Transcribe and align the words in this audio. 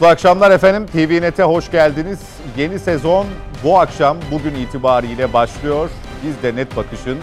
Mutlu 0.00 0.10
akşamlar 0.10 0.50
efendim. 0.50 0.86
TVNet'e 0.86 1.42
hoş 1.42 1.70
geldiniz. 1.70 2.18
Yeni 2.56 2.78
sezon 2.78 3.26
bu 3.64 3.78
akşam 3.78 4.16
bugün 4.30 4.54
itibariyle 4.54 5.32
başlıyor. 5.32 5.90
Biz 6.24 6.42
de 6.42 6.56
Net 6.56 6.76
Bakış'ın 6.76 7.18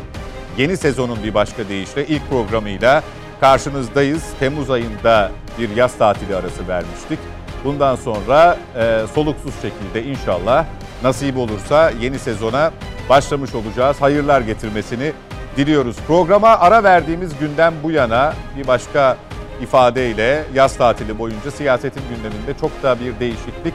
yeni 0.57 0.77
sezonun 0.77 1.23
bir 1.23 1.33
başka 1.33 1.69
deyişle 1.69 2.07
ilk 2.07 2.29
programıyla 2.29 3.03
karşınızdayız. 3.39 4.23
Temmuz 4.39 4.69
ayında 4.69 5.31
bir 5.59 5.75
yaz 5.75 5.97
tatili 5.97 6.35
arası 6.35 6.67
vermiştik. 6.67 7.19
Bundan 7.63 7.95
sonra 7.95 8.57
e, 8.75 9.01
soluksuz 9.15 9.53
şekilde 9.61 10.03
inşallah 10.03 10.65
nasip 11.03 11.37
olursa 11.37 11.91
yeni 12.01 12.19
sezona 12.19 12.71
başlamış 13.09 13.55
olacağız. 13.55 14.01
Hayırlar 14.01 14.41
getirmesini 14.41 15.13
diliyoruz. 15.57 15.97
Programa 16.07 16.49
ara 16.49 16.83
verdiğimiz 16.83 17.39
günden 17.39 17.73
bu 17.83 17.91
yana 17.91 18.33
bir 18.57 18.67
başka 18.67 19.17
ifadeyle 19.61 20.43
yaz 20.53 20.77
tatili 20.77 21.19
boyunca 21.19 21.51
siyasetin 21.51 22.01
gündeminde 22.09 22.59
çok 22.61 22.83
da 22.83 22.99
bir 22.99 23.19
değişiklik, 23.19 23.73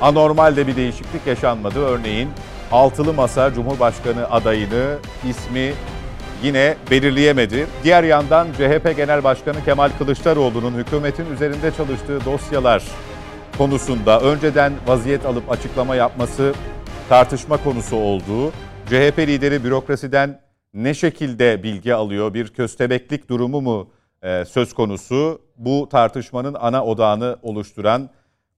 anormal 0.00 0.56
de 0.56 0.66
bir 0.66 0.76
değişiklik 0.76 1.26
yaşanmadı. 1.26 1.78
Örneğin 1.78 2.28
Altılı 2.72 3.12
Masa 3.12 3.54
Cumhurbaşkanı 3.54 4.30
adayını, 4.30 4.96
ismi 5.30 5.72
yine 6.42 6.76
belirleyemedi. 6.90 7.66
Diğer 7.84 8.02
yandan 8.04 8.46
CHP 8.52 8.96
Genel 8.96 9.24
Başkanı 9.24 9.64
Kemal 9.64 9.90
Kılıçdaroğlu'nun 9.98 10.74
hükümetin 10.74 11.34
üzerinde 11.34 11.70
çalıştığı 11.76 12.24
dosyalar 12.24 12.82
konusunda 13.58 14.20
önceden 14.20 14.72
vaziyet 14.86 15.26
alıp 15.26 15.50
açıklama 15.50 15.96
yapması 15.96 16.54
tartışma 17.08 17.56
konusu 17.56 17.96
olduğu, 17.96 18.50
CHP 18.86 19.18
lideri 19.18 19.64
bürokrasiden 19.64 20.40
ne 20.74 20.94
şekilde 20.94 21.62
bilgi 21.62 21.94
alıyor, 21.94 22.34
bir 22.34 22.48
köstebeklik 22.48 23.28
durumu 23.28 23.60
mu 23.60 23.90
e, 24.22 24.44
söz 24.44 24.72
konusu 24.74 25.40
bu 25.56 25.88
tartışmanın 25.88 26.54
ana 26.60 26.84
odağını 26.84 27.36
oluşturan 27.42 28.10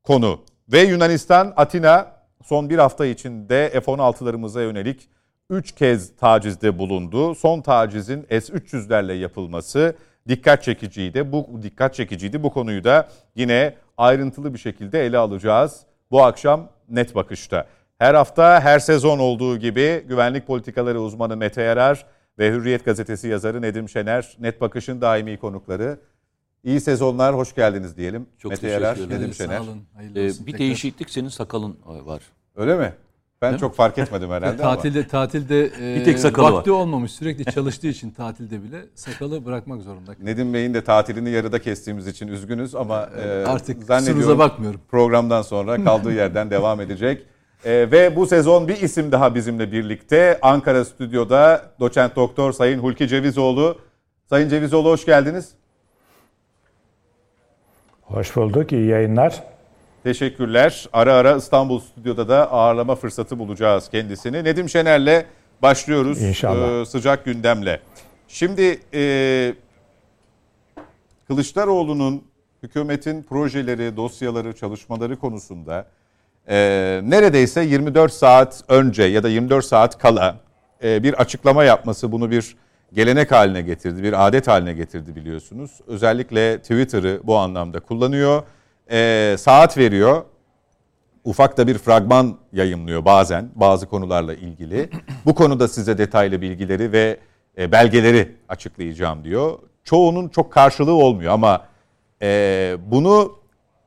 konu. 0.03 0.41
Ve 0.73 0.81
Yunanistan 0.81 1.53
Atina 1.57 2.13
son 2.45 2.71
bir 2.71 2.79
hafta 2.79 3.07
içinde 3.07 3.71
F-16'larımıza 3.71 4.63
yönelik 4.63 5.09
3 5.51 5.73
kez 5.73 6.17
tacizde 6.17 6.79
bulundu. 6.79 7.35
Son 7.35 7.61
tacizin 7.61 8.27
S-300'lerle 8.31 9.13
yapılması 9.13 9.97
dikkat 10.29 10.63
çekiciydi. 10.63 11.33
Bu 11.33 11.61
dikkat 11.63 11.95
çekiciydi. 11.95 12.43
Bu 12.43 12.51
konuyu 12.53 12.85
da 12.85 13.09
yine 13.37 13.75
ayrıntılı 13.97 14.55
bir 14.55 14.59
şekilde 14.59 15.07
ele 15.07 15.19
alacağız. 15.19 15.81
Bu 16.11 16.23
akşam 16.23 16.69
net 16.89 17.15
bakışta. 17.15 17.67
Her 17.99 18.15
hafta 18.15 18.61
her 18.61 18.79
sezon 18.79 19.19
olduğu 19.19 19.59
gibi 19.59 20.05
güvenlik 20.09 20.47
politikaları 20.47 21.01
uzmanı 21.01 21.37
Mete 21.37 21.63
Yarar 21.63 22.07
ve 22.39 22.51
Hürriyet 22.53 22.85
gazetesi 22.85 23.29
yazarı 23.29 23.63
Nedim 23.63 23.89
Şener 23.89 24.37
net 24.41 24.61
bakışın 24.61 25.01
daimi 25.01 25.37
konukları. 25.39 25.99
İyi 26.65 26.81
sezonlar, 26.81 27.35
hoş 27.35 27.55
geldiniz 27.55 27.97
diyelim. 27.97 28.27
Çok 28.39 28.51
Mete 28.51 28.61
teşekkür 28.61 28.83
Yarar, 28.83 28.97
ederim. 28.97 29.11
Nedim 29.11 29.35
Şener. 29.35 29.57
Sağ 29.59 29.63
olun. 29.63 29.83
Ee, 30.15 30.27
olsun 30.27 30.47
bir 30.47 30.53
tekrar. 30.53 30.59
değişiklik 30.59 31.11
senin 31.11 31.29
sakalın 31.29 31.77
var. 31.87 32.23
Öyle 32.57 32.77
mi? 32.79 32.93
Ben 33.43 33.57
çok 33.57 33.75
fark 33.75 33.99
etmedim 33.99 34.31
herhalde 34.31 34.63
ama. 34.63 34.75
Tatilde 34.77 35.09
tatilde 35.09 35.71
e, 35.81 35.97
Bir 36.01 36.05
tek 36.05 36.19
sakalı 36.19 36.53
vakti 36.53 36.71
olmamış 36.71 37.13
sürekli 37.13 37.45
çalıştığı 37.53 37.87
için 37.87 38.11
tatilde 38.11 38.63
bile 38.63 38.85
sakalı 38.95 39.45
bırakmak 39.45 39.83
zorunda. 39.83 40.13
Nedim 40.23 40.55
Bey'in 40.55 40.75
de 40.75 40.85
tatilini 40.85 41.31
yarıda 41.31 41.61
kestiğimiz 41.63 42.07
için 42.07 42.29
üzgünüz 42.29 42.75
ama 42.75 43.11
e, 43.25 43.45
Artık 43.47 43.83
zannediyorum 43.85 44.39
bakmıyorum. 44.39 44.81
programdan 44.91 45.43
sonra 45.43 45.85
kaldığı 45.85 46.13
yerden 46.13 46.51
devam 46.51 46.81
edecek. 46.81 47.27
E, 47.65 47.91
ve 47.91 48.17
bu 48.17 48.27
sezon 48.27 48.69
bir 48.69 48.77
isim 48.83 49.13
daha 49.13 49.35
bizimle 49.35 49.73
birlikte. 49.73 50.39
Ankara 50.43 50.85
stüdyoda 50.85 51.71
doçent 51.81 52.17
doktor 52.17 52.53
Sayın 52.53 52.79
Hulki 52.79 53.09
Cevizoğlu. 53.09 53.79
Sayın 54.31 54.49
Cevizoğlu 54.49 54.89
hoş 54.91 55.05
geldiniz. 55.05 55.51
Hoş 58.03 58.37
bulduk, 58.37 58.73
iyi 58.73 58.87
yayınlar. 58.89 59.43
Teşekkürler. 60.03 60.89
Ara 60.93 61.15
ara 61.15 61.37
İstanbul 61.37 61.81
stüdyoda 61.81 62.29
da 62.29 62.51
ağırlama 62.53 62.95
fırsatı 62.95 63.39
bulacağız 63.39 63.89
kendisini. 63.89 64.45
Nedim 64.45 64.69
Şener'le 64.69 65.25
başlıyoruz 65.63 66.23
İnşallah. 66.23 66.81
e, 66.81 66.87
sıcak 66.87 67.25
gündemle. 67.25 67.81
Şimdi 68.29 68.81
e, 68.95 69.55
Kılıçdaroğlu'nun 71.27 72.25
hükümetin 72.63 73.23
projeleri, 73.23 73.97
dosyaları, 73.97 74.53
çalışmaları 74.57 75.17
konusunda 75.17 75.87
e, 76.49 77.01
neredeyse 77.05 77.63
24 77.63 78.13
saat 78.13 78.65
önce 78.69 79.03
ya 79.03 79.23
da 79.23 79.29
24 79.29 79.65
saat 79.65 79.99
kala 79.99 80.37
e, 80.85 81.03
bir 81.03 81.15
açıklama 81.15 81.65
yapması 81.65 82.13
bunu 82.13 82.31
bir 82.31 82.57
gelenek 82.93 83.33
haline 83.33 83.63
getirdi, 83.63 84.03
bir 84.03 84.27
adet 84.27 84.49
haline 84.49 84.73
getirdi 84.73 85.17
biliyorsunuz. 85.17 85.81
Özellikle 85.87 86.59
Twitter'ı 86.59 87.21
bu 87.25 87.37
anlamda 87.37 87.81
kullanıyor, 87.81 88.43
e, 88.91 89.37
saat 89.39 89.79
veriyor, 89.79 90.23
ufak 91.25 91.57
da 91.57 91.67
bir 91.67 91.79
fragman 91.79 92.39
yayımlıyor 92.53 93.05
bazen 93.05 93.51
bazı 93.55 93.87
konularla 93.87 94.35
ilgili. 94.35 94.91
Bu 95.27 95.35
konuda 95.35 95.69
size 95.69 95.99
detaylı 95.99 96.41
bilgileri 96.41 96.93
ve 96.93 97.19
e, 97.59 97.73
belgeleri 97.73 98.37
açıklayacağım 98.49 99.25
diyor. 99.25 99.59
Çoğunun 99.85 100.29
çok 100.29 100.53
karşılığı 100.53 100.95
olmuyor 100.95 101.33
ama 101.33 101.67
e, 102.23 102.77
bunu 102.87 103.42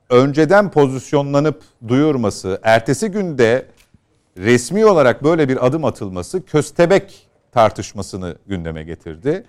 önceden 0.09 0.71
pozisyonlanıp 0.71 1.63
duyurması, 1.87 2.59
ertesi 2.63 3.11
günde 3.11 3.65
resmi 4.37 4.85
olarak 4.85 5.23
böyle 5.23 5.49
bir 5.49 5.65
adım 5.65 5.85
atılması 5.85 6.45
köstebek 6.45 7.27
tartışmasını 7.51 8.35
gündeme 8.47 8.83
getirdi. 8.83 9.43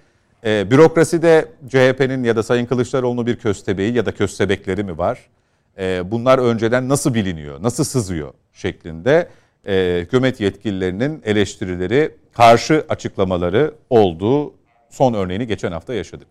E, 0.44 0.70
bürokraside 0.70 1.48
CHP'nin 1.68 2.24
ya 2.24 2.36
da 2.36 2.42
Sayın 2.42 2.66
Kılıçdaroğlu'nun 2.66 3.26
bir 3.26 3.36
köstebeği 3.36 3.92
ya 3.94 4.06
da 4.06 4.12
köstebekleri 4.12 4.84
mi 4.84 4.98
var? 4.98 5.18
E, 5.78 6.10
bunlar 6.10 6.38
önceden 6.38 6.88
nasıl 6.88 7.14
biliniyor, 7.14 7.62
nasıl 7.62 7.84
sızıyor 7.84 8.32
şeklinde 8.52 9.28
e, 9.66 9.98
hükümet 10.02 10.40
yetkililerinin 10.40 11.22
eleştirileri, 11.24 12.14
karşı 12.32 12.84
açıklamaları 12.88 13.74
olduğu 13.90 14.54
son 14.90 15.14
örneğini 15.14 15.46
geçen 15.46 15.72
hafta 15.72 15.94
yaşadık. 15.94 16.28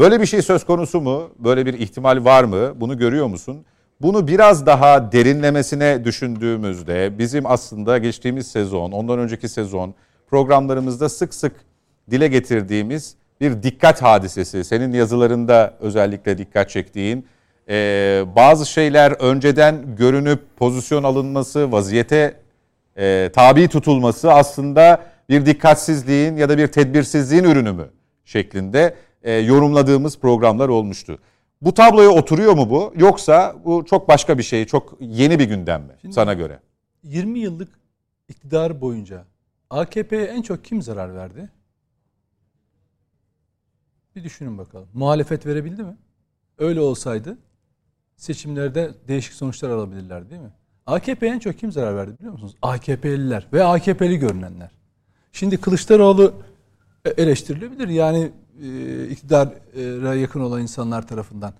Böyle 0.00 0.20
bir 0.20 0.26
şey 0.26 0.42
söz 0.42 0.64
konusu 0.64 1.00
mu? 1.00 1.30
Böyle 1.38 1.66
bir 1.66 1.74
ihtimal 1.74 2.24
var 2.24 2.44
mı? 2.44 2.80
Bunu 2.80 2.98
görüyor 2.98 3.26
musun? 3.26 3.64
Bunu 4.02 4.28
biraz 4.28 4.66
daha 4.66 5.12
derinlemesine 5.12 6.04
düşündüğümüzde 6.04 7.18
bizim 7.18 7.46
aslında 7.46 7.98
geçtiğimiz 7.98 8.46
sezon, 8.46 8.92
ondan 8.92 9.18
önceki 9.18 9.48
sezon 9.48 9.94
programlarımızda 10.30 11.08
sık 11.08 11.34
sık 11.34 11.52
dile 12.10 12.28
getirdiğimiz 12.28 13.14
bir 13.40 13.62
dikkat 13.62 14.02
hadisesi. 14.02 14.64
Senin 14.64 14.92
yazılarında 14.92 15.74
özellikle 15.80 16.38
dikkat 16.38 16.70
çektiğin 16.70 17.26
e, 17.68 17.74
bazı 18.36 18.66
şeyler 18.66 19.12
önceden 19.12 19.96
görünüp 19.96 20.40
pozisyon 20.56 21.02
alınması, 21.02 21.72
vaziyete 21.72 22.36
e, 22.96 23.30
tabi 23.34 23.68
tutulması 23.68 24.32
aslında 24.32 25.02
bir 25.28 25.46
dikkatsizliğin 25.46 26.36
ya 26.36 26.48
da 26.48 26.58
bir 26.58 26.66
tedbirsizliğin 26.66 27.44
ürünü 27.44 27.72
mü 27.72 27.86
şeklinde 28.24 28.94
e, 29.22 29.32
yorumladığımız 29.32 30.18
programlar 30.18 30.68
olmuştu. 30.68 31.18
Bu 31.62 31.74
tabloya 31.74 32.10
oturuyor 32.10 32.52
mu 32.52 32.70
bu 32.70 32.92
yoksa 32.96 33.56
bu 33.64 33.84
çok 33.84 34.08
başka 34.08 34.38
bir 34.38 34.42
şey, 34.42 34.64
çok 34.66 34.96
yeni 35.00 35.38
bir 35.38 35.44
gündem 35.44 35.82
mi 35.82 35.92
Şimdi- 36.00 36.14
sana 36.14 36.34
göre? 36.34 36.60
20 37.02 37.38
yıllık 37.38 37.68
iktidar 38.28 38.80
boyunca 38.80 39.24
AKP'ye 39.70 40.24
en 40.24 40.42
çok 40.42 40.64
kim 40.64 40.82
zarar 40.82 41.14
verdi? 41.14 41.50
Bir 44.16 44.24
düşünün 44.24 44.58
bakalım. 44.58 44.88
Muhalefet 44.94 45.46
verebildi 45.46 45.82
mi? 45.82 45.96
Öyle 46.58 46.80
olsaydı 46.80 47.38
seçimlerde 48.16 48.90
değişik 49.08 49.32
sonuçlar 49.32 49.70
alabilirler 49.70 50.30
değil 50.30 50.40
mi? 50.42 50.50
AKP'ye 50.86 51.32
en 51.32 51.38
çok 51.38 51.58
kim 51.58 51.72
zarar 51.72 51.96
verdi 51.96 52.18
biliyor 52.18 52.32
musunuz? 52.32 52.56
AKP'liler 52.62 53.46
ve 53.52 53.64
AKP'li 53.64 54.18
görünenler. 54.18 54.70
Şimdi 55.32 55.56
Kılıçdaroğlu 55.60 56.34
e, 57.04 57.10
eleştirilebilir 57.10 57.88
yani 57.88 58.30
e, 58.62 59.08
iktidara 59.08 60.14
yakın 60.14 60.40
olan 60.40 60.62
insanlar 60.62 61.08
tarafından. 61.08 61.52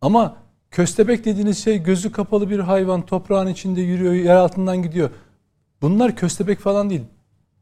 Ama 0.00 0.36
köstebek 0.70 1.24
dediğiniz 1.24 1.64
şey 1.64 1.82
gözü 1.82 2.12
kapalı 2.12 2.50
bir 2.50 2.58
hayvan 2.58 3.06
toprağın 3.06 3.46
içinde 3.46 3.80
yürüyor, 3.80 4.12
yer 4.12 4.36
altından 4.36 4.82
gidiyor. 4.82 5.10
Bunlar 5.82 6.16
köstebek 6.16 6.58
falan 6.60 6.90
değil. 6.90 7.02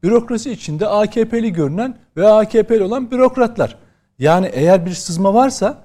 Bürokrasi 0.03 0.51
içinde 0.51 0.87
AKP'li 0.87 1.53
görünen 1.53 1.97
ve 2.17 2.27
AKP'li 2.27 2.83
olan 2.83 3.11
bürokratlar. 3.11 3.77
Yani 4.19 4.49
eğer 4.53 4.85
bir 4.85 4.93
sızma 4.93 5.33
varsa 5.33 5.83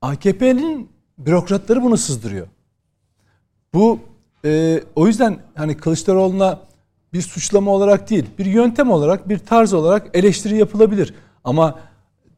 AKP'nin 0.00 0.88
bürokratları 1.18 1.82
bunu 1.82 1.96
sızdırıyor. 1.96 2.46
Bu 3.74 3.98
e, 4.44 4.82
o 4.96 5.06
yüzden 5.06 5.38
hani 5.54 5.76
Kılıçdaroğlu'na 5.76 6.60
bir 7.12 7.22
suçlama 7.22 7.70
olarak 7.70 8.10
değil, 8.10 8.26
bir 8.38 8.46
yöntem 8.46 8.90
olarak, 8.90 9.28
bir 9.28 9.38
tarz 9.38 9.72
olarak 9.72 10.10
eleştiri 10.14 10.58
yapılabilir. 10.58 11.14
Ama 11.44 11.80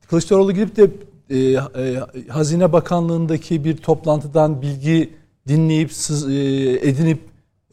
Kılıçdaroğlu 0.09 0.53
gidip 0.53 0.77
de 0.77 0.91
e, 1.31 1.39
e, 1.39 2.29
Hazine 2.29 2.73
Bakanlığı'ndaki 2.73 3.65
bir 3.65 3.77
toplantıdan 3.77 4.63
bilgi 4.63 5.13
dinleyip, 5.49 5.93
sız- 5.93 6.31
e, 6.31 6.89
edinip, 6.89 7.21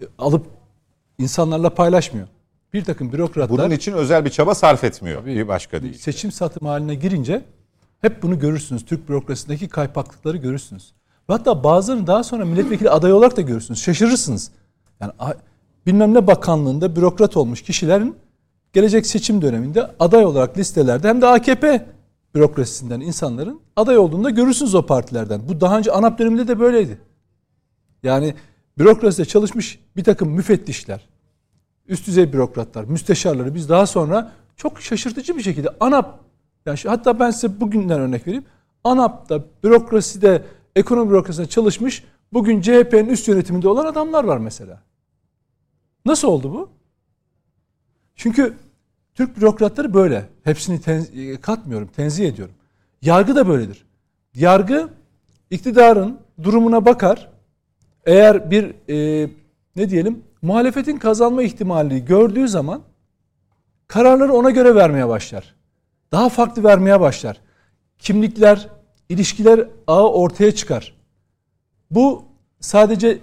e, 0.01 0.05
alıp 0.17 0.45
insanlarla 1.17 1.69
paylaşmıyor. 1.69 2.27
Bir 2.73 2.83
takım 2.83 3.11
bürokratlar 3.13 3.49
Bunun 3.59 3.75
için 3.75 3.91
özel 3.93 4.25
bir 4.25 4.29
çaba 4.29 4.55
sarf 4.55 4.83
etmiyor. 4.83 5.25
Bir 5.25 5.47
başka 5.47 5.81
değil. 5.83 5.93
seçim 5.97 6.31
satım 6.31 6.67
haline 6.67 6.95
girince 6.95 7.41
hep 8.01 8.23
bunu 8.23 8.39
görürsünüz. 8.39 8.85
Türk 8.85 9.09
bürokrasisindeki 9.09 9.67
kaypaklıkları 9.67 10.37
görürsünüz. 10.37 10.93
Hatta 11.27 11.63
bazılarını 11.63 12.07
daha 12.07 12.23
sonra 12.23 12.45
milletvekili 12.45 12.89
adayı 12.89 13.15
olarak 13.15 13.37
da 13.37 13.41
görürsünüz. 13.41 13.81
Şaşırırsınız. 13.81 14.51
Yani 15.01 15.11
bilmem 15.85 16.13
ne 16.13 16.27
bakanlığında 16.27 16.95
bürokrat 16.95 17.37
olmuş 17.37 17.61
kişilerin 17.61 18.15
gelecek 18.73 19.05
seçim 19.05 19.41
döneminde 19.41 19.91
aday 19.99 20.25
olarak 20.25 20.57
listelerde 20.57 21.07
hem 21.09 21.21
de 21.21 21.27
AKP 21.27 21.85
bürokrasisinden 22.35 22.99
insanların 22.99 23.61
aday 23.75 23.97
olduğunda 23.97 24.29
görürsünüz 24.29 24.75
o 24.75 24.85
partilerden. 24.85 25.41
Bu 25.47 25.61
daha 25.61 25.77
önce 25.77 25.91
ANAP 25.91 26.19
döneminde 26.19 26.47
de 26.47 26.59
böyleydi. 26.59 26.97
Yani 28.03 28.35
bürokraside 28.77 29.25
çalışmış 29.25 29.79
bir 29.95 30.03
takım 30.03 30.29
müfettişler, 30.29 31.09
üst 31.87 32.07
düzey 32.07 32.33
bürokratlar, 32.33 32.83
müsteşarları 32.83 33.55
biz 33.55 33.69
daha 33.69 33.87
sonra 33.87 34.31
çok 34.55 34.81
şaşırtıcı 34.81 35.37
bir 35.37 35.41
şekilde 35.41 35.69
ANAP 35.79 36.19
yani 36.65 36.79
hatta 36.85 37.19
ben 37.19 37.31
size 37.31 37.61
bugünden 37.61 37.99
örnek 37.99 38.27
vereyim. 38.27 38.45
ANAP'ta 38.83 39.43
bürokraside 39.63 40.45
ekonomi 40.75 41.09
bürokrasisinde 41.09 41.49
çalışmış 41.49 42.03
bugün 42.33 42.61
CHP'nin 42.61 43.09
üst 43.09 43.27
yönetiminde 43.27 43.67
olan 43.67 43.85
adamlar 43.85 44.23
var 44.23 44.37
mesela. 44.37 44.81
Nasıl 46.05 46.27
oldu 46.27 46.53
bu? 46.53 46.69
Çünkü 48.15 48.57
Türk 49.21 49.37
bürokratları 49.37 49.93
böyle. 49.93 50.29
Hepsini 50.43 50.81
ten- 50.81 51.37
katmıyorum, 51.41 51.87
tenzih 51.87 52.27
ediyorum. 52.27 52.53
Yargı 53.01 53.35
da 53.35 53.47
böyledir. 53.47 53.85
Yargı 54.33 54.89
iktidarın 55.49 56.19
durumuna 56.43 56.85
bakar. 56.85 57.29
Eğer 58.05 58.51
bir 58.51 58.73
e, 58.89 59.29
ne 59.75 59.89
diyelim 59.89 60.23
muhalefetin 60.41 60.97
kazanma 60.97 61.43
ihtimalini 61.43 62.05
gördüğü 62.05 62.47
zaman 62.47 62.81
kararları 63.87 64.33
ona 64.33 64.49
göre 64.49 64.75
vermeye 64.75 65.07
başlar. 65.07 65.55
Daha 66.11 66.29
farklı 66.29 66.63
vermeye 66.63 66.99
başlar. 66.99 67.41
Kimlikler, 67.99 68.69
ilişkiler 69.09 69.67
ağı 69.87 70.11
ortaya 70.11 70.55
çıkar. 70.55 70.95
Bu 71.91 72.23
sadece 72.59 73.19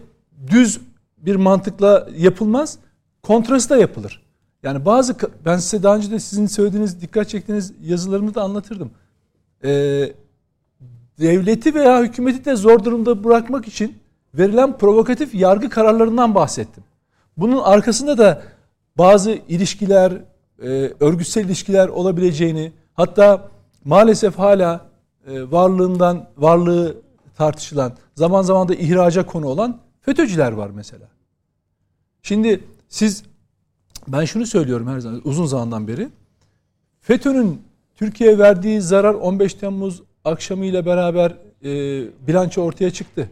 düz 0.46 0.80
bir 1.16 1.36
mantıkla 1.36 2.08
yapılmaz, 2.16 2.78
kontrası 3.22 3.70
da 3.70 3.76
yapılır. 3.76 4.27
Yani 4.62 4.84
bazı 4.84 5.16
ben 5.44 5.56
size 5.56 5.82
daha 5.82 5.96
önce 5.96 6.10
de 6.10 6.20
sizin 6.20 6.46
söylediğiniz, 6.46 7.00
dikkat 7.00 7.28
çektiğiniz 7.28 7.72
yazılarımı 7.82 8.34
da 8.34 8.42
anlatırdım. 8.42 8.90
Ee, 9.64 10.12
devleti 11.20 11.74
veya 11.74 12.02
hükümeti 12.02 12.44
de 12.44 12.56
zor 12.56 12.84
durumda 12.84 13.24
bırakmak 13.24 13.68
için 13.68 13.98
verilen 14.34 14.78
provokatif 14.78 15.34
yargı 15.34 15.68
kararlarından 15.68 16.34
bahsettim. 16.34 16.84
Bunun 17.36 17.62
arkasında 17.62 18.18
da 18.18 18.42
bazı 18.98 19.30
ilişkiler, 19.30 20.12
e, 20.62 20.68
örgütsel 21.00 21.44
ilişkiler 21.44 21.88
olabileceğini, 21.88 22.72
hatta 22.94 23.48
maalesef 23.84 24.38
hala 24.38 24.86
e, 25.26 25.50
varlığından 25.50 26.28
varlığı 26.36 26.96
tartışılan, 27.36 27.92
zaman 28.14 28.42
zaman 28.42 28.68
da 28.68 28.74
ihraca 28.74 29.26
konu 29.26 29.46
olan 29.46 29.80
FETÖ'cüler 30.00 30.52
var 30.52 30.70
mesela. 30.70 31.08
Şimdi 32.22 32.64
siz 32.88 33.22
ben 34.12 34.24
şunu 34.24 34.46
söylüyorum 34.46 34.88
her 34.88 35.00
zaman 35.00 35.20
uzun 35.24 35.46
zamandan 35.46 35.88
beri. 35.88 36.08
FETÖ'nün 37.00 37.62
Türkiye'ye 37.96 38.38
verdiği 38.38 38.80
zarar 38.80 39.14
15 39.14 39.54
Temmuz 39.54 40.02
akşamıyla 40.24 40.86
beraber 40.86 41.36
e, 41.64 41.70
bilanço 42.26 42.62
ortaya 42.62 42.90
çıktı. 42.90 43.30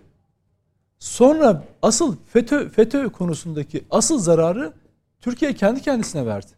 Sonra 0.99 1.65
asıl 1.83 2.17
FETÖ 2.33 2.69
FETÖ 2.69 3.09
konusundaki 3.09 3.85
asıl 3.91 4.19
zararı 4.19 4.73
Türkiye 5.21 5.55
kendi 5.55 5.83
kendisine 5.83 6.27
verdi. 6.27 6.51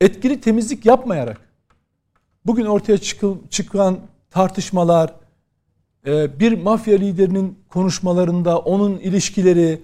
Etkili 0.00 0.40
temizlik 0.40 0.86
yapmayarak 0.86 1.40
bugün 2.46 2.64
ortaya 2.64 2.98
çıkıl, 2.98 3.36
çıkan 3.50 3.98
tartışmalar, 4.30 5.14
e, 6.06 6.40
bir 6.40 6.62
mafya 6.62 6.96
liderinin 6.96 7.58
konuşmalarında 7.68 8.58
onun 8.58 8.98
ilişkileri, 8.98 9.82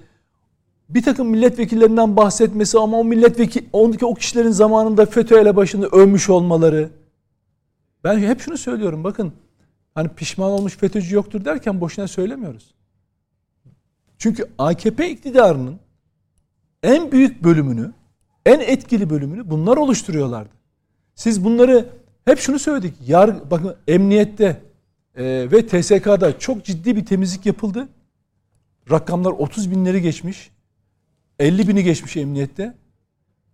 bir 0.88 1.02
takım 1.02 1.28
milletvekillerinden 1.28 2.16
bahsetmesi 2.16 2.78
ama 2.78 2.98
o 2.98 3.04
milletvekil, 3.04 3.64
ondaki 3.72 4.06
o 4.06 4.14
kişilerin 4.14 4.50
zamanında 4.50 5.06
FETÖ 5.06 5.38
ele 5.38 5.56
başında 5.56 5.86
övmüş 5.86 6.30
olmaları. 6.30 6.90
Ben 8.04 8.18
hep 8.18 8.40
şunu 8.40 8.58
söylüyorum 8.58 9.04
bakın 9.04 9.32
hani 9.94 10.08
pişman 10.08 10.50
olmuş 10.50 10.76
FETÖ'cü 10.76 11.14
yoktur 11.14 11.44
derken 11.44 11.80
boşuna 11.80 12.08
söylemiyoruz. 12.08 12.74
Çünkü 14.18 14.46
AKP 14.58 15.10
iktidarının 15.10 15.78
en 16.82 17.12
büyük 17.12 17.44
bölümünü, 17.44 17.92
en 18.46 18.60
etkili 18.60 19.10
bölümünü 19.10 19.50
bunlar 19.50 19.76
oluşturuyorlardı. 19.76 20.50
Siz 21.14 21.44
bunları 21.44 21.88
hep 22.24 22.38
şunu 22.38 22.58
söyledik. 22.58 22.94
Yar, 23.06 23.50
bakın 23.50 23.76
emniyette 23.88 24.62
e, 25.16 25.24
ve 25.24 25.66
TSK'da 25.66 26.38
çok 26.38 26.64
ciddi 26.64 26.96
bir 26.96 27.06
temizlik 27.06 27.46
yapıldı. 27.46 27.88
Rakamlar 28.90 29.30
30 29.30 29.70
binleri 29.70 30.02
geçmiş. 30.02 30.50
50 31.38 31.68
bini 31.68 31.84
geçmiş 31.84 32.16
emniyette. 32.16 32.74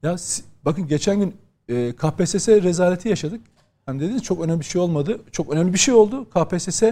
Ya 0.03 0.17
bakın 0.65 0.89
geçen 0.89 1.19
gün 1.21 1.37
e, 1.69 1.93
KPSS 1.93 2.49
rezaleti 2.49 3.09
yaşadık. 3.09 3.41
Hani 3.87 4.01
dediniz 4.01 4.23
çok 4.23 4.41
önemli 4.41 4.61
bir 4.61 4.65
şey 4.65 4.81
olmadı. 4.81 5.21
Çok 5.33 5.53
önemli 5.53 5.73
bir 5.73 5.79
şey 5.79 5.95
oldu. 5.95 6.31
KPSS 6.31 6.83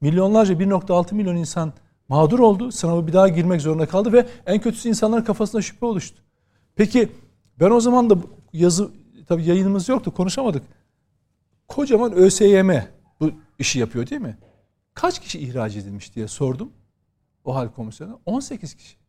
milyonlarca 0.00 0.54
1.6 0.54 1.14
milyon 1.14 1.36
insan 1.36 1.72
mağdur 2.08 2.38
oldu. 2.38 2.72
Sınavı 2.72 3.06
bir 3.06 3.12
daha 3.12 3.28
girmek 3.28 3.60
zorunda 3.60 3.86
kaldı 3.86 4.12
ve 4.12 4.26
en 4.46 4.60
kötüsü 4.60 4.88
insanların 4.88 5.24
kafasında 5.24 5.62
şüphe 5.62 5.86
oluştu. 5.86 6.22
Peki 6.76 7.08
ben 7.60 7.70
o 7.70 7.80
zaman 7.80 8.10
da 8.10 8.16
yazı 8.52 8.90
tabii 9.28 9.44
yayınımız 9.44 9.88
yoktu 9.88 10.14
konuşamadık. 10.14 10.62
Kocaman 11.68 12.12
ÖSYM 12.12 12.70
bu 13.20 13.30
işi 13.58 13.78
yapıyor 13.78 14.10
değil 14.10 14.20
mi? 14.20 14.36
Kaç 14.94 15.20
kişi 15.20 15.38
ihraç 15.38 15.76
edilmiş 15.76 16.14
diye 16.14 16.28
sordum. 16.28 16.70
O 17.44 17.54
hal 17.54 17.68
komisyonu 17.68 18.20
18 18.26 18.74
kişi. 18.74 19.03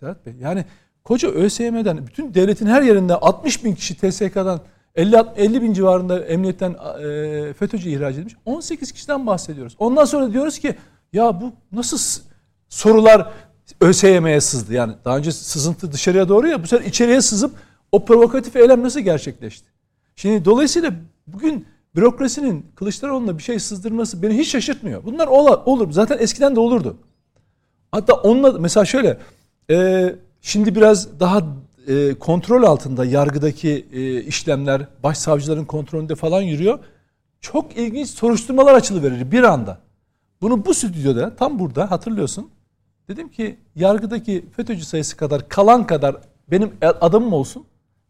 Serhat 0.00 0.26
Bey 0.26 0.34
yani 0.40 0.64
koca 1.04 1.28
ÖSYM'den 1.28 2.06
bütün 2.06 2.34
devletin 2.34 2.66
her 2.66 2.82
yerinde 2.82 3.14
60 3.14 3.64
bin 3.64 3.74
kişi 3.74 3.96
TSK'dan 3.96 4.60
50, 4.94 5.16
50 5.36 5.62
bin 5.62 5.72
civarında 5.72 6.24
emniyetten 6.24 6.70
e, 6.70 7.52
FETÖ'cü 7.52 7.90
ihraç 7.90 8.14
edilmiş. 8.14 8.34
18 8.44 8.92
kişiden 8.92 9.26
bahsediyoruz. 9.26 9.76
Ondan 9.78 10.04
sonra 10.04 10.32
diyoruz 10.32 10.58
ki 10.58 10.74
ya 11.12 11.40
bu 11.40 11.52
nasıl 11.72 12.22
sorular 12.68 13.32
ÖSYM'ye 13.80 14.40
sızdı? 14.40 14.74
Yani 14.74 14.94
daha 15.04 15.16
önce 15.16 15.32
sızıntı 15.32 15.92
dışarıya 15.92 16.28
doğru 16.28 16.48
ya 16.48 16.62
bu 16.62 16.66
sefer 16.66 16.84
içeriye 16.84 17.20
sızıp 17.20 17.54
o 17.92 18.04
provokatif 18.04 18.56
eylem 18.56 18.82
nasıl 18.82 19.00
gerçekleşti? 19.00 19.68
Şimdi 20.16 20.44
dolayısıyla 20.44 20.90
bugün 21.26 21.66
bürokrasinin 21.96 22.66
Kılıçdaroğlu'na 22.74 23.38
bir 23.38 23.42
şey 23.42 23.58
sızdırması 23.58 24.22
beni 24.22 24.38
hiç 24.38 24.48
şaşırtmıyor. 24.48 25.04
Bunlar 25.04 25.26
olur. 25.26 25.92
Zaten 25.92 26.18
eskiden 26.18 26.56
de 26.56 26.60
olurdu. 26.60 26.96
Hatta 27.92 28.14
onunla 28.14 28.52
mesela 28.52 28.84
şöyle 28.84 29.18
e, 29.70 30.14
şimdi 30.40 30.74
biraz 30.74 31.20
daha 31.20 31.42
e, 31.86 32.14
kontrol 32.14 32.62
altında 32.62 33.04
yargıdaki 33.04 33.86
e, 33.92 34.22
işlemler 34.22 34.86
başsavcıların 35.02 35.64
kontrolünde 35.64 36.14
falan 36.14 36.42
yürüyor. 36.42 36.78
Çok 37.40 37.76
ilginç 37.76 38.08
soruşturmalar 38.08 38.74
açılıverir 38.74 39.32
bir 39.32 39.42
anda. 39.42 39.78
Bunu 40.40 40.66
bu 40.66 40.74
stüdyoda 40.74 41.36
tam 41.36 41.58
burada 41.58 41.90
hatırlıyorsun. 41.90 42.50
Dedim 43.08 43.28
ki 43.28 43.56
yargıdaki 43.74 44.44
FETÖ'cü 44.56 44.84
sayısı 44.84 45.16
kadar 45.16 45.48
kalan 45.48 45.86
kadar 45.86 46.16
benim 46.50 46.72
adamım 46.82 47.32
olsun. 47.32 47.64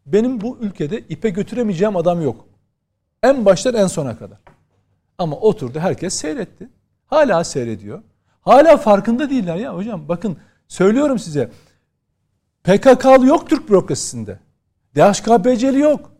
Benim 0.05 0.41
bu 0.41 0.57
ülkede 0.61 0.99
ipe 0.99 1.29
götüremeyeceğim 1.29 1.95
adam 1.95 2.21
yok. 2.21 2.45
En 3.23 3.45
baştan 3.45 3.73
en 3.73 3.87
sona 3.87 4.17
kadar. 4.17 4.37
Ama 5.17 5.35
oturdu 5.35 5.79
herkes 5.79 6.13
seyretti. 6.13 6.69
Hala 7.07 7.43
seyrediyor. 7.43 8.01
Hala 8.41 8.77
farkında 8.77 9.29
değiller 9.29 9.55
ya 9.55 9.75
hocam. 9.75 10.07
Bakın 10.07 10.37
söylüyorum 10.67 11.19
size. 11.19 11.51
PKK'lı 12.63 13.25
yok 13.25 13.49
Türk 13.49 13.69
bürokrasisinde. 13.69 14.39
DHKPC'li 14.95 15.79
yok. 15.79 16.11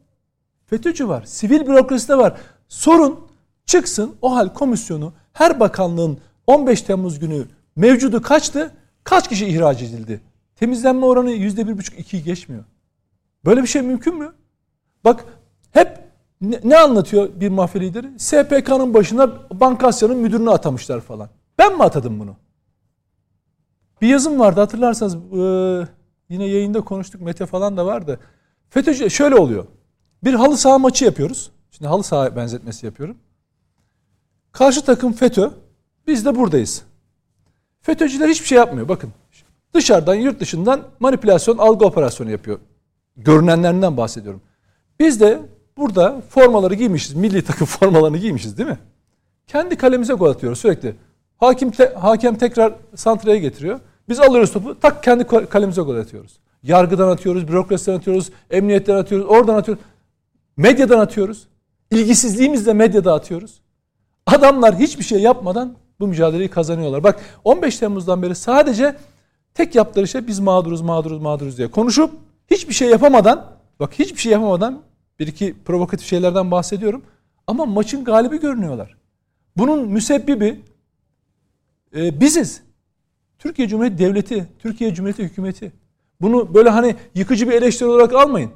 FETÖ'cü 0.65 1.07
var. 1.07 1.23
Sivil 1.25 1.67
bürokraside 1.67 2.17
var. 2.17 2.37
Sorun 2.67 3.27
çıksın 3.65 4.15
o 4.21 4.35
hal 4.35 4.53
komisyonu 4.53 5.13
her 5.33 5.59
bakanlığın 5.59 6.19
15 6.47 6.81
Temmuz 6.81 7.19
günü 7.19 7.45
mevcudu 7.75 8.21
kaçtı? 8.21 8.71
Kaç 9.03 9.29
kişi 9.29 9.45
ihraç 9.47 9.81
edildi? 9.81 10.21
Temizlenme 10.55 11.05
oranı 11.05 11.31
%1,5-2'yi 11.31 12.23
geçmiyor. 12.23 12.63
Böyle 13.45 13.61
bir 13.61 13.67
şey 13.67 13.81
mümkün 13.81 14.15
mü? 14.15 14.33
Bak 15.03 15.25
hep 15.71 15.99
ne, 16.41 16.59
ne 16.63 16.77
anlatıyor 16.77 17.29
bir 17.35 17.49
mafya 17.49 17.81
lideri? 17.81 18.19
SPK'nın 18.19 18.93
başına 18.93 19.29
Bankasya'nın 19.59 20.17
müdürünü 20.17 20.49
atamışlar 20.49 21.01
falan. 21.01 21.29
Ben 21.57 21.77
mi 21.77 21.83
atadım 21.83 22.19
bunu? 22.19 22.35
Bir 24.01 24.07
yazım 24.07 24.39
vardı 24.39 24.59
hatırlarsanız 24.59 25.15
e, 25.15 25.87
yine 26.29 26.45
yayında 26.45 26.81
konuştuk 26.81 27.21
Mete 27.21 27.45
falan 27.45 27.77
da 27.77 27.85
vardı. 27.85 28.19
FETÖ'cü 28.69 29.09
şöyle 29.09 29.35
oluyor. 29.35 29.65
Bir 30.23 30.33
halı 30.33 30.57
saha 30.57 30.77
maçı 30.79 31.05
yapıyoruz. 31.05 31.51
Şimdi 31.71 31.87
halı 31.87 32.03
saha 32.03 32.35
benzetmesi 32.35 32.85
yapıyorum. 32.85 33.17
Karşı 34.51 34.85
takım 34.85 35.13
FETÖ. 35.13 35.49
Biz 36.07 36.25
de 36.25 36.35
buradayız. 36.35 36.83
FETÖ'cüler 37.81 38.29
hiçbir 38.29 38.47
şey 38.47 38.57
yapmıyor. 38.57 38.89
Bakın 38.89 39.09
dışarıdan 39.73 40.15
yurt 40.15 40.39
dışından 40.39 40.81
manipülasyon 40.99 41.57
algı 41.57 41.85
operasyonu 41.85 42.31
yapıyor. 42.31 42.59
Görünenlerinden 43.17 43.97
bahsediyorum. 43.97 44.41
Biz 44.99 45.19
de 45.21 45.39
burada 45.77 46.21
formaları 46.29 46.73
giymişiz. 46.73 47.13
Milli 47.13 47.41
takım 47.41 47.67
formalarını 47.67 48.17
giymişiz 48.17 48.57
değil 48.57 48.69
mi? 48.69 48.79
Kendi 49.47 49.75
kalemize 49.75 50.13
gol 50.13 50.29
atıyoruz 50.29 50.59
sürekli. 50.59 50.95
Hakim 51.37 51.71
te- 51.71 51.93
hakem 51.93 52.35
tekrar 52.35 52.73
santraya 52.95 53.37
getiriyor. 53.37 53.79
Biz 54.09 54.19
alıyoruz 54.19 54.51
topu. 54.53 54.79
Tak 54.79 55.03
kendi 55.03 55.23
kalemize 55.27 55.81
gol 55.81 55.95
atıyoruz. 55.95 56.39
Yargıdan 56.63 57.07
atıyoruz, 57.07 57.47
bürokrasiden 57.47 57.97
atıyoruz, 57.97 58.29
emniyetten 58.51 58.95
atıyoruz, 58.95 59.27
oradan 59.29 59.55
atıyoruz. 59.55 59.83
Medyadan 60.57 60.99
atıyoruz. 60.99 61.47
İlgisizliğimizle 61.91 62.73
medyada 62.73 63.13
atıyoruz. 63.13 63.61
Adamlar 64.25 64.75
hiçbir 64.75 65.03
şey 65.03 65.19
yapmadan 65.21 65.75
bu 65.99 66.07
mücadeleyi 66.07 66.49
kazanıyorlar. 66.49 67.03
Bak 67.03 67.19
15 67.43 67.77
Temmuz'dan 67.77 68.21
beri 68.21 68.35
sadece 68.35 68.95
tek 69.53 69.75
yaptıkları 69.75 70.07
şey 70.07 70.27
biz 70.27 70.39
mağduruz, 70.39 70.81
mağduruz, 70.81 71.21
mağduruz 71.21 71.57
diye 71.57 71.71
konuşup 71.71 72.11
hiçbir 72.51 72.73
şey 72.73 72.89
yapamadan 72.89 73.45
bak 73.79 73.99
hiçbir 73.99 74.19
şey 74.19 74.31
yapamadan 74.31 74.81
bir 75.19 75.27
iki 75.27 75.55
provokatif 75.65 76.07
şeylerden 76.07 76.51
bahsediyorum. 76.51 77.01
Ama 77.47 77.65
maçın 77.65 78.03
galibi 78.03 78.39
görünüyorlar. 78.39 78.97
Bunun 79.57 79.87
müsebbibi 79.87 80.59
e, 81.95 82.21
biziz. 82.21 82.61
Türkiye 83.39 83.67
Cumhuriyeti 83.67 84.03
Devleti, 84.03 84.47
Türkiye 84.59 84.93
Cumhuriyeti 84.93 85.23
Hükümeti. 85.23 85.71
Bunu 86.21 86.53
böyle 86.53 86.69
hani 86.69 86.95
yıkıcı 87.15 87.47
bir 87.47 87.53
eleştiri 87.53 87.89
olarak 87.89 88.13
almayın. 88.13 88.51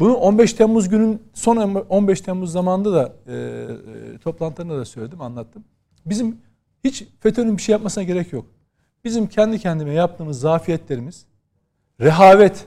Bunu 0.00 0.14
15 0.14 0.52
Temmuz 0.52 0.88
günün 0.88 1.22
son 1.34 1.56
15 1.74 2.20
Temmuz 2.20 2.52
zamanında 2.52 2.92
da 2.92 3.12
e, 3.26 3.34
e, 3.34 4.18
toplantılarında 4.18 4.78
da 4.78 4.84
söyledim, 4.84 5.20
anlattım. 5.20 5.64
Bizim 6.06 6.36
hiç 6.84 7.04
FETÖ'nün 7.20 7.56
bir 7.56 7.62
şey 7.62 7.72
yapmasına 7.72 8.04
gerek 8.04 8.32
yok. 8.32 8.46
Bizim 9.04 9.26
kendi 9.26 9.58
kendime 9.58 9.92
yaptığımız 9.92 10.40
zafiyetlerimiz, 10.40 11.26
rehavet 12.00 12.66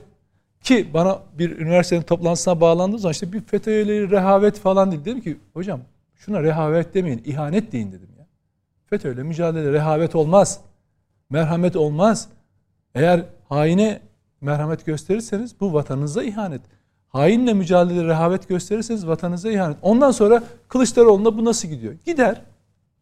ki 0.62 0.88
bana 0.94 1.18
bir 1.38 1.58
üniversitenin 1.58 2.02
toplantısına 2.02 2.60
bağlandığı 2.60 2.98
zaman 2.98 3.12
işte 3.12 3.32
bir 3.32 3.40
FETÖ'yle 3.40 4.10
rehavet 4.10 4.58
falan 4.58 4.90
değil. 4.90 5.04
Dedim 5.04 5.20
ki 5.20 5.36
hocam 5.54 5.80
şuna 6.16 6.42
rehavet 6.42 6.94
demeyin, 6.94 7.22
ihanet 7.24 7.72
deyin 7.72 7.92
dedim. 7.92 8.08
FETÖ'yle 8.90 9.22
mücadele 9.22 9.72
rehavet 9.72 10.14
olmaz. 10.14 10.60
Merhamet 11.30 11.76
olmaz. 11.76 12.28
Eğer 12.94 13.24
haine 13.48 14.00
merhamet 14.40 14.86
gösterirseniz 14.86 15.60
bu 15.60 15.74
vatanınıza 15.74 16.22
ihanet. 16.22 16.60
Hainle 17.08 17.54
mücadele 17.54 18.04
rehavet 18.04 18.48
gösterirseniz 18.48 19.06
vatanınıza 19.06 19.50
ihanet. 19.50 19.76
Ondan 19.82 20.10
sonra 20.10 20.42
Kılıçdaroğlu'na 20.68 21.36
bu 21.38 21.44
nasıl 21.44 21.68
gidiyor? 21.68 21.94
Gider. 22.06 22.42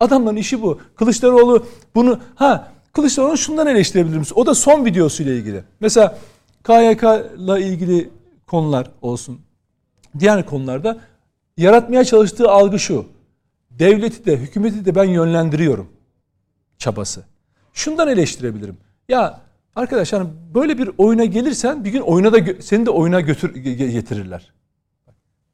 Adamların 0.00 0.37
işi 0.37 0.62
bu. 0.62 0.81
Kılıçdaroğlu 0.97 1.66
bunu 1.95 2.21
ha 2.35 2.73
Kılıçdaroğlu 2.93 3.37
şundan 3.37 3.66
eleştirebilir 3.66 4.19
misin? 4.19 4.35
O 4.38 4.47
da 4.47 4.55
son 4.55 4.85
videosuyla 4.85 5.33
ilgili. 5.33 5.64
Mesela 5.81 6.19
KYK 6.64 7.02
ile 7.38 7.66
ilgili 7.66 8.11
konular 8.47 8.90
olsun. 9.02 9.40
Diğer 10.19 10.47
konularda 10.47 10.99
yaratmaya 11.57 12.05
çalıştığı 12.05 12.50
algı 12.50 12.78
şu. 12.78 13.07
Devleti 13.78 14.26
de 14.26 14.37
hükümeti 14.37 14.85
de 14.85 14.95
ben 14.95 15.04
yönlendiriyorum 15.04 15.88
çabası. 16.78 17.25
Şundan 17.73 18.09
eleştirebilirim. 18.09 18.76
Ya 19.09 19.40
arkadaş 19.76 20.12
hani 20.12 20.28
böyle 20.54 20.78
bir 20.78 20.90
oyuna 20.99 21.25
gelirsen 21.25 21.85
bir 21.85 21.90
gün 21.90 22.00
oyuna 22.00 22.33
da 22.33 22.62
seni 22.62 22.87
de 22.87 22.90
oyuna 22.90 23.21
götür 23.21 23.54
getirirler. 23.54 24.52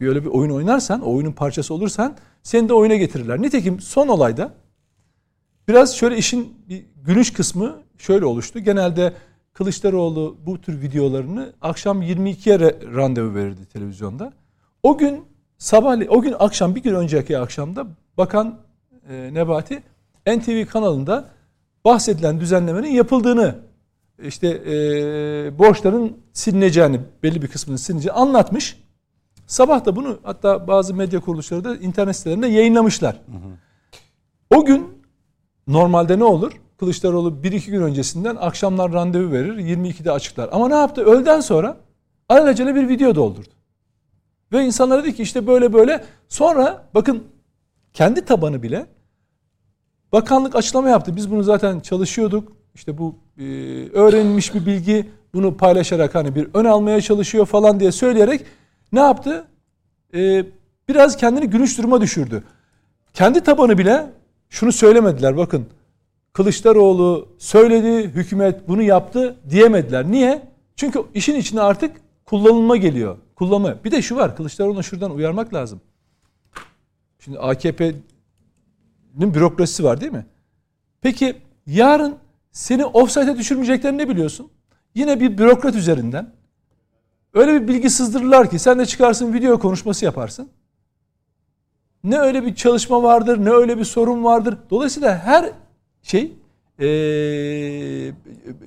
Böyle 0.01 0.25
bir 0.25 0.29
oyun 0.29 0.51
oynarsan, 0.51 1.01
o 1.01 1.15
oyunun 1.15 1.33
parçası 1.33 1.75
olursan 1.75 2.17
seni 2.43 2.69
de 2.69 2.75
oyuna 2.75 2.95
getirirler. 2.95 3.43
Nitekim 3.43 3.81
son 3.81 4.09
olayda 4.09 4.55
biraz 5.69 5.97
şöyle 5.97 6.17
işin 6.17 6.55
bir 6.69 6.85
gülüş 7.05 7.33
kısmı 7.33 7.83
şöyle 7.99 8.25
oluştu. 8.25 8.59
Genelde 8.59 9.13
Kılıçdaroğlu 9.53 10.37
bu 10.47 10.61
tür 10.61 10.81
videolarını 10.81 11.53
akşam 11.61 12.03
22'ye 12.03 12.59
randevu 12.95 13.35
verirdi 13.35 13.67
televizyonda. 13.67 14.33
O 14.83 14.99
gün 14.99 15.25
sabah, 15.63 15.99
o 16.09 16.21
gün 16.21 16.35
akşam 16.39 16.75
bir 16.75 16.83
gün 16.83 16.95
önceki 16.95 17.39
akşamda 17.39 17.87
Bakan 18.19 18.59
e, 19.09 19.35
Nebati 19.35 19.83
NTV 20.27 20.67
kanalında 20.67 21.29
bahsedilen 21.85 22.41
düzenlemenin 22.41 22.91
yapıldığını 22.91 23.55
işte 24.23 24.49
e, 24.49 24.75
borçların 25.59 26.17
silineceğini 26.33 27.01
belli 27.23 27.43
bir 27.43 27.49
kısmının 27.49 27.77
silineceğini 27.77 28.17
anlatmış. 28.17 28.83
Sabah 29.47 29.85
da 29.85 29.97
bunu 29.97 30.19
hatta 30.23 30.67
bazı 30.67 30.95
medya 30.95 31.21
kuruluşları 31.21 31.65
da 31.65 31.77
internet 31.77 32.17
sitelerinde 32.17 32.47
yayınlamışlar. 32.47 33.15
Hı 33.15 33.33
hı. 33.33 34.59
O 34.59 34.65
gün 34.65 35.03
normalde 35.67 36.19
ne 36.19 36.25
olur? 36.25 36.53
Kılıçdaroğlu 36.79 37.43
bir 37.43 37.53
iki 37.53 37.71
gün 37.71 37.83
öncesinden 37.83 38.37
akşamlar 38.37 38.93
randevu 38.93 39.33
verir. 39.33 39.59
22'de 39.59 40.13
açıklar. 40.13 40.49
Ama 40.53 40.69
ne 40.69 40.75
yaptı? 40.75 41.05
Öğleden 41.05 41.41
sonra 41.41 41.77
alelacele 42.29 42.75
bir 42.75 42.89
video 42.89 43.15
doldurdu. 43.15 43.62
Ve 44.53 44.65
insanlara 44.65 45.03
dedi 45.03 45.17
ki 45.17 45.23
işte 45.23 45.47
böyle 45.47 45.73
böyle. 45.73 46.05
Sonra 46.29 46.85
bakın 46.95 47.25
kendi 47.93 48.25
tabanı 48.25 48.63
bile 48.63 48.87
bakanlık 50.13 50.57
açıklama 50.57 50.89
yaptı. 50.89 51.17
Biz 51.17 51.31
bunu 51.31 51.43
zaten 51.43 51.81
çalışıyorduk. 51.81 52.53
İşte 52.75 52.99
bu 52.99 53.15
e, 53.39 53.43
öğrenilmiş 53.93 54.55
bir 54.55 54.67
bilgi 54.67 55.09
bunu 55.35 55.57
paylaşarak 55.57 56.15
hani 56.15 56.35
bir 56.35 56.49
ön 56.55 56.65
almaya 56.65 57.01
çalışıyor 57.01 57.47
falan 57.47 57.81
diye 57.81 57.93
söyleyerek 57.93 58.45
ne 58.93 59.01
yaptı? 59.01 59.45
E, 60.15 60.45
biraz 60.89 61.17
kendini 61.17 61.51
gülüş 61.51 61.79
duruma 61.79 62.01
düşürdü. 62.01 62.45
Kendi 63.15 63.41
tabanı 63.41 63.79
bile 63.79 64.07
şunu 64.49 64.73
söylemediler 64.73 65.37
bakın. 65.37 65.67
Kılıçdaroğlu 66.33 67.29
söyledi, 67.39 68.09
hükümet 68.09 68.69
bunu 68.69 68.83
yaptı 68.83 69.37
diyemediler. 69.51 70.11
Niye? 70.11 70.43
Çünkü 70.77 71.03
işin 71.15 71.35
içine 71.35 71.61
artık 71.61 71.97
kullanılma 72.25 72.77
geliyor. 72.77 73.17
Kullanma. 73.35 73.85
Bir 73.85 73.91
de 73.91 74.03
şu 74.03 74.17
var. 74.17 74.37
Kılıçdaroğlu'na 74.37 74.83
şuradan 74.83 75.11
uyarmak 75.11 75.55
lazım. 75.55 75.81
Şimdi 77.19 77.39
AKP'nin 77.39 79.35
bürokrasisi 79.35 79.85
var 79.85 80.01
değil 80.01 80.13
mi? 80.13 80.27
Peki 81.01 81.37
yarın 81.67 82.17
seni 82.53 82.85
offside'e 82.85 83.39
düşürmeyeceklerini 83.39 83.99
ne 83.99 84.09
biliyorsun? 84.09 84.51
Yine 84.95 85.21
bir 85.21 85.39
bürokrat 85.39 85.75
üzerinden 85.75 86.33
öyle 87.35 87.63
bir 87.63 87.69
bilgi 87.69 87.91
sızdırırlar 87.91 88.51
ki 88.51 88.59
sen 88.59 88.79
de 88.79 88.87
çıkarsın 88.87 89.35
video 89.35 89.59
konuşması 89.59 90.05
yaparsın. 90.05 90.49
Ne 92.05 92.19
öyle 92.19 92.47
bir 92.47 92.55
çalışma 92.55 93.03
vardır, 93.03 93.45
ne 93.45 93.51
öyle 93.51 93.79
bir 93.79 93.85
sorun 93.85 94.25
vardır. 94.25 94.59
Dolayısıyla 94.71 95.19
her 95.19 95.53
şey 96.03 96.33
e, 96.81 96.87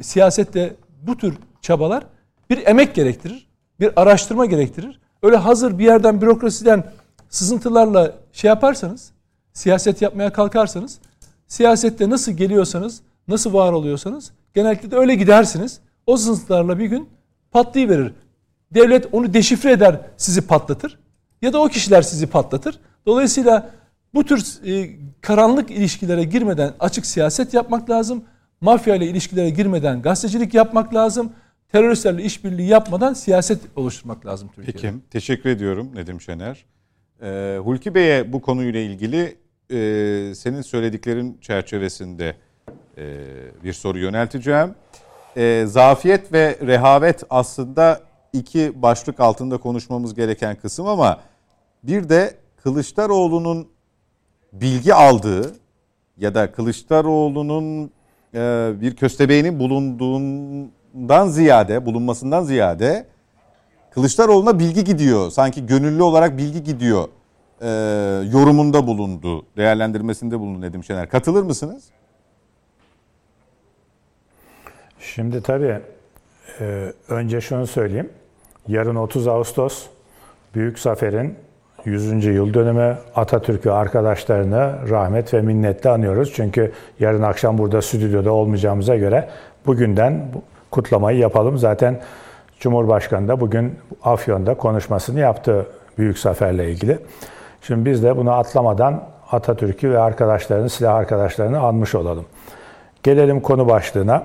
siyasette 0.02 0.76
bu 1.08 1.18
tür 1.18 1.38
çabalar 1.62 2.08
bir 2.50 2.68
emek 2.68 2.96
gerektirir, 2.96 3.45
bir 3.80 4.02
araştırma 4.02 4.46
gerektirir. 4.46 5.00
Öyle 5.24 5.38
hazır 5.38 5.80
bir 5.80 5.86
yerden 5.86 6.22
bürokrasiden 6.22 6.84
sızıntılarla 7.30 8.16
şey 8.34 8.48
yaparsanız, 8.48 9.12
siyaset 9.54 10.02
yapmaya 10.02 10.34
kalkarsanız, 10.34 11.00
siyasette 11.48 12.10
nasıl 12.10 12.32
geliyorsanız, 12.32 13.02
nasıl 13.28 13.54
var 13.54 13.74
oluyorsanız 13.74 14.32
genellikle 14.54 14.92
de 14.92 14.96
öyle 14.96 15.16
gidersiniz. 15.16 15.80
O 16.08 16.18
sızıntılarla 16.18 16.80
bir 16.80 16.86
gün 16.86 17.10
patlayıverir. 17.52 18.14
Devlet 18.74 19.08
onu 19.12 19.34
deşifre 19.34 19.72
eder, 19.72 20.02
sizi 20.18 20.42
patlatır. 20.42 21.00
Ya 21.42 21.54
da 21.54 21.62
o 21.62 21.68
kişiler 21.68 22.02
sizi 22.02 22.28
patlatır. 22.28 22.80
Dolayısıyla 23.06 23.70
bu 24.14 24.24
tür 24.24 24.66
e, 24.66 24.90
karanlık 25.22 25.72
ilişkilere 25.72 26.24
girmeden 26.24 26.74
açık 26.80 27.06
siyaset 27.06 27.54
yapmak 27.54 27.90
lazım. 27.90 28.24
Mafya 28.62 28.96
ile 28.96 29.06
ilişkilere 29.06 29.50
girmeden 29.50 30.02
gazetecilik 30.02 30.54
yapmak 30.54 30.94
lazım. 30.94 31.32
Teröristlerle 31.72 32.24
işbirliği 32.24 32.68
yapmadan 32.68 33.14
siyaset 33.14 33.62
oluşturmak 33.76 34.26
lazım 34.26 34.50
Türkiye'de. 34.56 34.82
Peki, 34.82 35.10
teşekkür 35.10 35.50
ediyorum 35.50 35.92
Nedim 35.96 36.22
Şener. 36.22 36.66
Ee, 37.22 37.58
Hulki 37.64 37.96
Bey'e 37.96 38.34
bu 38.34 38.42
konuyla 38.42 38.80
ilgili 38.80 39.38
e, 39.72 40.36
senin 40.36 40.62
söylediklerin 40.62 41.38
çerçevesinde 41.42 42.36
e, 42.98 43.18
bir 43.64 43.74
soru 43.74 44.00
yönelteceğim. 44.00 44.76
E, 45.38 45.66
zafiyet 45.68 46.34
ve 46.34 46.58
rehavet 46.62 47.24
aslında 47.30 48.02
iki 48.34 48.82
başlık 48.82 49.20
altında 49.20 49.58
konuşmamız 49.58 50.14
gereken 50.14 50.56
kısım 50.56 50.88
ama 50.88 51.20
bir 51.84 52.10
de 52.10 52.36
Kılıçdaroğlu'nun 52.64 53.68
bilgi 54.54 54.94
aldığı 54.94 55.56
ya 56.18 56.36
da 56.36 56.52
Kılıçdaroğlu'nun 56.52 57.92
e, 58.34 58.72
bir 58.82 58.96
köstebeğinin 58.96 59.60
bulunduğundan 60.96 61.28
ziyade, 61.28 61.86
bulunmasından 61.86 62.44
ziyade 62.44 63.06
Kılıçdaroğlu'na 63.92 64.60
bilgi 64.60 64.84
gidiyor. 64.84 65.32
Sanki 65.32 65.66
gönüllü 65.66 66.04
olarak 66.04 66.38
bilgi 66.38 66.64
gidiyor 66.64 67.08
e, 67.62 67.68
yorumunda 68.32 68.88
bulundu, 68.88 69.46
değerlendirmesinde 69.58 70.40
bulundu 70.40 70.62
Nedim 70.62 70.84
Şener. 70.84 71.10
Katılır 71.10 71.44
mısınız? 71.44 71.84
Şimdi 75.00 75.42
tabii 75.42 75.80
e, 76.60 76.94
önce 77.10 77.42
şunu 77.42 77.68
söyleyeyim. 77.68 78.10
Yarın 78.68 78.96
30 78.96 79.28
Ağustos 79.28 79.86
Büyük 80.56 80.80
Zafer'in 80.80 81.36
100. 81.86 82.26
yıl 82.26 82.54
dönümü 82.54 82.98
Atatürk'ü 83.16 83.70
arkadaşlarını 83.70 84.90
rahmet 84.90 85.34
ve 85.34 85.42
minnetle 85.42 85.90
anıyoruz. 85.90 86.32
Çünkü 86.36 86.72
yarın 87.00 87.22
akşam 87.22 87.58
burada 87.58 87.82
stüdyoda 87.82 88.32
olmayacağımıza 88.32 88.96
göre 88.96 89.30
bugünden 89.66 90.32
kutlamayı 90.72 91.18
yapalım. 91.18 91.58
Zaten 91.58 92.02
Cumhurbaşkanı 92.60 93.28
da 93.28 93.40
bugün 93.40 93.80
Afyon'da 94.04 94.54
konuşmasını 94.54 95.20
yaptı 95.20 95.66
Büyük 95.98 96.20
Zafer'le 96.20 96.60
ilgili. 96.60 97.00
Şimdi 97.62 97.90
biz 97.90 98.04
de 98.04 98.18
bunu 98.18 98.32
atlamadan 98.32 99.04
Atatürk'ü 99.32 99.92
ve 99.92 100.00
arkadaşlarını, 100.00 100.70
silah 100.70 100.96
arkadaşlarını 100.96 101.60
anmış 101.60 101.96
olalım. 101.96 102.26
Gelelim 103.04 103.40
konu 103.40 103.70
başlığına. 103.70 104.24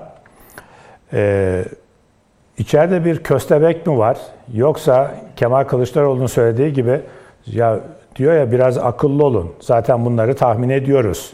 Ee, 1.13 1.65
içeride 2.57 3.05
bir 3.05 3.23
köstebek 3.23 3.87
mi 3.87 3.97
var? 3.97 4.17
Yoksa 4.53 5.15
Kemal 5.35 5.63
Kılıçdaroğlu'nun 5.63 6.27
söylediği 6.27 6.73
gibi 6.73 7.01
ya 7.45 7.79
diyor 8.15 8.33
ya 8.33 8.51
biraz 8.51 8.77
akıllı 8.77 9.25
olun. 9.25 9.53
Zaten 9.59 10.05
bunları 10.05 10.35
tahmin 10.35 10.69
ediyoruz. 10.69 11.33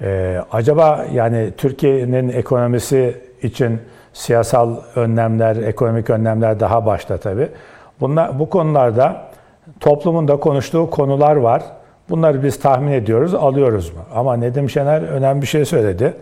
Ee, 0.00 0.40
acaba 0.52 1.06
yani 1.12 1.50
Türkiye'nin 1.56 2.28
ekonomisi 2.28 3.29
için 3.42 3.80
siyasal 4.12 4.76
önlemler, 4.96 5.56
ekonomik 5.56 6.10
önlemler 6.10 6.60
daha 6.60 6.86
başta 6.86 7.16
tabii. 7.16 7.48
Bunlar, 8.00 8.38
bu 8.38 8.50
konularda 8.50 9.30
toplumun 9.80 10.28
da 10.28 10.36
konuştuğu 10.36 10.90
konular 10.90 11.36
var. 11.36 11.62
Bunları 12.10 12.42
biz 12.42 12.60
tahmin 12.60 12.92
ediyoruz, 12.92 13.34
alıyoruz 13.34 13.90
mu? 13.90 14.00
Ama 14.14 14.36
Nedim 14.36 14.70
Şener 14.70 15.02
önemli 15.02 15.42
bir 15.42 15.46
şey 15.46 15.64
söyledi. 15.64 16.14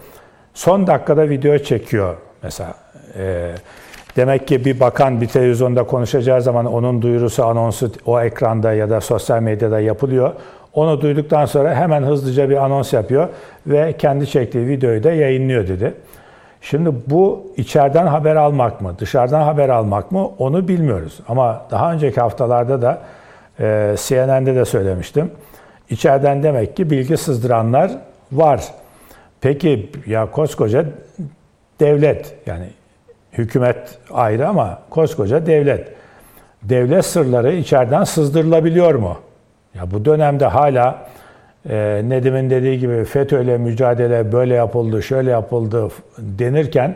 Son 0.54 0.86
dakikada 0.86 1.28
video 1.28 1.58
çekiyor 1.58 2.16
mesela. 2.42 2.74
Ee, 3.18 3.52
demek 4.16 4.48
ki 4.48 4.64
bir 4.64 4.80
bakan 4.80 5.20
bir 5.20 5.26
televizyonda 5.26 5.84
konuşacağı 5.84 6.42
zaman 6.42 6.66
onun 6.66 7.02
duyurusu, 7.02 7.44
anonsu 7.44 7.92
o 8.06 8.20
ekranda 8.20 8.72
ya 8.72 8.90
da 8.90 9.00
sosyal 9.00 9.42
medyada 9.42 9.80
yapılıyor. 9.80 10.32
Onu 10.74 11.00
duyduktan 11.00 11.46
sonra 11.46 11.74
hemen 11.74 12.02
hızlıca 12.02 12.50
bir 12.50 12.64
anons 12.64 12.92
yapıyor 12.92 13.28
ve 13.66 13.92
kendi 13.92 14.26
çektiği 14.26 14.66
videoyu 14.66 15.02
da 15.02 15.12
yayınlıyor 15.12 15.68
dedi. 15.68 15.94
Şimdi 16.60 16.90
bu 17.06 17.52
içeriden 17.56 18.06
haber 18.06 18.36
almak 18.36 18.80
mı, 18.80 18.94
dışarıdan 18.98 19.42
haber 19.42 19.68
almak 19.68 20.12
mı 20.12 20.26
onu 20.38 20.68
bilmiyoruz. 20.68 21.20
Ama 21.28 21.62
daha 21.70 21.92
önceki 21.92 22.20
haftalarda 22.20 22.82
da 22.82 22.98
e, 23.60 23.94
CNN'de 23.98 24.54
de 24.54 24.64
söylemiştim. 24.64 25.30
İçeriden 25.90 26.42
demek 26.42 26.76
ki 26.76 26.90
bilgi 26.90 27.16
sızdıranlar 27.16 27.90
var. 28.32 28.64
Peki 29.40 29.90
ya 30.06 30.30
koskoca 30.30 30.84
devlet 31.80 32.34
yani 32.46 32.66
hükümet 33.32 33.98
ayrı 34.12 34.48
ama 34.48 34.78
koskoca 34.90 35.46
devlet. 35.46 35.88
Devlet 36.62 37.06
sırları 37.06 37.52
içeriden 37.52 38.04
sızdırılabiliyor 38.04 38.94
mu? 38.94 39.16
Ya 39.74 39.90
bu 39.90 40.04
dönemde 40.04 40.46
hala 40.46 40.98
e, 41.68 42.02
Nedim'in 42.04 42.50
dediği 42.50 42.78
gibi 42.78 43.04
FETÖ'yle 43.04 43.58
mücadele 43.58 44.32
böyle 44.32 44.54
yapıldı, 44.54 45.02
şöyle 45.02 45.30
yapıldı 45.30 45.88
denirken 46.18 46.94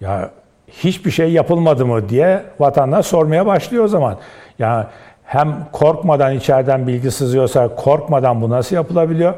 ya 0.00 0.30
hiçbir 0.68 1.10
şey 1.10 1.32
yapılmadı 1.32 1.86
mı 1.86 2.08
diye 2.08 2.42
vatandaş 2.58 3.06
sormaya 3.06 3.46
başlıyor 3.46 3.84
o 3.84 3.88
zaman. 3.88 4.18
Yani 4.58 4.84
hem 5.24 5.66
korkmadan 5.72 6.34
içeriden 6.34 6.86
bilgi 6.86 7.10
sızıyorsa 7.10 7.68
korkmadan 7.68 8.42
bu 8.42 8.50
nasıl 8.50 8.76
yapılabiliyor? 8.76 9.34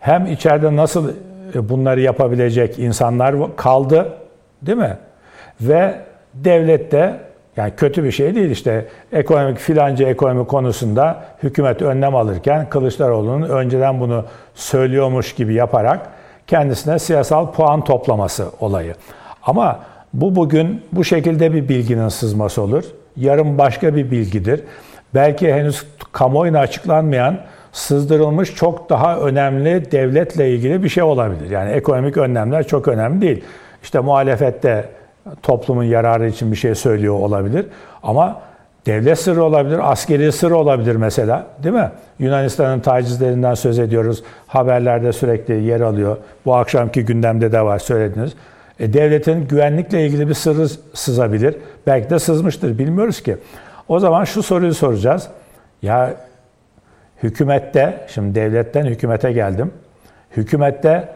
Hem 0.00 0.26
içeride 0.26 0.76
nasıl 0.76 1.08
e, 1.54 1.68
bunları 1.68 2.00
yapabilecek 2.00 2.78
insanlar 2.78 3.56
kaldı 3.56 4.12
değil 4.62 4.78
mi? 4.78 4.96
Ve 5.60 5.94
devlet 6.34 6.92
de 6.92 7.14
yani 7.58 7.72
kötü 7.76 8.04
bir 8.04 8.12
şey 8.12 8.34
değil 8.34 8.50
işte 8.50 8.86
ekonomik 9.12 9.58
filanca 9.58 10.08
ekonomi 10.08 10.46
konusunda 10.46 11.24
hükümet 11.42 11.82
önlem 11.82 12.14
alırken 12.16 12.68
Kılıçdaroğlu'nun 12.68 13.48
önceden 13.48 14.00
bunu 14.00 14.24
söylüyormuş 14.54 15.34
gibi 15.34 15.54
yaparak 15.54 16.00
kendisine 16.46 16.98
siyasal 16.98 17.52
puan 17.52 17.84
toplaması 17.84 18.46
olayı. 18.60 18.94
Ama 19.42 19.80
bu 20.12 20.36
bugün 20.36 20.82
bu 20.92 21.04
şekilde 21.04 21.52
bir 21.52 21.68
bilginin 21.68 22.08
sızması 22.08 22.62
olur. 22.62 22.84
Yarın 23.16 23.58
başka 23.58 23.96
bir 23.96 24.10
bilgidir. 24.10 24.60
Belki 25.14 25.54
henüz 25.54 25.86
kamuoyuna 26.12 26.58
açıklanmayan 26.58 27.38
sızdırılmış 27.72 28.54
çok 28.54 28.90
daha 28.90 29.18
önemli 29.18 29.92
devletle 29.92 30.50
ilgili 30.50 30.82
bir 30.82 30.88
şey 30.88 31.02
olabilir. 31.02 31.50
Yani 31.50 31.70
ekonomik 31.70 32.16
önlemler 32.16 32.66
çok 32.66 32.88
önemli 32.88 33.20
değil. 33.20 33.44
İşte 33.82 34.00
muhalefette 34.00 34.88
toplumun 35.42 35.84
yararı 35.84 36.28
için 36.28 36.52
bir 36.52 36.56
şey 36.56 36.74
söylüyor 36.74 37.14
olabilir. 37.14 37.66
Ama 38.02 38.40
devlet 38.86 39.18
sırrı 39.18 39.44
olabilir, 39.44 39.92
askeri 39.92 40.32
sırrı 40.32 40.56
olabilir 40.56 40.96
mesela. 40.96 41.46
Değil 41.62 41.74
mi? 41.74 41.90
Yunanistan'ın 42.18 42.80
tacizlerinden 42.80 43.54
söz 43.54 43.78
ediyoruz. 43.78 44.22
Haberlerde 44.46 45.12
sürekli 45.12 45.62
yer 45.62 45.80
alıyor. 45.80 46.16
Bu 46.46 46.54
akşamki 46.54 47.04
gündemde 47.04 47.52
de 47.52 47.62
var 47.62 47.78
söylediniz. 47.78 48.32
E, 48.80 48.92
devletin 48.92 49.48
güvenlikle 49.48 50.06
ilgili 50.06 50.28
bir 50.28 50.34
sırrı 50.34 50.68
sızabilir. 50.94 51.56
Belki 51.86 52.10
de 52.10 52.18
sızmıştır. 52.18 52.78
Bilmiyoruz 52.78 53.22
ki. 53.22 53.36
O 53.88 53.98
zaman 53.98 54.24
şu 54.24 54.42
soruyu 54.42 54.74
soracağız. 54.74 55.28
Ya 55.82 56.14
hükümette, 57.22 58.06
şimdi 58.08 58.34
devletten 58.34 58.84
hükümete 58.84 59.32
geldim. 59.32 59.72
Hükümette 60.36 61.08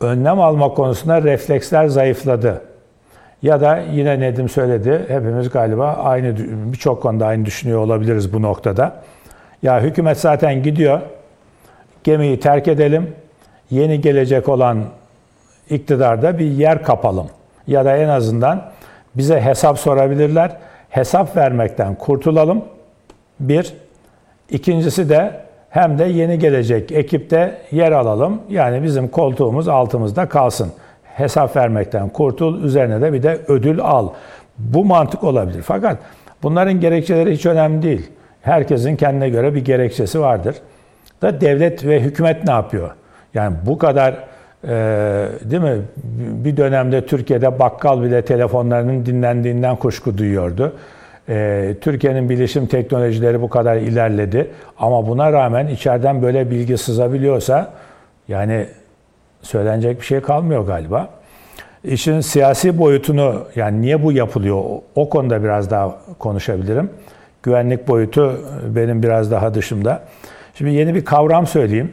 önlem 0.00 0.40
alma 0.40 0.74
konusunda 0.74 1.22
refleksler 1.22 1.86
zayıfladı. 1.86 2.60
Ya 3.42 3.60
da 3.60 3.78
yine 3.92 4.20
Nedim 4.20 4.48
söyledi, 4.48 5.04
hepimiz 5.08 5.50
galiba 5.50 5.92
aynı 5.92 6.36
birçok 6.72 7.02
konuda 7.02 7.26
aynı 7.26 7.44
düşünüyor 7.46 7.78
olabiliriz 7.78 8.32
bu 8.32 8.42
noktada. 8.42 9.02
Ya 9.62 9.80
hükümet 9.80 10.20
zaten 10.20 10.62
gidiyor, 10.62 11.00
gemiyi 12.04 12.40
terk 12.40 12.68
edelim, 12.68 13.14
yeni 13.70 14.00
gelecek 14.00 14.48
olan 14.48 14.84
iktidarda 15.70 16.38
bir 16.38 16.44
yer 16.44 16.82
kapalım. 16.82 17.26
Ya 17.66 17.84
da 17.84 17.96
en 17.96 18.08
azından 18.08 18.62
bize 19.14 19.40
hesap 19.40 19.78
sorabilirler, 19.78 20.56
hesap 20.90 21.36
vermekten 21.36 21.94
kurtulalım. 21.94 22.64
Bir. 23.40 23.72
İkincisi 24.50 25.08
de 25.08 25.40
hem 25.70 25.98
de 25.98 26.04
yeni 26.04 26.38
gelecek 26.38 26.92
ekipte 26.92 27.58
yer 27.70 27.92
alalım. 27.92 28.42
Yani 28.48 28.82
bizim 28.82 29.08
koltuğumuz 29.08 29.68
altımızda 29.68 30.28
kalsın 30.28 30.72
hesap 31.14 31.56
vermekten 31.56 32.08
kurtul, 32.08 32.64
üzerine 32.64 33.00
de 33.00 33.12
bir 33.12 33.22
de 33.22 33.38
ödül 33.48 33.80
al. 33.80 34.08
Bu 34.58 34.84
mantık 34.84 35.24
olabilir. 35.24 35.62
Fakat 35.62 35.98
bunların 36.42 36.80
gerekçeleri 36.80 37.32
hiç 37.32 37.46
önemli 37.46 37.82
değil. 37.82 38.10
Herkesin 38.42 38.96
kendine 38.96 39.30
göre 39.30 39.54
bir 39.54 39.64
gerekçesi 39.64 40.20
vardır. 40.20 40.56
Da 41.22 41.40
devlet 41.40 41.86
ve 41.86 42.00
hükümet 42.00 42.44
ne 42.44 42.50
yapıyor? 42.50 42.90
Yani 43.34 43.56
bu 43.66 43.78
kadar 43.78 44.14
e, 44.64 44.68
değil 45.44 45.62
mi? 45.62 45.78
Bir 46.44 46.56
dönemde 46.56 47.06
Türkiye'de 47.06 47.58
bakkal 47.58 48.02
bile 48.02 48.22
telefonlarının 48.22 49.06
dinlendiğinden 49.06 49.76
kuşku 49.76 50.18
duyuyordu. 50.18 50.72
E, 51.28 51.74
Türkiye'nin 51.80 52.28
bilişim 52.28 52.66
teknolojileri 52.66 53.40
bu 53.40 53.48
kadar 53.48 53.76
ilerledi. 53.76 54.50
Ama 54.78 55.06
buna 55.06 55.32
rağmen 55.32 55.66
içeriden 55.66 56.22
böyle 56.22 56.50
bilgi 56.50 56.78
sızabiliyorsa 56.78 57.72
yani 58.28 58.66
söylenecek 59.42 60.00
bir 60.00 60.06
şey 60.06 60.20
kalmıyor 60.20 60.66
galiba. 60.66 61.08
İşin 61.84 62.20
siyasi 62.20 62.78
boyutunu 62.78 63.46
yani 63.56 63.80
niye 63.80 64.02
bu 64.02 64.12
yapılıyor 64.12 64.62
o 64.94 65.08
konuda 65.08 65.42
biraz 65.42 65.70
daha 65.70 65.98
konuşabilirim. 66.18 66.90
Güvenlik 67.42 67.88
boyutu 67.88 68.40
benim 68.68 69.02
biraz 69.02 69.30
daha 69.30 69.54
dışımda. 69.54 70.02
Şimdi 70.54 70.70
yeni 70.70 70.94
bir 70.94 71.04
kavram 71.04 71.46
söyleyeyim. 71.46 71.92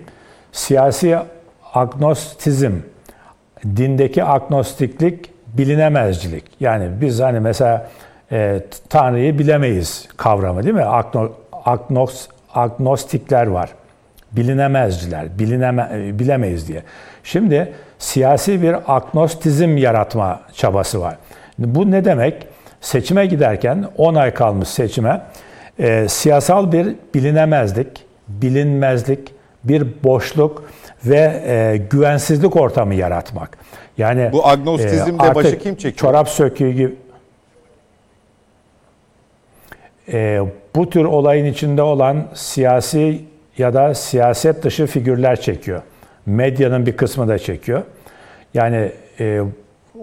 Siyasi 0.51 1.17
agnostizm, 1.73 2.71
dindeki 3.65 4.23
agnostiklik, 4.23 5.31
bilinemezcilik. 5.57 6.43
Yani 6.59 6.89
biz 7.01 7.19
hani 7.19 7.39
mesela 7.39 7.89
e, 8.31 8.61
Tanrı'yı 8.89 9.39
bilemeyiz 9.39 10.07
kavramı 10.17 10.63
değil 10.63 10.75
mi? 10.75 10.85
Agno, 10.85 11.31
agnos, 11.65 12.27
agnostikler 12.53 13.47
var. 13.47 13.69
Bilinemezciler, 14.31 15.39
bilineme, 15.39 15.89
bilemeyiz 16.19 16.67
diye. 16.67 16.83
Şimdi 17.23 17.73
siyasi 17.99 18.61
bir 18.61 18.75
agnostizm 18.87 19.77
yaratma 19.77 20.41
çabası 20.53 21.01
var. 21.01 21.17
Bu 21.59 21.91
ne 21.91 22.05
demek? 22.05 22.47
Seçime 22.81 23.25
giderken 23.25 23.85
10 23.97 24.15
ay 24.15 24.33
kalmış 24.33 24.69
seçime 24.69 25.21
e, 25.79 26.07
siyasal 26.07 26.71
bir 26.71 26.95
bilinemezlik, 27.13 28.05
bilinmezlik, 28.27 29.33
bir 29.63 30.03
boşluk 30.03 30.63
ve 31.05 31.43
e, 31.47 31.77
güvensizlik 31.77 32.55
ortamı 32.55 32.95
yaratmak. 32.95 33.57
Yani 33.97 34.29
bu 34.33 34.47
agnostizmde 34.47 35.27
e, 35.27 35.35
başı 35.35 35.59
kim 35.59 35.75
çekiyor? 35.75 35.93
Çorap 35.95 36.29
söküğü 36.29 36.71
gibi 36.71 36.95
e, 40.13 40.41
bu 40.75 40.89
tür 40.89 41.05
olayın 41.05 41.45
içinde 41.45 41.81
olan 41.81 42.27
siyasi 42.33 43.21
ya 43.57 43.73
da 43.73 43.93
siyaset 43.93 44.63
dışı 44.63 44.87
figürler 44.87 45.41
çekiyor. 45.41 45.81
Medyanın 46.25 46.85
bir 46.85 46.97
kısmı 46.97 47.27
da 47.27 47.37
çekiyor. 47.39 47.81
Yani 48.53 48.91
e, 49.19 49.41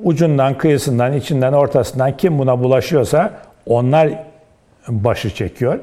ucundan, 0.03 0.59
kıyısından, 0.59 1.13
içinden, 1.13 1.53
ortasından 1.53 2.17
kim 2.17 2.39
buna 2.39 2.63
bulaşıyorsa 2.63 3.31
onlar 3.67 4.09
başı 4.89 5.35
çekiyor. 5.35 5.79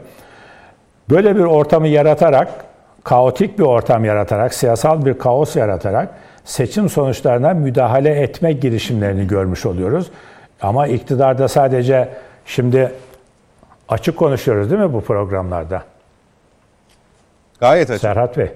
Böyle 1.10 1.36
bir 1.36 1.44
ortamı 1.44 1.88
yaratarak, 1.88 2.66
kaotik 3.04 3.60
bir 3.60 3.64
ortam 3.64 4.06
yaratarak, 4.06 4.54
siyasal 4.54 5.06
bir 5.06 5.18
kaos 5.18 5.56
yaratarak 5.56 6.10
seçim 6.46 6.90
sonuçlarına 6.90 7.54
müdahale 7.54 8.10
etme 8.10 8.54
girişimlerini 8.54 9.28
görmüş 9.28 9.66
oluyoruz. 9.66 10.12
Ama 10.62 10.88
iktidarda 10.88 11.48
sadece 11.48 12.10
şimdi 12.46 12.92
açık 13.90 14.18
konuşuyoruz 14.18 14.72
değil 14.72 14.82
mi 14.82 14.94
bu 14.94 15.02
programlarda? 15.02 15.84
Gayet 17.62 17.90
açık. 17.90 18.02
Serhat 18.02 18.38
Bey. 18.38 18.48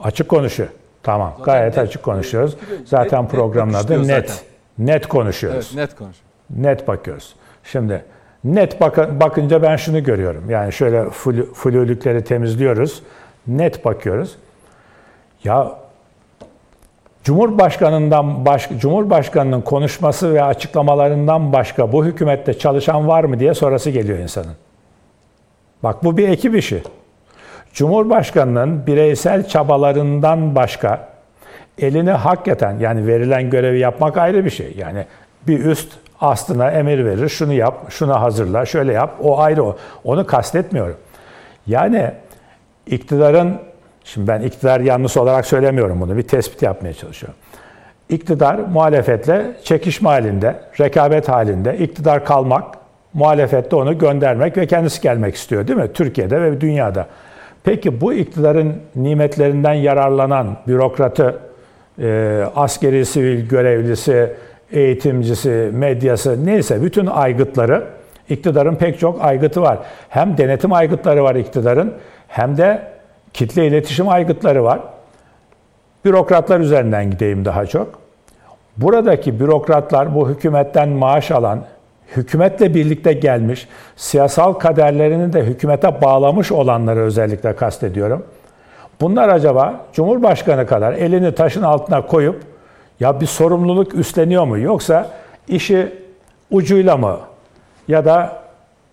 Açık 0.00 0.28
konuşuyor. 0.28 0.68
Tamam. 1.02 1.34
gayet 1.44 1.76
net- 1.76 1.78
açık 1.88 2.02
konuşuyoruz. 2.02 2.54
Net- 2.54 2.88
Zaten 2.88 3.22
net 3.24 3.30
programın 3.30 3.74
adı 3.74 3.82
bakış 3.82 3.88
diyor 4.08 4.18
net. 4.20 4.30
zaten. 4.30 4.44
Net 4.78 5.06
konuşuyoruz. 5.08 5.70
Evet 5.74 5.88
net 5.88 5.96
konuş. 5.98 6.16
Net 6.50 6.88
bakıyoruz. 6.88 7.34
Şimdi 7.64 8.04
net 8.44 8.80
baka- 8.80 9.20
bakınca 9.20 9.62
ben 9.62 9.76
şunu 9.76 10.04
görüyorum. 10.04 10.50
Yani 10.50 10.72
şöyle 10.72 10.98
flu- 11.02 11.54
flülükleri 11.54 12.24
temizliyoruz. 12.24 13.02
Net 13.46 13.84
bakıyoruz. 13.84 14.36
Ya 15.44 15.72
Cumhurbaşkanından 17.24 18.46
baş, 18.46 18.68
Cumhurbaşkanının 18.78 19.60
konuşması 19.60 20.34
ve 20.34 20.42
açıklamalarından 20.44 21.52
başka 21.52 21.92
bu 21.92 22.04
hükümette 22.04 22.58
çalışan 22.58 23.08
var 23.08 23.24
mı 23.24 23.40
diye 23.40 23.54
sorası 23.54 23.90
geliyor 23.90 24.18
insanın. 24.18 24.52
Bak 25.82 26.04
bu 26.04 26.16
bir 26.16 26.28
ekip 26.28 26.56
işi. 26.56 26.82
Cumhurbaşkanının 27.74 28.86
bireysel 28.86 29.48
çabalarından 29.48 30.54
başka 30.54 31.08
elini 31.78 32.10
hakikaten 32.10 32.78
yani 32.78 33.06
verilen 33.06 33.50
görevi 33.50 33.78
yapmak 33.78 34.16
ayrı 34.16 34.44
bir 34.44 34.50
şey. 34.50 34.74
Yani 34.78 35.04
bir 35.48 35.64
üst 35.64 35.92
aslına 36.20 36.70
emir 36.70 37.04
verir, 37.04 37.28
şunu 37.28 37.52
yap, 37.52 37.86
şunu 37.88 38.20
hazırla, 38.20 38.66
şöyle 38.66 38.92
yap, 38.92 39.14
o 39.22 39.38
ayrı 39.38 39.64
o. 39.64 39.76
Onu 40.04 40.26
kastetmiyorum. 40.26 40.96
Yani 41.66 42.10
iktidarın, 42.86 43.58
şimdi 44.04 44.28
ben 44.28 44.40
iktidar 44.40 44.80
yanlısı 44.80 45.22
olarak 45.22 45.46
söylemiyorum 45.46 46.00
bunu, 46.00 46.16
bir 46.16 46.22
tespit 46.22 46.62
yapmaya 46.62 46.94
çalışıyorum. 46.94 47.38
İktidar 48.08 48.54
muhalefetle 48.54 49.46
çekişme 49.64 50.08
halinde, 50.08 50.56
rekabet 50.80 51.28
halinde, 51.28 51.78
iktidar 51.78 52.24
kalmak, 52.24 52.64
muhalefette 53.14 53.76
onu 53.76 53.98
göndermek 53.98 54.56
ve 54.56 54.66
kendisi 54.66 55.00
gelmek 55.00 55.34
istiyor 55.34 55.68
değil 55.68 55.78
mi? 55.78 55.92
Türkiye'de 55.92 56.42
ve 56.42 56.60
dünyada. 56.60 57.06
Peki 57.64 58.00
bu 58.00 58.12
iktidarın 58.12 58.76
nimetlerinden 58.96 59.72
yararlanan 59.72 60.56
bürokratı, 60.68 61.38
e, 61.98 62.42
askeri 62.56 63.06
sivil 63.06 63.48
görevlisi, 63.48 64.32
eğitimcisi, 64.72 65.70
medyası 65.72 66.46
neyse 66.46 66.82
bütün 66.82 67.06
aygıtları, 67.06 67.84
iktidarın 68.28 68.74
pek 68.74 68.98
çok 68.98 69.24
aygıtı 69.24 69.62
var. 69.62 69.78
Hem 70.08 70.38
denetim 70.38 70.72
aygıtları 70.72 71.24
var 71.24 71.34
iktidarın 71.34 71.94
hem 72.28 72.56
de 72.56 72.82
kitle 73.32 73.66
iletişim 73.66 74.08
aygıtları 74.08 74.64
var. 74.64 74.80
Bürokratlar 76.04 76.60
üzerinden 76.60 77.10
gideyim 77.10 77.44
daha 77.44 77.66
çok. 77.66 77.98
Buradaki 78.76 79.40
bürokratlar 79.40 80.14
bu 80.14 80.28
hükümetten 80.28 80.88
maaş 80.88 81.30
alan, 81.30 81.64
hükümetle 82.16 82.74
birlikte 82.74 83.12
gelmiş, 83.12 83.68
siyasal 83.96 84.52
kaderlerini 84.52 85.32
de 85.32 85.42
hükümete 85.42 86.02
bağlamış 86.02 86.52
olanları 86.52 87.00
özellikle 87.00 87.56
kastediyorum. 87.56 88.26
Bunlar 89.00 89.28
acaba 89.28 89.80
Cumhurbaşkanı 89.92 90.66
kadar 90.66 90.92
elini 90.92 91.34
taşın 91.34 91.62
altına 91.62 92.06
koyup 92.06 92.42
ya 93.00 93.20
bir 93.20 93.26
sorumluluk 93.26 93.94
üstleniyor 93.94 94.44
mu 94.44 94.58
yoksa 94.58 95.10
işi 95.48 95.92
ucuyla 96.50 96.96
mı 96.96 97.18
ya 97.88 98.04
da 98.04 98.42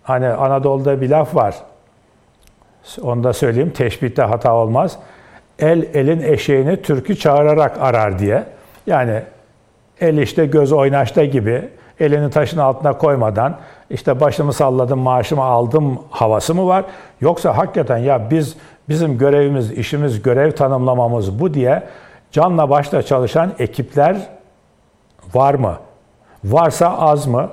hani 0.04 0.28
Anadolu'da 0.28 1.02
bir 1.02 1.10
laf 1.10 1.36
var. 1.36 1.56
Onu 3.02 3.24
da 3.24 3.34
söyleyeyim 3.34 3.70
teşbihte 3.76 4.22
hata 4.22 4.54
olmaz. 4.54 4.98
El 5.60 5.84
elin 5.94 6.22
eşeğini 6.22 6.82
türkü 6.82 7.16
çağırarak 7.16 7.78
arar 7.82 8.20
diye. 8.20 8.44
Yani 8.88 9.22
el 10.02 10.18
işte 10.18 10.46
göz 10.46 10.72
oynaşta 10.72 11.26
gibi 11.26 11.70
elini 12.02 12.30
taşın 12.30 12.58
altına 12.58 12.98
koymadan 12.98 13.58
işte 13.90 14.20
başımı 14.20 14.54
salladım 14.54 15.00
maaşımı 15.00 15.44
aldım 15.44 16.00
havası 16.10 16.56
mı 16.56 16.68
var? 16.68 16.86
Yoksa 17.22 17.58
hakikaten 17.58 17.98
ya 17.98 18.32
biz 18.32 18.56
bizim 18.90 19.18
görevimiz, 19.18 19.72
işimiz, 19.72 20.22
görev 20.22 20.52
tanımlamamız 20.52 21.40
bu 21.40 21.54
diye 21.54 21.84
canla 22.32 22.70
başla 22.70 23.02
çalışan 23.02 23.52
ekipler 23.60 24.18
var 25.34 25.54
mı? 25.54 25.76
Varsa 26.44 26.98
az 26.98 27.28
mı? 27.28 27.50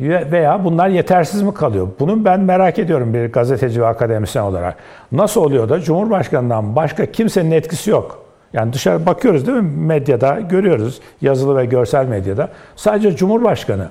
Veya 0.00 0.64
bunlar 0.64 0.88
yetersiz 0.88 1.42
mi 1.42 1.54
kalıyor? 1.54 1.88
Bunun 2.00 2.24
ben 2.24 2.40
merak 2.40 2.78
ediyorum 2.78 3.14
bir 3.14 3.32
gazeteci 3.32 3.82
ve 3.82 3.86
akademisyen 3.86 4.42
olarak. 4.42 4.76
Nasıl 5.12 5.42
oluyor 5.42 5.68
da 5.68 5.80
Cumhurbaşkanından 5.80 6.76
başka 6.76 7.06
kimsenin 7.06 7.50
etkisi 7.50 7.90
yok? 7.90 8.27
Yani 8.52 8.72
dışarı 8.72 9.06
bakıyoruz 9.06 9.46
değil 9.46 9.58
mi? 9.58 9.70
Medyada 9.86 10.40
görüyoruz. 10.40 11.00
Yazılı 11.20 11.56
ve 11.56 11.64
görsel 11.64 12.06
medyada. 12.06 12.48
Sadece 12.76 13.16
Cumhurbaşkanı 13.16 13.88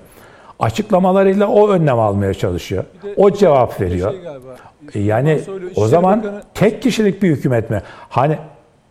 açıklamalarıyla 0.60 1.48
o 1.48 1.70
önlem 1.70 2.00
almaya 2.00 2.34
çalışıyor. 2.34 2.84
O 3.18 3.32
cevap 3.32 3.82
veriyor. 3.82 4.12
Şey 4.12 4.22
galiba, 4.22 4.56
E 4.94 5.00
Yani 5.00 5.40
o 5.76 5.88
zaman 5.88 6.20
Bakanı- 6.24 6.44
tek 6.54 6.82
kişilik 6.82 7.24
bir 7.24 7.30
hükümet 7.30 7.70
mi? 7.70 7.82
Hani 8.10 8.38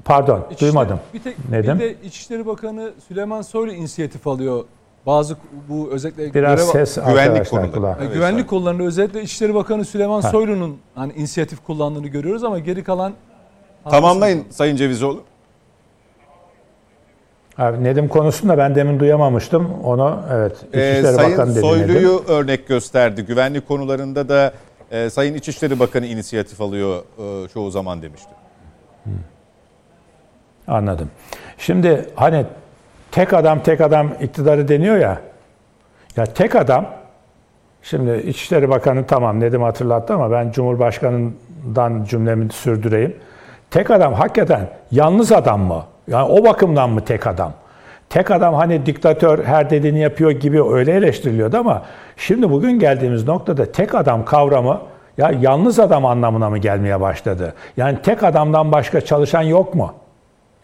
pardon 0.05 0.41
İçişleri- 0.51 0.61
duymadım. 0.61 1.01
Bir, 1.15 1.19
tek, 1.23 1.37
Neden? 1.51 1.79
bir 1.79 1.85
de 1.85 1.95
İçişleri 2.05 2.47
Bakanı 2.47 2.91
Süleyman 3.09 3.43
Soylu 3.43 3.73
inisiyatif 3.73 4.27
alıyor. 4.27 4.65
Bazı 5.07 5.37
bu 5.69 5.89
özellikle 5.93 6.35
Biraz 6.35 6.61
görev- 6.61 6.73
ses 6.73 6.95
Güvenlik. 7.07 7.53
Yani 7.53 7.71
Evet, 8.01 8.15
güvenlik 8.15 8.21
sayın. 8.21 8.47
kollarında 8.47 8.83
özellikle 8.83 9.23
İçişleri 9.23 9.55
Bakanı 9.55 9.85
Süleyman 9.85 10.21
Soylu'nun 10.21 10.77
hani 10.95 11.13
inisiyatif 11.13 11.65
kullandığını 11.65 12.09
görüyoruz 12.09 12.45
ama 12.45 12.59
geri 12.59 12.85
kalan 12.85 13.13
Tamamlayın 13.91 14.45
Sayın 14.51 14.77
Cevizoğlu. 14.77 15.21
Abi 17.59 17.85
Nedim 17.85 18.09
konusunda 18.09 18.59
ben 18.59 18.75
demin 18.75 19.01
duyamamıştım. 19.01 19.71
Onu 19.85 20.21
evet 20.33 20.57
Ee, 20.73 20.91
İçişleri 20.93 21.15
Sayın 21.15 21.33
Bakanı 21.33 21.51
dedi 21.51 21.61
Soylu'yu 21.61 22.15
Nedim. 22.17 22.25
örnek 22.29 22.69
gösterdi. 22.69 23.23
Güvenlik 23.23 23.69
konularında 23.69 24.29
da 24.29 24.53
e, 24.91 25.11
Sayın 25.11 25.35
İçişleri 25.35 25.79
Bakanı 25.81 26.07
inisiyatif 26.07 26.61
alıyor 26.61 27.03
e, 27.19 27.49
çoğu 27.49 27.71
zaman 27.71 28.03
demişti. 28.03 28.29
Anladım. 30.69 31.11
Şimdi 31.59 32.09
hani 32.15 32.47
tek 33.13 33.33
adam 33.33 33.63
tek 33.63 33.81
adam 33.81 34.11
iktidarı 34.21 34.69
deniyor 34.69 34.97
ya. 34.97 35.21
Ya 36.17 36.25
tek 36.27 36.57
adam 36.57 36.87
şimdi 37.83 38.17
İçişleri 38.27 38.69
Bakanı 38.69 39.07
tamam 39.07 39.41
Nedim 39.41 39.63
hatırlattı 39.63 40.15
ama 40.15 40.31
ben 40.31 40.51
Cumhurbaşkanı'ndan 40.51 42.05
cümlemi 42.05 42.53
sürdüreyim. 42.53 43.17
Tek 43.71 43.91
adam 43.91 44.15
hakikaten 44.15 44.69
yalnız 44.91 45.33
adam 45.33 45.61
mı? 45.61 45.85
Yani 46.09 46.29
o 46.29 46.45
bakımdan 46.45 46.91
mı 46.91 47.05
tek 47.05 47.27
adam? 47.27 47.53
Tek 48.09 48.31
adam 48.31 48.55
hani 48.55 48.87
diktatör 48.87 49.45
her 49.45 49.71
dediğini 49.71 49.99
yapıyor 49.99 50.31
gibi 50.31 50.65
öyle 50.65 50.93
eleştiriliyordu 50.93 51.57
ama 51.57 51.83
şimdi 52.17 52.51
bugün 52.51 52.79
geldiğimiz 52.79 53.27
noktada 53.29 53.73
tek 53.73 53.95
adam 53.95 54.25
kavramı 54.25 54.81
ya 55.19 55.33
yalnız 55.41 55.79
adam 55.79 56.07
anlamına 56.07 56.51
mı 56.51 56.59
gelmeye 56.59 57.01
başladı? 57.01 57.55
Yani 57.77 57.99
tek 58.03 58.23
adamdan 58.23 58.73
başka 58.73 59.01
çalışan 59.01 59.43
yok 59.43 59.75
mu? 59.75 59.95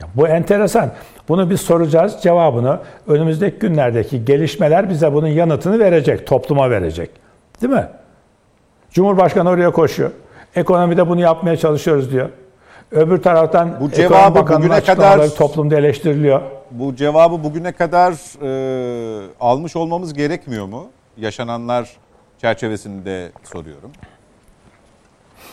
Ya 0.00 0.09
bu 0.14 0.28
enteresan. 0.28 0.90
Bunu 1.28 1.50
biz 1.50 1.61
soracağız. 1.61 2.16
Cevabını 2.22 2.78
önümüzdeki 3.07 3.59
günlerdeki 3.59 4.24
gelişmeler 4.24 4.90
bize 4.90 5.12
bunun 5.12 5.28
yanıtını 5.28 5.78
verecek, 5.78 6.26
topluma 6.26 6.70
verecek. 6.70 7.11
Değil 7.62 7.72
mi? 7.72 7.87
Cumhurbaşkanı 8.90 9.50
oraya 9.50 9.70
koşuyor. 9.70 10.11
Ekonomide 10.57 11.09
bunu 11.09 11.20
yapmaya 11.20 11.57
çalışıyoruz 11.57 12.12
diyor. 12.12 12.28
Öbür 12.92 13.22
taraftan 13.22 13.81
Bu 13.81 13.90
cevabı 13.90 14.46
bugüne 14.52 14.81
kadar- 14.81 15.28
toplumda 15.28 15.78
eleştiriliyor. 15.78 16.42
Bu 16.70 16.96
cevabı 16.96 17.44
bugüne 17.44 17.72
kadar 17.72 18.12
e, 18.42 19.26
almış 19.40 19.76
olmamız 19.76 20.14
gerekmiyor 20.14 20.66
mu? 20.66 20.87
Yaşananlar 21.16 21.88
çerçevesinde 22.40 23.33
soruyorum. 23.44 23.90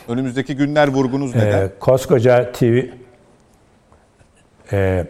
Önümüzdeki 0.07 0.55
günler 0.55 0.87
vurgunuz 0.87 1.35
neden? 1.35 1.61
Ee, 1.61 1.69
koskoca 1.79 2.51
TV 2.51 2.81
e, 4.71 5.07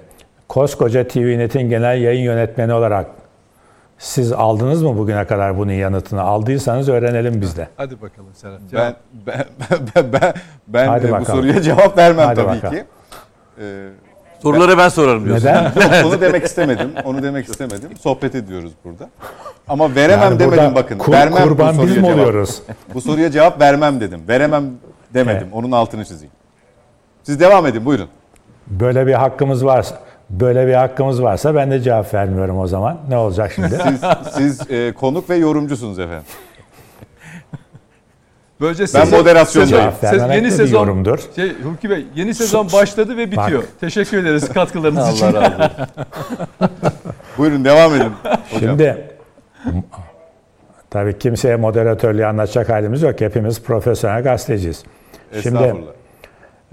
koskoca 0.47 1.07
TVNet'in 1.07 1.69
genel 1.69 2.01
yayın 2.01 2.21
yönetmeni 2.23 2.73
olarak 2.73 3.05
siz 3.99 4.31
aldınız 4.31 4.83
mı 4.83 4.97
bugüne 4.97 5.25
kadar 5.25 5.57
bunun 5.57 5.71
yanıtını? 5.71 6.21
Aldıysanız 6.21 6.89
öğrenelim 6.89 7.41
biz 7.41 7.57
de. 7.57 7.67
hadi 7.77 8.01
bakalım 8.01 8.29
Serhat. 8.33 8.59
ben 8.73 8.95
ben 9.27 9.45
ben 9.95 10.13
ben, 10.13 10.33
ben 10.67 10.87
Hadi 10.87 11.05
e, 11.05 11.09
bu 11.09 11.11
bakalım. 11.13 11.39
soruya 11.39 11.61
cevap 11.61 11.97
vermem 11.97 12.25
Hadi 12.27 12.35
tabii 12.35 12.47
bakalım. 12.57 12.75
ki. 12.75 12.83
Ee, 13.61 13.87
Soruları 14.43 14.77
ben 14.77 14.89
sorarım 14.89 15.25
diyorsun. 15.25 15.47
Neden? 15.47 15.63
Yok, 16.03 16.05
onu 16.13 16.21
demek 16.21 16.43
istemedim. 16.43 16.91
Onu 17.05 17.23
demek 17.23 17.49
istemedim. 17.49 17.89
Sohbet 18.01 18.35
ediyoruz 18.35 18.71
burada. 18.85 19.09
Ama 19.67 19.95
veremem 19.95 20.23
Yani 20.29 20.39
demedim 20.39 20.75
bakın. 20.75 20.97
kur- 20.97 21.11
vermem 21.13 21.43
bu 21.43 21.47
kurban 21.47 21.73
soruya 21.73 21.87
biz 21.95 21.97
mi 21.97 22.05
oluyoruz? 22.13 22.61
Bu 22.93 23.01
soruya 23.01 23.31
cevap 23.31 23.61
vermem 23.61 23.99
dedim. 24.01 24.21
Veremem 24.27 24.63
demedim. 25.13 25.41
Evet. 25.43 25.53
Onun 25.53 25.71
altını 25.71 26.05
çizeyim. 26.05 26.31
Siz 27.23 27.39
devam 27.39 27.65
edin 27.65 27.85
buyurun. 27.85 28.07
Böyle 28.67 29.07
bir 29.07 29.13
hakkımız 29.13 29.65
varsa 29.65 29.99
böyle 30.29 30.67
bir 30.67 30.73
hakkımız 30.73 31.23
varsa 31.23 31.55
ben 31.55 31.71
de 31.71 31.79
cevap 31.81 32.13
vermiyorum 32.13 32.59
o 32.59 32.67
zaman. 32.67 32.97
Ne 33.09 33.17
olacak 33.17 33.51
şimdi? 33.55 33.77
Siz, 33.83 34.01
siz 34.33 34.71
e, 34.71 34.93
konuk 34.93 35.29
ve 35.29 35.35
yorumcusunuz 35.35 35.99
efendim. 35.99 36.23
Böylece 38.61 38.83
Ben 38.83 38.87
sezon- 38.87 39.17
moderasyondayım. 39.17 39.91
sezon- 40.01 40.31
yeni 40.33 40.51
sezon 40.51 40.79
yorumdur. 40.79 41.19
Şey 41.35 41.53
Hulki 41.63 41.89
Bey 41.89 42.05
yeni 42.15 42.33
sezon 42.33 42.71
başladı 42.73 43.17
ve 43.17 43.31
bitiyor. 43.31 43.63
Teşekkür 43.79 44.17
ederiz 44.17 44.49
katkılarınız 44.53 45.09
için. 45.13 45.25
Allah 45.25 45.41
razı 45.41 45.55
olsun. 45.63 45.87
Buyurun 47.37 47.65
devam 47.65 47.93
edin. 47.95 48.11
Hocam. 48.23 48.39
Şimdi 48.59 49.07
tabii 50.89 51.19
kimseye 51.19 51.55
moderatörlüğü 51.55 52.25
anlatacak 52.25 52.69
halimiz 52.69 53.01
yok. 53.01 53.21
Hepimiz 53.21 53.61
profesyonel 53.63 54.23
gazeteciyiz. 54.23 54.83
Şimdi 55.43 55.73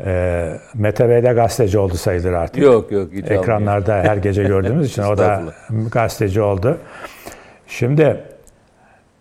Ee, 0.04 0.52
Mete 0.74 1.08
Bey 1.08 1.22
de 1.22 1.32
gazeteci 1.32 1.78
oldu 1.78 1.94
sayılır 1.94 2.32
artık. 2.32 2.62
Yok 2.62 2.92
yok. 2.92 3.08
hiç 3.12 3.24
almıyor. 3.24 3.42
Ekranlarda 3.42 3.94
her 3.94 4.16
gece 4.16 4.42
gördüğümüz 4.42 4.86
için 4.90 5.02
o 5.02 5.18
da 5.18 5.42
gazeteci 5.92 6.42
oldu. 6.42 6.78
Şimdi 7.66 8.20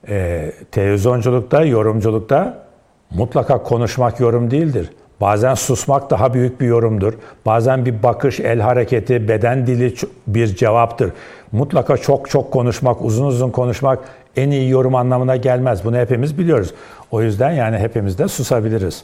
e, 0.09 0.51
televizyonculukta, 0.71 1.63
yorumculukta 1.63 2.65
mutlaka 3.11 3.63
konuşmak 3.63 4.19
yorum 4.19 4.51
değildir. 4.51 4.89
Bazen 5.21 5.53
susmak 5.53 6.09
daha 6.09 6.33
büyük 6.33 6.61
bir 6.61 6.65
yorumdur. 6.65 7.13
Bazen 7.45 7.85
bir 7.85 8.03
bakış, 8.03 8.39
el 8.39 8.59
hareketi, 8.59 9.27
beden 9.27 9.67
dili 9.67 9.93
bir 10.27 10.47
cevaptır. 10.47 11.11
Mutlaka 11.51 11.97
çok 11.97 12.29
çok 12.29 12.51
konuşmak, 12.51 13.01
uzun 13.01 13.25
uzun 13.25 13.51
konuşmak 13.51 13.99
en 14.35 14.51
iyi 14.51 14.69
yorum 14.69 14.95
anlamına 14.95 15.35
gelmez. 15.35 15.85
Bunu 15.85 15.97
hepimiz 15.97 16.37
biliyoruz. 16.37 16.73
O 17.11 17.21
yüzden 17.21 17.51
yani 17.51 17.77
hepimiz 17.77 18.19
de 18.19 18.27
susabiliriz. 18.27 19.03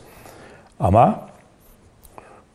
Ama 0.80 1.31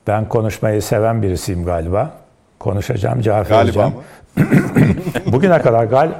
ben 0.07 0.29
konuşmayı 0.29 0.83
seven 0.83 1.23
birisiyim 1.23 1.65
galiba. 1.65 2.11
Konuşacağım, 2.59 3.21
cevap 3.21 3.49
Galiba 3.49 3.93
vereceğim. 4.37 5.03
Bugüne 5.33 5.63
kadar 5.63 5.85
gal 5.85 6.11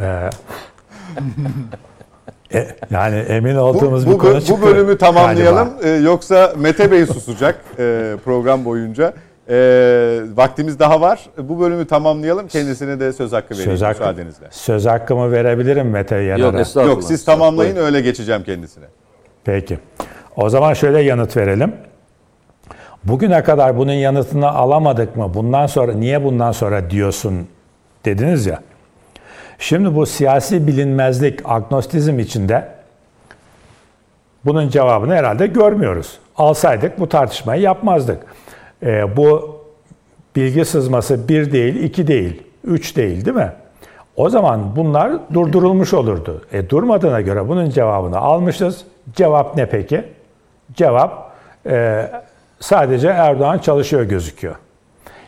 e, 0.00 0.30
e, 2.54 2.68
yani 2.90 3.16
emin 3.16 3.56
Bu, 3.56 3.60
olduğumuz 3.60 4.06
bu, 4.06 4.12
bir 4.12 4.18
konu 4.18 4.36
bu 4.36 4.40
çıktı. 4.40 4.62
bölümü 4.62 4.98
tamamlayalım. 4.98 5.68
galiba. 5.68 5.88
Ee, 5.88 6.02
yoksa 6.02 6.52
Mete 6.56 6.90
Bey 6.90 7.06
susacak 7.06 7.60
e, 7.78 8.14
program 8.24 8.64
boyunca. 8.64 9.12
E, 9.50 9.56
vaktimiz 10.34 10.78
daha 10.78 11.00
var. 11.00 11.26
Bu 11.38 11.60
bölümü 11.60 11.86
tamamlayalım. 11.86 12.48
Kendisine 12.48 13.00
de 13.00 13.12
söz 13.12 13.32
hakkı 13.32 13.54
vereyim 13.54 13.70
Söz, 13.70 13.82
hakkı, 13.82 13.98
müsaadenizle. 14.00 14.46
söz 14.50 14.86
hakkımı 14.86 15.32
verebilirim 15.32 15.90
Mete 15.90 16.16
Yanar'a. 16.16 16.58
Yok. 16.58 16.88
Yok 16.88 17.04
siz 17.04 17.24
tamamlayın 17.24 17.76
öyle 17.76 18.00
geçeceğim 18.00 18.42
kendisine. 18.42 18.84
Peki. 19.44 19.78
O 20.36 20.50
zaman 20.50 20.74
şöyle 20.74 21.00
yanıt 21.00 21.36
verelim. 21.36 21.72
Bugüne 23.08 23.42
kadar 23.42 23.78
bunun 23.78 23.92
yanıtını 23.92 24.48
alamadık 24.48 25.16
mı? 25.16 25.34
Bundan 25.34 25.66
sonra 25.66 25.92
niye 25.92 26.24
bundan 26.24 26.52
sonra 26.52 26.90
diyorsun 26.90 27.48
dediniz 28.04 28.46
ya. 28.46 28.60
Şimdi 29.58 29.94
bu 29.94 30.06
siyasi 30.06 30.66
bilinmezlik, 30.66 31.40
agnostizm 31.44 32.18
içinde 32.18 32.68
bunun 34.44 34.68
cevabını 34.68 35.14
herhalde 35.14 35.46
görmüyoruz. 35.46 36.18
Alsaydık 36.36 37.00
bu 37.00 37.08
tartışmayı 37.08 37.62
yapmazdık. 37.62 38.26
Ee, 38.82 39.16
bu 39.16 39.58
bilgi 40.36 40.64
sızması 40.64 41.28
bir 41.28 41.52
değil, 41.52 41.74
iki 41.74 42.06
değil, 42.06 42.42
üç 42.64 42.96
değil 42.96 43.24
değil 43.24 43.36
mi? 43.36 43.52
O 44.16 44.30
zaman 44.30 44.76
bunlar 44.76 45.12
durdurulmuş 45.34 45.94
olurdu. 45.94 46.44
E 46.52 46.70
durmadığına 46.70 47.20
göre 47.20 47.48
bunun 47.48 47.70
cevabını 47.70 48.18
almışız. 48.18 48.84
Cevap 49.16 49.56
ne 49.56 49.66
peki? 49.66 50.04
Cevap 50.74 51.32
e, 51.66 52.10
sadece 52.60 53.08
Erdoğan 53.08 53.58
çalışıyor 53.58 54.02
gözüküyor. 54.02 54.56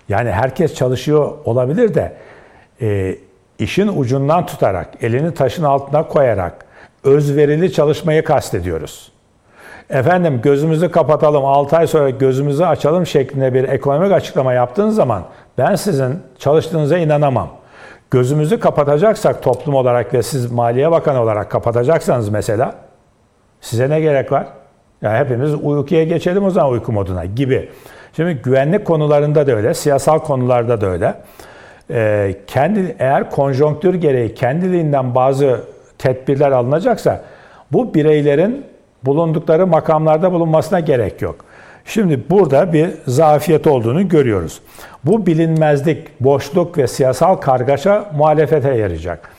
Yani 0.08 0.30
herkes 0.30 0.74
çalışıyor 0.74 1.32
olabilir 1.44 1.94
de 1.94 2.16
e, 2.80 3.16
işin 3.58 3.88
ucundan 3.96 4.46
tutarak, 4.46 4.88
elini 5.02 5.34
taşın 5.34 5.64
altına 5.64 6.08
koyarak 6.08 6.64
özverili 7.04 7.72
çalışmayı 7.72 8.24
kastediyoruz. 8.24 9.12
Efendim 9.90 10.40
gözümüzü 10.42 10.90
kapatalım 10.90 11.44
6 11.44 11.76
ay 11.76 11.86
sonra 11.86 12.10
gözümüzü 12.10 12.64
açalım 12.64 13.06
şeklinde 13.06 13.54
bir 13.54 13.64
ekonomik 13.64 14.12
açıklama 14.12 14.52
yaptığınız 14.52 14.94
zaman 14.94 15.24
ben 15.58 15.74
sizin 15.74 16.22
çalıştığınıza 16.38 16.98
inanamam. 16.98 17.48
Gözümüzü 18.10 18.60
kapatacaksak 18.60 19.42
toplum 19.42 19.74
olarak 19.74 20.14
ve 20.14 20.22
siz 20.22 20.52
Maliye 20.52 20.90
Bakanı 20.90 21.22
olarak 21.22 21.50
kapatacaksanız 21.50 22.28
mesela 22.28 22.74
size 23.60 23.90
ne 23.90 24.00
gerek 24.00 24.32
var? 24.32 24.46
Yani 25.02 25.18
hepimiz 25.18 25.54
uykuya 25.62 26.04
geçelim 26.04 26.44
o 26.44 26.50
zaman 26.50 26.72
uyku 26.72 26.92
moduna 26.92 27.24
gibi. 27.24 27.68
Şimdi 28.16 28.34
güvenlik 28.34 28.84
konularında 28.84 29.46
da 29.46 29.52
öyle, 29.52 29.74
siyasal 29.74 30.18
konularda 30.18 30.80
da 30.80 30.86
öyle. 30.86 31.14
Ee, 31.90 32.34
kendi 32.46 32.96
eğer 32.98 33.30
konjonktür 33.30 33.94
gereği 33.94 34.34
kendiliğinden 34.34 35.14
bazı 35.14 35.60
tedbirler 35.98 36.52
alınacaksa 36.52 37.24
bu 37.72 37.94
bireylerin 37.94 38.64
bulundukları 39.04 39.66
makamlarda 39.66 40.32
bulunmasına 40.32 40.80
gerek 40.80 41.22
yok. 41.22 41.36
Şimdi 41.84 42.30
burada 42.30 42.72
bir 42.72 42.90
zafiyet 43.06 43.66
olduğunu 43.66 44.08
görüyoruz. 44.08 44.60
Bu 45.04 45.26
bilinmezlik, 45.26 46.20
boşluk 46.20 46.78
ve 46.78 46.86
siyasal 46.86 47.34
kargaşa 47.34 48.10
muhalefete 48.16 48.74
yarayacak. 48.74 49.30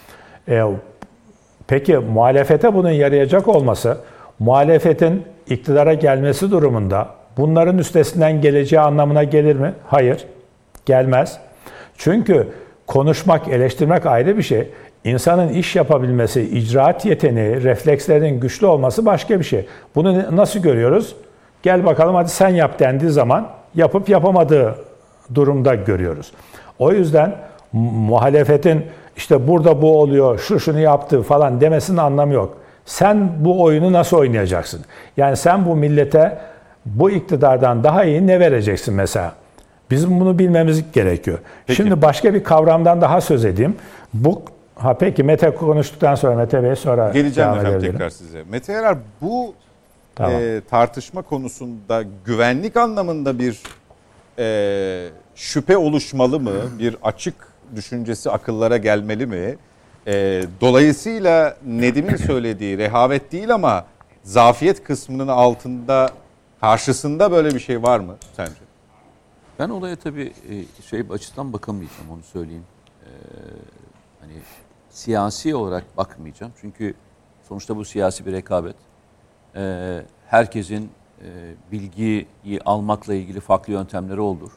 Ee, 0.50 0.63
peki 1.67 1.97
muhalefete 1.97 2.74
bunun 2.74 2.91
yarayacak 2.91 3.47
olması, 3.47 3.97
muhalefetin 4.39 5.24
iktidara 5.54 5.94
gelmesi 5.94 6.52
durumunda 6.52 7.08
bunların 7.38 7.78
üstesinden 7.78 8.42
geleceği 8.42 8.80
anlamına 8.80 9.24
gelir 9.24 9.56
mi? 9.56 9.74
Hayır, 9.88 10.26
gelmez. 10.86 11.38
Çünkü 11.98 12.48
konuşmak, 12.88 13.48
eleştirmek 13.48 14.06
ayrı 14.06 14.38
bir 14.38 14.44
şey. 14.44 14.70
İnsanın 15.04 15.50
iş 15.50 15.76
yapabilmesi, 15.76 16.42
icraat 16.42 17.06
yeteneği, 17.06 17.64
reflekslerinin 17.64 18.40
güçlü 18.40 18.68
olması 18.68 19.06
başka 19.06 19.40
bir 19.40 19.44
şey. 19.44 19.66
Bunu 19.96 20.36
nasıl 20.36 20.60
görüyoruz? 20.60 21.16
Gel 21.64 21.86
bakalım 21.86 22.16
hadi 22.16 22.30
sen 22.30 22.50
yap 22.50 22.80
dendiği 22.80 23.12
zaman 23.12 23.48
yapıp 23.76 24.10
yapamadığı 24.10 24.76
durumda 25.36 25.76
görüyoruz. 25.76 26.32
O 26.80 26.92
yüzden 26.92 27.36
muhalefetin 27.74 28.86
işte 29.18 29.48
burada 29.48 29.82
bu 29.82 30.00
oluyor, 30.02 30.40
şu 30.40 30.60
şunu 30.60 30.80
yaptı 30.80 31.22
falan 31.22 31.62
demesinin 31.62 31.98
anlamı 31.98 32.34
yok. 32.34 32.58
Sen 32.86 33.32
bu 33.39 33.62
oyunu 33.63 33.94
nasıl 33.94 34.17
oynayacaksın? 34.17 34.82
Yani 35.17 35.38
sen 35.38 35.65
bu 35.65 35.76
millete 35.76 36.38
bu 36.86 37.12
iktidardan 37.12 37.84
daha 37.84 38.04
iyi 38.04 38.28
ne 38.28 38.39
vereceksin 38.39 38.94
mesela? 38.94 39.34
Bizim 39.91 40.20
bunu 40.20 40.39
bilmemiz 40.39 40.91
gerekiyor. 40.91 41.39
Peki. 41.67 41.78
Şimdi 41.78 42.02
başka 42.02 42.34
bir 42.34 42.44
kavramdan 42.44 43.02
daha 43.02 43.22
söz 43.22 43.46
edeyim. 43.46 43.76
Bu 44.13 44.41
ha 44.76 44.98
peki 44.98 45.24
Mete 45.24 45.56
konuştuktan 45.56 46.15
sonra 46.15 46.36
Mete 46.36 46.63
Bey 46.63 46.76
sonra 46.76 47.12
Geleceğim 47.12 47.50
efendim 47.50 47.91
tekrar 47.91 48.10
size. 48.10 48.44
Mete 48.50 48.74
Yarar 48.74 48.98
bu 49.22 49.54
Tamam. 50.15 50.41
e, 50.41 50.62
tartışma 50.70 51.22
konusunda 51.22 52.04
güvenlik 52.26 52.78
anlamında 52.78 53.39
bir 53.39 53.62
e, 54.39 55.10
şüphe 55.36 55.78
oluşmalı 55.78 56.39
mı? 56.39 56.52
Bir 56.80 56.96
açık 57.04 57.36
düşüncesi 57.76 58.32
akıllara 58.32 58.78
gelmeli 58.78 59.26
mi? 59.26 59.56
E, 60.08 60.44
dolayısıyla 60.62 61.58
Nedim'in 61.66 62.16
söylediği 62.16 62.78
rehavet 62.78 63.32
değil 63.32 63.54
ama 63.54 63.86
zafiyet 64.24 64.84
kısmının 64.84 65.28
altında 65.28 66.10
karşısında 66.62 67.32
böyle 67.32 67.56
bir 67.56 67.60
şey 67.60 67.84
var 67.84 68.00
mı 68.00 68.16
sence? 68.36 68.62
Ben 69.60 69.70
olaya 69.70 69.96
tabii 69.96 70.34
e, 70.50 70.84
şey 70.84 71.04
açıdan 71.12 71.54
bakamayacağım 71.54 72.10
onu 72.12 72.24
söyleyeyim. 72.24 72.66
Ee, 73.06 73.10
hani 74.20 74.34
siyasi 74.90 75.56
olarak 75.56 75.98
bakmayacağım. 75.98 76.54
Çünkü 76.62 76.94
sonuçta 77.48 77.76
bu 77.76 77.86
siyasi 77.86 78.26
bir 78.26 78.32
rekabet. 78.32 78.76
Ee, 79.56 80.02
herkesin 80.28 80.92
e, 81.22 81.54
bilgiyi 81.72 82.28
almakla 82.66 83.14
ilgili 83.14 83.40
farklı 83.40 83.74
yöntemleri 83.74 84.22
olur. 84.22 84.52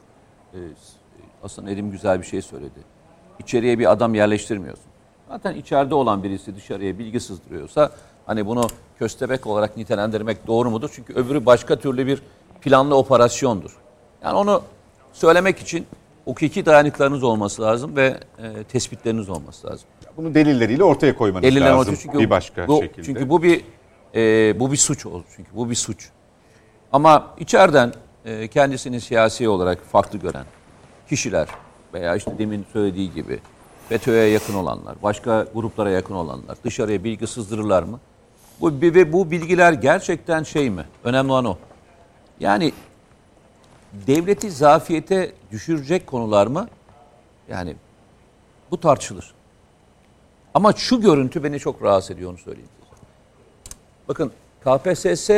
Ee, 0.53 0.57
aslında 1.43 1.71
Erim 1.71 1.91
güzel 1.91 2.21
bir 2.21 2.25
şey 2.25 2.41
söyledi. 2.41 2.79
İçeriye 3.39 3.79
bir 3.79 3.91
adam 3.91 4.15
yerleştirmiyorsun. 4.15 4.94
Zaten 5.29 5.55
içeride 5.55 5.95
olan 5.95 6.23
birisi 6.23 6.55
dışarıya 6.55 6.99
bilgi 6.99 7.19
sızdırıyorsa 7.19 7.91
hani 8.25 8.45
bunu 8.45 8.67
köstebek 8.99 9.47
olarak 9.47 9.77
nitelendirmek 9.77 10.47
doğru 10.47 10.71
mudur? 10.71 10.89
Çünkü 10.93 11.13
öbürü 11.13 11.45
başka 11.45 11.75
türlü 11.75 12.07
bir 12.07 12.21
planlı 12.61 12.95
operasyondur. 12.95 13.77
Yani 14.23 14.37
onu 14.37 14.61
söylemek 15.13 15.59
için 15.59 15.87
hukuki 16.25 16.65
dayanıklarınız 16.65 17.23
olması 17.23 17.61
lazım 17.61 17.95
ve 17.95 18.19
e, 18.39 18.63
tespitleriniz 18.63 19.29
olması 19.29 19.67
lazım. 19.67 19.87
Bunu 20.17 20.33
delilleriyle 20.35 20.83
ortaya 20.83 21.15
koymanız 21.15 21.43
Deliller 21.43 21.71
lazım 21.71 21.95
çünkü 22.01 22.19
bir 22.19 22.29
başka 22.29 22.67
bu, 22.67 22.81
şekilde. 22.81 23.03
Çünkü 23.03 23.29
bu 23.29 23.43
bir 23.43 23.61
e, 24.15 24.59
bu 24.59 24.71
bir 24.71 24.77
suç 24.77 25.05
oldu 25.05 25.23
çünkü 25.35 25.49
bu 25.55 25.69
bir 25.69 25.75
suç. 25.75 26.09
Ama 26.91 27.27
içeriden 27.39 27.93
e, 28.25 28.47
kendisini 28.47 29.01
siyasi 29.01 29.49
olarak 29.49 29.85
farklı 29.91 30.19
gören 30.19 30.45
kişiler 31.09 31.47
veya 31.93 32.15
işte 32.15 32.31
demin 32.37 32.65
söylediği 32.73 33.13
gibi 33.13 33.39
FETÖ'ye 33.89 34.27
yakın 34.27 34.53
olanlar, 34.53 34.95
başka 35.03 35.47
gruplara 35.53 35.89
yakın 35.89 36.15
olanlar 36.15 36.57
dışarıya 36.63 37.03
bilgi 37.03 37.27
sızdırırlar 37.27 37.83
mı? 37.83 37.99
Bu 38.61 38.71
ve 38.81 39.13
bu 39.13 39.31
bilgiler 39.31 39.73
gerçekten 39.73 40.43
şey 40.43 40.69
mi? 40.69 40.85
Önemli 41.03 41.31
olan 41.31 41.45
o. 41.45 41.57
Yani 42.39 42.73
devleti 44.07 44.51
zafiyete 44.51 45.31
düşürecek 45.51 46.07
konular 46.07 46.47
mı? 46.47 46.67
Yani 47.49 47.75
bu 48.71 48.79
tartışılır. 48.79 49.33
Ama 50.53 50.73
şu 50.73 51.01
görüntü 51.01 51.43
beni 51.43 51.59
çok 51.59 51.83
rahatsız 51.83 52.11
ediyor 52.11 52.31
onu 52.31 52.37
söyleyeyim. 52.37 52.69
Bakın 54.07 54.31
KPSS 54.65 55.29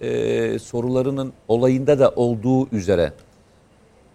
e, 0.00 0.58
sorularının 0.58 1.32
olayında 1.48 1.98
da 1.98 2.10
olduğu 2.16 2.68
üzere 2.68 3.12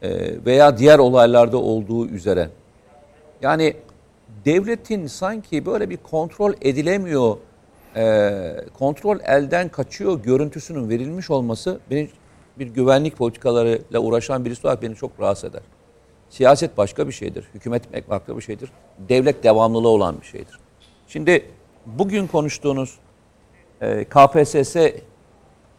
e, 0.02 0.10
veya 0.46 0.78
diğer 0.78 1.00
olaylarda 1.00 1.58
olduğu 1.58 2.08
üzere 2.08 2.50
yani 3.42 3.76
devletin 4.46 5.08
sanki 5.08 5.66
böyle 5.66 5.90
bir 5.90 5.98
kontrol 5.98 6.54
edilemiyor, 6.62 7.38
e, 7.96 8.66
kontrol 8.80 9.20
elden 9.24 9.70
kaçıyor 9.70 10.24
görüntüsünün 10.24 10.90
verilmiş 10.90 11.30
olması 11.30 11.80
beni 11.90 12.10
bir 12.60 12.68
güvenlik 12.68 13.18
politikalarıyla 13.18 14.00
uğraşan 14.00 14.46
birisi 14.46 14.68
olarak 14.68 14.82
beni 14.82 14.96
çok 14.96 15.20
rahatsız 15.20 15.50
eder. 15.50 15.62
Siyaset 16.30 16.78
başka 16.78 17.08
bir 17.08 17.14
şeydir. 17.14 17.46
Hükümet 17.54 18.10
başka 18.10 18.38
bir 18.38 18.42
şeydir. 18.42 18.72
Devlet 19.10 19.44
devamlılığı 19.44 19.88
olan 19.88 20.22
bir 20.22 20.26
şeydir. 20.26 20.60
Şimdi 21.08 21.46
bugün 21.86 22.28
konuştuğunuz 22.28 23.00
e, 23.82 24.04
KPSS 24.04 24.76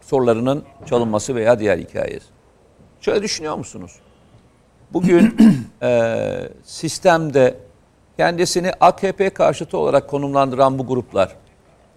sorularının 0.01 0.65
çalınması 0.87 1.35
veya 1.35 1.59
diğer 1.59 1.79
hikayesi. 1.79 2.27
Şöyle 3.01 3.23
düşünüyor 3.23 3.57
musunuz? 3.57 3.93
Bugün 4.93 5.37
e, 5.83 6.49
sistemde 6.65 7.55
kendisini 8.17 8.73
AKP 8.81 9.31
karşıtı 9.31 9.79
olarak 9.79 10.11
konumlandıran 10.11 10.79
bu 10.79 10.87
gruplar 10.87 11.37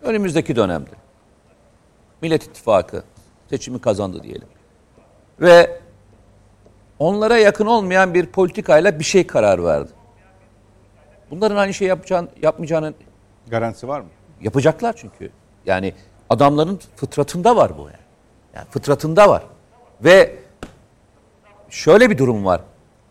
önümüzdeki 0.01 0.55
dönemde 0.55 0.89
Millet 2.21 2.43
İttifakı 2.43 3.03
seçimi 3.49 3.81
kazandı 3.81 4.23
diyelim. 4.23 4.47
Ve 5.41 5.79
onlara 6.99 7.37
yakın 7.37 7.65
olmayan 7.65 8.13
bir 8.13 8.25
politikayla 8.25 8.99
bir 8.99 9.03
şey 9.03 9.27
karar 9.27 9.63
verdi. 9.63 9.91
Bunların 11.31 11.55
aynı 11.55 11.73
şey 11.73 11.87
yapacağını, 11.87 12.27
yapmayacağının 12.41 12.95
Garantisi 13.47 13.87
var 13.87 13.99
mı? 13.99 14.07
yapacaklar 14.41 14.95
çünkü. 14.97 15.31
Yani 15.65 15.93
adamların 16.29 16.79
fıtratında 16.95 17.55
var 17.55 17.77
bu 17.77 17.81
yani. 17.81 18.05
Yani 18.55 18.65
fıtratında 18.69 19.29
var. 19.29 19.43
Ve 20.03 20.35
şöyle 21.69 22.09
bir 22.09 22.17
durum 22.17 22.45
var. 22.45 22.61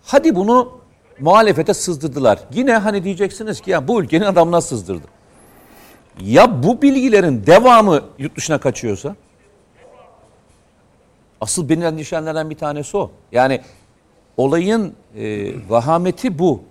Hadi 0.07 0.35
bunu 0.35 0.73
muhalefete 1.21 1.75
sızdırdılar. 1.75 2.39
Yine 2.53 2.77
hani 2.77 3.05
diyeceksiniz 3.05 3.61
ki 3.61 3.71
ya 3.71 3.89
bu 3.89 4.03
ülkenin 4.03 4.25
adamına 4.25 4.61
sızdırdı. 4.61 5.07
Ya 6.21 6.63
bu 6.63 6.83
bilgilerin 6.83 7.47
devamı 7.47 8.03
yurt 8.19 8.37
dışına 8.37 8.59
kaçıyorsa? 8.59 9.17
Asıl 11.41 11.69
beni 11.69 11.85
endişelendiren 11.85 12.51
bir 12.51 12.57
tanesi 12.57 12.97
o. 12.97 13.11
Yani 13.33 13.61
olayın 14.37 14.95
e, 15.17 15.53
vahameti 15.71 16.39
bu. 16.39 16.63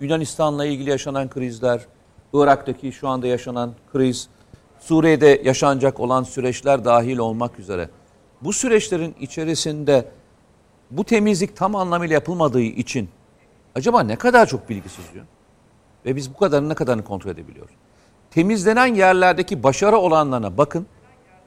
Yunanistan'la 0.00 0.66
ilgili 0.66 0.90
yaşanan 0.90 1.30
krizler, 1.30 1.80
Irak'taki 2.34 2.92
şu 2.92 3.08
anda 3.08 3.26
yaşanan 3.26 3.72
kriz, 3.92 4.28
Suriye'de 4.80 5.42
yaşanacak 5.44 6.00
olan 6.00 6.22
süreçler 6.22 6.84
dahil 6.84 7.18
olmak 7.18 7.58
üzere. 7.58 7.88
Bu 8.40 8.52
süreçlerin 8.52 9.14
içerisinde 9.20 10.04
bu 10.96 11.04
temizlik 11.04 11.56
tam 11.56 11.76
anlamıyla 11.76 12.14
yapılmadığı 12.14 12.60
için 12.60 13.08
acaba 13.74 14.02
ne 14.02 14.16
kadar 14.16 14.46
çok 14.46 14.68
bilgi 14.68 14.88
sızıyor? 14.88 15.24
Ve 16.06 16.16
biz 16.16 16.34
bu 16.34 16.38
kadarını 16.38 16.68
ne 16.68 16.74
kadarını 16.74 17.04
kontrol 17.04 17.30
edebiliyoruz? 17.30 17.74
Temizlenen 18.30 18.86
yerlerdeki 18.86 19.62
başarı 19.62 19.96
olanlarına 19.96 20.58
bakın. 20.58 20.86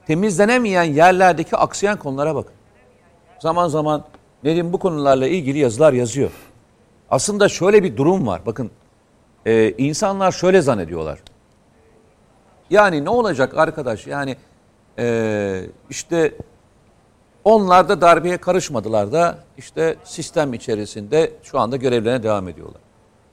Temizlenemeyen 0.06 0.82
yerlerdeki 0.82 1.56
aksayan 1.56 1.98
konulara 1.98 2.34
bakın. 2.34 2.54
Zaman 3.38 3.68
zaman 3.68 4.04
Nedim 4.46 4.72
bu 4.72 4.78
konularla 4.78 5.26
ilgili 5.26 5.58
yazılar 5.58 5.92
yazıyor. 5.92 6.30
Aslında 7.10 7.48
şöyle 7.48 7.82
bir 7.82 7.96
durum 7.96 8.26
var. 8.26 8.40
Bakın 8.46 8.70
e, 9.46 9.70
insanlar 9.70 10.32
şöyle 10.32 10.60
zannediyorlar. 10.60 11.18
Yani 12.70 13.04
ne 13.04 13.10
olacak 13.10 13.56
arkadaş? 13.56 14.06
Yani 14.06 14.36
e, 14.98 15.66
işte 15.90 16.34
onlar 17.46 17.88
da 17.88 18.00
darbeye 18.00 18.36
karışmadılar 18.36 19.12
da 19.12 19.38
işte 19.58 19.96
sistem 20.04 20.54
içerisinde 20.54 21.32
şu 21.42 21.58
anda 21.58 21.76
görevlerine 21.76 22.22
devam 22.22 22.48
ediyorlar. 22.48 22.80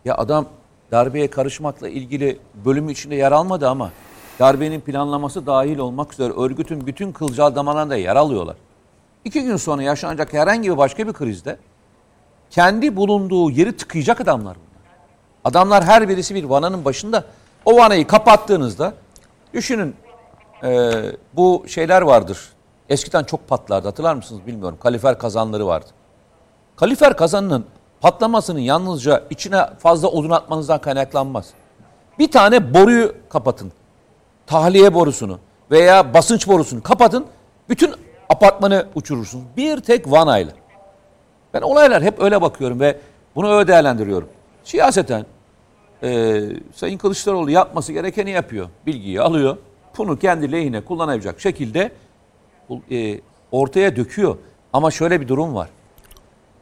Ya 0.06 0.17
adam 0.17 0.45
darbeye 0.91 1.30
karışmakla 1.30 1.89
ilgili 1.89 2.39
bölümü 2.65 2.91
içinde 2.91 3.15
yer 3.15 3.32
almadı 3.32 3.69
ama 3.69 3.91
darbenin 4.39 4.82
planlaması 4.82 5.45
dahil 5.45 5.78
olmak 5.78 6.13
üzere 6.13 6.34
örgütün 6.34 6.88
bütün 6.88 7.12
kılcal 7.12 7.56
damarlarında 7.56 7.95
yer 7.95 8.15
alıyorlar. 8.15 8.56
İki 9.26 9.43
gün 9.43 9.58
sonra 9.58 9.84
yaşanacak 9.84 10.34
herhangi 10.34 10.71
bir 10.71 10.78
başka 10.78 11.08
bir 11.08 11.13
krizde 11.13 11.58
kendi 12.49 12.95
bulunduğu 12.95 13.52
yeri 13.52 13.78
tıkayacak 13.78 14.21
adamlar 14.21 14.56
bunlar. 14.56 14.95
Adamlar 15.43 15.84
her 15.84 16.10
birisi 16.10 16.36
bir 16.36 16.43
vananın 16.43 16.86
başında. 16.86 17.23
O 17.65 17.78
vanayı 17.78 18.08
kapattığınızda 18.08 18.93
düşünün 19.54 19.95
e, 20.63 20.91
bu 21.34 21.65
şeyler 21.67 22.02
vardır. 22.02 22.53
Eskiden 22.89 23.24
çok 23.24 23.48
patlardı 23.48 23.88
hatırlar 23.88 24.15
mısınız 24.15 24.48
bilmiyorum. 24.48 24.78
Kalifer 24.84 25.17
kazanları 25.17 25.67
vardı. 25.67 25.89
Kalifer 26.76 27.17
kazanının 27.17 27.65
patlamasının 28.02 28.60
yalnızca 28.60 29.24
içine 29.30 29.65
fazla 29.80 30.08
odun 30.08 30.30
atmanızdan 30.30 30.82
kaynaklanmaz. 30.82 31.50
Bir 32.19 32.32
tane 32.32 32.74
boruyu 32.74 33.15
kapatın. 33.30 33.72
Tahliye 34.48 34.93
borusunu 34.93 35.39
veya 35.72 36.13
basınç 36.13 36.48
borusunu 36.48 36.84
kapatın. 36.84 37.26
Bütün 37.69 37.93
apartmanı 38.30 38.86
uçurursunuz. 38.96 39.46
Bir 39.58 39.80
tek 39.80 40.12
vanayla. 40.12 40.54
Ben 41.54 41.62
olaylar 41.62 42.04
hep 42.04 42.22
öyle 42.22 42.41
bakıyorum 42.41 42.80
ve 42.80 43.00
bunu 43.36 43.52
öyle 43.52 43.67
değerlendiriyorum. 43.67 44.30
Siyaseten 44.63 45.26
e, 46.04 46.41
Sayın 46.76 46.98
Kılıçdaroğlu 46.98 47.52
yapması 47.52 47.93
gerekeni 47.93 48.32
yapıyor. 48.32 48.69
Bilgiyi 48.86 49.22
alıyor. 49.22 49.58
Bunu 49.98 50.19
kendi 50.19 50.52
lehine 50.52 50.82
kullanabilecek 50.82 51.39
şekilde 51.39 51.91
e, 52.91 53.19
ortaya 53.52 53.95
döküyor. 53.95 54.38
Ama 54.73 54.91
şöyle 54.91 55.21
bir 55.21 55.28
durum 55.28 55.56
var. 55.56 55.69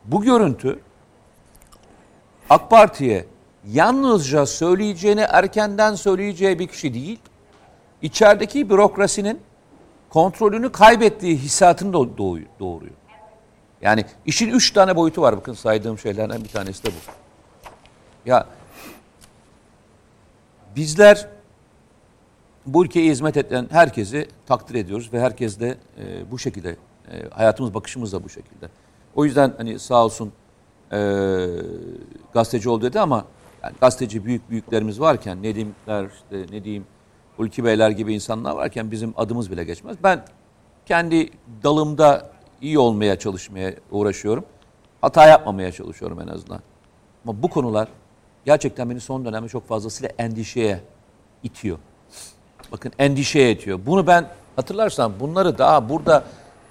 Bu 0.05 0.21
görüntü 0.21 0.79
AK 2.49 2.69
Parti'ye 2.69 3.25
yalnızca 3.67 4.45
söyleyeceğini 4.45 5.21
erkenden 5.21 5.95
söyleyeceği 5.95 6.59
bir 6.59 6.67
kişi 6.67 6.93
değil, 6.93 7.19
içerideki 8.01 8.69
bürokrasinin 8.69 9.39
kontrolünü 10.09 10.71
kaybettiği 10.71 11.37
hissiyatını 11.37 11.93
da 11.93 12.17
doğuruyor. 12.59 12.91
Yani 13.81 14.05
işin 14.25 14.49
üç 14.49 14.71
tane 14.71 14.95
boyutu 14.95 15.21
var 15.21 15.37
bakın 15.37 15.53
saydığım 15.53 15.99
şeylerden 15.99 16.43
bir 16.43 16.49
tanesi 16.49 16.83
de 16.83 16.87
bu. 16.87 17.11
Ya 18.25 18.47
bizler 20.75 21.27
bu 22.65 22.85
ülkeye 22.85 23.11
hizmet 23.11 23.37
eden 23.37 23.67
herkesi 23.71 24.27
takdir 24.45 24.75
ediyoruz 24.75 25.13
ve 25.13 25.19
herkes 25.19 25.59
de 25.59 25.77
e, 25.97 26.31
bu 26.31 26.39
şekilde 26.39 26.75
e, 27.11 27.29
hayatımız 27.29 27.73
bakışımız 27.73 28.13
da 28.13 28.23
bu 28.23 28.29
şekilde. 28.29 28.69
O 29.15 29.25
yüzden 29.25 29.53
hani 29.57 29.79
sağ 29.79 30.05
olsun 30.05 30.31
e, 30.91 31.47
gazeteci 32.33 32.69
oldu 32.69 32.85
dedi 32.85 32.99
ama 32.99 33.25
yani 33.63 33.75
gazeteci 33.81 34.25
büyük 34.25 34.49
büyüklerimiz 34.49 34.99
varken 34.99 35.43
Nedimler 35.43 36.05
işte 36.05 36.55
ne 36.55 36.63
diyeyim 36.63 36.85
Hulki 37.37 37.63
Beyler 37.63 37.89
gibi 37.89 38.13
insanlar 38.13 38.55
varken 38.55 38.91
bizim 38.91 39.13
adımız 39.17 39.51
bile 39.51 39.63
geçmez. 39.63 39.97
Ben 40.03 40.25
kendi 40.85 41.29
dalımda 41.63 42.29
iyi 42.61 42.79
olmaya 42.79 43.19
çalışmaya 43.19 43.73
uğraşıyorum. 43.91 44.45
Hata 45.01 45.27
yapmamaya 45.27 45.71
çalışıyorum 45.71 46.19
en 46.19 46.27
azından. 46.27 46.61
Ama 47.25 47.43
bu 47.43 47.49
konular 47.49 47.87
gerçekten 48.45 48.89
beni 48.89 48.99
son 48.99 49.25
dönemde 49.25 49.47
çok 49.47 49.67
fazlasıyla 49.67 50.09
endişeye 50.17 50.81
itiyor. 51.43 51.77
Bakın 52.71 52.91
endişeye 52.99 53.51
itiyor. 53.51 53.79
Bunu 53.85 54.07
ben 54.07 54.25
hatırlarsan 54.55 55.19
bunları 55.19 55.57
daha 55.57 55.89
burada 55.89 56.23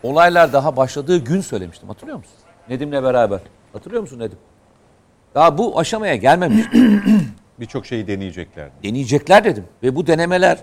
olaylar 0.02 0.52
daha 0.52 0.76
başladığı 0.76 1.18
gün 1.18 1.40
söylemiştim. 1.40 1.88
Hatırlıyor 1.88 2.18
musun? 2.18 2.32
Nedim'le 2.68 2.92
beraber. 2.92 3.40
Hatırlıyor 3.72 4.02
musun 4.02 4.18
Nedim? 4.18 4.38
Daha 5.34 5.58
bu 5.58 5.78
aşamaya 5.78 6.16
gelmemiş. 6.16 6.66
Birçok 7.60 7.86
şeyi 7.86 8.06
deneyecekler. 8.06 8.70
Deneyecekler 8.84 9.44
dedim. 9.44 9.64
Ve 9.82 9.96
bu 9.96 10.06
denemeler 10.06 10.58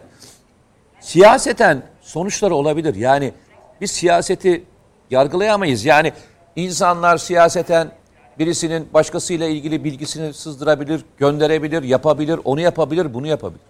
siyaseten 0.99 1.83
sonuçları 2.01 2.55
olabilir. 2.55 2.95
Yani 2.95 3.33
biz 3.81 3.91
siyaseti 3.91 4.63
yargılayamayız. 5.09 5.85
Yani 5.85 6.13
insanlar 6.55 7.17
siyaseten 7.17 7.91
birisinin 8.39 8.87
başkasıyla 8.93 9.47
ilgili 9.47 9.83
bilgisini 9.83 10.33
sızdırabilir, 10.33 11.05
gönderebilir, 11.17 11.83
yapabilir, 11.83 12.39
onu 12.43 12.61
yapabilir, 12.61 13.13
bunu 13.13 13.27
yapabilir. 13.27 13.61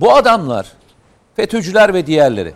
Bu 0.00 0.12
adamlar, 0.12 0.72
FETÖ'cüler 1.34 1.94
ve 1.94 2.06
diğerleri 2.06 2.54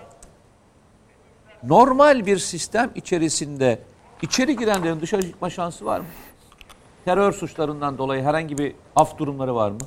normal 1.63 2.27
bir 2.27 2.39
sistem 2.39 2.91
içerisinde 2.95 3.79
içeri 4.23 4.57
girenlerin 4.57 5.01
dışarı 5.01 5.23
çıkma 5.23 5.51
şansı 5.51 5.85
var 5.85 6.01
mı? 6.01 6.07
Terör 7.05 7.33
suçlarından 7.33 7.99
dolayı 7.99 8.23
herhangi 8.23 8.59
bir 8.59 8.75
af 8.97 9.19
durumları 9.19 9.55
var 9.55 9.71
mı? 9.71 9.79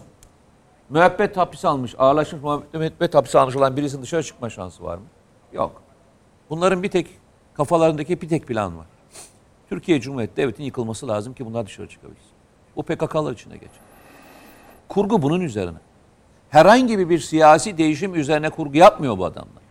Müebbet 0.89 1.37
hapis 1.37 1.65
almış, 1.65 1.95
ağırlaşmış 1.97 2.41
müebbet 2.73 3.15
hapis 3.15 3.35
almış 3.35 3.55
olan 3.55 3.77
birisinin 3.77 4.01
dışarı 4.01 4.23
çıkma 4.23 4.49
şansı 4.49 4.83
var 4.83 4.97
mı? 4.97 5.05
Yok. 5.53 5.81
Bunların 6.49 6.83
bir 6.83 6.91
tek 6.91 7.07
kafalarındaki 7.53 8.21
bir 8.21 8.29
tek 8.29 8.47
plan 8.47 8.77
var. 8.77 8.85
Türkiye 9.69 10.01
Cumhuriyeti 10.01 10.37
Devleti'nin 10.37 10.65
yıkılması 10.65 11.07
lazım 11.07 11.33
ki 11.33 11.45
bunlar 11.45 11.65
dışarı 11.65 11.87
çıkabilsin. 11.87 12.31
Bu 12.75 12.83
PKK'lar 12.83 13.31
içine 13.31 13.53
geçer. 13.53 13.81
Kurgu 14.89 15.21
bunun 15.21 15.41
üzerine. 15.41 15.86
Herhangi 16.49 17.09
bir 17.09 17.19
siyasi 17.19 17.77
değişim 17.77 18.15
üzerine 18.15 18.49
kurgu 18.49 18.77
yapmıyor 18.77 19.17
bu 19.17 19.25
adamlar. 19.25 19.63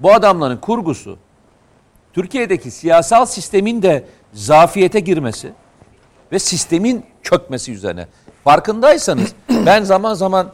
Bu 0.00 0.12
adamların 0.12 0.56
kurgusu 0.56 1.18
Türkiye'deki 2.12 2.70
siyasal 2.70 3.26
sistemin 3.26 3.82
de 3.82 4.04
zafiyete 4.32 5.00
girmesi 5.00 5.52
ve 6.32 6.38
sistemin 6.38 7.04
çökmesi 7.22 7.72
üzerine. 7.72 8.06
Farkındaysanız 8.44 9.34
ben 9.66 9.82
zaman 9.82 10.14
zaman 10.14 10.52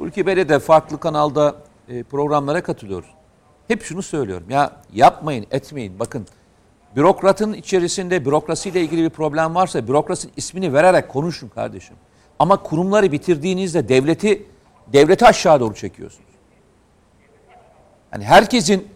Ülke 0.00 0.26
Bey'le 0.26 0.58
farklı 0.58 1.00
kanalda 1.00 1.54
e, 1.88 2.02
programlara 2.02 2.62
katılıyoruz. 2.62 3.08
hep 3.68 3.82
şunu 3.82 4.02
söylüyorum. 4.02 4.46
Ya 4.50 4.72
yapmayın, 4.92 5.46
etmeyin. 5.50 5.98
Bakın 5.98 6.26
bürokratın 6.96 7.52
içerisinde 7.52 8.24
bürokrasiyle 8.24 8.80
ilgili 8.80 9.02
bir 9.04 9.10
problem 9.10 9.54
varsa 9.54 9.88
bürokrasinin 9.88 10.32
ismini 10.36 10.72
vererek 10.72 11.08
konuşun 11.08 11.48
kardeşim. 11.48 11.96
Ama 12.38 12.62
kurumları 12.62 13.12
bitirdiğinizde 13.12 13.88
devleti 13.88 14.46
devleti 14.92 15.26
aşağı 15.26 15.60
doğru 15.60 15.74
çekiyorsunuz. 15.74 16.30
Yani 18.12 18.24
herkesin 18.24 18.88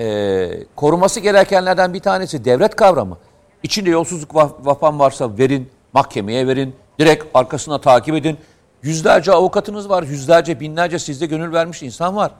e, 0.00 0.48
koruması 0.76 1.20
gerekenlerden 1.20 1.94
bir 1.94 2.00
tanesi 2.00 2.44
devlet 2.44 2.76
kavramı. 2.76 3.18
İçinde 3.62 3.90
yolsuzluk 3.90 4.34
vapan 4.34 4.98
varsa 4.98 5.38
verin, 5.38 5.70
mahkemeye 5.92 6.46
verin, 6.46 6.76
direkt 6.98 7.24
arkasına 7.34 7.80
takip 7.80 8.14
edin. 8.14 8.38
Yüzlerce 8.82 9.32
avukatınız 9.32 9.88
var, 9.88 10.02
yüzlerce, 10.02 10.60
binlerce 10.60 10.98
sizde 10.98 11.26
gönül 11.26 11.52
vermiş 11.52 11.82
insan 11.82 12.16
var. 12.16 12.32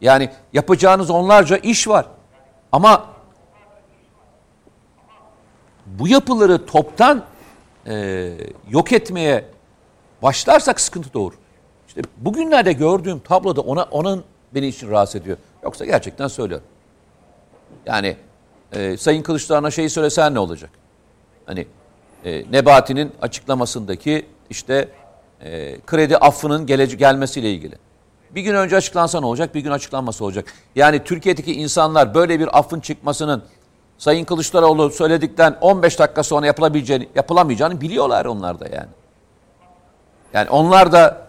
Yani 0.00 0.30
yapacağınız 0.52 1.10
onlarca 1.10 1.56
iş 1.56 1.88
var. 1.88 2.06
Ama 2.72 3.06
bu 5.86 6.08
yapıları 6.08 6.66
toptan 6.66 7.24
e, 7.86 8.28
yok 8.70 8.92
etmeye 8.92 9.44
başlarsak 10.22 10.80
sıkıntı 10.80 11.12
doğur. 11.14 11.32
İşte 11.96 12.08
bugünlerde 12.16 12.72
gördüğüm 12.72 13.18
tabloda 13.18 13.60
ona 13.60 13.82
onun 13.82 14.24
beni 14.54 14.66
için 14.66 14.90
rahatsız 14.90 15.20
ediyor. 15.20 15.36
Yoksa 15.62 15.84
gerçekten 15.84 16.28
söylüyorum. 16.28 16.66
Yani 17.86 18.16
e, 18.72 18.96
Sayın 18.96 19.22
Kılıçdaroğlu'na 19.22 19.70
şeyi 19.70 19.90
söylesen 19.90 20.34
ne 20.34 20.38
olacak? 20.38 20.70
Hani 21.46 21.66
e, 22.24 22.52
Nebati'nin 22.52 23.12
açıklamasındaki 23.22 24.26
işte 24.50 24.88
e, 25.40 25.80
kredi 25.86 26.16
affının 26.16 26.66
gelece- 26.66 26.96
gelmesiyle 26.96 27.52
ilgili. 27.52 27.74
Bir 28.30 28.42
gün 28.42 28.54
önce 28.54 28.76
açıklansa 28.76 29.20
ne 29.20 29.26
olacak? 29.26 29.54
Bir 29.54 29.60
gün 29.60 29.70
açıklanması 29.70 30.24
olacak. 30.24 30.52
Yani 30.74 31.04
Türkiye'deki 31.04 31.54
insanlar 31.54 32.14
böyle 32.14 32.40
bir 32.40 32.58
affın 32.58 32.80
çıkmasının 32.80 33.42
Sayın 33.98 34.24
Kılıçdaroğlu 34.24 34.90
söyledikten 34.90 35.56
15 35.60 35.98
dakika 35.98 36.22
sonra 36.22 36.46
yapılabileceğini, 36.46 37.08
yapılamayacağını 37.14 37.80
biliyorlar 37.80 38.24
onlar 38.24 38.60
da 38.60 38.64
yani. 38.64 38.88
Yani 40.32 40.50
onlar 40.50 40.92
da 40.92 41.25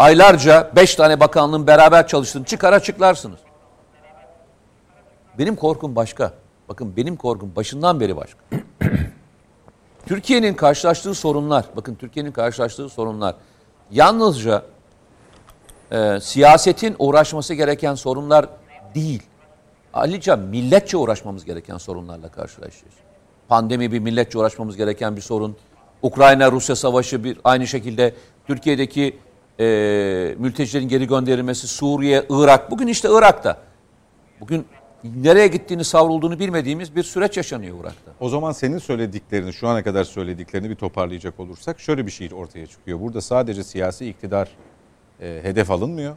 aylarca 0.00 0.70
5 0.76 0.94
tane 0.94 1.20
bakanlığın 1.20 1.66
beraber 1.66 2.06
çalıştığını 2.06 2.44
çıkar 2.44 2.72
açıklarsınız. 2.72 3.38
Benim 5.38 5.56
korkum 5.56 5.96
başka. 5.96 6.32
Bakın 6.68 6.96
benim 6.96 7.16
korkum 7.16 7.56
başından 7.56 8.00
beri 8.00 8.16
başka. 8.16 8.40
Türkiye'nin 10.06 10.54
karşılaştığı 10.54 11.14
sorunlar, 11.14 11.64
bakın 11.76 11.94
Türkiye'nin 11.94 12.32
karşılaştığı 12.32 12.88
sorunlar 12.88 13.34
yalnızca 13.90 14.62
e, 15.90 16.20
siyasetin 16.20 16.96
uğraşması 16.98 17.54
gereken 17.54 17.94
sorunlar 17.94 18.46
değil. 18.94 19.22
Ayrıca 19.94 20.36
milletçe 20.36 20.96
uğraşmamız 20.96 21.44
gereken 21.44 21.78
sorunlarla 21.78 22.28
karşılaşıyoruz. 22.28 22.98
Pandemi 23.48 23.92
bir 23.92 23.98
milletçe 23.98 24.38
uğraşmamız 24.38 24.76
gereken 24.76 25.16
bir 25.16 25.20
sorun. 25.20 25.56
Ukrayna-Rusya 26.02 26.76
savaşı 26.76 27.24
bir 27.24 27.38
aynı 27.44 27.66
şekilde 27.66 28.14
Türkiye'deki 28.46 29.18
e, 29.60 30.34
mültecilerin 30.38 30.88
geri 30.88 31.06
gönderilmesi, 31.06 31.68
Suriye, 31.68 32.26
Irak. 32.30 32.70
Bugün 32.70 32.86
işte 32.86 33.08
Irak'ta. 33.12 33.58
Bugün 34.40 34.66
nereye 35.04 35.46
gittiğini 35.46 35.84
savrulduğunu 35.84 36.38
bilmediğimiz 36.38 36.96
bir 36.96 37.02
süreç 37.02 37.36
yaşanıyor 37.36 37.76
Irak'ta. 37.80 38.12
O 38.20 38.28
zaman 38.28 38.52
senin 38.52 38.78
söylediklerini, 38.78 39.52
şu 39.52 39.68
ana 39.68 39.82
kadar 39.82 40.04
söylediklerini 40.04 40.70
bir 40.70 40.74
toparlayacak 40.74 41.40
olursak 41.40 41.80
şöyle 41.80 42.06
bir 42.06 42.10
şey 42.10 42.30
ortaya 42.34 42.66
çıkıyor. 42.66 43.00
Burada 43.00 43.20
sadece 43.20 43.64
siyasi 43.64 44.08
iktidar 44.08 44.48
e, 45.20 45.40
hedef 45.42 45.70
alınmıyor. 45.70 46.16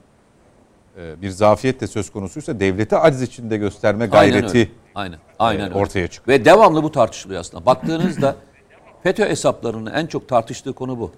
E, 0.97 1.21
bir 1.21 1.29
zafiyet 1.29 1.81
de 1.81 1.87
söz 1.87 2.11
konusuysa 2.11 2.59
devleti 2.59 2.97
aciz 2.97 3.21
içinde 3.21 3.57
gösterme 3.57 4.05
gayreti 4.05 4.47
Aynen 4.47 4.59
öyle. 4.59 4.69
Aynen. 4.95 5.17
Aynen 5.39 5.71
e, 5.71 5.73
ortaya 5.73 6.07
çıkıyor. 6.07 6.39
Ve 6.39 6.45
devamlı 6.45 6.83
bu 6.83 6.91
tartışılıyor 6.91 7.39
aslında. 7.39 7.65
Baktığınızda 7.65 8.35
FETÖ 9.03 9.29
hesaplarının 9.29 9.91
en 9.91 10.07
çok 10.07 10.29
tartıştığı 10.29 10.73
konu 10.73 10.99
bu. 10.99 11.11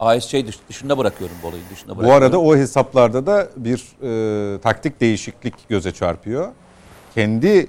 Siyaseti 0.00 0.46
ASC 0.48 0.68
dışında 0.68 0.98
bırakıyorum 0.98 1.36
bu 1.42 1.46
olayı 1.46 1.62
dışında 1.72 1.92
Bu 1.92 1.98
bırakıyorum. 1.98 2.24
arada 2.24 2.40
o 2.40 2.56
hesaplarda 2.56 3.26
da 3.26 3.48
bir 3.56 3.86
e, 4.02 4.60
taktik 4.60 5.00
değişiklik 5.00 5.68
göze 5.68 5.92
çarpıyor. 5.92 6.48
Kendi 7.14 7.66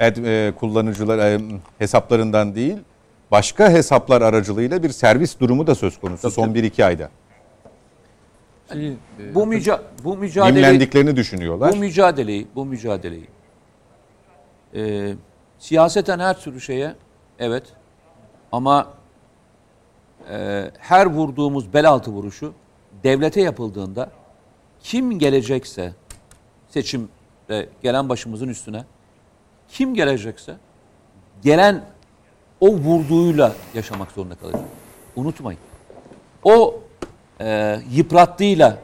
ad, 0.00 0.16
e, 0.16 0.52
kullanıcılar 0.60 1.18
e, 1.18 1.40
hesaplarından 1.78 2.54
değil, 2.54 2.76
başka 3.30 3.70
hesaplar 3.70 4.22
aracılığıyla 4.22 4.82
bir 4.82 4.88
servis 4.90 5.40
durumu 5.40 5.66
da 5.66 5.74
söz 5.74 6.00
konusu 6.00 6.30
son 6.30 6.48
1-2 6.54 6.84
ayda. 6.84 7.10
Şeyi, 8.72 8.92
e, 9.20 9.34
bu 9.34 9.46
müca 9.46 9.82
bu 10.04 10.16
mücadele 10.16 10.58
Yimlendiklerini 10.58 11.16
düşünüyorlar. 11.16 11.72
bu 11.72 11.76
mücadeleyi 11.76 12.46
bu 12.54 12.64
mücadeleyi 12.64 13.26
e, 14.74 15.12
siyaseten 15.58 16.18
her 16.18 16.40
türlü 16.40 16.60
şeye 16.60 16.94
evet 17.38 17.64
ama 18.52 18.86
e, 20.30 20.70
her 20.78 21.06
vurduğumuz 21.06 21.74
bel 21.74 21.88
altı 21.88 22.10
vuruşu 22.10 22.52
devlete 23.02 23.40
yapıldığında 23.40 24.10
kim 24.80 25.18
gelecekse 25.18 25.92
seçimde 26.68 27.68
gelen 27.82 28.08
başımızın 28.08 28.48
üstüne 28.48 28.84
kim 29.68 29.94
gelecekse 29.94 30.56
gelen 31.42 31.84
o 32.60 32.68
vurduğuyla 32.68 33.52
yaşamak 33.74 34.12
zorunda 34.12 34.34
kalacak. 34.34 34.64
Unutmayın. 35.16 35.60
O 36.44 36.80
e, 37.40 37.78
yıprattığıyla 37.90 38.78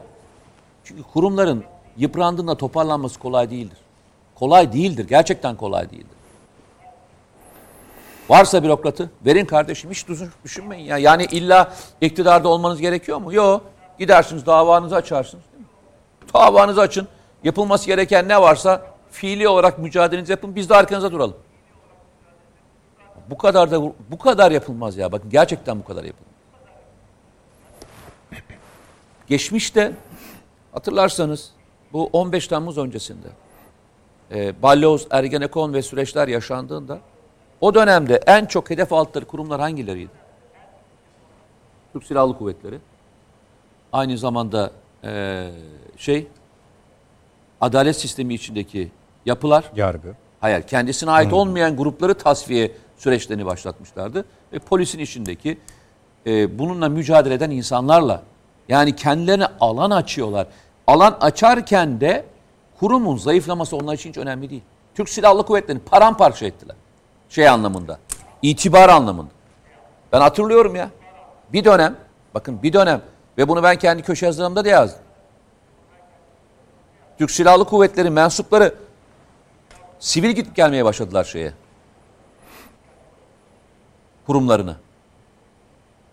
çünkü 0.83 1.03
kurumların 1.03 1.63
yıprandığında 1.97 2.57
toparlanması 2.57 3.19
kolay 3.19 3.49
değildir. 3.49 3.77
Kolay 4.35 4.73
değildir. 4.73 5.07
Gerçekten 5.07 5.55
kolay 5.55 5.91
değildir. 5.91 6.17
Varsa 8.29 8.63
bürokratı 8.63 9.09
verin 9.25 9.45
kardeşim 9.45 9.91
hiç 9.91 10.07
düşün- 10.07 10.31
düşünmeyin 10.43 10.85
ya. 10.85 10.97
Yani 10.97 11.25
illa 11.25 11.73
iktidarda 12.01 12.47
olmanız 12.49 12.81
gerekiyor 12.81 13.17
mu? 13.17 13.33
Yok. 13.33 13.61
Gidersiniz 13.99 14.45
davanızı 14.45 14.95
açarsınız. 14.95 15.43
Davanızı 16.33 16.81
açın. 16.81 17.07
Yapılması 17.43 17.87
gereken 17.87 18.27
ne 18.27 18.41
varsa 18.41 18.81
fiili 19.11 19.47
olarak 19.47 19.79
mücadelenizi 19.79 20.31
yapın. 20.31 20.55
Biz 20.55 20.69
de 20.69 20.75
arkanıza 20.75 21.11
duralım. 21.11 21.35
Bu 23.29 23.37
kadar 23.37 23.71
da 23.71 23.81
bu 24.09 24.17
kadar 24.17 24.51
yapılmaz 24.51 24.97
ya. 24.97 25.11
Bakın 25.11 25.29
gerçekten 25.29 25.79
bu 25.79 25.83
kadar 25.83 26.03
yapılmaz. 26.03 26.33
Geçmişte 29.27 29.93
hatırlarsanız 30.71 31.51
bu 31.93 32.09
15 32.13 32.47
Temmuz 32.47 32.77
öncesinde 32.77 33.27
e, 34.31 34.61
Balyoz, 34.61 35.07
Ergenekon 35.11 35.73
ve 35.73 35.81
süreçler 35.81 36.27
yaşandığında 36.27 36.99
o 37.63 37.73
dönemde 37.73 38.19
en 38.27 38.45
çok 38.45 38.69
hedef 38.69 38.93
aldıkları 38.93 39.25
kurumlar 39.25 39.61
hangileriydi? 39.61 40.11
Türk 41.93 42.03
Silahlı 42.03 42.37
Kuvvetleri. 42.37 42.79
Aynı 43.93 44.17
zamanda 44.17 44.71
e, 45.03 45.49
şey 45.97 46.27
adalet 47.61 47.95
sistemi 47.95 48.33
içindeki 48.33 48.91
yapılar 49.25 49.71
Yargı. 49.75 50.15
Hayır, 50.41 50.61
kendisine 50.61 51.11
ait 51.11 51.33
olmayan 51.33 51.77
grupları 51.77 52.13
tasfiye 52.13 52.71
süreçlerini 52.97 53.45
başlatmışlardı. 53.45 54.25
Ve 54.53 54.59
polisin 54.59 54.99
içindeki 54.99 55.57
e, 56.25 56.59
bununla 56.59 56.89
mücadele 56.89 57.33
eden 57.33 57.51
insanlarla 57.51 58.23
yani 58.69 58.95
kendilerine 58.95 59.47
alan 59.59 59.91
açıyorlar. 59.91 60.47
Alan 60.87 61.17
açarken 61.21 62.01
de 62.01 62.25
kurumun 62.79 63.17
zayıflaması 63.17 63.77
onlar 63.77 63.93
için 63.93 64.09
hiç 64.09 64.17
önemli 64.17 64.49
değil. 64.49 64.63
Türk 64.95 65.09
Silahlı 65.09 65.45
Kuvvetleri'ni 65.45 65.81
paramparça 65.83 66.45
ettiler. 66.45 66.75
Şey 67.29 67.49
anlamında, 67.49 67.99
itibar 68.41 68.89
anlamında. 68.89 69.31
Ben 70.11 70.21
hatırlıyorum 70.21 70.75
ya. 70.75 70.89
Bir 71.53 71.65
dönem, 71.65 71.95
bakın 72.33 72.63
bir 72.63 72.73
dönem 72.73 73.01
ve 73.37 73.47
bunu 73.47 73.63
ben 73.63 73.75
kendi 73.75 74.03
köşe 74.03 74.25
yazılarımda 74.25 74.65
da 74.65 74.69
yazdım. 74.69 74.99
Türk 77.17 77.31
Silahlı 77.31 77.65
Kuvvetleri 77.65 78.09
mensupları 78.09 78.75
sivil 79.99 80.29
gidip 80.29 80.55
gelmeye 80.55 80.85
başladılar 80.85 81.23
şeye. 81.23 81.53
Kurumlarına. 84.25 84.75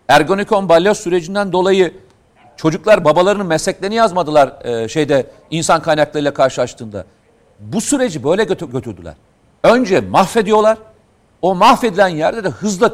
Ergonokon 0.09 0.69
balyoz 0.69 0.99
sürecinden 0.99 1.53
dolayı 1.53 1.95
çocuklar 2.57 3.05
babalarının 3.05 3.47
mesleklerini 3.47 3.95
yazmadılar 3.95 4.67
e, 4.67 4.89
şeyde 4.89 5.27
insan 5.51 5.83
kaynaklarıyla 5.83 6.35
karşılaştığında. 6.35 7.05
Bu 7.61 7.81
süreci 7.81 8.25
böyle 8.25 8.45
götü- 8.45 8.73
götürdüler. 8.73 9.15
Önce 9.63 10.01
mahvediyorlar. 10.01 10.79
O 11.43 11.55
mahvedilen 11.55 12.09
yerde 12.09 12.45
de 12.45 12.49
hızla 12.49 12.93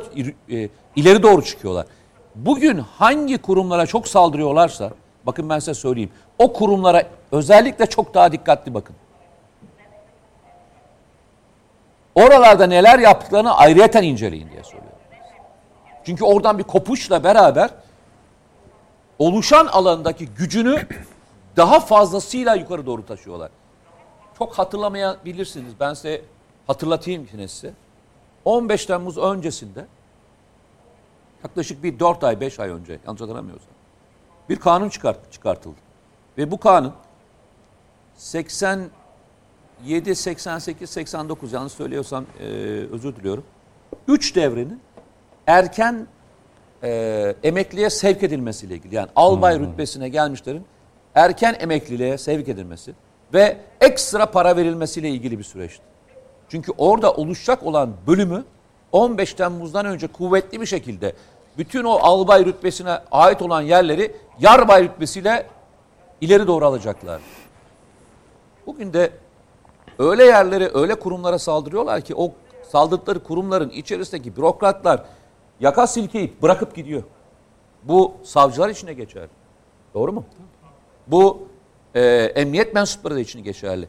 e, 0.51 0.69
ileri 0.97 1.23
doğru 1.23 1.45
çıkıyorlar. 1.45 1.87
Bugün 2.35 2.79
hangi 2.79 3.39
kurumlara 3.39 3.87
çok 3.87 4.09
saldırıyorlarsa 4.09 4.91
bakın 5.27 5.49
ben 5.49 5.59
size 5.59 5.75
söyleyeyim. 5.75 6.11
O 6.39 6.53
kurumlara 6.53 7.03
özellikle 7.33 7.87
çok 7.87 8.15
daha 8.15 8.33
dikkatli 8.33 8.75
bakın. 8.75 8.97
Oralarda 12.15 12.67
neler 12.67 12.99
yaptıklarını 12.99 13.57
ayrıyeten 13.57 14.03
inceleyin 14.03 14.51
diye 14.51 14.63
soruyorum. 14.63 14.99
Çünkü 16.05 16.25
oradan 16.25 16.59
bir 16.59 16.63
kopuşla 16.63 17.25
beraber 17.25 17.71
oluşan 19.19 19.67
alandaki 19.67 20.27
gücünü 20.27 20.89
daha 21.57 21.81
fazlasıyla 21.81 22.55
yukarı 22.55 22.87
doğru 22.87 23.07
taşıyorlar. 23.07 23.51
çok 24.39 24.59
hatırlamayabilirsiniz. 24.59 25.73
Ben 25.81 25.95
size 25.95 26.23
hatırlatayım 26.67 27.29
yine 27.33 27.49
size. 27.49 27.73
15 28.47 28.87
Temmuz 28.87 29.19
öncesinde 29.19 29.87
yaklaşık 31.45 31.83
bir 31.83 31.99
4 31.99 32.25
ay 32.25 32.41
5 32.41 32.61
ay 32.61 32.71
önce 32.71 32.99
yanlış 33.07 33.21
hatırlamıyorsam 33.21 33.69
bir 34.49 34.57
kanun 34.57 34.89
çıkart, 34.89 35.33
çıkartıldı. 35.33 35.77
Ve 36.39 36.51
bu 36.51 36.61
kanun 36.61 36.93
87, 38.17 40.17
88, 40.17 40.91
89 40.91 41.53
yanlış 41.53 41.73
söylüyorsam 41.73 42.25
e, 42.41 42.45
özür 42.93 43.17
diliyorum. 43.17 43.45
3 44.09 44.37
devrenin 44.37 44.81
erken 45.47 46.07
e, 46.83 47.35
emekliye 47.43 47.91
sevk 47.91 48.23
edilmesiyle 48.23 48.75
ilgili. 48.75 48.95
Yani 48.95 49.09
albay 49.17 49.59
rütbesine 49.59 50.09
gelmişlerin 50.09 50.65
erken 51.15 51.57
emekliliğe 51.61 52.19
sevk 52.19 52.49
edilmesi 52.49 52.95
ve 53.35 53.57
ekstra 53.81 54.31
para 54.31 54.57
verilmesiyle 54.57 55.11
ilgili 55.11 55.39
bir 55.39 55.45
süreçti. 55.45 55.96
Çünkü 56.49 56.73
orada 56.79 57.13
oluşacak 57.13 57.63
olan 57.63 57.93
bölümü 58.07 58.45
15 58.93 59.35
Temmuz'dan 59.35 59.87
önce 59.87 60.07
kuvvetli 60.07 60.61
bir 60.61 60.67
şekilde 60.67 61.13
bütün 61.59 61.85
o 61.85 61.93
albay 61.93 62.45
rütbesine 62.45 62.99
ait 63.11 63.43
olan 63.43 63.63
yerleri 63.63 64.17
yarbay 64.41 64.83
rütbesiyle 64.83 65.47
ileri 66.21 66.47
doğru 66.47 66.67
alacaklar. 66.67 67.21
Bugün 68.67 68.93
de 68.93 69.11
öyle 69.99 70.25
yerlere, 70.25 70.71
öyle 70.75 70.95
kurumlara 70.95 71.39
saldırıyorlar 71.39 72.01
ki 72.01 72.15
o 72.15 72.33
saldırdıkları 72.71 73.23
kurumların 73.23 73.71
içerisindeki 73.71 74.37
bürokratlar 74.37 75.05
yaka 75.61 75.87
silkeyip 75.87 76.43
bırakıp 76.43 76.75
gidiyor. 76.75 77.03
Bu 77.83 78.13
savcılar 78.25 78.69
için 78.69 78.87
de 78.87 78.93
geçerli. 78.93 79.31
Doğru 79.95 80.13
mu? 80.13 80.25
Bu 81.07 81.49
e, 81.95 82.03
emniyet 82.35 82.75
mensupları 82.75 83.15
da 83.15 83.21
için 83.21 83.45
geçerli. 83.45 83.89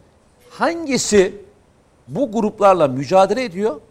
Hangisi 0.49 1.46
bu 2.07 2.31
gruplarla 2.31 2.87
mücadele 2.87 3.43
ediyor, 3.43 3.81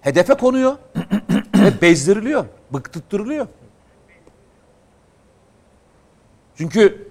hedefe 0.00 0.34
konuyor 0.34 0.76
ve 1.54 1.80
bezdiriliyor, 1.82 2.44
bıktırtırılıyor. 2.70 3.46
Çünkü 6.56 7.08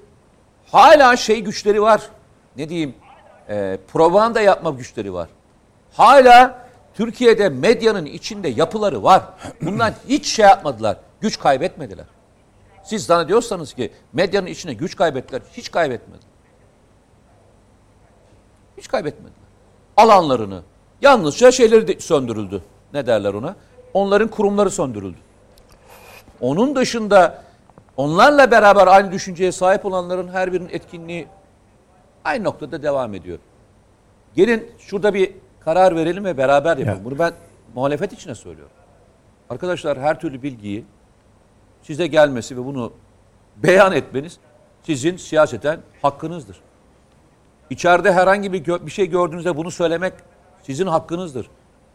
hala 0.72 1.18
şey 1.18 1.42
güçleri 1.42 1.82
var. 1.82 2.02
Ne 2.58 2.70
diyeyim? 2.70 2.96
E, 3.50 3.78
propaganda 3.88 4.42
yapma 4.42 4.70
güçleri 4.70 5.14
var. 5.14 5.30
Hala 5.94 6.68
Türkiye'de 6.94 7.50
medyanın 7.50 8.06
içinde 8.06 8.48
yapıları 8.48 9.04
var. 9.04 9.24
Bundan 9.62 9.94
hiç 10.08 10.28
şey 10.28 10.46
yapmadılar. 10.46 10.98
Güç 11.22 11.40
kaybetmediler. 11.40 12.06
Siz 12.84 13.06
zannediyorsanız 13.06 13.74
ki 13.74 13.92
medyanın 14.14 14.48
içine 14.48 14.74
güç 14.74 14.96
kaybettiler. 14.96 15.42
Hiç 15.54 15.72
kaybetmediler. 15.72 16.32
Hiç 18.78 18.88
kaybetmediler. 18.88 19.41
Alanlarını, 20.02 20.62
yalnızca 21.02 21.52
şeyleri 21.52 22.02
söndürüldü. 22.02 22.62
Ne 22.94 23.06
derler 23.06 23.34
ona? 23.34 23.56
Onların 23.94 24.28
kurumları 24.28 24.70
söndürüldü. 24.72 25.18
Onun 26.40 26.76
dışında 26.76 27.44
onlarla 27.98 28.52
beraber 28.52 28.88
aynı 28.88 29.12
düşünceye 29.12 29.52
sahip 29.52 29.86
olanların 29.86 30.28
her 30.28 30.54
birinin 30.54 30.70
etkinliği 30.70 31.28
aynı 32.24 32.44
noktada 32.44 32.84
devam 32.84 33.14
ediyor. 33.14 33.40
Gelin 34.36 34.72
şurada 34.80 35.14
bir 35.14 35.32
karar 35.60 35.96
verelim 35.96 36.26
ve 36.26 36.38
beraber 36.38 36.78
yapalım. 36.78 37.00
Ya. 37.00 37.06
Bunu 37.06 37.20
ben 37.20 37.34
muhalefet 37.76 38.14
içine 38.14 38.36
söylüyorum. 38.36 38.74
Arkadaşlar 39.50 40.00
her 40.00 40.20
türlü 40.20 40.44
bilgiyi 40.44 40.86
size 41.82 42.08
gelmesi 42.08 42.58
ve 42.58 42.66
bunu 42.66 42.94
beyan 43.56 43.94
etmeniz 43.94 44.38
sizin 44.84 45.18
siyaseten 45.18 45.80
hakkınızdır. 46.02 46.62
İçeride 47.72 48.14
herhangi 48.14 48.54
bir, 48.54 48.86
bir 48.86 48.92
şey 48.92 49.10
gördüğünüzde 49.10 49.58
bunu 49.58 49.72
söylemek 49.72 50.14
sizin 50.64 50.88
hakkınızdır. 50.88 51.50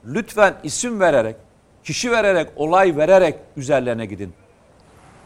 Lütfen 0.05 0.55
isim 0.63 1.01
vererek, 1.01 1.37
kişi 1.85 2.11
vererek, 2.11 2.49
olay 2.57 2.97
vererek 2.97 3.35
üzerlerine 3.57 4.07
gidin. 4.07 4.33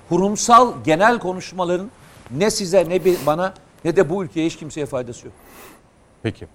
Kurumsal 0.08 0.74
genel 0.84 1.18
konuşmaların 1.18 1.90
ne 2.30 2.50
size 2.50 2.88
ne 2.88 3.00
bana 3.26 3.54
ne 3.84 3.96
de 3.96 4.10
bu 4.10 4.24
ülkeye 4.24 4.46
hiç 4.46 4.56
kimseye 4.56 4.86
faydası 4.86 5.26
yok. 5.26 5.34
Peki. 6.22 6.46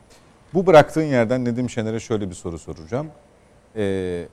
Bu 0.53 0.67
bıraktığın 0.67 1.03
yerden 1.03 1.45
Nedim 1.45 1.69
Şener'e 1.69 1.99
şöyle 1.99 2.29
bir 2.29 2.35
soru 2.35 2.59
soracağım. 2.59 3.07
Ee, 3.75 4.27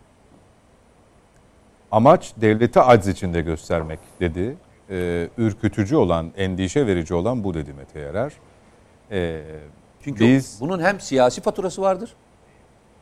amaç 1.90 2.32
devleti 2.36 2.80
acz 2.80 3.08
içinde 3.08 3.40
göstermek 3.40 3.98
dedi. 4.20 4.56
Ee, 4.90 5.28
ürkütücü 5.38 5.96
olan, 5.96 6.32
endişe 6.36 6.86
verici 6.86 7.14
olan 7.14 7.44
bu 7.44 7.54
dedi 7.54 7.72
Mete 7.72 8.00
Yarar. 8.00 8.32
Ee, 9.12 9.42
Çünkü 10.04 10.24
Biz- 10.24 10.60
bunun 10.60 10.80
hem 10.80 11.00
siyasi 11.00 11.40
faturası 11.40 11.82
vardır. 11.82 12.14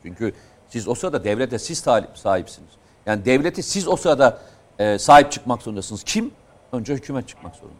Çünkü 0.03 0.33
siz 0.69 0.87
o 0.87 0.95
sırada 0.95 1.23
devlete 1.23 1.59
siz 1.59 1.79
sahipsiniz. 2.13 2.69
Yani 3.05 3.25
devleti 3.25 3.63
siz 3.63 3.87
o 3.87 3.95
sırada 3.95 4.39
e, 4.79 4.97
sahip 4.99 5.31
çıkmak 5.31 5.61
zorundasınız. 5.61 6.03
Kim? 6.03 6.31
Önce 6.71 6.93
hükümet 6.93 7.27
çıkmak 7.27 7.55
zorunda. 7.55 7.77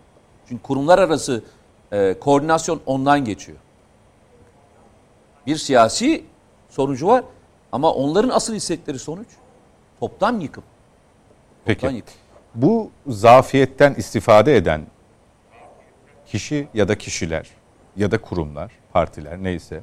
Çünkü 0.49 0.63
kurumlar 0.63 0.99
arası 0.99 1.43
e, 1.91 2.19
koordinasyon 2.19 2.81
ondan 2.85 3.25
geçiyor. 3.25 3.57
Bir 5.47 5.57
siyasi 5.57 6.25
sonucu 6.69 7.07
var 7.07 7.23
ama 7.71 7.93
onların 7.93 8.29
asıl 8.29 8.55
istekleri 8.55 8.99
sonuç 8.99 9.27
toptan 9.99 10.39
yıkım. 10.39 10.63
Toptan 11.65 11.89
peki. 11.89 11.95
yıkım. 11.95 12.13
Bu 12.55 12.91
zafiyetten 13.07 13.93
istifade 13.93 14.55
eden 14.55 14.81
kişi 16.25 16.67
ya 16.73 16.87
da 16.87 16.97
kişiler 16.97 17.49
ya 17.95 18.11
da 18.11 18.17
kurumlar, 18.17 18.71
partiler 18.93 19.43
neyse 19.43 19.81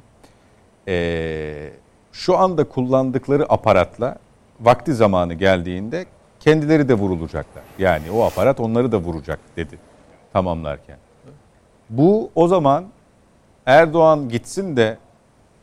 ee, 0.87 1.69
şu 2.11 2.37
anda 2.37 2.63
kullandıkları 2.63 3.53
aparatla 3.53 4.15
vakti 4.59 4.93
zamanı 4.93 5.33
geldiğinde 5.33 6.05
kendileri 6.39 6.89
de 6.89 6.93
vurulacaklar. 6.93 7.63
Yani 7.79 8.11
o 8.11 8.23
aparat 8.23 8.59
onları 8.59 8.91
da 8.91 8.97
vuracak 8.97 9.39
dedi 9.57 9.77
tamamlarken. 10.33 10.97
Bu 11.89 12.31
o 12.35 12.47
zaman 12.47 12.85
Erdoğan 13.65 14.29
gitsin 14.29 14.77
de 14.77 14.97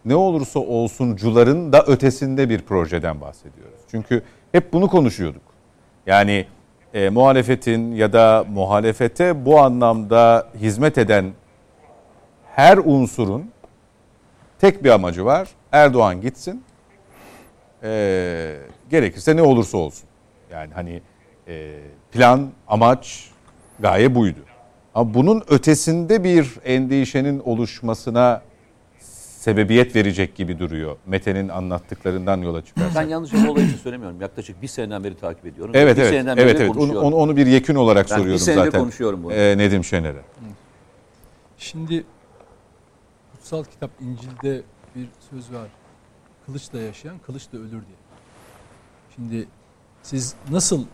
ne 0.04 0.14
olursa 0.14 0.60
olsuncuların 0.60 1.72
da 1.72 1.84
ötesinde 1.86 2.48
bir 2.48 2.62
projeden 2.62 3.20
bahsediyoruz. 3.20 3.80
Çünkü 3.90 4.22
hep 4.52 4.72
bunu 4.72 4.88
konuşuyorduk. 4.88 5.42
Yani 6.06 6.46
e, 6.94 7.08
muhalefetin 7.08 7.92
ya 7.92 8.12
da 8.12 8.44
muhalefete 8.52 9.44
bu 9.44 9.60
anlamda 9.60 10.48
hizmet 10.60 10.98
eden 10.98 11.24
her 12.56 12.78
unsurun 12.78 13.50
tek 14.58 14.84
bir 14.84 14.90
amacı 14.90 15.24
var. 15.24 15.48
Erdoğan 15.72 16.20
gitsin. 16.20 16.62
E, 17.82 18.56
gerekirse 18.90 19.36
ne 19.36 19.42
olursa 19.42 19.78
olsun. 19.78 20.08
Yani 20.50 20.74
hani 20.74 21.02
e, 21.48 21.78
plan, 22.12 22.48
amaç, 22.68 23.30
gaye 23.80 24.14
buydu. 24.14 24.38
Ama 24.94 25.14
bunun 25.14 25.42
ötesinde 25.48 26.24
bir 26.24 26.54
endişenin 26.64 27.38
oluşmasına 27.38 28.42
sebebiyet 29.38 29.96
verecek 29.96 30.34
gibi 30.34 30.58
duruyor. 30.58 30.96
Mete'nin 31.06 31.48
anlattıklarından 31.48 32.40
yola 32.40 32.64
çıkarsak. 32.64 33.02
Ben 33.02 33.08
yalnız 33.08 33.32
bu 33.32 33.50
olay 33.50 33.64
için 33.64 33.76
söylemiyorum. 33.76 34.20
Yaklaşık 34.20 34.62
bir 34.62 34.68
seneden 34.68 35.04
beri 35.04 35.16
takip 35.16 35.46
ediyorum. 35.46 35.74
Evet 35.76 35.96
bir 35.96 36.02
evet. 36.02 36.10
seneden 36.10 36.36
beri 36.36 36.44
Evet 36.44 36.58
de 36.58 36.64
evet. 36.64 36.76
Onu, 36.76 37.00
onu, 37.00 37.16
onu 37.16 37.36
bir 37.36 37.46
yekün 37.46 37.74
olarak 37.74 38.10
Ben 38.10 38.16
bir 38.16 38.20
soruyorum 38.20 38.40
senedir 38.40 38.64
zaten. 38.64 38.80
konuşuyorum 38.80 39.24
bunu. 39.24 39.32
Ee, 39.32 39.58
Nedim 39.58 39.84
Şener'e. 39.84 40.22
Şimdi 41.58 42.04
kutsal 43.46 43.64
kitap 43.64 43.90
İncil'de 44.00 44.62
bir 44.96 45.08
söz 45.30 45.52
var. 45.52 45.68
Kılıçla 46.46 46.80
yaşayan 46.80 47.18
kılıçla 47.18 47.58
ölür 47.58 47.70
diye. 47.70 47.98
Şimdi 49.14 49.48
siz 50.02 50.34
nasıl 50.50 50.86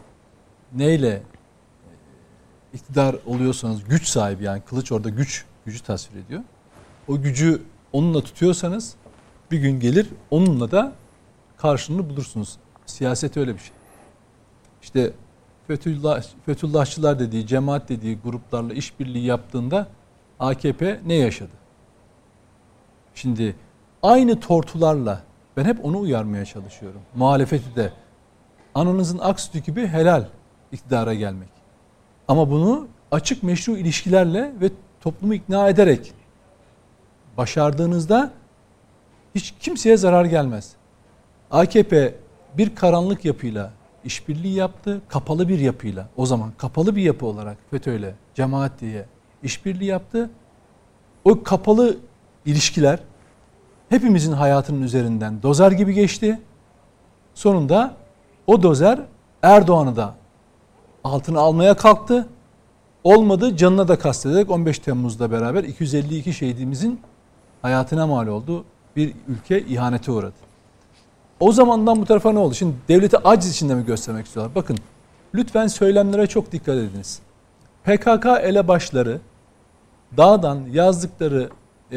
neyle 0.72 1.08
e, 1.08 1.22
iktidar 2.74 3.16
oluyorsanız 3.26 3.84
güç 3.84 4.06
sahibi 4.06 4.44
yani 4.44 4.60
kılıç 4.60 4.92
orada 4.92 5.08
güç 5.08 5.44
gücü 5.66 5.82
tasvir 5.82 6.24
ediyor. 6.24 6.42
O 7.08 7.22
gücü 7.22 7.62
onunla 7.92 8.20
tutuyorsanız 8.20 8.94
bir 9.50 9.58
gün 9.58 9.80
gelir 9.80 10.08
onunla 10.30 10.70
da 10.70 10.92
karşılığını 11.56 12.10
bulursunuz. 12.10 12.56
Siyaset 12.86 13.36
öyle 13.36 13.54
bir 13.54 13.60
şey. 13.60 13.76
İşte 14.82 15.12
Fethullah, 15.66 16.24
Fethullahçılar 16.46 17.18
dediği, 17.18 17.46
cemaat 17.46 17.88
dediği 17.88 18.18
gruplarla 18.18 18.74
işbirliği 18.74 19.24
yaptığında 19.24 19.88
AKP 20.38 21.00
ne 21.06 21.14
yaşadı? 21.14 21.61
Şimdi 23.14 23.56
aynı 24.02 24.40
tortularla 24.40 25.22
ben 25.56 25.64
hep 25.64 25.84
onu 25.84 25.98
uyarmaya 25.98 26.44
çalışıyorum. 26.44 27.00
Muhalefeti 27.14 27.76
de 27.76 27.92
ananızın 28.74 29.18
aksütü 29.18 29.58
gibi 29.58 29.86
helal 29.86 30.24
iktidara 30.72 31.14
gelmek. 31.14 31.48
Ama 32.28 32.50
bunu 32.50 32.88
açık 33.10 33.42
meşru 33.42 33.76
ilişkilerle 33.76 34.52
ve 34.60 34.70
toplumu 35.00 35.34
ikna 35.34 35.68
ederek 35.68 36.12
başardığınızda 37.36 38.30
hiç 39.34 39.54
kimseye 39.60 39.96
zarar 39.96 40.24
gelmez. 40.24 40.72
AKP 41.50 42.14
bir 42.58 42.74
karanlık 42.74 43.24
yapıyla 43.24 43.72
işbirliği 44.04 44.54
yaptı, 44.54 45.00
kapalı 45.08 45.48
bir 45.48 45.58
yapıyla. 45.58 46.08
O 46.16 46.26
zaman 46.26 46.52
kapalı 46.58 46.96
bir 46.96 47.02
yapı 47.02 47.26
olarak 47.26 47.56
FETÖ'yle, 47.70 48.14
cemaat 48.34 48.80
diye 48.80 49.06
işbirliği 49.42 49.84
yaptı. 49.86 50.30
O 51.24 51.42
kapalı 51.42 51.96
ilişkiler 52.46 52.98
hepimizin 53.88 54.32
hayatının 54.32 54.82
üzerinden 54.82 55.42
dozer 55.42 55.72
gibi 55.72 55.94
geçti. 55.94 56.40
Sonunda 57.34 57.94
o 58.46 58.62
dozer 58.62 59.00
Erdoğan'ı 59.42 59.96
da 59.96 60.14
altına 61.04 61.40
almaya 61.40 61.74
kalktı. 61.74 62.28
Olmadı 63.04 63.56
canına 63.56 63.88
da 63.88 63.98
kastederek 63.98 64.50
15 64.50 64.78
Temmuz'da 64.78 65.30
beraber 65.30 65.64
252 65.64 66.32
şehidimizin 66.32 67.00
hayatına 67.62 68.06
mal 68.06 68.26
oldu. 68.26 68.64
Bir 68.96 69.14
ülke 69.28 69.60
ihanete 69.60 70.12
uğradı. 70.12 70.34
O 71.40 71.52
zamandan 71.52 72.00
bu 72.00 72.04
tarafa 72.04 72.32
ne 72.32 72.38
oldu? 72.38 72.54
Şimdi 72.54 72.74
devleti 72.88 73.18
aciz 73.18 73.50
içinde 73.50 73.74
mi 73.74 73.86
göstermek 73.86 74.26
istiyorlar? 74.26 74.54
Bakın 74.54 74.78
lütfen 75.34 75.66
söylemlere 75.66 76.26
çok 76.26 76.52
dikkat 76.52 76.76
ediniz. 76.76 77.20
PKK 77.84 78.26
elebaşları 78.42 79.20
dağdan 80.16 80.60
yazdıkları 80.72 81.50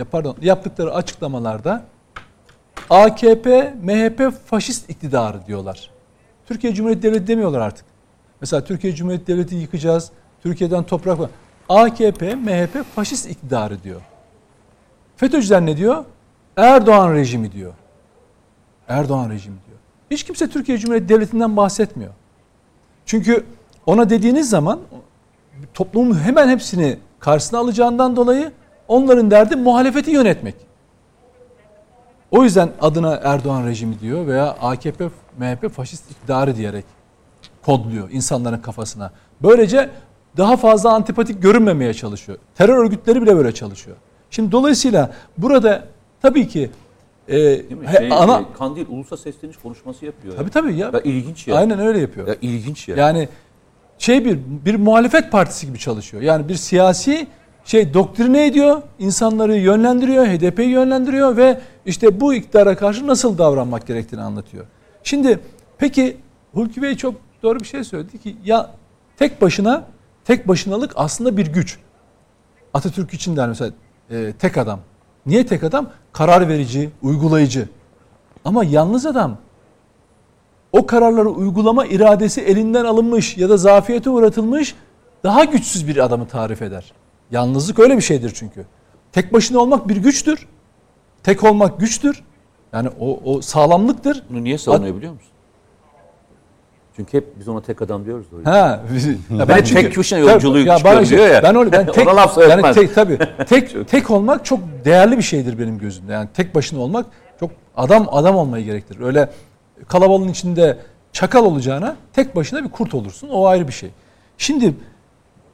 pardon 0.03 0.35
yaptıkları 0.41 0.93
açıklamalarda 0.93 1.83
AKP, 2.89 3.73
MHP 3.83 4.31
faşist 4.45 4.89
iktidarı 4.89 5.45
diyorlar. 5.47 5.89
Türkiye 6.47 6.73
Cumhuriyeti 6.73 7.03
Devleti 7.03 7.27
demiyorlar 7.27 7.59
artık. 7.59 7.85
Mesela 8.41 8.63
Türkiye 8.63 8.95
Cumhuriyeti 8.95 9.27
Devleti 9.27 9.55
yıkacağız. 9.55 10.11
Türkiye'den 10.43 10.83
toprak 10.83 11.19
var. 11.19 11.29
AKP, 11.69 12.35
MHP 12.35 12.95
faşist 12.95 13.29
iktidarı 13.29 13.83
diyor. 13.83 14.01
FETÖ'cüler 15.17 15.65
ne 15.65 15.77
diyor? 15.77 16.05
Erdoğan 16.57 17.13
rejimi 17.13 17.51
diyor. 17.51 17.73
Erdoğan 18.87 19.29
rejimi 19.29 19.57
diyor. 19.67 19.77
Hiç 20.11 20.23
kimse 20.23 20.49
Türkiye 20.49 20.77
Cumhuriyeti 20.77 21.09
Devleti'nden 21.09 21.57
bahsetmiyor. 21.57 22.11
Çünkü 23.05 23.45
ona 23.85 24.09
dediğiniz 24.09 24.49
zaman 24.49 24.79
toplumun 25.73 26.19
hemen 26.19 26.49
hepsini 26.49 26.97
karşısına 27.19 27.59
alacağından 27.59 28.15
dolayı 28.15 28.51
onların 28.87 29.31
derdi 29.31 29.55
muhalefeti 29.55 30.11
yönetmek. 30.11 30.55
O 32.31 32.43
yüzden 32.43 32.69
adına 32.81 33.19
Erdoğan 33.23 33.67
rejimi 33.67 33.99
diyor 33.99 34.27
veya 34.27 34.45
AKP, 34.49 35.09
MHP 35.37 35.69
faşist 35.73 36.11
iktidarı 36.11 36.55
diyerek 36.55 36.85
kodluyor 37.65 38.09
insanların 38.11 38.57
kafasına. 38.57 39.11
Böylece 39.41 39.89
daha 40.37 40.57
fazla 40.57 40.93
antipatik 40.93 41.41
görünmemeye 41.41 41.93
çalışıyor. 41.93 42.37
Terör 42.55 42.77
örgütleri 42.77 43.21
bile 43.21 43.35
böyle 43.35 43.53
çalışıyor. 43.53 43.97
Şimdi 44.29 44.51
dolayısıyla 44.51 45.11
burada 45.37 45.85
tabii 46.21 46.47
ki 46.47 46.69
e, 47.27 47.35
Şey, 47.97 48.11
ana 48.11 48.39
e, 48.39 48.45
Kandil 48.57 48.85
ulusa 48.89 49.17
sesleniş 49.17 49.57
konuşması 49.57 50.05
yapıyor. 50.05 50.35
tabii 50.37 50.49
tabii 50.49 50.75
ya. 50.75 50.89
Ya 50.93 51.01
ilginç 51.01 51.47
ya. 51.47 51.55
Aynen 51.55 51.79
öyle 51.79 51.99
yapıyor. 51.99 52.27
Ya 52.27 52.35
ilginç 52.41 52.87
ya. 52.87 52.95
Yani 52.95 53.29
şey 53.97 54.25
bir 54.25 54.39
bir 54.65 54.75
muhalefet 54.75 55.31
partisi 55.31 55.67
gibi 55.67 55.79
çalışıyor. 55.79 56.23
Yani 56.23 56.49
bir 56.49 56.55
siyasi 56.55 57.27
şey 57.65 57.93
doktrine 57.93 58.47
ediyor, 58.47 58.81
insanları 58.99 59.55
yönlendiriyor, 59.55 60.25
HDP'yi 60.25 60.69
yönlendiriyor 60.69 61.37
ve 61.37 61.61
işte 61.85 62.19
bu 62.19 62.33
iktidara 62.33 62.77
karşı 62.77 63.07
nasıl 63.07 63.37
davranmak 63.37 63.87
gerektiğini 63.87 64.21
anlatıyor. 64.21 64.65
Şimdi 65.03 65.39
peki 65.77 66.17
Hulki 66.53 66.81
Bey 66.81 66.95
çok 66.95 67.15
doğru 67.43 67.59
bir 67.59 67.65
şey 67.65 67.83
söyledi 67.83 68.17
ki 68.17 68.35
ya 68.45 68.71
tek 69.17 69.41
başına 69.41 69.83
tek 70.25 70.47
başınalık 70.47 70.91
aslında 70.95 71.37
bir 71.37 71.47
güç. 71.47 71.79
Atatürk 72.73 73.13
için 73.13 73.37
der 73.37 73.47
mesela 73.47 73.71
e, 74.11 74.33
tek 74.39 74.57
adam. 74.57 74.79
Niye 75.25 75.45
tek 75.45 75.63
adam? 75.63 75.89
Karar 76.13 76.49
verici, 76.49 76.89
uygulayıcı. 77.01 77.69
Ama 78.45 78.63
yalnız 78.63 79.05
adam 79.05 79.37
o 80.71 80.85
kararları 80.85 81.29
uygulama 81.29 81.85
iradesi 81.85 82.41
elinden 82.41 82.85
alınmış 82.85 83.37
ya 83.37 83.49
da 83.49 83.57
zafiyete 83.57 84.09
uğratılmış 84.09 84.75
daha 85.23 85.43
güçsüz 85.43 85.87
bir 85.87 85.97
adamı 85.97 86.27
tarif 86.27 86.61
eder. 86.61 86.93
Yalnızlık 87.31 87.79
öyle 87.79 87.97
bir 87.97 88.01
şeydir 88.01 88.31
çünkü. 88.35 88.65
Tek 89.11 89.33
başına 89.33 89.59
olmak 89.59 89.89
bir 89.89 89.97
güçtür. 89.97 90.47
Tek 91.23 91.43
olmak 91.43 91.79
güçtür. 91.79 92.23
Yani 92.73 92.89
o, 92.99 93.19
o 93.23 93.41
sağlamlıktır. 93.41 94.23
Bunu 94.29 94.43
niye 94.43 94.57
savunuyor 94.57 94.95
biliyor 94.95 95.13
musun? 95.13 95.29
Çünkü 96.95 97.17
hep 97.17 97.39
biz 97.39 97.47
ona 97.47 97.61
tek 97.61 97.81
adam 97.81 98.05
diyoruz 98.05 98.25
o. 98.33 98.49
Ha. 98.49 98.83
ya 99.37 99.47
Ben 99.47 99.63
tek 99.63 99.97
başına 99.97 100.19
yolculuğu 100.19 100.65
bana 100.65 100.77
çıkıyor 100.77 101.05
şey- 101.05 101.17
diyor 101.17 101.29
ya. 101.29 101.43
Ben 101.43 101.55
öyle 101.55 101.71
ben 101.71 101.85
tek 101.91 102.07
laf 102.07 102.37
yani 102.37 102.73
tek 102.73 102.95
tabii. 102.95 103.17
Tek 103.47 103.89
tek 103.89 104.11
olmak 104.11 104.45
çok 104.45 104.59
değerli 104.85 105.17
bir 105.17 105.23
şeydir 105.23 105.59
benim 105.59 105.77
gözümde. 105.77 106.13
Yani 106.13 106.29
tek 106.33 106.55
başına 106.55 106.79
olmak 106.79 107.05
çok 107.39 107.51
adam 107.77 108.07
adam 108.11 108.35
olmayı 108.35 108.65
gerektirir. 108.65 108.99
Öyle 108.99 109.29
kalabalığın 109.87 110.27
içinde 110.27 110.77
çakal 111.13 111.45
olacağına 111.45 111.95
tek 112.13 112.35
başına 112.35 112.63
bir 112.63 112.69
kurt 112.69 112.93
olursun. 112.93 113.29
O 113.29 113.45
ayrı 113.45 113.67
bir 113.67 113.73
şey. 113.73 113.89
Şimdi 114.37 114.73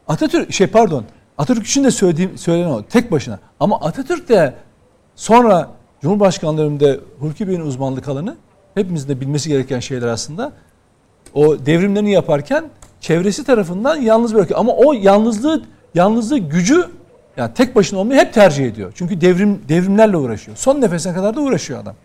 Atatürk 0.07 0.53
şey 0.53 0.67
pardon. 0.67 1.05
Atatürk 1.41 1.67
için 1.67 1.83
de 1.83 1.91
söylediğim 1.91 2.37
söylenen 2.37 2.69
o 2.69 2.83
tek 2.83 3.11
başına. 3.11 3.39
Ama 3.59 3.79
Atatürk 3.81 4.29
de 4.29 4.53
sonra 5.15 5.69
Cumhurbaşkanlarımda 6.01 6.97
Hulki 7.19 7.47
Bey'in 7.47 7.61
uzmanlık 7.61 8.07
alanı 8.07 8.35
hepimizin 8.75 9.09
de 9.09 9.21
bilmesi 9.21 9.49
gereken 9.49 9.79
şeyler 9.79 10.07
aslında. 10.07 10.51
O 11.33 11.65
devrimlerini 11.65 12.11
yaparken 12.11 12.65
çevresi 12.99 13.43
tarafından 13.43 13.95
yalnız 13.95 14.35
bırakıyor. 14.35 14.59
Ama 14.59 14.71
o 14.75 14.93
yalnızlığı 14.93 15.63
yalnızlığı 15.95 16.37
gücü 16.37 16.85
yani 17.37 17.53
tek 17.53 17.75
başına 17.75 17.99
olmayı 17.99 18.19
hep 18.19 18.33
tercih 18.33 18.65
ediyor. 18.65 18.91
Çünkü 18.95 19.21
devrim 19.21 19.61
devrimlerle 19.69 20.17
uğraşıyor. 20.17 20.57
Son 20.57 20.81
nefesine 20.81 21.13
kadar 21.13 21.35
da 21.35 21.41
uğraşıyor 21.41 21.79
adam. 21.79 21.95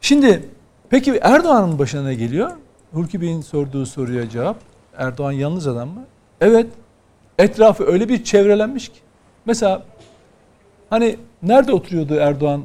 Şimdi 0.00 0.48
peki 0.90 1.18
Erdoğan'ın 1.22 1.78
başına 1.78 2.02
ne 2.02 2.14
geliyor? 2.14 2.50
Hulki 2.92 3.20
Bey'in 3.20 3.40
sorduğu 3.40 3.86
soruya 3.86 4.28
cevap. 4.28 4.56
Erdoğan 4.96 5.32
yalnız 5.32 5.66
adam 5.66 5.88
mı? 5.88 6.04
Evet. 6.40 6.66
Etrafı 7.40 7.84
öyle 7.84 8.08
bir 8.08 8.24
çevrelenmiş 8.24 8.88
ki. 8.88 8.98
Mesela 9.46 9.82
hani 10.90 11.16
nerede 11.42 11.72
oturuyordu 11.72 12.14
Erdoğan 12.14 12.64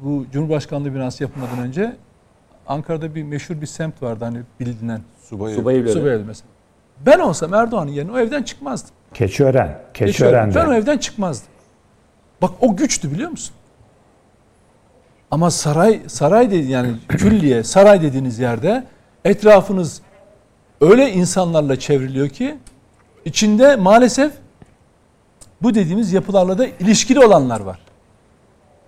bu 0.00 0.26
Cumhurbaşkanlığı 0.32 0.94
binası 0.94 1.22
yapılmadan 1.22 1.58
önce? 1.58 1.96
Ankara'da 2.66 3.14
bir 3.14 3.22
meşhur 3.22 3.60
bir 3.60 3.66
semt 3.66 4.02
vardı 4.02 4.24
hani 4.24 4.38
bilinen. 4.60 5.00
Subayı. 5.22 5.56
Subay 5.56 5.78
evleri. 5.78 5.92
Subay 5.92 6.14
evi 6.14 6.24
mesela. 6.24 6.48
Ben 7.06 7.18
olsam 7.18 7.54
Erdoğan'ın 7.54 7.90
yerine 7.90 8.12
o 8.12 8.18
evden 8.18 8.42
çıkmazdım. 8.42 8.90
Keçiören. 9.14 9.78
Geçiyorum. 9.94 10.12
Keçiören'de. 10.12 10.54
Ben 10.54 10.66
o 10.66 10.74
evden 10.74 10.98
çıkmazdım. 10.98 11.48
Bak 12.42 12.50
o 12.60 12.76
güçtü 12.76 13.12
biliyor 13.12 13.30
musun? 13.30 13.54
Ama 15.30 15.50
saray 15.50 16.00
saray 16.06 16.50
dedi 16.50 16.70
yani 16.70 16.90
külliye 17.08 17.62
saray 17.62 18.02
dediğiniz 18.02 18.38
yerde 18.38 18.84
etrafınız 19.24 20.02
öyle 20.80 21.12
insanlarla 21.12 21.78
çevriliyor 21.78 22.28
ki 22.28 22.56
içinde 23.24 23.76
maalesef 23.76 24.32
bu 25.62 25.74
dediğimiz 25.74 26.12
yapılarla 26.12 26.58
da 26.58 26.66
ilişkili 26.66 27.24
olanlar 27.24 27.60
var. 27.60 27.78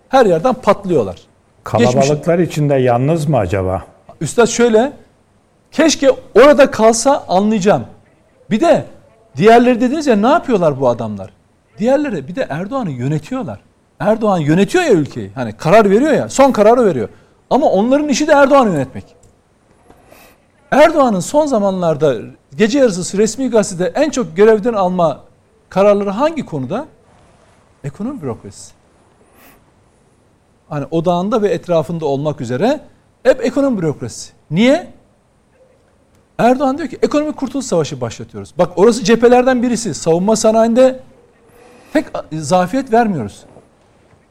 Her 0.09 0.27
yerden 0.27 0.55
patlıyorlar. 0.55 1.17
Kalabalıklar 1.65 2.39
içinde 2.39 2.75
yalnız 2.75 3.29
mı 3.29 3.37
acaba? 3.37 3.85
Üstad 4.21 4.47
şöyle, 4.47 4.93
keşke 5.73 6.11
orada 6.35 6.71
kalsa 6.71 7.25
anlayacağım. 7.29 7.85
Bir 8.51 8.61
de 8.61 8.85
diğerleri 9.37 9.81
dediniz 9.81 10.07
ya 10.07 10.17
ne 10.17 10.29
yapıyorlar 10.29 10.81
bu 10.81 10.89
adamlar? 10.89 11.31
Diğerleri 11.79 12.29
bir 12.29 12.37
de 12.37 12.47
Erdoğan'ı 12.51 12.91
yönetiyorlar. 12.91 13.61
Erdoğan 14.01 14.39
yönetiyor 14.39 14.85
ya 14.85 14.93
ülkeyi. 14.93 15.31
Hani 15.35 15.53
karar 15.53 15.91
veriyor 15.91 16.13
ya, 16.13 16.29
son 16.29 16.53
kararı 16.53 16.87
veriyor. 16.87 17.09
Ama 17.51 17.67
onların 17.67 18.09
işi 18.09 18.27
de 18.27 18.33
Erdoğan'ı 18.33 18.71
yönetmek. 18.71 19.05
Erdoğan'ın 20.71 21.21
son 21.21 21.47
zamanlarda 21.47 22.17
gece 22.57 22.79
yarısı 22.79 23.19
resmi 23.19 23.51
gazetede 23.51 23.93
en 23.95 24.11
çok 24.11 24.37
görevden 24.37 24.73
alma 24.73 25.25
kararları 25.69 26.11
hangi 26.11 26.47
konuda? 26.47 26.87
Ekonomi 27.85 28.23
bürokrasisi. 28.23 28.73
Hani 30.69 30.87
odağında 30.91 31.43
ve 31.43 31.49
etrafında 31.49 32.07
olmak 32.07 32.41
üzere 32.41 32.81
hep 33.23 33.45
ekonomi 33.45 33.79
bürokrasisi. 33.79 34.33
Niye? 34.51 34.93
Erdoğan 36.39 36.79
diyor 36.79 36.89
ki 36.89 36.99
ekonomik 37.03 37.37
kurtuluş 37.37 37.67
savaşı 37.67 38.01
başlatıyoruz. 38.01 38.55
Bak 38.59 38.73
orası 38.77 39.05
cephelerden 39.05 39.63
birisi. 39.63 39.95
Savunma 39.95 40.37
sanayinde 40.37 41.01
tek 41.93 42.07
zafiyet 42.33 42.93
vermiyoruz. 42.93 43.45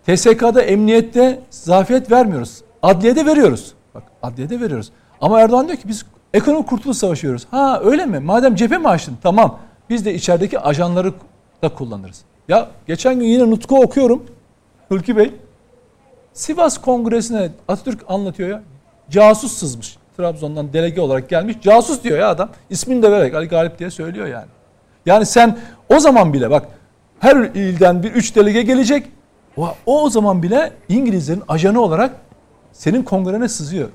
TSK'da, 0.08 0.62
emniyette 0.62 1.42
zafiyet 1.50 2.12
vermiyoruz. 2.12 2.62
Adliyede 2.84 3.26
veriyoruz. 3.26 3.74
Bak 3.96 4.04
adliyede 4.24 4.62
veriyoruz. 4.62 4.92
Ama 5.22 5.42
Erdoğan 5.42 5.68
diyor 5.68 5.78
ki 5.78 5.88
biz 5.88 6.06
ekonomik 6.36 6.68
kurtuluş 6.68 6.98
savaşı 6.98 7.28
veriyoruz. 7.28 7.48
Ha 7.52 7.82
öyle 7.84 8.06
mi? 8.06 8.20
Madem 8.20 8.56
cephe 8.56 8.78
mi 8.78 8.88
açtın? 8.88 9.18
Tamam. 9.24 9.60
Biz 9.90 10.06
de 10.06 10.14
içerideki 10.14 10.60
ajanları 10.60 11.14
da 11.62 11.70
kullanırız. 11.70 12.22
Ya 12.48 12.70
geçen 12.88 13.20
gün 13.20 13.26
yine 13.26 13.50
Nutku 13.50 13.82
okuyorum. 13.82 14.24
Hülki 14.92 15.18
Bey. 15.18 15.34
Sivas 16.34 16.78
Kongresi'ne 16.78 17.50
Atatürk 17.68 18.00
anlatıyor 18.08 18.50
ya. 18.50 18.62
Casus 19.10 19.52
sızmış. 19.52 19.98
Trabzon'dan 20.18 20.74
delege 20.74 21.02
olarak 21.02 21.30
gelmiş. 21.30 21.58
Casus 21.62 22.04
diyor 22.04 22.20
ya 22.20 22.30
adam. 22.30 22.50
İsmini 22.70 23.04
de 23.04 23.12
vererek 23.12 23.36
Ali 23.36 23.48
Galip 23.48 23.80
diye 23.80 23.92
söylüyor 23.92 24.28
yani. 24.28 24.46
Yani 25.06 25.26
sen 25.26 25.58
o 25.90 26.00
zaman 26.00 26.34
bile 26.34 26.50
bak 26.50 26.68
her 27.20 27.36
ilden 27.36 28.04
bir 28.04 28.12
üç 28.12 28.36
delege 28.36 28.62
gelecek. 28.62 29.08
O, 29.58 29.70
o 29.86 30.10
zaman 30.10 30.44
bile 30.44 30.72
İngilizlerin 30.90 31.44
ajanı 31.48 31.82
olarak 31.82 32.12
senin 32.72 33.04
kongrene 33.04 33.50
sızıyor. 33.50 33.90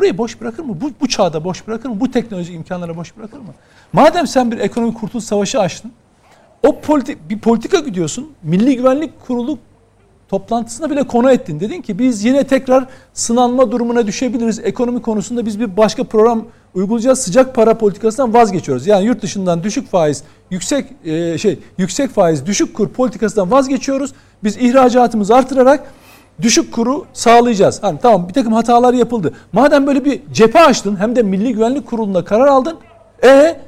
Burayı 0.00 0.18
boş 0.18 0.40
bırakır 0.40 0.62
mı? 0.62 0.80
Bu, 0.80 0.90
bu 1.00 1.08
çağda 1.08 1.44
boş 1.44 1.66
bırakır 1.66 1.88
mı? 1.88 2.00
Bu 2.00 2.10
teknolojik 2.10 2.54
imkanlara 2.54 2.96
boş 2.96 3.16
bırakır 3.16 3.38
mı? 3.38 3.54
Madem 3.92 4.26
sen 4.26 4.52
bir 4.52 4.58
ekonomik 4.58 5.00
kurtuluş 5.00 5.24
savaşı 5.24 5.60
açtın, 5.60 5.92
o 6.66 6.80
politik, 6.80 7.30
bir 7.30 7.38
politika 7.38 7.78
gidiyorsun. 7.78 8.30
Milli 8.42 8.76
Güvenlik 8.76 9.20
Kurulu 9.26 9.58
toplantısına 10.28 10.90
bile 10.90 11.02
konu 11.02 11.30
ettin. 11.30 11.60
Dedin 11.60 11.82
ki 11.82 11.98
biz 11.98 12.24
yine 12.24 12.44
tekrar 12.44 12.86
sınanma 13.14 13.72
durumuna 13.72 14.06
düşebiliriz. 14.06 14.58
Ekonomi 14.58 15.02
konusunda 15.02 15.46
biz 15.46 15.60
bir 15.60 15.76
başka 15.76 16.04
program 16.04 16.44
uygulayacağız. 16.74 17.18
Sıcak 17.18 17.54
para 17.54 17.78
politikasından 17.78 18.34
vazgeçiyoruz. 18.34 18.86
Yani 18.86 19.06
yurt 19.06 19.22
dışından 19.22 19.62
düşük 19.62 19.90
faiz, 19.90 20.22
yüksek 20.50 20.86
e, 21.04 21.38
şey 21.38 21.58
yüksek 21.78 22.10
faiz, 22.10 22.46
düşük 22.46 22.74
kur 22.74 22.88
politikasından 22.88 23.50
vazgeçiyoruz. 23.50 24.12
Biz 24.44 24.56
ihracatımızı 24.56 25.34
artırarak 25.34 25.92
düşük 26.42 26.72
kuru 26.72 27.06
sağlayacağız. 27.12 27.82
Hani 27.82 27.98
tamam 27.98 28.28
bir 28.28 28.32
takım 28.32 28.52
hatalar 28.52 28.94
yapıldı. 28.94 29.34
Madem 29.52 29.86
böyle 29.86 30.04
bir 30.04 30.20
cephe 30.32 30.60
açtın 30.60 30.96
hem 31.00 31.16
de 31.16 31.22
Milli 31.22 31.52
Güvenlik 31.52 31.86
Kurulu'nda 31.86 32.24
karar 32.24 32.46
aldın. 32.46 32.76
E 33.24 33.60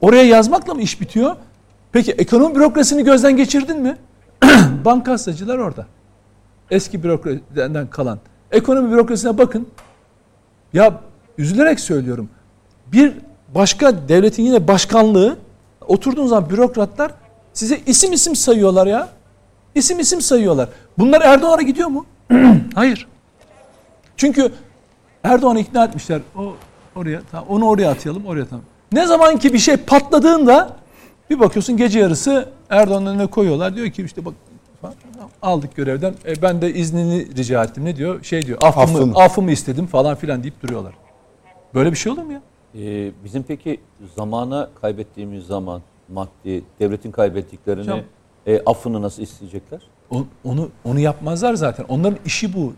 oraya 0.00 0.22
yazmakla 0.22 0.74
mı 0.74 0.82
iş 0.82 1.00
bitiyor? 1.00 1.36
Peki 1.92 2.12
ekonomi 2.12 2.54
bürokrasini 2.54 3.04
gözden 3.04 3.36
geçirdin 3.36 3.80
mi? 3.80 3.96
Bankasacılar 4.84 5.58
orada. 5.58 5.86
Eski 6.70 7.02
bürokrasiden 7.02 7.86
kalan. 7.90 8.18
Ekonomi 8.52 8.92
bürokrasisine 8.92 9.38
bakın. 9.38 9.68
Ya 10.72 11.00
üzülerek 11.38 11.80
söylüyorum. 11.80 12.28
Bir 12.92 13.12
başka 13.54 14.08
devletin 14.08 14.42
yine 14.42 14.68
başkanlığı 14.68 15.36
oturduğunuz 15.86 16.30
zaman 16.30 16.50
bürokratlar 16.50 17.12
size 17.52 17.80
isim 17.86 18.12
isim 18.12 18.36
sayıyorlar 18.36 18.86
ya. 18.86 19.08
İsim 19.78 20.00
isim 20.00 20.20
sayıyorlar. 20.20 20.68
Bunlar 20.98 21.20
Erdoğan'a 21.20 21.62
gidiyor 21.62 21.88
mu? 21.88 22.06
Hayır. 22.74 23.06
Çünkü 24.16 24.52
Erdoğan'ı 25.24 25.60
ikna 25.60 25.84
etmişler. 25.84 26.20
O 26.36 26.54
oraya 26.96 27.20
tamam, 27.30 27.46
onu 27.48 27.68
oraya 27.68 27.90
atayalım, 27.90 28.26
oraya 28.26 28.46
tamam. 28.46 28.64
Ne 28.92 29.06
zaman 29.06 29.38
ki 29.38 29.52
bir 29.52 29.58
şey 29.58 29.76
patladığında 29.76 30.76
bir 31.30 31.40
bakıyorsun 31.40 31.76
gece 31.76 31.98
yarısı 31.98 32.48
Erdoğan'ın 32.70 33.06
önüne 33.06 33.26
koyuyorlar. 33.26 33.76
Diyor 33.76 33.90
ki 33.90 34.02
işte 34.02 34.24
bak 34.24 34.34
aldık 35.42 35.76
görevden. 35.76 36.14
E, 36.26 36.42
ben 36.42 36.62
de 36.62 36.74
iznini 36.74 37.36
rica 37.36 37.64
ettim. 37.64 37.84
Ne 37.84 37.96
diyor? 37.96 38.24
Şey 38.24 38.46
diyor. 38.46 38.58
Affımı, 38.62 39.18
affımı 39.18 39.50
istedim 39.50 39.86
falan 39.86 40.14
filan 40.14 40.42
deyip 40.42 40.62
duruyorlar. 40.62 40.94
Böyle 41.74 41.90
bir 41.90 41.96
şey 41.96 42.12
olur 42.12 42.22
mu 42.22 42.32
ya? 42.32 42.40
Ee, 42.74 43.10
bizim 43.24 43.42
peki 43.42 43.80
zamana 44.16 44.68
kaybettiğimiz 44.80 45.46
zaman 45.46 45.82
maddi, 46.08 46.62
devletin 46.80 47.10
kaybettiklerini 47.10 47.82
Hocam- 47.82 48.00
e, 48.48 48.60
affını 48.66 49.02
nasıl 49.02 49.22
isteyecekler? 49.22 49.80
O- 50.10 50.24
Onu 50.44 50.70
onu 50.84 51.00
yapmazlar 51.00 51.54
zaten. 51.54 51.84
Onların 51.88 52.18
işi 52.26 52.54
bu. 52.54 52.72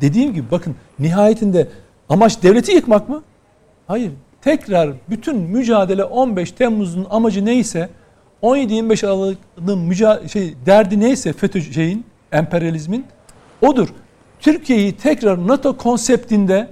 Dediğim 0.00 0.34
gibi 0.34 0.50
bakın 0.50 0.74
nihayetinde 0.98 1.68
amaç 2.08 2.42
devleti 2.42 2.72
yıkmak 2.72 3.08
mı? 3.08 3.22
Hayır. 3.86 4.12
Tekrar 4.42 4.90
bütün 5.10 5.36
mücadele 5.36 6.04
15 6.04 6.52
Temmuz'un 6.52 7.06
amacı 7.10 7.44
neyse 7.44 7.88
17-25 8.42 9.06
Aralık'ın 9.06 9.90
müca- 9.90 10.28
şey 10.28 10.54
derdi 10.66 11.00
neyse 11.00 11.32
FETÖ 11.32 11.60
şeyin 11.60 12.06
emperyalizmin 12.32 13.06
odur. 13.62 13.88
Türkiye'yi 14.40 14.96
tekrar 14.96 15.46
NATO 15.48 15.76
konseptinde 15.76 16.68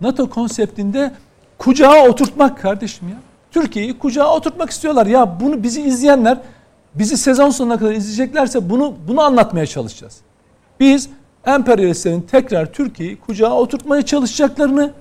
NATO 0.00 0.30
konseptinde 0.30 1.12
kucağa 1.58 2.08
oturtmak 2.08 2.58
kardeşim 2.62 3.08
ya. 3.08 3.16
Türkiye'yi 3.50 3.98
kucağa 3.98 4.34
oturtmak 4.34 4.70
istiyorlar. 4.70 5.06
Ya 5.06 5.40
bunu 5.40 5.62
bizi 5.62 5.82
izleyenler 5.82 6.38
bizi 6.94 7.16
sezon 7.16 7.50
sonuna 7.50 7.78
kadar 7.78 7.92
izleyeceklerse 7.92 8.70
bunu 8.70 8.94
bunu 9.08 9.20
anlatmaya 9.20 9.66
çalışacağız. 9.66 10.16
Biz 10.80 11.08
emperyalistlerin 11.46 12.20
tekrar 12.20 12.72
Türkiye'yi 12.72 13.16
kucağa 13.20 13.52
oturtmaya 13.52 14.02
çalışacaklarını 14.02 14.92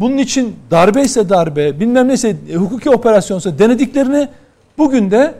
bunun 0.00 0.18
için 0.18 0.56
darbe 0.70 1.02
ise 1.02 1.28
darbe 1.28 1.80
bilmem 1.80 2.08
neyse 2.08 2.36
e, 2.50 2.54
hukuki 2.54 2.90
operasyonsa 2.90 3.58
denediklerini 3.58 4.28
bugün 4.78 5.10
de 5.10 5.34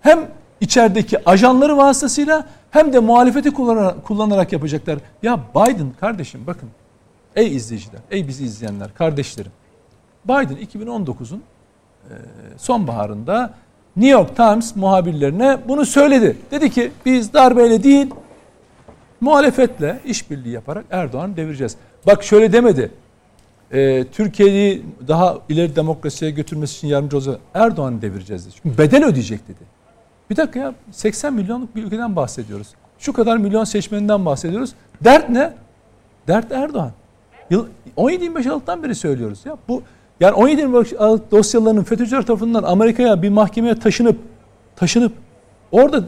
hem 0.00 0.18
içerideki 0.60 1.28
ajanları 1.28 1.76
vasıtasıyla 1.76 2.46
hem 2.70 2.92
de 2.92 2.98
muhalefeti 2.98 3.50
kullanarak, 3.50 4.04
kullanarak 4.04 4.52
yapacaklar. 4.52 4.98
Ya 5.22 5.40
Biden 5.54 5.92
kardeşim 6.00 6.40
bakın 6.46 6.68
ey 7.36 7.56
izleyiciler, 7.56 8.00
ey 8.10 8.28
bizi 8.28 8.44
izleyenler, 8.44 8.94
kardeşlerim. 8.94 9.52
Biden 10.24 10.56
2019'un 10.56 11.42
e, 12.10 12.14
sonbaharında 12.56 13.54
New 13.98 14.10
York 14.10 14.36
Times 14.36 14.76
muhabirlerine 14.76 15.58
bunu 15.68 15.86
söyledi. 15.86 16.36
Dedi 16.50 16.70
ki 16.70 16.90
biz 17.06 17.32
darbeyle 17.32 17.82
değil 17.82 18.10
muhalefetle 19.20 20.00
işbirliği 20.04 20.52
yaparak 20.52 20.84
Erdoğan'ı 20.90 21.36
devireceğiz. 21.36 21.76
Bak 22.06 22.24
şöyle 22.24 22.52
demedi. 22.52 22.90
E, 23.72 24.04
Türkiye'yi 24.04 24.84
daha 25.08 25.38
ileri 25.48 25.76
demokrasiye 25.76 26.30
götürmesi 26.30 26.76
için 26.76 26.88
yardımcı 26.88 27.16
olacak. 27.16 27.40
Erdoğan'ı 27.54 28.02
devireceğiz 28.02 28.46
dedi. 28.46 28.54
Çünkü 28.62 28.78
bedel 28.78 29.04
ödeyecek 29.04 29.48
dedi. 29.48 29.78
Bir 30.30 30.36
dakika 30.36 30.60
ya 30.60 30.74
80 30.90 31.34
milyonluk 31.34 31.76
bir 31.76 31.84
ülkeden 31.84 32.16
bahsediyoruz. 32.16 32.68
Şu 32.98 33.12
kadar 33.12 33.36
milyon 33.36 33.64
seçmeninden 33.64 34.26
bahsediyoruz. 34.26 34.74
Dert 35.04 35.28
ne? 35.28 35.52
Dert 36.28 36.52
Erdoğan. 36.52 36.92
Yıl 37.50 37.66
17-25 37.96 38.48
Aralık'tan 38.48 38.82
beri 38.82 38.94
söylüyoruz 38.94 39.46
ya. 39.46 39.56
Bu 39.68 39.82
yani 40.20 40.34
17-25 40.34 40.98
Aralık 40.98 41.30
dosyalarının 41.30 41.82
FETÖ'cüler 41.82 42.22
tarafından 42.22 42.62
Amerika'ya 42.62 43.22
bir 43.22 43.28
mahkemeye 43.28 43.74
taşınıp 43.74 44.16
taşınıp 44.76 45.12
orada 45.72 46.04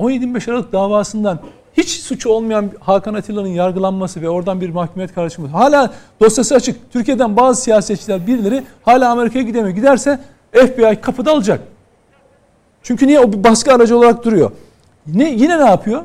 17-25 0.00 0.50
Aralık 0.50 0.72
davasından 0.72 1.38
hiç 1.76 1.88
suçu 1.88 2.30
olmayan 2.30 2.70
Hakan 2.80 3.14
Atilla'nın 3.14 3.48
yargılanması 3.48 4.22
ve 4.22 4.28
oradan 4.28 4.60
bir 4.60 4.70
mahkumiyet 4.70 5.14
kararı. 5.14 5.48
Hala 5.48 5.92
dosyası 6.20 6.54
açık. 6.54 6.92
Türkiye'den 6.92 7.36
bazı 7.36 7.62
siyasetçiler 7.62 8.26
birileri 8.26 8.62
hala 8.82 9.10
Amerika'ya 9.10 9.44
gidemiyor. 9.44 9.76
Giderse 9.76 10.20
FBI 10.52 11.00
kapıda 11.00 11.32
alacak. 11.32 11.60
Çünkü 12.82 13.06
niye 13.06 13.20
o 13.20 13.32
bir 13.32 13.44
baskı 13.44 13.74
aracı 13.74 13.98
olarak 13.98 14.24
duruyor. 14.24 14.50
Ne 15.06 15.30
yine 15.30 15.58
ne 15.58 15.64
yapıyor? 15.64 16.02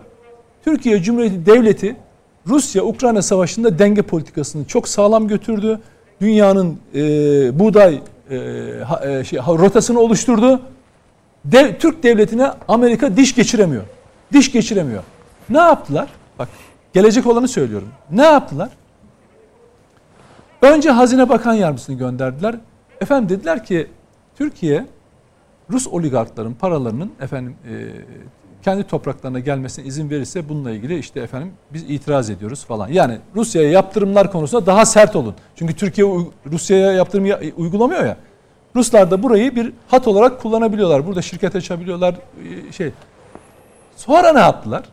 Türkiye 0.65 1.01
Cumhuriyeti 1.01 1.45
Devleti 1.45 1.95
Rusya-Ukrayna 2.47 3.21
savaşında 3.21 3.79
denge 3.79 4.01
politikasını 4.01 4.65
çok 4.65 4.87
sağlam 4.87 5.27
götürdü. 5.27 5.79
Dünyanın 6.21 6.79
e, 6.95 6.99
buğday 7.59 8.01
e, 8.29 8.35
e, 9.03 9.23
şey, 9.23 9.39
rotasını 9.39 9.99
oluşturdu. 9.99 10.61
Dev, 11.45 11.75
Türk 11.79 12.03
devletine 12.03 12.51
Amerika 12.67 13.17
diş 13.17 13.35
geçiremiyor. 13.35 13.83
Diş 14.33 14.51
geçiremiyor. 14.51 15.03
Ne 15.49 15.57
yaptılar? 15.57 16.09
Bak 16.39 16.49
gelecek 16.93 17.27
olanı 17.27 17.47
söylüyorum. 17.47 17.89
Ne 18.11 18.23
yaptılar? 18.23 18.69
Önce 20.61 20.89
Hazine 20.89 21.29
Bakan 21.29 21.53
Yardımcısını 21.53 21.97
gönderdiler. 21.97 22.55
Efendim 23.01 23.29
dediler 23.29 23.65
ki 23.65 23.87
Türkiye 24.37 24.85
Rus 25.71 25.87
oligarkların 25.87 26.53
paralarının 26.53 27.11
efendim 27.21 27.55
e, 27.69 27.73
kendi 28.63 28.83
topraklarına 28.83 29.39
gelmesine 29.39 29.85
izin 29.85 30.09
verirse 30.09 30.49
bununla 30.49 30.71
ilgili 30.71 30.99
işte 30.99 31.19
efendim 31.19 31.53
biz 31.73 31.83
itiraz 31.83 32.29
ediyoruz 32.29 32.65
falan. 32.65 32.87
Yani 32.87 33.17
Rusya'ya 33.35 33.69
yaptırımlar 33.69 34.31
konusunda 34.31 34.65
daha 34.65 34.85
sert 34.85 35.15
olun. 35.15 35.35
Çünkü 35.59 35.75
Türkiye 35.75 36.07
Rusya'ya 36.51 36.91
yaptırım 36.91 37.25
ya- 37.25 37.39
uygulamıyor 37.57 38.05
ya. 38.05 38.17
Ruslar 38.75 39.11
da 39.11 39.23
burayı 39.23 39.55
bir 39.55 39.73
hat 39.87 40.07
olarak 40.07 40.41
kullanabiliyorlar. 40.41 41.07
Burada 41.07 41.21
şirket 41.21 41.55
açabiliyorlar. 41.55 42.15
e, 42.69 42.71
Şey. 42.71 42.91
Sonra 43.95 44.33
ne 44.33 44.39
yaptılar? 44.39 44.83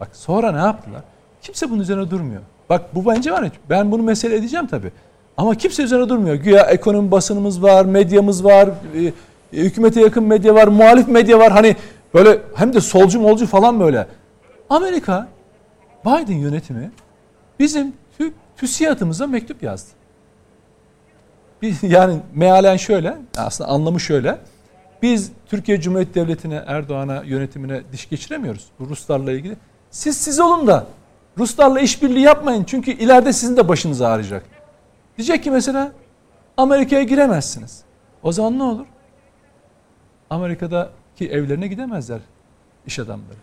Bak 0.00 0.08
sonra 0.12 0.52
ne 0.52 0.58
yaptılar? 0.58 1.02
Kimse 1.42 1.70
bunun 1.70 1.80
üzerine 1.80 2.10
durmuyor. 2.10 2.40
Bak 2.70 2.94
bu 2.94 3.06
bence 3.06 3.32
var 3.32 3.42
ya 3.42 3.50
ben 3.70 3.92
bunu 3.92 4.02
mesele 4.02 4.34
edeceğim 4.36 4.66
tabii. 4.66 4.92
Ama 5.36 5.54
kimse 5.54 5.82
üzerine 5.82 6.08
durmuyor. 6.08 6.34
Güya 6.34 6.62
ekonomi 6.62 7.10
basınımız 7.10 7.62
var, 7.62 7.84
medyamız 7.84 8.44
var, 8.44 8.68
e, 8.94 9.02
e, 9.06 9.12
hükümete 9.52 10.00
yakın 10.00 10.24
medya 10.24 10.54
var, 10.54 10.68
muhalif 10.68 11.08
medya 11.08 11.38
var. 11.38 11.52
Hani 11.52 11.76
böyle 12.14 12.38
hem 12.54 12.72
de 12.74 12.80
solcu 12.80 13.20
molcu 13.20 13.46
falan 13.46 13.80
böyle. 13.80 14.06
Amerika, 14.70 15.28
Biden 16.06 16.36
yönetimi 16.36 16.90
bizim 17.58 17.92
tü, 18.18 18.32
TÜSİAD'ımıza 18.62 19.26
mektup 19.26 19.62
yazdı. 19.62 19.90
Biz, 21.62 21.82
yani 21.82 22.20
mealen 22.34 22.76
şöyle, 22.76 23.16
aslında 23.36 23.70
anlamı 23.70 24.00
şöyle. 24.00 24.38
Biz 25.02 25.32
Türkiye 25.46 25.80
Cumhuriyeti 25.80 26.14
Devleti'ne, 26.14 26.62
Erdoğan'a, 26.66 27.22
yönetimine 27.22 27.82
diş 27.92 28.08
geçiremiyoruz. 28.08 28.66
Bu 28.78 28.88
Ruslarla 28.88 29.32
ilgili. 29.32 29.56
Siz 29.90 30.16
siz 30.16 30.40
olun 30.40 30.66
da 30.66 30.86
Ruslarla 31.38 31.80
işbirliği 31.80 32.20
yapmayın. 32.20 32.64
Çünkü 32.64 32.90
ileride 32.90 33.32
sizin 33.32 33.56
de 33.56 33.68
başınız 33.68 34.02
ağrıyacak. 34.02 34.44
Diyecek 35.16 35.44
ki 35.44 35.50
mesela 35.50 35.92
Amerika'ya 36.56 37.02
giremezsiniz. 37.02 37.82
O 38.22 38.32
zaman 38.32 38.58
ne 38.58 38.62
olur? 38.62 38.86
Amerika'daki 40.30 41.30
evlerine 41.30 41.66
gidemezler 41.66 42.20
iş 42.86 42.98
adamları. 42.98 43.38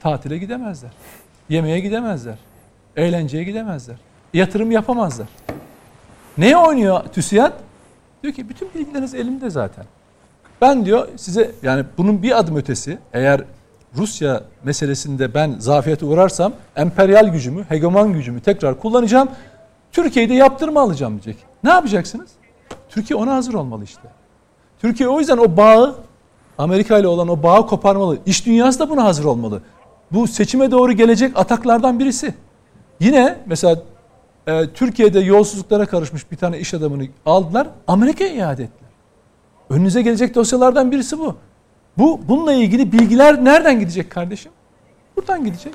Tatile 0.00 0.38
gidemezler. 0.38 0.90
Yemeğe 1.48 1.80
gidemezler. 1.80 2.36
Eğlenceye 2.96 3.44
gidemezler. 3.44 3.96
Yatırım 4.34 4.70
yapamazlar. 4.70 5.26
Neye 6.38 6.56
oynuyor 6.56 7.00
TÜSİAD? 7.12 7.52
Diyor 8.22 8.34
ki 8.34 8.48
bütün 8.48 8.68
bilgileriniz 8.74 9.14
elimde 9.14 9.50
zaten. 9.50 9.84
Ben 10.60 10.84
diyor 10.84 11.08
size 11.16 11.50
yani 11.62 11.84
bunun 11.98 12.22
bir 12.22 12.38
adım 12.38 12.56
ötesi 12.56 12.98
eğer 13.12 13.40
Rusya 13.96 14.42
meselesinde 14.64 15.34
ben 15.34 15.56
zafiyete 15.58 16.06
uğrarsam 16.06 16.52
emperyal 16.76 17.28
gücümü, 17.28 17.64
hegemon 17.68 18.12
gücümü 18.12 18.40
tekrar 18.40 18.80
kullanacağım. 18.80 19.28
Türkiye'de 19.92 20.34
yaptırma 20.34 20.80
alacağım 20.80 21.12
diyecek. 21.12 21.44
Ne 21.64 21.70
yapacaksınız? 21.70 22.30
Türkiye 22.88 23.18
ona 23.18 23.34
hazır 23.34 23.54
olmalı 23.54 23.84
işte. 23.84 24.08
Türkiye 24.80 25.08
o 25.08 25.18
yüzden 25.18 25.38
o 25.38 25.56
bağı 25.56 25.96
Amerika 26.58 26.98
ile 26.98 27.08
olan 27.08 27.28
o 27.28 27.42
bağı 27.42 27.66
koparmalı. 27.66 28.18
İş 28.26 28.46
dünyası 28.46 28.78
da 28.78 28.90
buna 28.90 29.04
hazır 29.04 29.24
olmalı. 29.24 29.62
Bu 30.12 30.28
seçime 30.28 30.70
doğru 30.70 30.92
gelecek 30.92 31.38
ataklardan 31.38 31.98
birisi. 31.98 32.34
Yine 33.00 33.38
mesela 33.46 33.82
e, 34.46 34.66
Türkiye'de 34.74 35.20
yolsuzluklara 35.20 35.86
karışmış 35.86 36.30
bir 36.30 36.36
tane 36.36 36.58
iş 36.58 36.74
adamını 36.74 37.06
aldılar, 37.26 37.68
Amerika'ya 37.86 38.30
iade 38.34 38.62
ettiler. 38.62 38.90
Önünüze 39.70 40.02
gelecek 40.02 40.34
dosyalardan 40.34 40.90
birisi 40.90 41.18
bu. 41.18 41.36
Bu 41.98 42.20
bununla 42.28 42.52
ilgili 42.52 42.92
bilgiler 42.92 43.44
nereden 43.44 43.80
gidecek 43.80 44.10
kardeşim? 44.10 44.52
Buradan 45.16 45.44
gidecek. 45.44 45.74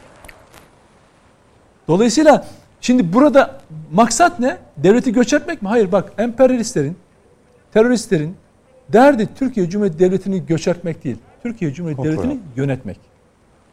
Dolayısıyla 1.88 2.47
şimdi 2.82 3.13
burada 3.13 3.59
maksat 3.91 4.39
ne? 4.39 4.57
Devleti 4.78 5.13
göçertmek 5.13 5.61
mi? 5.61 5.67
Hayır 5.67 5.91
bak 5.91 6.13
emperyalistlerin, 6.17 6.97
teröristlerin 7.74 8.36
derdi 8.89 9.30
Türkiye 9.36 9.70
Cumhuriyeti 9.70 9.99
Devleti'ni 9.99 10.45
göçertmek 10.45 11.03
değil. 11.03 11.17
Türkiye 11.43 11.74
Cumhuriyeti 11.74 11.97
Kontrol. 11.97 12.24
Devleti'ni 12.24 12.39
yönetmek. 12.55 12.99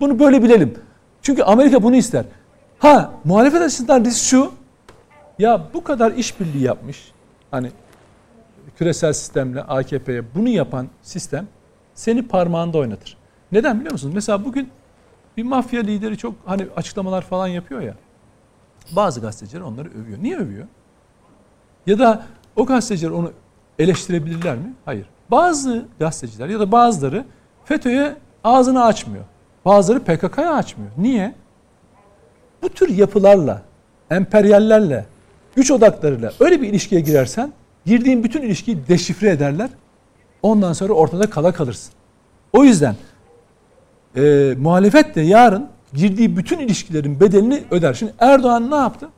Bunu 0.01 0.19
böyle 0.19 0.43
bilelim. 0.43 0.75
Çünkü 1.23 1.43
Amerika 1.43 1.83
bunu 1.83 1.97
ister. 1.97 2.25
Ha 2.79 3.13
muhalefet 3.25 3.63
açısından 3.63 4.05
risk 4.05 4.25
şu. 4.25 4.53
Ya 5.39 5.61
bu 5.75 5.85
kadar 5.85 6.13
işbirliği 6.13 6.63
yapmış. 6.63 7.13
Hani 7.51 7.71
küresel 8.77 9.13
sistemle 9.13 9.63
AKP'ye 9.63 10.23
bunu 10.35 10.49
yapan 10.49 10.89
sistem 11.03 11.47
seni 11.95 12.29
parmağında 12.29 12.79
oynatır. 12.79 13.17
Neden 13.53 13.77
biliyor 13.81 13.93
musunuz? 13.93 14.15
Mesela 14.15 14.45
bugün 14.45 14.71
bir 15.37 15.43
mafya 15.43 15.83
lideri 15.83 16.19
çok 16.19 16.35
hani 16.45 16.67
açıklamalar 16.77 17.23
falan 17.23 17.47
yapıyor 17.47 17.81
ya. 17.81 17.95
Bazı 18.93 19.21
gazeteciler 19.21 19.61
onları 19.61 19.89
övüyor. 19.89 20.19
Niye 20.23 20.37
övüyor? 20.37 20.67
Ya 21.87 21.99
da 21.99 22.27
o 22.57 22.67
gazeteciler 22.67 23.11
onu 23.11 23.33
eleştirebilirler 23.79 24.57
mi? 24.57 24.75
Hayır. 24.85 25.07
Bazı 25.31 25.87
gazeteciler 25.99 26.49
ya 26.49 26.61
da 26.61 26.73
bazıları 26.73 27.25
FETÖ'ye 27.65 28.17
ağzını 28.45 28.85
açmıyor. 28.85 29.25
Bazıları 29.65 30.01
PKK'ya 30.01 30.55
açmıyor. 30.55 30.91
Niye? 30.99 31.35
Bu 32.63 32.69
tür 32.69 32.89
yapılarla, 32.89 33.63
emperyallerle, 34.11 35.07
güç 35.57 35.71
odaklarıyla 35.71 36.33
öyle 36.41 36.63
bir 36.63 36.69
ilişkiye 36.69 37.01
girersen 37.01 37.53
girdiğin 37.87 38.25
bütün 38.25 38.43
ilişkiyi 38.43 38.79
deşifre 38.89 39.31
ederler. 39.31 39.71
Ondan 40.43 40.73
sonra 40.73 40.93
ortada 40.93 41.31
kala 41.31 41.53
kalırsın. 41.53 41.93
O 42.53 42.65
yüzden 42.65 42.97
e, 44.17 44.55
muhalefet 44.59 45.15
de 45.15 45.21
yarın 45.21 45.67
girdiği 45.95 46.37
bütün 46.37 46.59
ilişkilerin 46.59 47.21
bedelini 47.21 47.63
öder. 47.71 47.95
Şimdi 47.95 48.13
Erdoğan 48.19 48.71
ne 48.71 48.75
yaptı? 48.75 49.09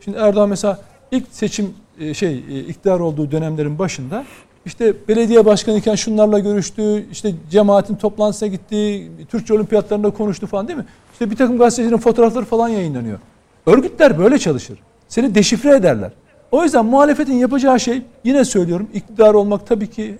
Şimdi 0.00 0.18
Erdoğan 0.18 0.48
mesela 0.48 0.80
ilk 1.10 1.24
seçim 1.30 1.74
e, 2.00 2.14
şey 2.14 2.44
e, 2.50 2.60
iktidar 2.60 3.00
olduğu 3.00 3.30
dönemlerin 3.30 3.78
başında 3.78 4.24
işte 4.66 4.94
belediye 5.08 5.44
başkanıyken 5.44 5.94
şunlarla 5.94 6.38
görüştü, 6.38 7.06
işte 7.12 7.32
cemaatin 7.50 7.96
toplantısına 7.96 8.48
gitti, 8.48 9.10
Türkçe 9.30 9.54
olimpiyatlarında 9.54 10.10
konuştu 10.10 10.46
falan 10.46 10.68
değil 10.68 10.78
mi? 10.78 10.86
İşte 11.12 11.30
bir 11.30 11.36
takım 11.36 11.58
gazetecilerin 11.58 12.00
fotoğrafları 12.00 12.44
falan 12.44 12.68
yayınlanıyor. 12.68 13.18
Örgütler 13.66 14.18
böyle 14.18 14.38
çalışır. 14.38 14.78
Seni 15.12 15.34
deşifre 15.34 15.74
ederler. 15.74 16.10
O 16.50 16.62
yüzden 16.64 16.84
muhalefetin 16.84 17.34
yapacağı 17.34 17.80
şey 17.80 18.02
yine 18.24 18.44
söylüyorum 18.44 18.88
iktidar 18.94 19.34
olmak 19.34 19.66
tabii 19.66 19.90
ki 19.90 20.18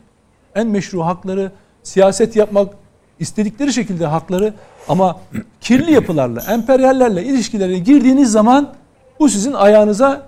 en 0.55 0.67
meşru 0.67 1.05
hakları, 1.05 1.53
siyaset 1.83 2.37
yapmak 2.37 2.75
istedikleri 3.19 3.73
şekilde 3.73 4.07
hakları 4.07 4.55
ama 4.89 5.21
kirli 5.61 5.93
yapılarla, 5.93 6.43
emperyallerle 6.53 7.25
ilişkilerine 7.25 7.79
girdiğiniz 7.79 8.33
zaman 8.33 8.75
bu 9.21 9.29
sizin 9.29 9.53
ayağınıza 9.53 10.27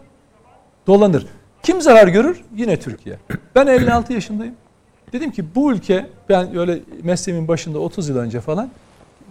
dolanır. 0.86 1.26
Kim 1.62 1.80
zarar 1.80 2.08
görür? 2.08 2.40
Yine 2.56 2.80
Türkiye. 2.80 3.16
Ben 3.54 3.66
56 3.66 4.12
yaşındayım. 4.12 4.54
Dedim 5.12 5.30
ki 5.30 5.44
bu 5.54 5.72
ülke 5.72 6.06
ben 6.28 6.58
öyle 6.58 6.80
mesleğimin 7.02 7.48
başında 7.48 7.78
30 7.78 8.08
yıl 8.08 8.16
önce 8.16 8.40
falan 8.40 8.70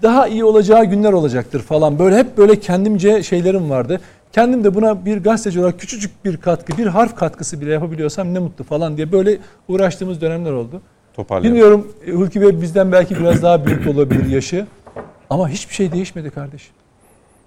daha 0.02 0.28
iyi 0.28 0.44
olacağı 0.44 0.86
günler 0.86 1.14
olacaktır 1.14 1.62
falan. 1.62 2.00
Böyle 2.00 2.18
hep 2.18 2.38
böyle 2.38 2.60
kendimce 2.60 3.24
şeylerim 3.24 3.70
vardı. 3.70 4.02
Kendim 4.34 4.64
de 4.64 4.76
buna 4.76 5.06
bir 5.06 5.24
gazeteci 5.24 5.60
olarak 5.60 5.80
küçücük 5.80 6.26
bir 6.26 6.38
katkı, 6.38 6.78
bir 6.78 6.88
harf 6.88 7.16
katkısı 7.16 7.62
bile 7.62 7.72
yapabiliyorsam 7.72 8.34
ne 8.34 8.40
mutlu 8.40 8.64
falan 8.64 8.98
diye 8.98 9.12
böyle 9.12 9.38
uğraştığımız 9.68 10.22
dönemler 10.22 10.52
oldu. 10.52 10.82
Toparlayalım. 11.14 11.56
Bilmiyorum 11.56 11.94
Hulki 12.06 12.42
Bey 12.42 12.62
bizden 12.62 12.92
belki 12.92 13.20
biraz 13.20 13.44
daha 13.44 13.66
büyük 13.66 13.88
olabilir 13.88 14.30
yaşı. 14.30 14.68
Ama 15.30 15.50
hiçbir 15.50 15.74
şey 15.74 15.92
değişmedi 15.92 16.30
kardeşim. 16.30 16.74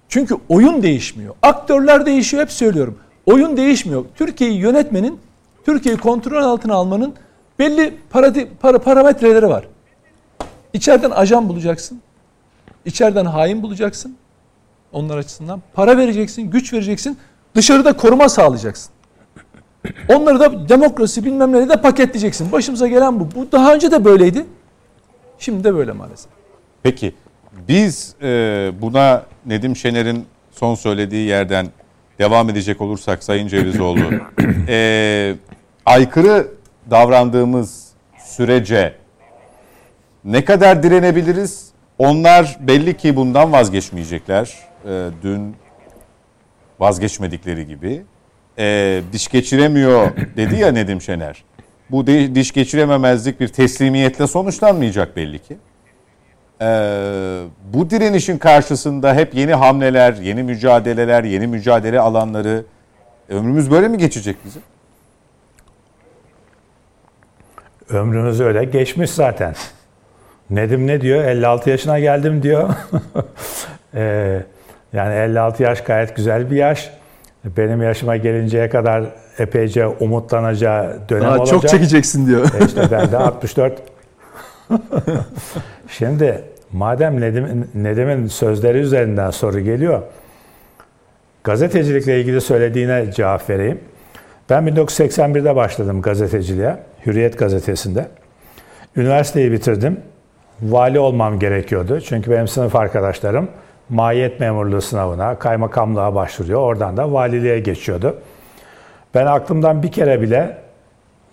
Çünkü 0.09 0.35
oyun 0.49 0.83
değişmiyor. 0.83 1.35
Aktörler 1.43 2.07
değişiyor 2.07 2.43
hep 2.43 2.53
söylüyorum. 2.53 2.99
Oyun 3.27 3.57
değişmiyor. 3.57 4.05
Türkiye'yi 4.15 4.59
yönetmenin, 4.59 5.19
Türkiye'yi 5.65 6.01
kontrol 6.01 6.43
altına 6.43 6.75
almanın 6.75 7.15
belli 7.59 7.95
paradi, 8.11 8.49
para, 8.61 8.79
parametreleri 8.79 9.49
var. 9.49 9.69
İçeriden 10.73 11.11
ajan 11.11 11.49
bulacaksın. 11.49 12.01
İçeriden 12.85 13.25
hain 13.25 13.63
bulacaksın. 13.63 14.17
Onlar 14.97 15.19
açısından. 15.19 15.63
Para 15.75 15.97
vereceksin, 15.97 16.51
güç 16.51 16.73
vereceksin. 16.73 17.19
Dışarıda 17.55 17.93
koruma 17.97 18.29
sağlayacaksın. 18.29 18.93
Onları 20.09 20.41
da 20.41 20.69
demokrasi 20.69 21.25
bilmem 21.25 21.53
ne 21.53 21.69
de 21.69 21.81
paketleyeceksin. 21.81 22.53
Başımıza 22.53 22.89
gelen 22.89 23.21
bu. 23.21 23.29
Bu 23.35 23.53
daha 23.53 23.75
önce 23.75 23.91
de 23.91 24.05
böyleydi. 24.05 24.47
Şimdi 25.39 25.65
de 25.65 25.75
böyle 25.75 25.93
maalesef. 25.93 26.31
Peki 26.83 27.15
biz 27.69 28.15
e, 28.23 28.27
buna 28.81 29.23
Nedim 29.47 29.77
Şener'in 29.77 30.27
son 30.53 30.75
söylediği 30.75 31.29
yerden 31.29 31.67
devam 32.19 32.51
edecek 32.51 32.81
olursak 32.81 33.25
Sayın 33.25 33.49
Cevizoğlu 33.49 34.05
e, 34.69 35.35
aykırı 35.87 36.49
davrandığımız 36.91 37.89
sürece 38.19 38.95
ne 40.25 40.45
kadar 40.45 40.83
direnebiliriz? 40.83 41.67
Onlar 41.99 42.57
belli 42.61 42.97
ki 42.97 43.17
bundan 43.17 43.53
vazgeçmeyecekler. 43.53 44.67
E, 44.87 45.09
dün 45.23 45.57
vazgeçmedikleri 46.81 47.67
gibi. 47.67 48.03
E, 48.59 49.03
diş 49.13 49.29
geçiremiyor 49.29 50.11
dedi 50.37 50.57
ya 50.57 50.73
Nedim 50.73 51.01
Şener. 51.01 51.45
Bu 51.91 52.07
de- 52.07 52.35
diş 52.35 52.53
geçirememezlik 52.53 53.41
bir 53.41 53.49
teslimiyetle 53.49 54.27
sonuçlanmayacak 54.27 55.17
belli 55.17 55.39
ki. 55.39 55.57
Ee, 56.61 57.43
bu 57.73 57.91
direnişin 57.91 58.39
karşısında 58.39 59.15
hep 59.15 59.35
yeni 59.35 59.55
hamleler, 59.55 60.15
yeni 60.15 60.43
mücadeleler, 60.43 61.25
yeni 61.25 61.47
mücadele 61.47 62.01
alanları 62.01 62.65
ömrümüz 63.29 63.71
böyle 63.71 63.89
mi 63.89 63.99
geçecek 63.99 64.37
bizim? 64.45 64.63
Ömrümüz 67.89 68.41
öyle 68.41 68.65
geçmiş 68.65 69.11
zaten. 69.11 69.55
Nedim 70.51 70.87
ne 70.87 71.01
diyor? 71.01 71.25
56 71.25 71.71
yaşına 71.71 71.99
geldim 71.99 72.43
diyor. 72.43 72.75
Ee, 73.95 74.43
yani 74.93 75.15
56 75.15 75.63
yaş 75.63 75.85
gayet 75.85 76.17
güzel 76.17 76.51
bir 76.51 76.57
yaş. 76.57 76.91
Benim 77.45 77.83
yaşıma 77.83 78.17
gelinceye 78.17 78.69
kadar 78.69 79.05
epeyce 79.39 79.87
umutlanacağı 79.87 80.99
dönem 81.09 81.23
Daha 81.23 81.39
olacak. 81.39 81.49
çok 81.49 81.69
çekeceksin 81.69 82.27
diyor. 82.27 82.49
E 82.61 82.65
işte 82.67 82.83
ben 82.91 83.13
de 83.13 83.17
64. 83.17 83.83
Şimdi 85.89 86.43
madem 86.73 87.21
Nedim, 87.21 87.69
Nedim'in 87.75 88.27
sözleri 88.27 88.79
üzerinden 88.79 89.31
soru 89.31 89.61
geliyor. 89.61 90.03
Gazetecilikle 91.45 92.21
ilgili 92.21 92.41
söylediğine 92.41 93.13
cevap 93.13 93.51
vereyim. 93.51 93.81
Ben 94.51 94.63
1981'de 94.69 95.57
başladım 95.57 96.03
gazeteciliğe. 96.03 96.77
Hürriyet 97.07 97.39
gazetesinde. 97.39 98.07
Üniversiteyi 98.97 99.53
bitirdim. 99.53 100.01
Vali 100.63 100.99
olmam 100.99 101.39
gerekiyordu. 101.39 102.01
Çünkü 102.01 102.31
benim 102.31 102.49
sınıf 102.49 102.77
arkadaşlarım 102.77 103.49
mahiyet 103.89 104.41
memurluğu 104.41 104.81
sınavına, 104.81 105.39
kaymakamlığa 105.39 106.15
başvuruyor. 106.15 106.61
Oradan 106.61 106.97
da 106.97 107.13
valiliğe 107.13 107.59
geçiyordu. 107.59 108.17
Ben 109.15 109.27
aklımdan 109.27 109.83
bir 109.83 109.93
kere 109.93 110.23
bile 110.23 110.57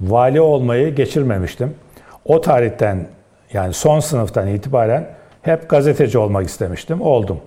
vali 0.01 0.41
olmayı 0.41 0.95
geçirmemiştim. 0.95 1.75
O 2.25 2.41
tarihten 2.41 3.07
yani 3.53 3.73
son 3.73 3.99
sınıftan 3.99 4.47
itibaren 4.47 5.07
hep 5.41 5.69
gazeteci 5.69 6.17
olmak 6.17 6.47
istemiştim. 6.47 7.01
Oldum. 7.01 7.39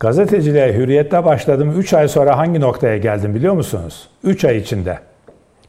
Gazeteciliğe 0.00 0.72
hürriyette 0.72 1.24
başladım. 1.24 1.74
3 1.78 1.94
ay 1.94 2.08
sonra 2.08 2.38
hangi 2.38 2.60
noktaya 2.60 2.96
geldim 2.96 3.34
biliyor 3.34 3.54
musunuz? 3.54 4.08
3 4.24 4.44
ay 4.44 4.56
içinde. 4.56 4.98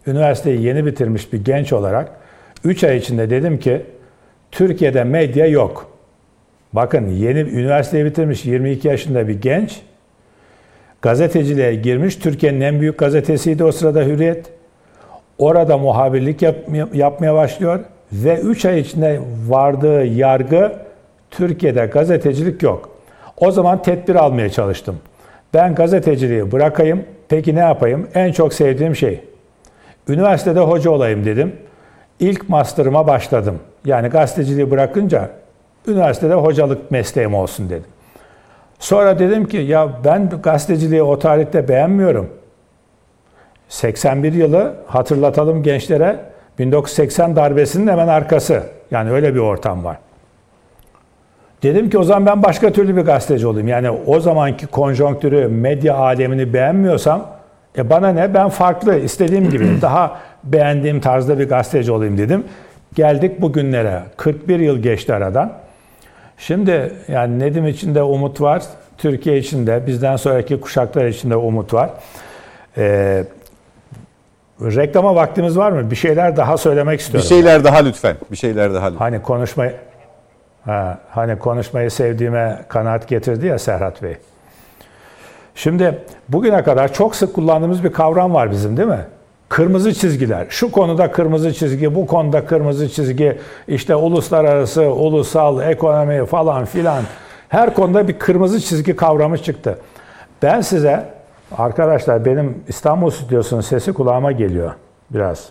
Üniversiteyi 0.08 0.62
yeni 0.62 0.86
bitirmiş 0.86 1.34
bir 1.34 1.46
genç 1.46 1.74
olarak 1.74 2.12
3 2.64 2.84
ay 2.84 2.98
içinde 2.98 3.30
dedim 3.30 3.60
ki 3.60 3.86
Türkiye'de 4.52 5.04
medya 5.04 5.46
yok. 5.46 5.99
Bakın 6.74 7.08
yeni 7.08 7.40
üniversiteyi 7.40 8.06
bitirmiş 8.06 8.46
22 8.46 8.88
yaşında 8.88 9.28
bir 9.28 9.42
genç 9.42 9.82
gazeteciliğe 11.02 11.76
girmiş. 11.76 12.16
Türkiye'nin 12.16 12.62
en 12.62 12.82
büyük 12.82 12.98
gazetesiydi 12.98 13.64
o 13.64 13.72
sırada 13.72 14.02
Hürriyet. 14.02 14.46
Orada 15.38 15.78
muhabirlik 15.78 16.42
yap- 16.42 16.70
yapmaya 16.94 17.36
başlıyor 17.36 17.80
ve 18.14 18.40
3 18.40 18.66
ay 18.66 18.80
içinde 18.80 19.20
vardığı 19.48 20.06
yargı 20.06 20.72
Türkiye'de 21.32 21.86
gazetecilik 21.86 22.64
yok. 22.64 22.90
O 23.38 23.52
zaman 23.52 23.82
tedbir 23.82 24.16
almaya 24.16 24.50
çalıştım. 24.50 24.98
Ben 25.54 25.76
gazeteciliği 25.76 26.52
bırakayım. 26.52 27.04
Peki 27.30 27.56
ne 27.56 27.60
yapayım? 27.60 28.08
En 28.14 28.32
çok 28.32 28.54
sevdiğim 28.54 28.96
şey. 28.96 29.20
Üniversitede 30.08 30.60
hoca 30.60 30.92
olayım 30.92 31.26
dedim. 31.26 31.56
İlk 32.20 32.50
master'ıma 32.50 33.08
başladım. 33.08 33.60
Yani 33.86 34.08
gazeteciliği 34.08 34.72
bırakınca 34.72 35.30
Üniversitede 35.88 36.34
hocalık 36.34 36.92
mesleğim 36.92 37.34
olsun 37.36 37.70
dedim. 37.70 37.90
Sonra 38.80 39.20
dedim 39.20 39.46
ki 39.46 39.58
ya 39.58 39.90
ben 40.06 40.30
gazeteciliği 40.44 41.04
o 41.04 41.20
tarihte 41.20 41.68
beğenmiyorum. 41.68 42.30
81 43.70 44.34
yılı 44.34 44.76
hatırlatalım 44.88 45.64
gençlere 45.64 46.20
1980 46.60 47.36
darbesinin 47.36 47.88
hemen 47.88 48.08
arkası. 48.08 48.64
Yani 48.92 49.12
öyle 49.12 49.36
bir 49.36 49.40
ortam 49.40 49.84
var. 49.84 49.98
Dedim 51.64 51.90
ki 51.90 51.98
o 51.98 52.04
zaman 52.04 52.26
ben 52.26 52.44
başka 52.44 52.72
türlü 52.72 52.96
bir 52.96 53.02
gazeteci 53.02 53.48
olayım. 53.48 53.68
Yani 53.68 53.90
o 53.90 54.20
zamanki 54.20 54.68
konjonktürü, 54.68 55.48
medya 55.48 55.96
alemini 55.96 56.54
beğenmiyorsam 56.54 57.28
e 57.78 57.90
bana 57.90 58.10
ne? 58.10 58.34
Ben 58.34 58.50
farklı, 58.50 59.00
istediğim 59.00 59.50
gibi 59.50 59.68
daha 59.82 60.20
beğendiğim 60.44 61.02
tarzda 61.02 61.40
bir 61.40 61.50
gazeteci 61.50 61.92
olayım 61.92 62.18
dedim. 62.18 62.44
Geldik 62.96 63.42
bugünlere. 63.42 64.04
41 64.18 64.60
yıl 64.60 64.78
geçti 64.78 65.14
aradan. 65.14 65.54
Şimdi 66.40 66.94
yani 67.08 67.40
Nedim 67.40 67.68
için 67.68 67.96
de 67.96 68.04
umut 68.04 68.42
var. 68.42 68.64
Türkiye 68.98 69.38
için 69.38 69.68
de, 69.68 69.88
bizden 69.88 70.16
sonraki 70.16 70.62
kuşaklar 70.62 71.06
için 71.06 71.30
de 71.30 71.36
umut 71.36 71.74
var. 71.74 71.90
Ee, 72.78 73.24
reklama 74.62 75.16
vaktimiz 75.16 75.58
var 75.58 75.72
mı? 75.72 75.92
Bir 75.92 75.96
şeyler 75.96 76.38
daha 76.38 76.58
söylemek 76.58 76.94
Bir 77.00 77.04
istiyorum. 77.04 77.30
şeyler 77.30 77.64
daha 77.64 77.78
lütfen. 77.78 78.16
Bir 78.32 78.38
şeyler 78.38 78.74
daha 78.74 78.86
lütfen. 78.86 79.00
Hani 79.00 79.22
konuşmayı 79.22 79.74
ha, 80.66 80.98
hani 81.10 81.40
konuşmayı 81.40 81.92
sevdiğime 81.92 82.60
kanaat 82.68 83.08
getirdi 83.08 83.48
ya 83.48 83.60
Serhat 83.60 84.04
Bey. 84.04 84.18
Şimdi 85.56 86.00
bugüne 86.30 86.64
kadar 86.64 86.94
çok 86.94 87.16
sık 87.16 87.34
kullandığımız 87.36 87.84
bir 87.84 87.94
kavram 87.94 88.34
var 88.34 88.52
bizim 88.52 88.78
değil 88.78 88.88
mi? 88.90 89.06
Kırmızı 89.50 89.93
çizgiler. 89.93 90.47
Şu 90.50 90.72
konuda 90.72 91.12
kırmızı 91.12 91.54
çizgi, 91.54 91.95
bu 91.95 92.08
konuda 92.08 92.45
kırmızı 92.45 92.89
çizgi, 92.89 93.38
işte 93.68 93.95
uluslararası, 93.95 94.82
ulusal, 94.82 95.62
ekonomi 95.62 96.26
falan 96.26 96.66
filan. 96.66 97.04
Her 97.50 97.74
konuda 97.74 98.08
bir 98.08 98.20
kırmızı 98.20 98.62
çizgi 98.62 98.95
kavramı 98.95 99.38
çıktı. 99.38 99.80
Ben 100.41 100.62
size, 100.62 101.14
arkadaşlar 101.58 102.26
benim 102.26 102.64
İstanbul 102.68 103.10
Stüdyosu'nun 103.10 103.62
sesi 103.62 103.93
kulağıma 103.93 104.32
geliyor 104.32 104.72
biraz. 105.12 105.50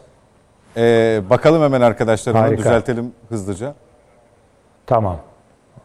Ee, 0.77 1.23
bakalım 1.31 1.63
hemen 1.63 1.81
arkadaşlarımla 1.81 2.43
Harika. 2.43 2.59
düzeltelim 2.59 3.13
hızlıca. 3.29 3.75
Tamam. 4.87 5.17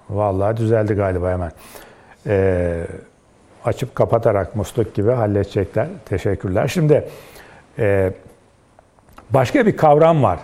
Vallahi 0.10 0.58
düzeldi 0.58 0.94
galiba 0.94 1.32
hemen. 1.32 1.52
Ee, 2.28 2.84
açıp 3.66 3.96
kapatarak 3.96 4.56
musluk 4.56 4.96
gibi 4.96 5.12
halledecekler. 5.12 5.88
Teşekkürler. 6.06 6.68
Şimdi 6.68 7.10
e, 7.80 8.12
başka 9.30 9.66
bir 9.66 9.78
kavram 9.78 10.24
var. 10.24 10.40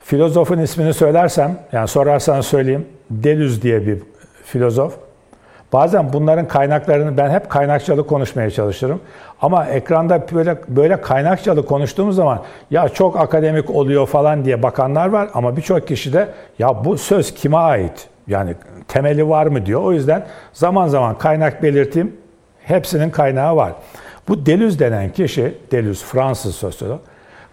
Filozofun 0.00 0.58
ismini 0.58 0.94
söylersem, 0.94 1.58
yani 1.72 1.88
sorarsanız 1.88 2.46
söyleyeyim. 2.46 2.86
Deleuze 3.10 3.62
diye 3.62 3.86
bir 3.86 3.98
filozof. 4.44 4.94
Bazen 5.72 6.12
bunların 6.12 6.48
kaynaklarını 6.48 7.16
ben 7.16 7.30
hep 7.30 7.50
kaynakçalı 7.50 8.06
konuşmaya 8.06 8.50
çalışırım. 8.50 9.00
Ama 9.42 9.66
ekranda 9.66 10.26
böyle 10.34 10.56
böyle 10.68 11.00
kaynakçalı 11.00 11.66
konuştuğumuz 11.66 12.16
zaman 12.16 12.42
ya 12.70 12.88
çok 12.88 13.20
akademik 13.20 13.70
oluyor 13.70 14.06
falan 14.06 14.44
diye 14.44 14.62
bakanlar 14.62 15.08
var 15.08 15.28
ama 15.34 15.56
birçok 15.56 15.88
kişi 15.88 16.12
de 16.12 16.28
ya 16.58 16.84
bu 16.84 16.98
söz 16.98 17.34
kime 17.34 17.56
ait? 17.56 18.08
Yani 18.26 18.54
temeli 18.88 19.28
var 19.28 19.46
mı 19.46 19.66
diyor. 19.66 19.82
O 19.82 19.92
yüzden 19.92 20.26
zaman 20.52 20.88
zaman 20.88 21.18
kaynak 21.18 21.62
belirteyim. 21.62 22.16
Hepsinin 22.64 23.10
kaynağı 23.10 23.56
var. 23.56 23.72
Bu 24.28 24.46
Deleuze 24.46 24.78
denen 24.78 25.12
kişi, 25.12 25.54
Deleuze 25.72 26.04
Fransız 26.06 26.54
sosyolog, 26.54 27.00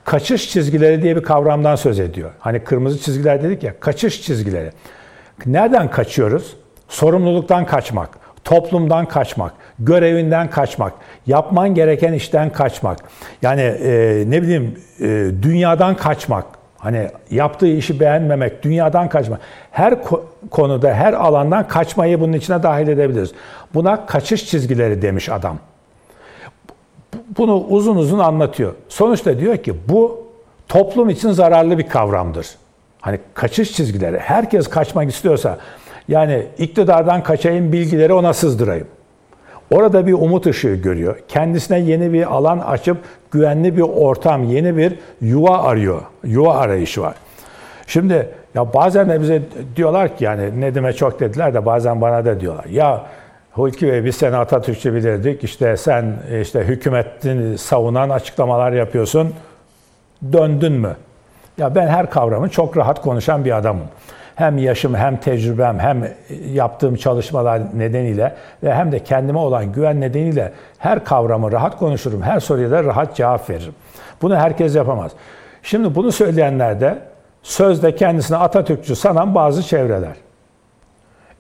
kaçış 0.04 0.50
çizgileri 0.50 1.04
diye 1.04 1.16
bir 1.16 1.24
kavramdan 1.24 1.76
söz 1.76 2.00
ediyor. 2.00 2.32
Hani 2.40 2.60
kırmızı 2.60 3.00
çizgiler 3.00 3.44
dedik 3.44 3.64
ya, 3.64 3.80
kaçış 3.80 4.22
çizgileri. 4.22 4.72
Nereden 5.46 5.92
kaçıyoruz? 5.92 6.56
Sorumluluktan 6.90 7.66
kaçmak, 7.66 8.10
toplumdan 8.44 9.06
kaçmak, 9.06 9.54
görevinden 9.80 10.50
kaçmak, 10.50 10.94
yapman 11.28 11.76
gereken 11.76 12.14
işten 12.14 12.50
kaçmak. 12.50 13.00
Yani 13.42 13.62
e, 13.62 14.24
ne 14.28 14.42
bileyim 14.42 14.76
e, 15.00 15.06
dünyadan 15.42 15.96
kaçmak. 15.96 16.46
Hani 16.78 17.08
yaptığı 17.32 17.68
işi 17.68 18.00
beğenmemek, 18.00 18.64
dünyadan 18.64 19.10
kaçmak. 19.10 19.40
Her 19.72 19.94
ko- 19.94 20.22
konuda, 20.52 20.94
her 20.94 21.14
alandan 21.14 21.68
kaçmayı 21.68 22.20
bunun 22.20 22.34
içine 22.34 22.64
dahil 22.64 22.88
edebiliriz. 22.88 23.32
Buna 23.74 24.06
kaçış 24.06 24.46
çizgileri 24.46 25.02
demiş 25.02 25.30
adam. 25.30 25.60
Bunu 27.38 27.66
uzun 27.70 27.96
uzun 27.96 28.20
anlatıyor. 28.20 28.74
Sonuçta 28.90 29.40
diyor 29.40 29.58
ki 29.58 29.76
bu 29.90 30.28
toplum 30.68 31.10
için 31.10 31.32
zararlı 31.32 31.78
bir 31.78 31.88
kavramdır. 31.88 32.48
Hani 33.02 33.20
kaçış 33.34 33.72
çizgileri. 33.72 34.20
Herkes 34.20 34.68
kaçmak 34.68 35.10
istiyorsa 35.10 35.58
yani 36.08 36.46
iktidardan 36.58 37.24
kaçayım 37.24 37.74
bilgileri 37.74 38.14
ona 38.14 38.34
sızdırayım. 38.34 38.88
Orada 39.72 40.08
bir 40.08 40.14
umut 40.14 40.46
ışığı 40.46 40.76
görüyor. 40.76 41.20
Kendisine 41.28 41.80
yeni 41.80 42.14
bir 42.14 42.36
alan 42.36 42.60
açıp 42.60 42.98
güvenli 43.32 43.78
bir 43.78 43.82
ortam, 43.82 44.44
yeni 44.44 44.78
bir 44.78 45.00
yuva 45.22 45.58
arıyor. 45.58 46.02
Yuva 46.24 46.56
arayışı 46.56 47.02
var. 47.02 47.16
Şimdi 47.88 48.30
ya 48.56 48.74
bazen 48.74 49.10
de 49.10 49.22
bize 49.22 49.42
diyorlar 49.76 50.18
ki 50.18 50.24
yani 50.24 50.62
Nedim'e 50.62 50.94
çok 50.94 51.20
dediler 51.20 51.54
de 51.54 51.66
bazen 51.66 52.02
bana 52.02 52.26
da 52.26 52.40
diyorlar. 52.40 52.66
Ya 52.66 53.06
Hulki 53.52 53.88
Bey 53.88 54.06
biz 54.06 54.16
seni 54.16 54.36
Atatürkçü 54.36 54.94
bilirdik. 54.94 55.44
İşte 55.44 55.78
sen 55.78 56.14
işte 56.42 56.60
hükümetin 56.60 57.56
savunan 57.56 58.10
açıklamalar 58.10 58.72
yapıyorsun. 58.72 59.34
Döndün 60.34 60.74
mü? 60.74 60.96
Ya 61.58 61.76
ben 61.76 61.88
her 61.88 62.10
kavramı 62.10 62.50
çok 62.50 62.78
rahat 62.78 63.02
konuşan 63.02 63.46
bir 63.46 63.58
adamım. 63.58 63.88
Hem 64.36 64.58
yaşım 64.58 64.96
hem 64.96 65.18
tecrübem 65.18 65.80
hem 65.80 66.08
yaptığım 66.54 66.96
çalışmalar 66.96 67.62
nedeniyle 67.74 68.36
ve 68.64 68.74
hem 68.74 68.92
de 68.92 69.00
kendime 69.00 69.40
olan 69.40 69.72
güven 69.72 70.02
nedeniyle 70.02 70.54
her 70.78 71.06
kavramı 71.06 71.52
rahat 71.52 71.78
konuşurum. 71.78 72.22
Her 72.22 72.40
soruya 72.40 72.72
da 72.72 72.84
rahat 72.84 73.16
cevap 73.16 73.50
veririm. 73.50 73.76
Bunu 74.22 74.36
herkes 74.36 74.76
yapamaz. 74.76 75.12
Şimdi 75.64 75.96
bunu 75.96 76.12
söyleyenler 76.12 76.82
de 76.82 77.00
sözde 77.44 77.96
kendisine 77.96 78.38
Atatürkçü 78.38 78.96
sanan 78.96 79.36
bazı 79.36 79.64
çevreler. 79.64 80.16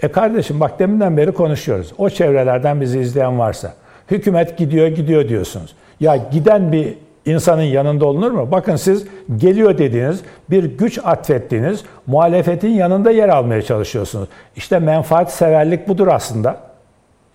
E 0.01 0.07
kardeşim 0.07 0.59
bak 0.59 0.79
deminden 0.79 1.17
beri 1.17 1.31
konuşuyoruz. 1.31 1.93
O 1.97 2.09
çevrelerden 2.09 2.81
bizi 2.81 2.99
izleyen 2.99 3.39
varsa 3.39 3.73
hükümet 4.11 4.57
gidiyor 4.57 4.87
gidiyor 4.87 5.29
diyorsunuz. 5.29 5.75
Ya 5.99 6.15
giden 6.31 6.71
bir 6.71 6.97
insanın 7.25 7.61
yanında 7.61 8.05
olunur 8.05 8.31
mu? 8.31 8.51
Bakın 8.51 8.75
siz 8.75 9.05
geliyor 9.37 9.77
dediğiniz, 9.77 10.21
bir 10.49 10.63
güç 10.63 10.99
atfettiğiniz 11.03 11.83
muhalefetin 12.07 12.69
yanında 12.69 13.11
yer 13.11 13.29
almaya 13.29 13.61
çalışıyorsunuz. 13.61 14.29
İşte 14.55 14.79
menfaat 14.79 15.31
severlik 15.31 15.87
budur 15.87 16.07
aslında. 16.07 16.57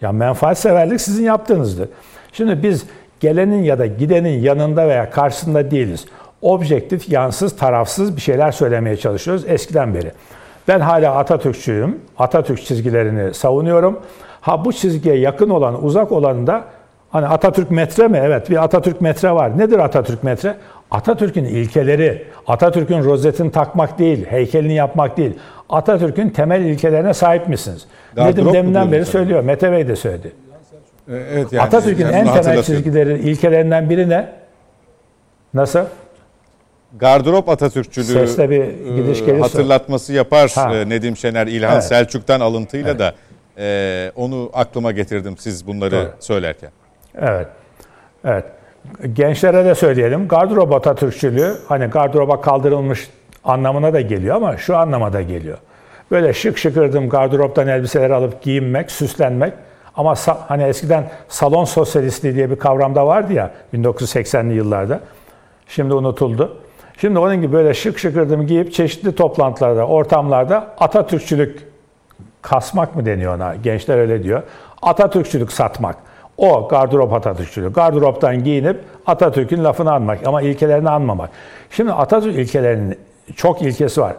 Ya 0.01 0.13
menfaat 0.13 0.59
severlik 0.59 1.01
sizin 1.01 1.25
yaptığınızdır. 1.25 1.89
Şimdi 2.33 2.63
biz 2.63 2.87
gelenin 3.21 3.63
ya 3.63 3.79
da 3.79 3.87
gidenin 3.87 4.41
yanında 4.41 4.89
veya 4.89 5.11
karşısında 5.11 5.71
değiliz. 5.71 6.05
Objektif, 6.43 7.09
yansız, 7.09 7.57
tarafsız 7.57 8.17
bir 8.17 8.21
şeyler 8.21 8.53
söylemeye 8.53 8.97
çalışıyoruz 8.97 9.45
eskiden 9.49 9.95
beri. 9.95 10.13
Ben 10.69 10.81
hala 10.81 11.15
Atatürkçüyüm. 11.15 12.01
Atatürk 12.19 12.65
çizgilerini 12.65 13.35
savunuyorum. 13.35 14.01
Ha 14.41 14.65
bu 14.65 14.73
çizgiye 14.73 15.17
yakın 15.19 15.51
olan, 15.51 15.85
uzak 15.85 16.13
olanı 16.13 16.47
da 16.47 16.65
Hani 17.11 17.27
Atatürk 17.27 17.71
metre 17.71 18.09
mi? 18.09 18.21
Evet 18.25 18.51
bir 18.51 18.65
Atatürk 18.65 19.01
metre 19.01 19.31
var. 19.31 19.59
Nedir 19.59 19.79
Atatürk 19.79 20.25
metre? 20.25 20.57
Atatürk'ün 20.91 21.45
ilkeleri, 21.45 22.25
Atatürk'ün 22.47 23.05
rozetini 23.05 23.53
takmak 23.53 23.99
değil, 23.99 24.27
heykelini 24.27 24.75
yapmak 24.75 25.17
değil. 25.17 25.33
Atatürk'ün 25.69 26.29
temel 26.29 26.61
ilkelerine 26.61 27.15
sahip 27.15 27.49
misiniz? 27.49 27.87
Daha 28.17 28.27
Nedim 28.27 28.53
deminden 28.53 28.93
beri 28.93 29.05
sen? 29.05 29.13
söylüyor. 29.13 29.43
Mete 29.45 29.73
Bey 29.73 29.89
de 29.89 29.97
söyledi. 29.97 30.33
Ee, 31.09 31.15
Evet 31.33 31.53
yani. 31.53 31.67
Atatürk'ün 31.67 32.07
en 32.07 32.43
temel 32.43 32.63
çizgileri, 32.63 33.19
ilkelerinden 33.19 33.91
biri 33.91 34.09
ne? 34.09 34.29
Nasıl? 35.55 35.81
Gardırop 37.01 37.49
Atatürkçülüğü 37.49 38.05
Sesle 38.07 38.51
bir 38.51 38.61
e, 38.61 38.97
gidiş 38.97 39.19
gelirse. 39.25 39.41
hatırlatması 39.41 40.13
yapar 40.13 40.53
Ha. 40.55 40.75
e, 40.75 40.89
Nedim 40.89 41.17
Şener, 41.17 41.47
İlhan 41.47 41.73
Evet. 41.73 41.85
Selçuk'tan 41.85 42.41
alıntıyla 42.41 42.99
da 42.99 43.15
e, 43.59 44.13
onu 44.17 44.51
aklıma 44.53 44.93
getirdim 44.93 45.37
siz 45.39 45.67
bunları 45.67 45.93
Doğru. 45.93 46.09
söylerken. 46.21 46.71
Evet. 47.21 47.47
Evet. 48.25 48.45
Gençlere 49.13 49.65
de 49.65 49.75
söyleyelim. 49.75 50.29
Gardırop 50.29 50.73
Atatürkçülüğü 50.75 51.55
hani 51.69 51.87
gardıroba 51.87 52.41
kaldırılmış 52.41 53.11
anlamına 53.45 53.93
da 53.93 54.01
geliyor 54.01 54.37
ama 54.37 54.57
şu 54.57 54.77
anlama 54.77 55.13
da 55.13 55.23
geliyor. 55.23 55.59
Böyle 56.11 56.33
şık 56.33 56.59
şıkırdım 56.59 57.09
gardıroptan 57.09 57.69
elbiseler 57.69 58.11
alıp 58.11 58.43
giyinmek, 58.43 58.91
süslenmek 58.91 59.53
ama 59.97 60.13
sa- 60.13 60.37
hani 60.49 60.63
eskiden 60.63 61.11
salon 61.29 61.65
sosyalistliği 61.65 62.35
diye 62.35 62.51
bir 62.51 62.57
kavram 62.57 62.95
da 62.95 63.07
vardı 63.07 63.33
ya 63.33 63.51
1980'li 63.75 64.55
yıllarda. 64.55 65.01
Şimdi 65.69 65.95
unutuldu. 65.95 66.57
Şimdi 67.01 67.19
onun 67.19 67.37
gibi 67.37 67.53
böyle 67.53 67.75
şık 67.75 67.99
şıkırdım 67.99 68.47
giyip 68.47 68.73
çeşitli 68.73 69.15
toplantılarda, 69.15 69.87
ortamlarda 69.87 70.75
Atatürkçülük 70.79 71.69
kasmak 72.43 72.97
mı 72.97 73.07
deniyor 73.07 73.37
ona? 73.37 73.55
Gençler 73.55 73.99
öyle 73.99 74.23
diyor. 74.23 74.43
Atatürkçülük 74.83 75.53
satmak. 75.53 75.97
O 76.39 76.69
gardırop 76.69 77.13
Atatürkçülüğü. 77.13 77.73
Gardıroptan 77.73 78.45
giyinip 78.45 78.81
Atatürk'ün 79.07 79.65
lafını 79.65 79.93
anmak 79.93 80.27
ama 80.27 80.43
ilkelerini 80.43 80.91
anmamak. 80.91 81.31
Şimdi 81.71 81.93
Atatürk 81.93 82.35
ilkelerinin 82.37 82.99
çok 83.37 83.63
ilkesi 83.63 84.01
var. 84.01 84.15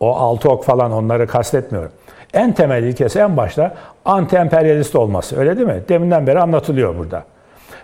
O 0.00 0.16
altı 0.16 0.50
ok 0.50 0.64
falan 0.64 0.92
onları 0.92 1.26
kastetmiyorum. 1.26 1.92
En 2.34 2.52
temel 2.52 2.82
ilkesi 2.82 3.18
en 3.18 3.36
başta 3.36 3.74
anti-emperyalist 4.04 4.98
olması. 4.98 5.38
Öyle 5.38 5.56
değil 5.56 5.66
mi? 5.66 5.82
Deminden 5.88 6.26
beri 6.26 6.40
anlatılıyor 6.40 6.98
burada. 6.98 7.24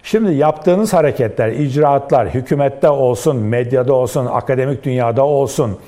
Şimdi 0.03 0.34
yaptığınız 0.34 0.92
hareketler, 0.92 1.49
icraatlar, 1.49 2.28
hükümette 2.28 2.88
olsun, 2.88 3.36
medyada 3.36 3.92
olsun, 3.92 4.26
akademik 4.26 4.84
dünyada 4.84 5.24
olsun, 5.24 5.78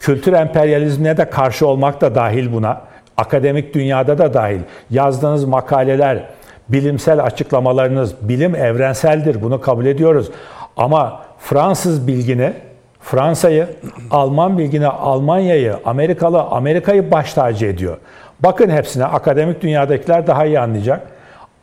kültür 0.00 0.32
emperyalizmine 0.32 1.16
de 1.16 1.30
karşı 1.30 1.66
olmak 1.66 2.00
da 2.00 2.14
dahil 2.14 2.52
buna. 2.52 2.80
Akademik 3.16 3.74
dünyada 3.74 4.18
da 4.18 4.34
dahil. 4.34 4.60
Yazdığınız 4.90 5.44
makaleler, 5.44 6.24
bilimsel 6.68 7.24
açıklamalarınız, 7.24 8.28
bilim 8.28 8.54
evrenseldir. 8.54 9.42
Bunu 9.42 9.60
kabul 9.60 9.86
ediyoruz. 9.86 10.30
Ama 10.76 11.22
Fransız 11.38 12.06
bilgini, 12.06 12.52
Fransa'yı, 13.00 13.66
Alman 14.10 14.58
bilgini, 14.58 14.86
Almanya'yı, 14.86 15.76
Amerikalı, 15.84 16.42
Amerika'yı 16.42 17.10
baş 17.10 17.34
tacı 17.34 17.66
ediyor. 17.66 17.96
Bakın 18.40 18.70
hepsine, 18.70 19.04
akademik 19.04 19.62
dünyadakiler 19.62 20.26
daha 20.26 20.44
iyi 20.44 20.60
anlayacak. 20.60 21.00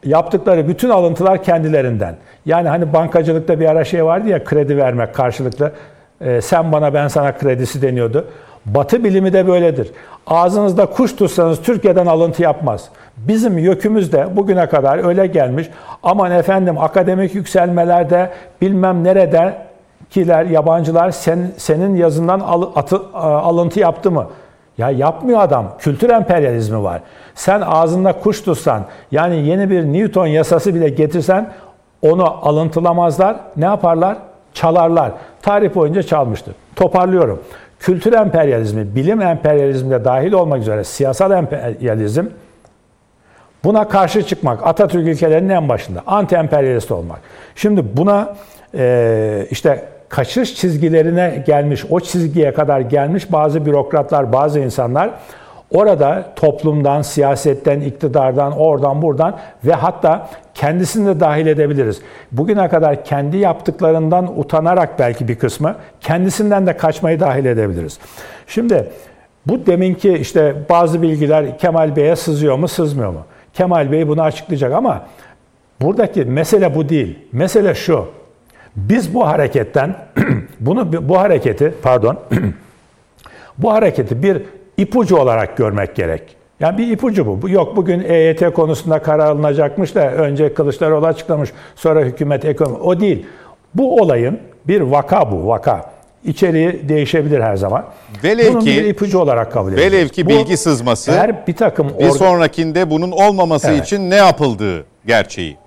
Yaptıkları 0.06 0.68
bütün 0.68 0.90
alıntılar 0.90 1.44
kendilerinden. 1.44 2.16
Yani 2.46 2.70
hani 2.70 2.94
bankacılıkta 2.94 3.60
bir 3.60 3.66
ara 3.66 3.86
şey 3.86 4.06
vardı 4.06 4.30
ya 4.30 4.44
kredi 4.44 4.78
vermek 4.78 5.16
karşılıklı. 5.16 5.72
Ee, 6.22 6.42
sen 6.42 6.72
bana 6.72 6.94
ben 6.94 7.08
sana 7.08 7.38
kredisi 7.38 7.82
deniyordu. 7.82 8.28
Batı 8.66 9.04
bilimi 9.04 9.34
de 9.34 9.48
böyledir. 9.48 9.92
Ağzınızda 10.28 10.86
kuş 10.86 11.16
tutsanız 11.16 11.62
Türkiye'den 11.62 12.06
alıntı 12.06 12.44
yapmaz. 12.44 12.90
Bizim 13.18 13.58
yökümüz 13.58 14.12
de 14.12 14.36
bugüne 14.36 14.66
kadar 14.70 15.08
öyle 15.08 15.28
gelmiş. 15.28 15.70
Aman 16.04 16.32
efendim 16.32 16.78
akademik 16.78 17.36
yükselmelerde 17.36 18.30
bilmem 18.62 19.04
nerede 19.04 19.54
kiler, 20.10 20.46
yabancılar 20.46 21.12
sen, 21.12 21.52
senin 21.58 21.96
yazından 21.96 22.40
al, 22.40 22.72
atı, 22.76 23.02
alıntı 23.14 23.80
yaptı 23.80 24.12
mı? 24.12 24.28
Ya 24.78 24.90
yapmıyor 24.90 25.42
adam. 25.42 25.76
Kültür 25.80 26.10
emperyalizmi 26.10 26.84
var. 26.84 27.02
Sen 27.40 27.62
ağzında 27.62 28.14
kuş 28.14 28.42
tutsan, 28.42 28.86
yani 29.12 29.48
yeni 29.48 29.70
bir 29.70 29.84
Newton 29.84 30.28
yasası 30.28 30.76
bile 30.76 30.90
getirsen 30.90 31.50
onu 32.02 32.48
alıntılamazlar. 32.48 33.36
Ne 33.58 33.66
yaparlar? 33.66 34.18
Çalarlar. 34.54 35.12
Tarih 35.42 35.76
boyunca 35.76 36.04
çalmıştır. 36.04 36.56
Toparlıyorum. 36.76 37.44
Kültür 37.80 38.14
emperyalizmi, 38.14 38.96
bilim 38.96 39.22
emperyalizmine 39.22 40.06
dahil 40.06 40.32
olmak 40.32 40.60
üzere 40.62 40.84
siyasal 40.84 41.32
emperyalizm 41.32 42.26
buna 43.64 43.88
karşı 43.88 44.24
çıkmak. 44.24 44.68
Atatürk 44.68 45.08
ilkelerinin 45.08 45.50
en 45.50 45.70
başında. 45.70 46.00
Anti-emperyalist 46.08 46.94
olmak. 46.94 47.20
Şimdi 47.56 47.98
buna 47.98 48.36
e, 48.76 49.48
işte 49.52 49.86
kaçış 50.10 50.56
çizgilerine 50.56 51.44
gelmiş, 51.48 51.86
o 51.90 52.00
çizgiye 52.00 52.54
kadar 52.54 52.80
gelmiş 52.80 53.32
bazı 53.32 53.66
bürokratlar, 53.66 54.34
bazı 54.34 54.60
insanlar 54.60 55.10
orada 55.74 56.34
toplumdan, 56.36 57.02
siyasetten, 57.02 57.82
iktidardan, 57.82 58.58
oradan 58.58 59.02
buradan 59.02 59.38
ve 59.66 59.74
hatta 59.74 60.30
kendisini 60.54 61.08
de 61.08 61.20
dahil 61.20 61.48
edebiliriz. 61.48 62.02
Bugüne 62.32 62.70
kadar 62.70 63.04
kendi 63.04 63.38
yaptıklarından 63.38 64.40
utanarak 64.40 65.00
belki 65.00 65.28
bir 65.28 65.40
kısmı 65.40 65.76
kendisinden 66.02 66.68
de 66.68 66.78
kaçmayı 66.78 67.20
dahil 67.20 67.46
edebiliriz. 67.46 68.00
Şimdi 68.48 68.90
bu 69.46 69.66
deminki 69.66 70.14
işte 70.14 70.56
bazı 70.70 71.02
bilgiler 71.02 71.58
Kemal 71.58 71.96
Bey'e 71.96 72.16
sızıyor 72.16 72.58
mu, 72.58 72.68
sızmıyor 72.68 73.10
mu? 73.10 73.26
Kemal 73.54 73.92
Bey 73.92 74.08
bunu 74.08 74.22
açıklayacak 74.22 74.74
ama 74.74 75.06
buradaki 75.82 76.26
mesele 76.26 76.76
bu 76.76 76.90
değil. 76.90 77.20
Mesele 77.32 77.76
şu. 77.76 78.06
Biz 78.76 79.14
bu 79.14 79.28
hareketten 79.28 79.96
bunu 80.60 81.10
bu 81.10 81.20
hareketi 81.20 81.74
pardon 81.84 82.20
bu 83.58 83.72
hareketi 83.74 84.24
bir 84.24 84.42
ipucu 84.82 85.18
olarak 85.18 85.58
görmek 85.58 85.96
gerek. 85.96 86.36
Yani 86.60 86.78
bir 86.78 86.92
ipucu 86.92 87.42
bu. 87.42 87.50
Yok 87.50 87.76
bugün 87.76 88.04
EYT 88.04 88.54
konusunda 88.54 89.00
karar 89.00 89.26
alınacakmış 89.26 89.96
da 89.96 90.12
önce 90.12 90.54
Kılıçdaroğlu 90.54 91.08
açıklamış, 91.08 91.50
sonra 91.76 92.02
hükümet 92.02 92.46
ekonomi. 92.46 92.78
O 92.78 93.00
değil. 93.00 93.26
Bu 93.76 93.96
olayın 94.02 94.40
bir 94.68 94.82
vaka 94.82 95.32
bu, 95.32 95.48
vaka. 95.48 95.92
İçeriği 96.24 96.90
değişebilir 96.90 97.42
her 97.42 97.56
zaman. 97.56 97.86
Velev 98.24 98.54
Bunun 98.54 98.60
ki, 98.60 98.68
bir 98.68 98.86
ipucu 98.86 99.20
olarak 99.20 99.52
kabul 99.52 99.74
ediyoruz. 99.74 99.94
Velev 99.94 100.08
ki 100.08 100.26
Bu, 100.26 100.30
bilgi 100.30 100.58
sızması 100.58 101.12
eğer 101.12 101.48
bir 101.48 101.56
takım 101.56 101.92
bir 102.00 102.10
sonrakinde 102.10 102.90
bunun 102.90 103.12
olmaması 103.12 103.72
Evet. 103.72 103.86
için 103.86 104.10
ne 104.10 104.16
yapıldığı 104.16 104.86
gerçeği 105.06 105.58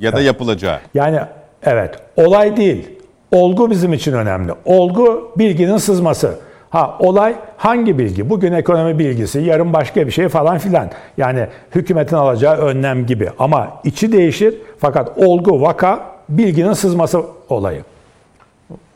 ya 0.00 0.12
da 0.12 0.20
yapılacağı. 0.20 0.78
Yani 0.94 1.18
evet 1.62 1.94
olay 2.16 2.56
değil. 2.56 2.88
Olgu 3.32 3.70
bizim 3.70 3.92
için 3.92 4.12
önemli. 4.12 4.52
Olgu 4.64 5.32
bilginin 5.38 5.76
sızması. 5.76 6.38
Ha 6.72 6.96
olay 6.98 7.34
hangi 7.56 7.98
bilgi? 7.98 8.30
Bugün 8.30 8.52
ekonomi 8.52 8.98
bilgisi, 8.98 9.40
yarın 9.40 9.72
başka 9.72 10.06
bir 10.06 10.12
şey 10.12 10.28
falan 10.28 10.58
filan. 10.58 10.90
Yani 11.16 11.46
hükümetin 11.74 12.16
alacağı 12.16 12.56
önlem 12.56 13.06
gibi. 13.06 13.30
Ama 13.38 13.80
içi 13.84 14.12
değişir 14.12 14.54
fakat 14.78 15.18
olgu, 15.18 15.60
vaka 15.60 16.00
bilginin 16.28 16.72
sızması 16.72 17.22
olayı. 17.48 17.82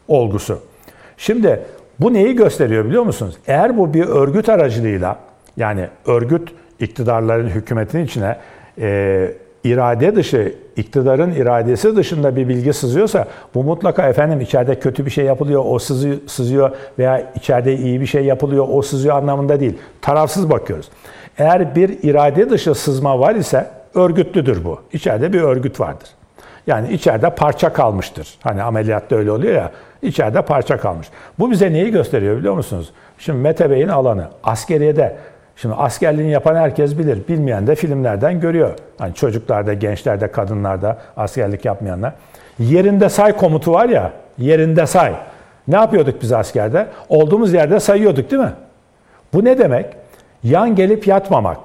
Olgusu. 0.08 0.58
Şimdi 1.16 1.62
bu 2.00 2.14
neyi 2.14 2.36
gösteriyor 2.36 2.84
biliyor 2.84 3.02
musunuz? 3.02 3.36
Eğer 3.46 3.78
bu 3.78 3.94
bir 3.94 4.04
örgüt 4.04 4.48
aracılığıyla 4.48 5.16
yani 5.56 5.88
örgüt 6.06 6.48
iktidarların 6.80 7.48
hükümetin 7.48 8.04
içine 8.04 8.36
e, 8.80 9.32
irade 9.66 10.16
dışı, 10.16 10.54
iktidarın 10.76 11.30
iradesi 11.30 11.96
dışında 11.96 12.36
bir 12.36 12.48
bilgi 12.48 12.72
sızıyorsa 12.72 13.26
bu 13.54 13.62
mutlaka 13.64 14.08
efendim 14.08 14.40
içeride 14.40 14.78
kötü 14.78 15.06
bir 15.06 15.10
şey 15.10 15.24
yapılıyor, 15.24 15.64
o 15.66 15.78
sızıyor, 16.26 16.70
veya 16.98 17.32
içeride 17.34 17.76
iyi 17.76 18.00
bir 18.00 18.06
şey 18.06 18.24
yapılıyor, 18.24 18.66
o 18.72 18.82
sızıyor 18.82 19.16
anlamında 19.16 19.60
değil. 19.60 19.78
Tarafsız 20.02 20.50
bakıyoruz. 20.50 20.88
Eğer 21.38 21.74
bir 21.74 22.02
irade 22.02 22.50
dışı 22.50 22.74
sızma 22.74 23.18
var 23.18 23.34
ise 23.34 23.66
örgütlüdür 23.94 24.64
bu. 24.64 24.80
İçeride 24.92 25.32
bir 25.32 25.40
örgüt 25.40 25.80
vardır. 25.80 26.08
Yani 26.66 26.92
içeride 26.92 27.30
parça 27.30 27.72
kalmıştır. 27.72 28.38
Hani 28.42 28.62
ameliyatta 28.62 29.16
öyle 29.16 29.30
oluyor 29.30 29.54
ya. 29.54 29.70
içeride 30.02 30.42
parça 30.42 30.76
kalmış. 30.76 31.08
Bu 31.38 31.50
bize 31.50 31.72
neyi 31.72 31.90
gösteriyor 31.90 32.36
biliyor 32.36 32.54
musunuz? 32.54 32.92
Şimdi 33.18 33.38
Mete 33.38 33.70
Bey'in 33.70 33.88
alanı. 33.88 34.28
Askeriyede 34.44 35.16
Şimdi 35.56 35.74
askerliğini 35.74 36.32
yapan 36.32 36.56
herkes 36.56 36.98
bilir. 36.98 37.28
Bilmeyen 37.28 37.66
de 37.66 37.74
filmlerden 37.74 38.40
görüyor. 38.40 38.74
Hani 38.98 39.14
çocuklarda, 39.14 39.74
gençlerde, 39.74 40.30
kadınlarda 40.32 40.98
askerlik 41.16 41.64
yapmayanlar. 41.64 42.12
Yerinde 42.58 43.08
say 43.08 43.32
komutu 43.32 43.72
var 43.72 43.88
ya, 43.88 44.12
yerinde 44.38 44.86
say. 44.86 45.12
Ne 45.68 45.76
yapıyorduk 45.76 46.22
biz 46.22 46.32
askerde? 46.32 46.86
Olduğumuz 47.08 47.52
yerde 47.52 47.80
sayıyorduk 47.80 48.30
değil 48.30 48.42
mi? 48.42 48.52
Bu 49.34 49.44
ne 49.44 49.58
demek? 49.58 49.86
Yan 50.42 50.74
gelip 50.74 51.06
yatmamak. 51.06 51.58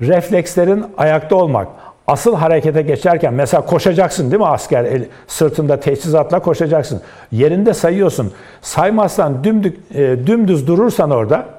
Reflekslerin 0.00 0.84
ayakta 0.98 1.36
olmak. 1.36 1.68
Asıl 2.06 2.36
harekete 2.36 2.82
geçerken 2.82 3.34
mesela 3.34 3.66
koşacaksın 3.66 4.30
değil 4.30 4.40
mi 4.40 4.46
asker 4.46 4.84
el, 4.84 5.04
sırtında 5.26 5.80
teçhizatla 5.80 6.38
koşacaksın. 6.38 7.02
Yerinde 7.32 7.74
sayıyorsun. 7.74 8.32
Saymazsan 8.62 9.44
dümdük, 9.44 9.78
e, 9.94 10.26
dümdüz 10.26 10.66
durursan 10.66 11.10
orada 11.10 11.55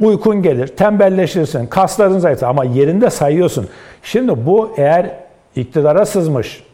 uykun 0.00 0.42
gelir, 0.42 0.66
tembelleşirsin, 0.66 1.66
kasların 1.66 2.18
zayıflar 2.18 2.48
ama 2.48 2.64
yerinde 2.64 3.10
sayıyorsun. 3.10 3.68
Şimdi 4.02 4.46
bu 4.46 4.74
eğer 4.76 5.10
iktidara 5.56 6.06
sızmış, 6.06 6.64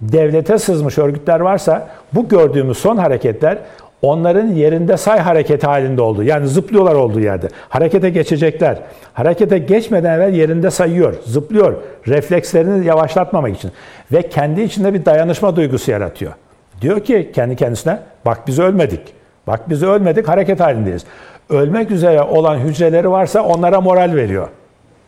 devlete 0.00 0.58
sızmış 0.58 0.98
örgütler 0.98 1.40
varsa 1.40 1.88
bu 2.12 2.28
gördüğümüz 2.28 2.78
son 2.78 2.96
hareketler 2.96 3.58
onların 4.02 4.46
yerinde 4.46 4.96
say 4.96 5.18
hareketi 5.18 5.66
halinde 5.66 6.02
oldu. 6.02 6.22
Yani 6.22 6.48
zıplıyorlar 6.48 6.94
olduğu 6.94 7.20
yerde. 7.20 7.48
Harekete 7.68 8.10
geçecekler. 8.10 8.78
Harekete 9.12 9.58
geçmeden 9.58 10.18
evvel 10.18 10.34
yerinde 10.34 10.70
sayıyor, 10.70 11.14
zıplıyor. 11.24 11.74
Reflekslerini 12.08 12.86
yavaşlatmamak 12.86 13.56
için. 13.56 13.70
Ve 14.12 14.28
kendi 14.28 14.62
içinde 14.62 14.94
bir 14.94 15.04
dayanışma 15.04 15.56
duygusu 15.56 15.90
yaratıyor. 15.90 16.32
Diyor 16.80 17.00
ki 17.00 17.30
kendi 17.34 17.56
kendisine 17.56 17.98
bak 18.26 18.46
biz 18.46 18.58
ölmedik. 18.58 19.00
Bak 19.46 19.70
biz 19.70 19.82
ölmedik 19.82 20.28
hareket 20.28 20.60
halindeyiz. 20.60 21.04
Ölmek 21.50 21.90
üzere 21.90 22.22
olan 22.22 22.58
hücreleri 22.58 23.10
varsa 23.10 23.42
onlara 23.42 23.80
moral 23.80 24.14
veriyor. 24.14 24.48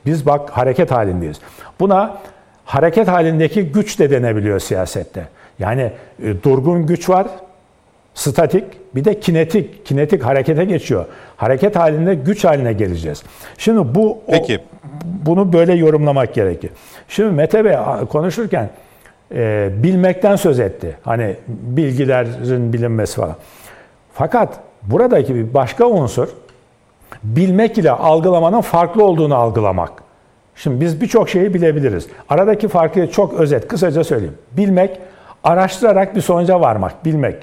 Biz 0.06 0.26
bak 0.26 0.50
hareket 0.50 0.90
halindeyiz. 0.90 1.40
Buna 1.80 2.18
hareket 2.64 3.08
halindeki 3.08 3.62
güç 3.62 3.98
de 3.98 4.10
denebiliyor 4.10 4.58
siyasette. 4.58 5.28
Yani 5.58 5.92
e, 6.22 6.42
durgun 6.42 6.86
güç 6.86 7.08
var, 7.08 7.26
statik, 8.14 8.64
bir 8.94 9.04
de 9.04 9.20
kinetik. 9.20 9.86
Kinetik 9.86 10.24
harekete 10.24 10.64
geçiyor. 10.64 11.06
Hareket 11.36 11.76
halinde 11.76 12.14
güç 12.14 12.44
haline 12.44 12.72
geleceğiz. 12.72 13.22
Şimdi 13.58 13.94
bu 13.94 14.18
Peki. 14.30 14.58
O, 14.58 14.60
bunu 15.26 15.52
böyle 15.52 15.74
yorumlamak 15.74 16.34
gerekir. 16.34 16.70
Şimdi 17.08 17.30
Mete 17.30 17.64
Bey 17.64 17.76
konuşurken 18.08 18.70
e, 19.34 19.68
bilmekten 19.82 20.36
söz 20.36 20.60
etti. 20.60 20.96
Hani 21.02 21.36
bilgilerin 21.48 22.72
bilinmesi 22.72 23.16
falan. 23.16 23.36
Fakat 24.14 24.60
buradaki 24.86 25.34
bir 25.34 25.54
başka 25.54 25.86
unsur 25.86 26.28
bilmek 27.22 27.78
ile 27.78 27.90
algılamanın 27.90 28.60
farklı 28.60 29.04
olduğunu 29.04 29.34
algılamak. 29.34 29.92
Şimdi 30.54 30.80
biz 30.80 31.00
birçok 31.00 31.28
şeyi 31.28 31.54
bilebiliriz. 31.54 32.06
Aradaki 32.28 32.68
farkı 32.68 33.10
çok 33.10 33.34
özet, 33.34 33.68
kısaca 33.68 34.04
söyleyeyim. 34.04 34.38
Bilmek, 34.52 35.00
araştırarak 35.44 36.16
bir 36.16 36.20
sonuca 36.20 36.60
varmak, 36.60 37.04
bilmek. 37.04 37.36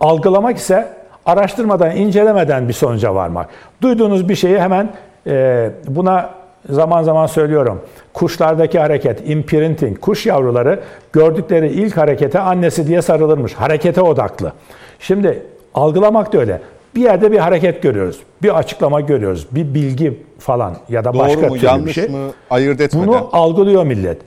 Algılamak 0.00 0.56
ise 0.56 1.02
Araştırmadan, 1.26 1.96
incelemeden 1.96 2.68
bir 2.68 2.72
sonuca 2.72 3.14
varmak. 3.14 3.48
Duyduğunuz 3.82 4.28
bir 4.28 4.34
şeyi 4.34 4.60
hemen 4.60 4.88
e, 5.26 5.70
buna 5.88 6.30
zaman 6.68 7.02
zaman 7.02 7.26
söylüyorum. 7.26 7.82
Kuşlardaki 8.14 8.78
hareket, 8.78 9.30
imprinting, 9.30 10.00
kuş 10.00 10.26
yavruları 10.26 10.80
gördükleri 11.12 11.68
ilk 11.68 11.96
harekete 11.96 12.38
annesi 12.38 12.86
diye 12.86 13.02
sarılırmış. 13.02 13.54
Harekete 13.54 14.00
odaklı. 14.00 14.52
Şimdi 14.98 15.42
algılamak 15.74 16.32
da 16.32 16.38
öyle. 16.38 16.62
Bir 16.94 17.00
yerde 17.02 17.32
bir 17.32 17.38
hareket 17.38 17.82
görüyoruz. 17.82 18.20
Bir 18.42 18.58
açıklama 18.58 19.00
görüyoruz. 19.00 19.46
Bir 19.50 19.74
bilgi 19.74 20.22
falan 20.38 20.76
ya 20.88 21.04
da 21.04 21.18
başka 21.18 21.42
Doğru 21.42 21.48
mu 21.48 21.54
türlü 21.54 21.66
yanlış 21.66 21.96
bir 21.96 22.02
şey. 22.02 22.08
mı 22.08 22.30
ayırt 22.50 22.80
etmeden. 22.80 23.08
Bunu 23.08 23.28
algılıyor 23.32 23.84
millet. 23.84 24.18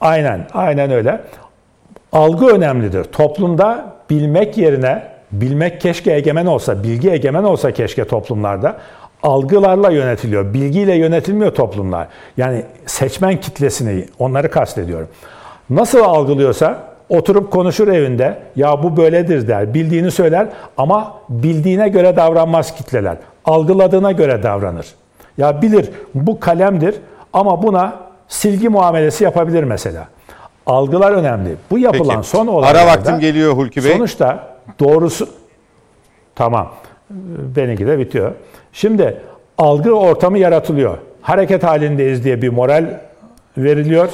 Aynen, 0.00 0.46
aynen 0.54 0.90
öyle. 0.90 1.20
Algı 2.12 2.46
önemlidir. 2.46 3.04
Toplumda 3.04 3.92
bilmek 4.10 4.58
yerine, 4.58 5.02
bilmek 5.32 5.80
keşke 5.80 6.12
egemen 6.12 6.46
olsa, 6.46 6.82
bilgi 6.82 7.10
egemen 7.10 7.42
olsa 7.42 7.70
keşke 7.72 8.04
toplumlarda. 8.04 8.76
Algılarla 9.22 9.90
yönetiliyor, 9.90 10.54
bilgiyle 10.54 10.94
yönetilmiyor 10.94 11.54
toplumlar. 11.54 12.08
Yani 12.36 12.62
seçmen 12.86 13.40
kitlesini, 13.40 14.04
onları 14.18 14.50
kastediyorum. 14.50 15.08
Nasıl 15.70 15.98
algılıyorsa 16.00 16.95
oturup 17.08 17.50
konuşur 17.50 17.88
evinde, 17.88 18.38
ya 18.56 18.82
bu 18.82 18.96
böyledir 18.96 19.48
der, 19.48 19.74
bildiğini 19.74 20.10
söyler 20.10 20.48
ama 20.76 21.14
bildiğine 21.28 21.88
göre 21.88 22.16
davranmaz 22.16 22.74
kitleler. 22.74 23.16
Algıladığına 23.44 24.12
göre 24.12 24.42
davranır. 24.42 24.86
Ya 25.38 25.62
bilir 25.62 25.90
bu 26.14 26.40
kalemdir 26.40 26.94
ama 27.32 27.62
buna 27.62 27.94
silgi 28.28 28.68
muamelesi 28.68 29.24
yapabilir 29.24 29.64
mesela. 29.64 30.08
Algılar 30.66 31.12
önemli. 31.12 31.54
Bu 31.70 31.78
yapılan 31.78 32.16
Peki. 32.16 32.28
son 32.28 32.46
Ara 32.46 32.56
olaylarda... 32.56 32.86
vaktim 32.86 33.18
geliyor 33.18 33.56
Hulki 33.56 33.84
Bey. 33.84 33.92
Sonuçta 33.92 34.48
doğrusu... 34.80 35.28
Tamam. 36.34 36.72
Benimki 37.56 37.86
de 37.86 37.98
bitiyor. 37.98 38.32
Şimdi 38.72 39.20
algı 39.58 39.92
ortamı 39.92 40.38
yaratılıyor. 40.38 40.98
Hareket 41.22 41.64
halindeyiz 41.64 42.24
diye 42.24 42.42
bir 42.42 42.48
moral 42.48 42.86
veriliyor. 43.58 44.08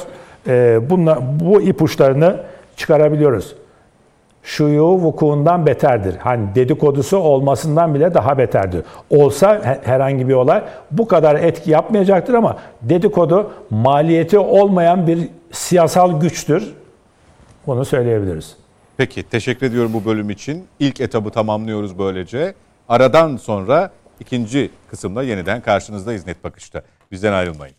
Ee, 0.47 0.79
bunla, 0.89 1.19
bu 1.39 1.61
ipuçlarını 1.61 2.37
çıkarabiliyoruz. 2.77 3.55
Şuyu 4.43 4.83
vukuundan 4.83 5.65
beterdir. 5.65 6.15
Hani 6.17 6.55
dedikodusu 6.55 7.17
olmasından 7.17 7.95
bile 7.95 8.13
daha 8.13 8.37
beterdir. 8.37 8.83
Olsa 9.09 9.61
he- 9.65 9.79
herhangi 9.91 10.27
bir 10.29 10.33
olay 10.33 10.63
bu 10.91 11.07
kadar 11.07 11.35
etki 11.35 11.71
yapmayacaktır 11.71 12.33
ama 12.33 12.57
dedikodu 12.81 13.51
maliyeti 13.69 14.37
olmayan 14.39 15.07
bir 15.07 15.19
siyasal 15.51 16.21
güçtür. 16.21 16.73
Bunu 17.67 17.85
söyleyebiliriz. 17.85 18.57
Peki 18.97 19.23
teşekkür 19.23 19.65
ediyorum 19.67 19.91
bu 19.93 20.05
bölüm 20.05 20.29
için. 20.29 20.65
İlk 20.79 21.01
etabı 21.01 21.29
tamamlıyoruz 21.29 21.99
böylece. 21.99 22.53
Aradan 22.89 23.37
sonra 23.37 23.91
ikinci 24.19 24.69
kısımda 24.89 25.23
yeniden 25.23 25.61
karşınızdayız 25.61 26.27
Net 26.27 26.43
Bakış'ta. 26.43 26.81
Bizden 27.11 27.33
ayrılmayın. 27.33 27.75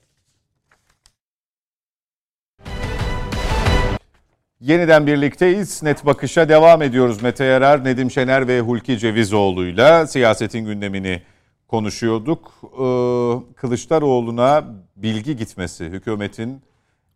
Yeniden 4.64 5.06
birlikteyiz. 5.06 5.82
Net 5.82 6.06
Bakış'a 6.06 6.48
devam 6.48 6.82
ediyoruz. 6.82 7.22
Mete 7.22 7.44
Yarar, 7.44 7.84
Nedim 7.84 8.10
Şener 8.10 8.48
ve 8.48 8.60
Hulki 8.60 8.98
Cevizoğlu'yla 8.98 10.06
siyasetin 10.06 10.64
gündemini 10.64 11.22
konuşuyorduk. 11.68 12.52
Ee, 12.62 13.54
Kılıçdaroğlu'na 13.56 14.64
bilgi 14.96 15.36
gitmesi, 15.36 15.84
hükümetin 15.84 16.62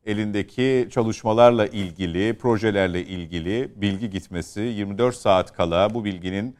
elindeki 0.06 0.88
çalışmalarla 0.90 1.66
ilgili, 1.66 2.38
projelerle 2.38 3.04
ilgili 3.04 3.72
bilgi 3.76 4.10
gitmesi 4.10 4.60
24 4.60 5.16
saat 5.16 5.52
kala 5.52 5.94
bu 5.94 6.04
bilginin 6.04 6.56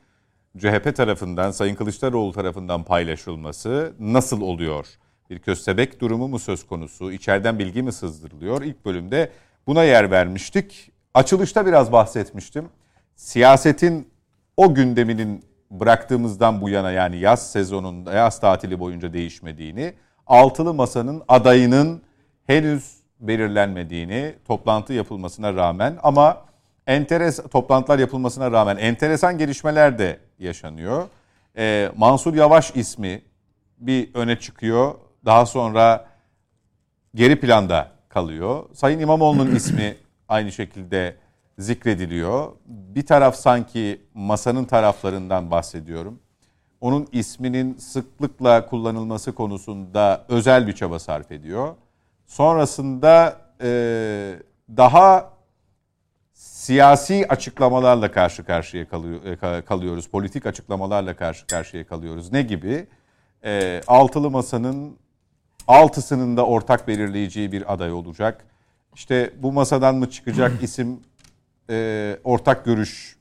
CHP 0.59 0.97
tarafından, 0.97 1.51
Sayın 1.51 1.74
Kılıçdaroğlu 1.74 2.32
tarafından 2.32 2.85
paylaşılması 2.85 3.93
nasıl 3.98 4.40
oluyor? 4.40 4.86
Bir 5.31 5.39
köstebek 5.39 6.01
durumu 6.01 6.28
mu 6.28 6.39
söz 6.39 6.66
konusu? 6.66 7.12
İçeriden 7.12 7.59
bilgi 7.59 7.82
mi 7.82 7.93
sızdırılıyor? 7.93 8.62
İlk 8.62 8.85
bölümde 8.85 9.31
buna 9.69 9.85
yer 9.85 10.11
vermiştik. 10.11 10.93
Açılışta 11.15 11.66
biraz 11.66 11.93
bahsetmiştim. 11.93 12.69
Siyasetin 13.16 14.09
o 14.57 14.74
gündeminin 14.74 15.45
bıraktığımızdan 15.70 16.61
bu 16.61 16.69
yana 16.69 16.90
yani 16.90 17.16
yaz 17.16 17.53
sezonunda, 17.53 18.12
yaz 18.12 18.40
tatili 18.40 18.81
boyunca 18.81 19.12
değişmediğini, 19.12 19.95
altılı 20.27 20.74
masanın 20.74 21.23
adayının 21.28 22.03
henüz 22.47 22.97
belirlenmediğini, 23.20 24.35
toplantı 24.47 24.93
yapılmasına 24.93 25.55
rağmen 25.55 25.99
ama 26.03 26.45
enteres 26.86 27.40
toplantılar 27.51 27.99
yapılmasına 27.99 28.51
rağmen 28.51 28.77
enteresan 28.77 29.39
gelişmeler 29.39 29.99
de 29.99 30.19
yaşanıyor. 30.39 31.09
Ee, 31.57 31.90
Mansur 31.97 32.35
Yavaş 32.35 32.77
ismi 32.77 33.23
bir 33.78 34.15
öne 34.15 34.39
çıkıyor. 34.39 34.95
Daha 35.24 35.47
sonra 35.47 36.07
geri 37.15 37.40
planda 37.40 37.98
kalıyor. 38.09 38.64
Sayın 38.72 38.98
İmamoğlu'nun 38.98 39.55
ismi 39.56 39.97
aynı 40.28 40.52
şekilde 40.52 41.16
zikrediliyor. 41.59 42.52
Bir 42.66 43.06
taraf 43.06 43.36
sanki 43.36 44.01
masanın 44.14 44.64
taraflarından 44.64 45.51
bahsediyorum. 45.51 46.18
Onun 46.80 47.09
isminin 47.12 47.76
sıklıkla 47.76 48.66
kullanılması 48.66 49.32
konusunda 49.35 50.24
özel 50.28 50.66
bir 50.66 50.72
çaba 50.72 50.98
sarf 50.98 51.32
ediyor. 51.32 51.74
Sonrasında 52.26 53.40
e, 53.62 53.68
daha 54.76 55.30
siyasi 56.32 57.26
açıklamalarla 57.28 58.12
karşı 58.12 58.44
karşıya 58.44 58.89
kalıyor, 58.89 59.24
e, 59.24 59.32
ka- 59.32 59.62
kalıyoruz. 59.62 60.09
Politik 60.09 60.47
açıklamalarla 60.47 61.16
karşı 61.16 61.47
karşıya 61.47 61.86
kalıyoruz. 61.86 62.32
Ne 62.32 62.43
gibi? 62.43 62.86
E, 63.44 63.80
altılı 63.86 64.30
masanın 64.30 64.97
altısının 65.69 66.36
da 66.36 66.47
ortak 66.47 66.89
belirleyeceği 66.89 67.53
bir 67.53 67.73
aday 67.73 67.93
olacak. 67.93 68.45
İşte 68.95 69.31
bu 69.39 69.53
masadan 69.53 69.95
mı 69.95 70.11
çıkacak 70.11 70.53
isim 70.62 71.01
e, 71.70 72.19
ortak 72.24 72.65
görüş 72.65 73.16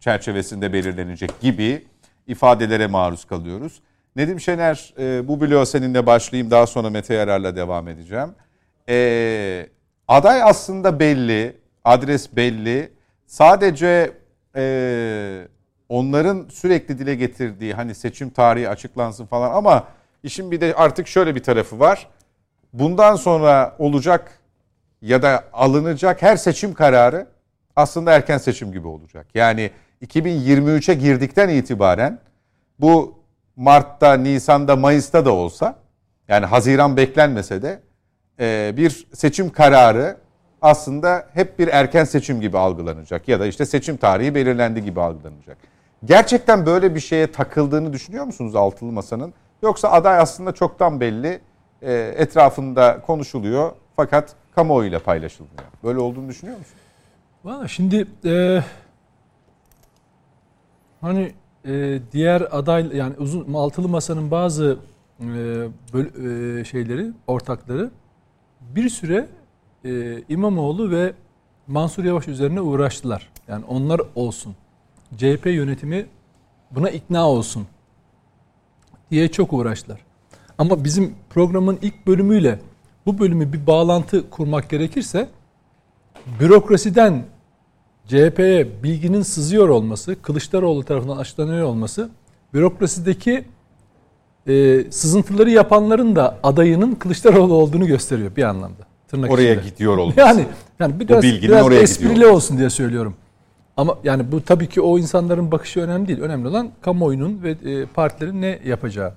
çerçevesinde 0.00 0.72
belirlenecek 0.72 1.40
gibi 1.40 1.86
ifadelere 2.26 2.86
maruz 2.86 3.24
kalıyoruz. 3.24 3.80
Nedim 4.16 4.40
Şener 4.40 4.94
e, 4.98 5.28
bu 5.28 5.40
bloğa 5.40 5.66
seninle 5.66 6.06
başlayayım 6.06 6.50
daha 6.50 6.66
sonra 6.66 6.90
Mete 6.90 7.14
Yarar'la 7.14 7.56
devam 7.56 7.88
edeceğim. 7.88 8.34
E, 8.88 9.66
aday 10.08 10.42
aslında 10.42 11.00
belli, 11.00 11.56
adres 11.84 12.36
belli. 12.36 12.92
Sadece 13.26 14.12
e, 14.56 15.48
onların 15.88 16.46
sürekli 16.50 16.98
dile 16.98 17.14
getirdiği 17.14 17.74
hani 17.74 17.94
seçim 17.94 18.30
tarihi 18.30 18.68
açıklansın 18.68 19.26
falan 19.26 19.52
ama 19.52 19.88
işin 20.22 20.50
bir 20.50 20.60
de 20.60 20.74
artık 20.74 21.08
şöyle 21.08 21.34
bir 21.34 21.42
tarafı 21.42 21.78
var. 21.80 22.08
Bundan 22.72 23.16
sonra 23.16 23.76
olacak 23.78 24.38
ya 25.02 25.22
da 25.22 25.44
alınacak 25.52 26.22
her 26.22 26.36
seçim 26.36 26.74
kararı 26.74 27.26
aslında 27.76 28.12
erken 28.12 28.38
seçim 28.38 28.72
gibi 28.72 28.88
olacak. 28.88 29.26
Yani 29.34 29.70
2023'e 30.06 30.94
girdikten 30.94 31.48
itibaren 31.48 32.18
bu 32.80 33.18
Mart'ta, 33.56 34.14
Nisan'da, 34.14 34.76
Mayıs'ta 34.76 35.24
da 35.24 35.32
olsa 35.32 35.76
yani 36.28 36.46
Haziran 36.46 36.96
beklenmese 36.96 37.62
de 37.62 37.80
e, 38.40 38.74
bir 38.76 39.06
seçim 39.14 39.50
kararı 39.50 40.16
aslında 40.62 41.26
hep 41.34 41.58
bir 41.58 41.68
erken 41.68 42.04
seçim 42.04 42.40
gibi 42.40 42.58
algılanacak 42.58 43.28
ya 43.28 43.40
da 43.40 43.46
işte 43.46 43.66
seçim 43.66 43.96
tarihi 43.96 44.34
belirlendi 44.34 44.84
gibi 44.84 45.00
algılanacak. 45.00 45.58
Gerçekten 46.04 46.66
böyle 46.66 46.94
bir 46.94 47.00
şeye 47.00 47.32
takıldığını 47.32 47.92
düşünüyor 47.92 48.24
musunuz 48.24 48.56
Altılı 48.56 48.92
Masa'nın? 48.92 49.34
Yoksa 49.62 49.90
aday 49.90 50.18
aslında 50.18 50.52
çoktan 50.52 51.00
belli 51.00 51.40
e, 51.82 51.92
etrafında 52.16 53.00
konuşuluyor 53.00 53.72
fakat 53.96 54.34
kamuoyuyla 54.54 54.98
paylaşılmıyor. 54.98 55.62
Böyle 55.84 55.98
olduğunu 55.98 56.28
düşünüyor 56.28 56.58
musun? 56.58 56.74
Valla 57.44 57.68
şimdi 57.68 58.06
e, 58.24 58.62
hani 61.00 61.32
e, 61.64 62.00
diğer 62.12 62.40
aday 62.50 62.96
yani 62.96 63.14
uzun 63.18 63.54
altılı 63.54 63.88
masanın 63.88 64.30
bazı 64.30 64.78
e, 65.20 65.24
böl- 65.92 66.60
e, 66.60 66.64
şeyleri 66.64 67.12
ortakları 67.26 67.90
bir 68.60 68.88
süre 68.88 69.28
e, 69.84 70.22
İmamoğlu 70.28 70.90
ve 70.90 71.12
Mansur 71.66 72.04
Yavaş 72.04 72.28
üzerine 72.28 72.60
uğraştılar. 72.60 73.30
Yani 73.48 73.64
onlar 73.68 74.00
olsun. 74.14 74.54
CHP 75.16 75.46
yönetimi 75.46 76.06
buna 76.70 76.90
ikna 76.90 77.28
olsun 77.28 77.66
diye 79.10 79.28
çok 79.28 79.52
uğraştılar. 79.52 80.00
Ama 80.58 80.84
bizim 80.84 81.14
programın 81.30 81.78
ilk 81.82 82.06
bölümüyle 82.06 82.58
bu 83.06 83.18
bölümü 83.18 83.52
bir 83.52 83.66
bağlantı 83.66 84.30
kurmak 84.30 84.70
gerekirse 84.70 85.28
bürokrasiden 86.40 87.24
CHP'ye 88.06 88.82
bilginin 88.82 89.22
sızıyor 89.22 89.68
olması, 89.68 90.22
Kılıçdaroğlu 90.22 90.84
tarafından 90.84 91.16
açıklanıyor 91.16 91.64
olması, 91.66 92.10
bürokrasideki 92.54 93.44
e, 94.48 94.84
sızıntıları 94.90 95.50
yapanların 95.50 96.16
da 96.16 96.38
adayının 96.42 96.94
Kılıçdaroğlu 96.94 97.54
olduğunu 97.54 97.86
gösteriyor 97.86 98.36
bir 98.36 98.42
anlamda. 98.42 98.90
Tırnak 99.08 99.30
Oraya 99.30 99.54
içinde. 99.54 99.68
gidiyor 99.70 99.96
olması. 99.98 100.20
Yani 100.20 100.46
yani 100.80 101.00
biraz, 101.00 101.22
bilginin 101.22 101.52
biraz 101.52 101.66
oraya 101.66 101.80
esprili 101.80 102.12
gidiyor 102.14 102.30
olsun 102.30 102.58
diye 102.58 102.70
söylüyorum. 102.70 103.14
Ama 103.80 103.98
yani 104.04 104.32
bu 104.32 104.44
tabii 104.44 104.68
ki 104.68 104.80
o 104.80 104.98
insanların 104.98 105.52
bakışı 105.52 105.80
önemli 105.80 106.08
değil. 106.08 106.20
Önemli 106.20 106.48
olan 106.48 106.70
kamuoyunun 106.82 107.42
ve 107.42 107.50
e, 107.50 107.86
partilerin 107.86 108.42
ne 108.42 108.58
yapacağı. 108.64 109.14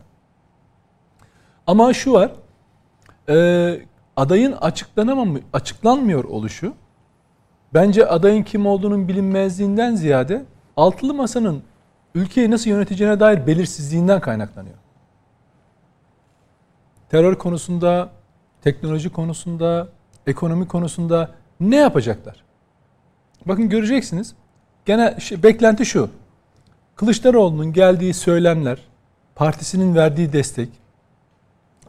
Ama 1.67 1.93
şu 1.93 2.13
var. 2.13 2.31
E, 3.29 3.81
adayın 4.15 4.51
açıklanamam 4.51 5.37
açıklanmıyor 5.53 6.23
oluşu 6.23 6.73
bence 7.73 8.07
adayın 8.07 8.43
kim 8.43 8.65
olduğunun 8.65 9.07
bilinmezliğinden 9.07 9.95
ziyade 9.95 10.45
altılı 10.77 11.13
masanın 11.13 11.63
ülkeyi 12.15 12.51
nasıl 12.51 12.69
yöneteceğine 12.69 13.19
dair 13.19 13.47
belirsizliğinden 13.47 14.21
kaynaklanıyor. 14.21 14.75
Terör 17.09 17.35
konusunda, 17.35 18.09
teknoloji 18.61 19.09
konusunda, 19.09 19.87
ekonomi 20.27 20.67
konusunda 20.67 21.31
ne 21.59 21.75
yapacaklar? 21.75 22.43
Bakın 23.45 23.69
göreceksiniz. 23.69 24.35
Gene 24.85 25.17
beklenti 25.43 25.85
şu. 25.85 26.09
Kılıçdaroğlu'nun 26.95 27.73
geldiği 27.73 28.13
söylemler, 28.13 28.79
partisinin 29.35 29.95
verdiği 29.95 30.33
destek, 30.33 30.69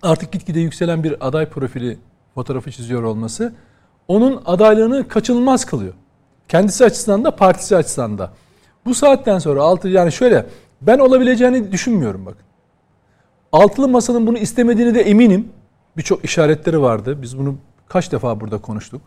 artık 0.03 0.33
gitgide 0.33 0.61
yükselen 0.61 1.05
bir 1.05 1.27
aday 1.27 1.49
profili 1.49 1.99
fotoğrafı 2.35 2.71
çiziyor 2.71 3.03
olması 3.03 3.55
onun 4.09 4.43
adaylığını 4.47 5.09
kaçınılmaz 5.09 5.65
kılıyor. 5.65 5.95
Kendisi 6.49 6.85
açısından 6.85 7.25
da 7.25 7.37
partisi 7.37 7.77
açısından 7.77 8.19
da. 8.19 8.33
Bu 8.85 8.95
saatten 8.95 9.39
sonra 9.39 9.63
altı 9.63 9.89
yani 9.89 10.13
şöyle 10.13 10.47
ben 10.81 10.99
olabileceğini 10.99 11.73
düşünmüyorum 11.73 12.27
bakın. 12.27 12.43
Altılı 13.53 13.89
masanın 13.89 14.27
bunu 14.27 14.39
istemediğini 14.39 14.95
de 14.95 15.01
eminim. 15.01 15.49
Birçok 15.97 16.25
işaretleri 16.25 16.81
vardı. 16.81 17.23
Biz 17.23 17.39
bunu 17.39 17.57
kaç 17.89 18.13
defa 18.13 18.41
burada 18.41 18.59
konuştuk. 18.59 19.03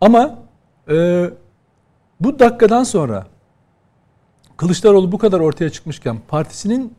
Ama 0.00 0.38
e, 0.90 1.30
bu 2.24 2.38
dakikadan 2.38 2.82
sonra 2.82 3.26
Kılıçdaroğlu 4.56 5.12
bu 5.12 5.18
kadar 5.18 5.40
ortaya 5.40 5.70
çıkmışken 5.70 6.18
partisinin 6.28 6.94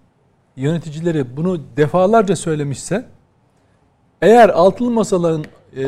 yöneticileri 0.55 1.37
bunu 1.37 1.61
defalarca 1.77 2.35
söylemişse 2.35 3.05
eğer 4.21 4.49
altılı 4.49 4.91
masaların 4.91 5.45
e, 5.75 5.83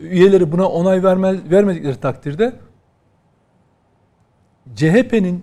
üyeleri 0.00 0.52
buna 0.52 0.68
onay 0.68 1.04
vermez, 1.04 1.50
vermedikleri 1.50 2.00
takdirde 2.00 2.52
CHP'nin 4.74 5.42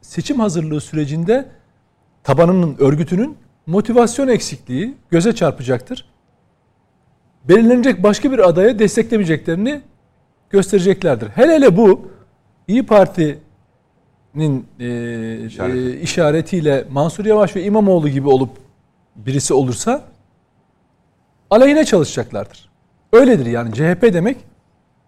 seçim 0.00 0.40
hazırlığı 0.40 0.80
sürecinde 0.80 1.48
tabanının, 2.24 2.76
örgütünün 2.78 3.36
motivasyon 3.66 4.28
eksikliği 4.28 4.94
göze 5.10 5.34
çarpacaktır. 5.34 6.08
Belirlenecek 7.44 8.02
başka 8.02 8.32
bir 8.32 8.48
adaya 8.48 8.78
desteklemeyeceklerini 8.78 9.80
göstereceklerdir. 10.50 11.28
Hele 11.28 11.54
hele 11.54 11.76
bu 11.76 12.17
İyi 12.68 12.86
Parti'nin 12.86 14.66
e, 14.80 15.46
İşaret. 15.46 15.74
e, 15.76 16.00
işaretiyle 16.00 16.84
Mansur 16.90 17.24
Yavaş 17.24 17.56
ve 17.56 17.64
İmamoğlu 17.64 18.08
gibi 18.08 18.28
olup 18.28 18.50
birisi 19.16 19.54
olursa 19.54 20.02
aleyhine 21.50 21.84
çalışacaklardır. 21.84 22.68
Öyledir 23.12 23.46
yani 23.46 23.74
CHP 23.74 24.02
demek 24.02 24.36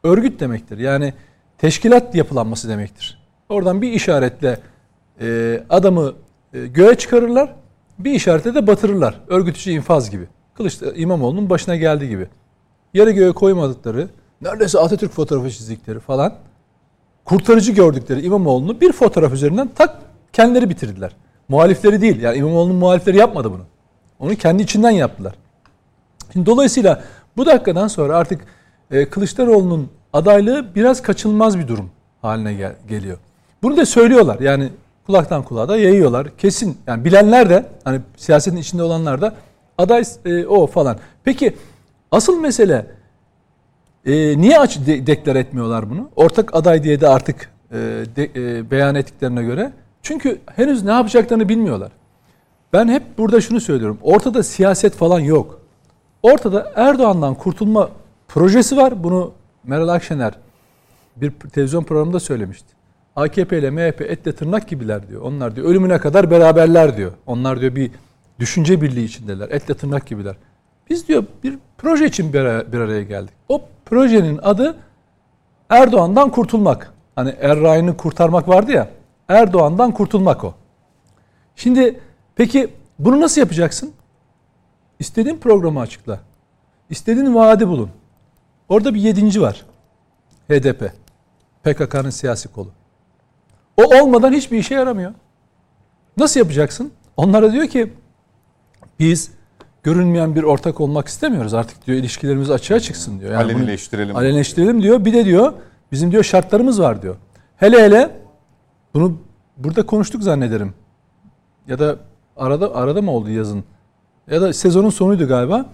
örgüt 0.04 0.40
demektir. 0.40 0.78
Yani 0.78 1.14
teşkilat 1.58 2.14
yapılanması 2.14 2.68
demektir. 2.68 3.22
Oradan 3.48 3.82
bir 3.82 3.92
işaretle 3.92 4.60
e, 5.20 5.60
adamı 5.70 6.12
e, 6.54 6.66
göğe 6.66 6.94
çıkarırlar, 6.94 7.54
bir 7.98 8.12
işaretle 8.12 8.54
de 8.54 8.66
batırırlar. 8.66 9.20
Örgütücü 9.28 9.70
infaz 9.70 10.10
gibi. 10.10 10.28
Kılıç 10.54 10.78
İmamoğlu'nun 10.94 11.50
başına 11.50 11.76
geldiği 11.76 12.08
gibi. 12.08 12.26
Yarı 12.94 13.10
göğe 13.10 13.32
koymadıkları, 13.32 14.08
neredeyse 14.42 14.78
Atatürk 14.78 15.12
fotoğrafı 15.12 15.50
çizdikleri 15.50 16.00
falan, 16.00 16.34
kurtarıcı 17.30 17.72
gördükleri 17.72 18.20
İmamoğlu'nu 18.22 18.80
bir 18.80 18.92
fotoğraf 18.92 19.32
üzerinden 19.32 19.70
tak 19.74 19.96
kendileri 20.32 20.70
bitirdiler. 20.70 21.16
Muhalifleri 21.48 22.00
değil. 22.00 22.20
Yani 22.20 22.36
İmamoğlu'nun 22.36 22.76
muhalifleri 22.76 23.16
yapmadı 23.16 23.52
bunu. 23.52 23.62
Onu 24.18 24.36
kendi 24.36 24.62
içinden 24.62 24.90
yaptılar. 24.90 25.34
Şimdi 26.32 26.46
dolayısıyla 26.46 27.04
bu 27.36 27.46
dakikadan 27.46 27.88
sonra 27.88 28.16
artık 28.16 28.40
e, 28.90 29.08
Kılıçdaroğlu'nun 29.08 29.88
adaylığı 30.12 30.74
biraz 30.74 31.02
kaçınılmaz 31.02 31.58
bir 31.58 31.68
durum 31.68 31.90
haline 32.22 32.54
gel- 32.54 32.76
geliyor. 32.88 33.18
Bunu 33.62 33.76
da 33.76 33.86
söylüyorlar. 33.86 34.40
Yani 34.40 34.68
kulaktan 35.06 35.42
kulağa 35.42 35.68
da 35.68 35.76
yayıyorlar. 35.76 36.36
Kesin 36.36 36.78
yani 36.86 37.04
bilenler 37.04 37.50
de 37.50 37.66
hani 37.84 38.00
siyasetin 38.16 38.56
içinde 38.56 38.82
olanlar 38.82 39.20
da 39.20 39.34
aday 39.78 40.04
e, 40.24 40.46
o 40.46 40.66
falan. 40.66 40.96
Peki 41.24 41.56
asıl 42.10 42.40
mesele 42.40 42.86
e, 44.06 44.40
niye 44.40 44.58
aç 44.58 44.86
de, 44.86 45.06
deklar 45.06 45.36
etmiyorlar 45.36 45.90
bunu? 45.90 46.08
Ortak 46.16 46.54
aday 46.54 46.82
diye 46.82 47.00
de 47.00 47.08
artık 47.08 47.50
e, 47.70 47.76
de, 48.16 48.30
e, 48.36 48.70
beyan 48.70 48.94
ettiklerine 48.94 49.42
göre. 49.42 49.72
Çünkü 50.02 50.40
henüz 50.56 50.84
ne 50.84 50.92
yapacaklarını 50.92 51.48
bilmiyorlar. 51.48 51.92
Ben 52.72 52.88
hep 52.88 53.18
burada 53.18 53.40
şunu 53.40 53.60
söylüyorum. 53.60 53.98
Ortada 54.02 54.42
siyaset 54.42 54.94
falan 54.94 55.20
yok. 55.20 55.60
Ortada 56.22 56.72
Erdoğan'dan 56.76 57.34
kurtulma 57.34 57.90
projesi 58.28 58.76
var. 58.76 59.04
Bunu 59.04 59.32
Meral 59.64 59.88
Akşener 59.88 60.34
bir 61.16 61.30
televizyon 61.30 61.84
programında 61.84 62.20
söylemişti. 62.20 62.68
AKP 63.16 63.58
ile 63.58 63.70
MHP 63.70 64.00
etle 64.00 64.32
tırnak 64.32 64.68
gibiler 64.68 65.08
diyor. 65.08 65.22
Onlar 65.22 65.56
diyor 65.56 65.68
ölümüne 65.68 65.98
kadar 65.98 66.30
beraberler 66.30 66.96
diyor. 66.96 67.12
Onlar 67.26 67.60
diyor 67.60 67.74
bir 67.74 67.90
düşünce 68.38 68.80
birliği 68.80 69.04
içindeler. 69.04 69.48
Etle 69.48 69.74
tırnak 69.74 70.06
gibiler. 70.06 70.36
Biz 70.90 71.08
diyor 71.08 71.24
bir 71.42 71.58
proje 71.78 72.06
için 72.06 72.32
bir 72.32 72.40
araya, 72.40 72.72
bir 72.72 72.78
araya 72.78 73.02
geldik. 73.02 73.34
O 73.48 73.62
projenin 73.84 74.38
adı 74.42 74.76
Erdoğan'dan 75.68 76.30
kurtulmak. 76.30 76.94
Hani 77.16 77.30
Erray'ını 77.40 77.96
kurtarmak 77.96 78.48
vardı 78.48 78.72
ya. 78.72 78.88
Erdoğan'dan 79.28 79.92
kurtulmak 79.92 80.44
o. 80.44 80.54
Şimdi 81.56 82.00
peki 82.34 82.74
bunu 82.98 83.20
nasıl 83.20 83.40
yapacaksın? 83.40 83.92
İstediğin 84.98 85.36
programı 85.38 85.80
açıkla. 85.80 86.20
İstediğin 86.90 87.34
vaadi 87.34 87.68
bulun. 87.68 87.90
Orada 88.68 88.94
bir 88.94 89.00
yedinci 89.00 89.42
var. 89.42 89.66
HDP. 90.48 90.92
PKK'nın 91.64 92.10
siyasi 92.10 92.48
kolu. 92.48 92.68
O 93.76 93.82
olmadan 93.82 94.32
hiçbir 94.32 94.58
işe 94.58 94.74
yaramıyor. 94.74 95.14
Nasıl 96.16 96.40
yapacaksın? 96.40 96.92
Onlara 97.16 97.52
diyor 97.52 97.66
ki 97.66 97.92
biz 98.98 99.30
görünmeyen 99.82 100.34
bir 100.34 100.42
ortak 100.42 100.80
olmak 100.80 101.08
istemiyoruz. 101.08 101.54
Artık 101.54 101.86
diyor 101.86 101.98
ilişkilerimiz 101.98 102.50
açığa 102.50 102.80
çıksın 102.80 103.20
diyor. 103.20 103.32
Yani 103.32 103.44
alenileştirelim. 103.44 104.16
Alenileştirelim 104.16 104.82
diyor. 104.82 105.04
Bir 105.04 105.12
de 105.12 105.24
diyor 105.24 105.52
bizim 105.92 106.12
diyor 106.12 106.24
şartlarımız 106.24 106.80
var 106.80 107.02
diyor. 107.02 107.16
Hele 107.56 107.82
hele 107.82 108.10
bunu 108.94 109.18
burada 109.56 109.86
konuştuk 109.86 110.22
zannederim. 110.22 110.74
Ya 111.68 111.78
da 111.78 111.96
arada 112.36 112.74
arada 112.74 113.02
mı 113.02 113.10
oldu 113.10 113.30
yazın? 113.30 113.64
ya 114.30 114.40
da 114.40 114.52
sezonun 114.52 114.90
sonuydu 114.90 115.28
galiba. 115.28 115.66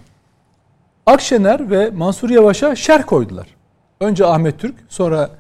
Akşener 1.07 1.71
ve 1.71 1.91
Mansur 1.91 2.31
Yavaş'a 2.31 2.75
şer 2.75 3.07
koydular. 3.07 3.47
Önce 4.01 4.27
Ahmet 4.27 4.59
Türk, 4.59 4.75
sonra 4.89 5.31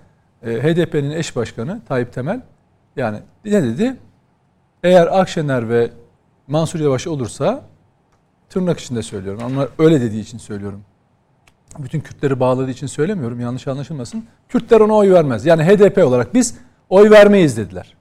e, 0.43 0.51
HDP'nin 0.51 1.11
eş 1.11 1.37
başkanı 1.37 1.81
Tayyip 1.89 2.13
Temel. 2.13 2.41
Yani 2.97 3.19
ne 3.45 3.63
dedi? 3.63 3.97
Eğer 4.85 5.21
Akşener 5.21 5.69
ve 5.69 5.91
Mansur 6.47 6.81
Yavaş 6.81 7.07
olursa 7.07 7.63
tırnak 8.51 8.81
içinde 8.81 9.03
söylüyorum. 9.03 9.43
Onlar 9.47 9.69
öyle 9.79 10.01
dediği 10.01 10.21
için 10.21 10.39
söylüyorum. 10.39 10.85
Bütün 11.79 12.01
Kürtleri 12.01 12.41
bağladığı 12.41 12.71
için 12.71 12.87
söylemiyorum. 12.87 13.41
Yanlış 13.41 13.69
anlaşılmasın. 13.69 14.25
Kürtler 14.49 14.81
ona 14.81 14.95
oy 14.95 15.13
vermez. 15.13 15.47
Yani 15.47 15.65
HDP 15.65 15.99
olarak 15.99 16.35
biz 16.35 16.55
oy 16.89 17.11
vermeyiz 17.11 17.57
dediler. 17.57 17.97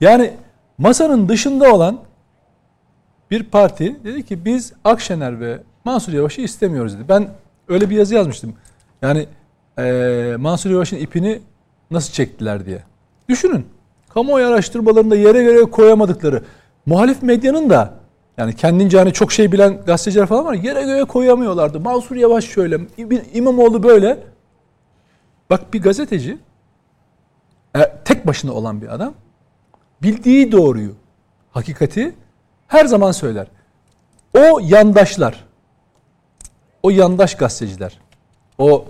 Yani 0.00 0.32
masanın 0.78 1.28
dışında 1.28 1.74
olan 1.74 2.00
bir 3.30 3.42
parti 3.42 4.04
dedi 4.04 4.22
ki 4.24 4.44
biz 4.44 4.72
Akşener 4.84 5.40
ve 5.40 5.62
Mansur 5.84 6.12
Yavaş'ı 6.12 6.40
istemiyoruz 6.40 6.94
dedi. 6.94 7.04
Ben 7.08 7.28
öyle 7.68 7.90
bir 7.90 7.96
yazı 7.96 8.14
yazmıştım. 8.14 8.54
Yani 9.02 9.26
e, 9.78 10.36
Mansur 10.38 10.70
Yavaş'ın 10.70 10.96
ipini 10.96 11.40
nasıl 11.90 12.12
çektiler 12.12 12.66
diye. 12.66 12.82
Düşünün. 13.28 13.66
Kamuoyu 14.08 14.46
araştırmalarında 14.46 15.16
yere 15.16 15.42
göre 15.42 15.60
koyamadıkları 15.60 16.42
muhalif 16.86 17.22
medyanın 17.22 17.70
da 17.70 17.99
yani 18.38 18.56
kendince 18.56 18.98
hani 18.98 19.12
çok 19.12 19.32
şey 19.32 19.52
bilen 19.52 19.84
gazeteciler 19.86 20.26
falan 20.26 20.44
var 20.44 20.54
yere 20.54 20.82
göre 20.82 21.04
koyamıyorlardı. 21.04 21.80
Mansur 21.80 22.16
Yavaş 22.16 22.44
şöyle, 22.44 22.80
İmamoğlu 23.34 23.82
böyle. 23.82 24.18
Bak 25.50 25.74
bir 25.74 25.82
gazeteci 25.82 26.38
e, 27.76 27.80
tek 28.04 28.26
başına 28.26 28.52
olan 28.52 28.82
bir 28.82 28.94
adam 28.94 29.14
bildiği 30.02 30.52
doğruyu, 30.52 30.92
hakikati 31.50 32.14
her 32.68 32.84
zaman 32.84 33.12
söyler. 33.12 33.46
O 34.38 34.60
yandaşlar, 34.62 35.44
o 36.82 36.90
yandaş 36.90 37.34
gazeteciler, 37.36 37.98
o 38.58 38.84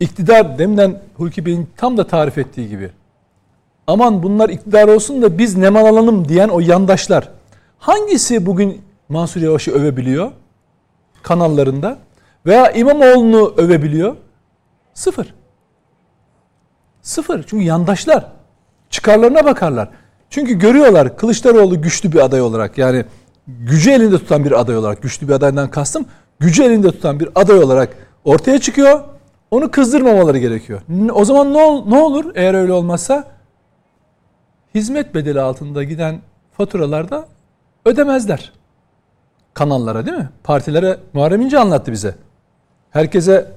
iktidar 0.00 0.58
deminden 0.58 1.02
Hulki 1.16 1.46
Bey'in 1.46 1.70
tam 1.76 1.96
da 1.96 2.06
tarif 2.06 2.38
ettiği 2.38 2.68
gibi 2.68 2.90
aman 3.86 4.22
bunlar 4.22 4.48
iktidar 4.48 4.88
olsun 4.88 5.22
da 5.22 5.38
biz 5.38 5.56
nemalanalım 5.56 6.28
diyen 6.28 6.48
o 6.48 6.60
yandaşlar 6.60 7.28
hangisi 7.78 8.46
bugün 8.46 8.82
Mansur 9.08 9.40
Yavaş'ı 9.40 9.72
övebiliyor 9.72 10.32
kanallarında 11.22 11.98
veya 12.46 12.70
İmamoğlu'nu 12.70 13.54
övebiliyor? 13.56 14.16
Sıfır. 14.94 15.34
Sıfır. 17.02 17.42
Çünkü 17.42 17.64
yandaşlar. 17.64 18.26
Çıkarlarına 18.90 19.44
bakarlar. 19.44 19.88
Çünkü 20.30 20.58
görüyorlar 20.58 21.16
Kılıçdaroğlu 21.16 21.82
güçlü 21.82 22.12
bir 22.12 22.24
aday 22.24 22.40
olarak. 22.40 22.78
Yani 22.78 23.04
gücü 23.48 23.90
elinde 23.90 24.18
tutan 24.18 24.44
bir 24.44 24.60
aday 24.60 24.76
olarak. 24.76 25.02
Güçlü 25.02 25.28
bir 25.28 25.32
adaydan 25.32 25.70
kastım. 25.70 26.06
Gücü 26.40 26.62
elinde 26.62 26.90
tutan 26.90 27.20
bir 27.20 27.28
aday 27.34 27.58
olarak 27.58 27.96
ortaya 28.24 28.58
çıkıyor. 28.58 29.00
Onu 29.50 29.70
kızdırmamaları 29.70 30.38
gerekiyor. 30.38 30.80
O 31.12 31.24
zaman 31.24 31.52
ne, 31.54 31.62
ol, 31.62 31.86
ne 31.86 31.98
olur 31.98 32.32
eğer 32.34 32.54
öyle 32.54 32.72
olmazsa? 32.72 33.24
Hizmet 34.74 35.14
bedeli 35.14 35.40
altında 35.40 35.84
giden 35.84 36.20
faturalarda 36.52 37.28
ödemezler. 37.88 38.52
Kanallara 39.54 40.06
değil 40.06 40.16
mi? 40.16 40.28
Partilere 40.44 40.98
Muharrem 41.12 41.40
İnce 41.40 41.58
anlattı 41.58 41.92
bize. 41.92 42.14
Herkese 42.90 43.52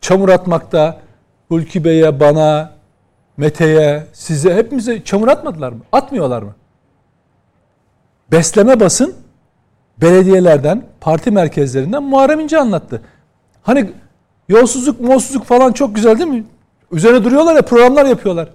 çamur 0.00 0.28
atmakta, 0.28 1.00
Hulki 1.48 1.84
Bey'e, 1.84 2.20
bana, 2.20 2.72
Mete'ye, 3.36 4.06
size 4.12 4.54
hepimize 4.54 5.04
çamur 5.04 5.28
atmadılar 5.28 5.72
mı? 5.72 5.80
Atmıyorlar 5.92 6.42
mı? 6.42 6.54
Besleme 8.32 8.80
basın 8.80 9.14
belediyelerden, 10.00 10.84
parti 11.00 11.30
merkezlerinden 11.30 12.02
Muharrem 12.02 12.40
İnce 12.40 12.58
anlattı. 12.58 13.02
Hani 13.62 13.92
yolsuzluk, 14.48 15.00
molsuzluk 15.00 15.44
falan 15.44 15.72
çok 15.72 15.94
güzel 15.94 16.18
değil 16.18 16.30
mi? 16.30 16.44
Üzerine 16.92 17.24
duruyorlar 17.24 17.54
ya 17.56 17.62
programlar 17.62 18.04
yapıyorlar. 18.06 18.48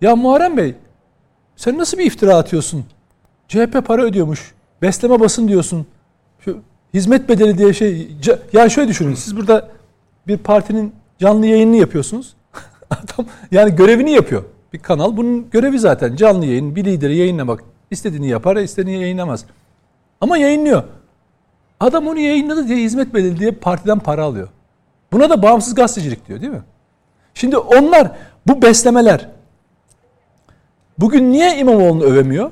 Ya 0.00 0.16
Muharrem 0.16 0.56
Bey 0.56 0.74
sen 1.56 1.78
nasıl 1.78 1.98
bir 1.98 2.04
iftira 2.06 2.36
atıyorsun? 2.36 2.84
CHP 3.52 3.86
para 3.86 4.02
ödüyormuş. 4.02 4.54
Besleme 4.82 5.20
basın 5.20 5.48
diyorsun. 5.48 5.86
Şu 6.40 6.58
hizmet 6.94 7.28
bedeli 7.28 7.58
diye 7.58 7.72
şey. 7.72 8.16
Yani 8.52 8.70
şöyle 8.70 8.88
düşünün. 8.88 9.14
Siz 9.14 9.36
burada 9.36 9.68
bir 10.26 10.38
partinin 10.38 10.94
canlı 11.18 11.46
yayınını 11.46 11.76
yapıyorsunuz. 11.76 12.34
Adam 12.90 13.26
yani 13.50 13.76
görevini 13.76 14.12
yapıyor. 14.12 14.44
Bir 14.72 14.78
kanal 14.78 15.16
bunun 15.16 15.50
görevi 15.50 15.78
zaten 15.78 16.16
canlı 16.16 16.46
yayın. 16.46 16.76
Bir 16.76 16.84
lideri 16.84 17.16
yayınlamak. 17.16 17.64
istediğini 17.90 18.28
yapar, 18.28 18.56
istediğini 18.56 19.02
yayınlamaz. 19.02 19.44
Ama 20.20 20.38
yayınlıyor. 20.38 20.82
Adam 21.80 22.06
onu 22.06 22.18
yayınladı 22.18 22.68
diye 22.68 22.78
hizmet 22.78 23.14
bedeli 23.14 23.38
diye 23.38 23.50
partiden 23.50 23.98
para 23.98 24.24
alıyor. 24.24 24.48
Buna 25.12 25.30
da 25.30 25.42
bağımsız 25.42 25.74
gazetecilik 25.74 26.28
diyor 26.28 26.40
değil 26.40 26.52
mi? 26.52 26.62
Şimdi 27.34 27.56
onlar 27.56 28.12
bu 28.46 28.62
beslemeler 28.62 29.28
bugün 30.98 31.32
niye 31.32 31.58
İmamoğlu'nu 31.58 32.04
övemiyor? 32.04 32.50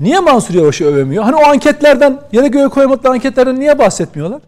Niye 0.00 0.20
Mansur 0.20 0.54
Yavaş'ı 0.54 0.84
övemiyor? 0.84 1.24
Hani 1.24 1.36
o 1.36 1.44
anketlerden, 1.48 2.20
yere 2.32 2.48
göğe 2.48 2.68
koyamadıkları 2.68 3.12
anketlerden 3.12 3.60
niye 3.60 3.78
bahsetmiyorlar? 3.78 4.42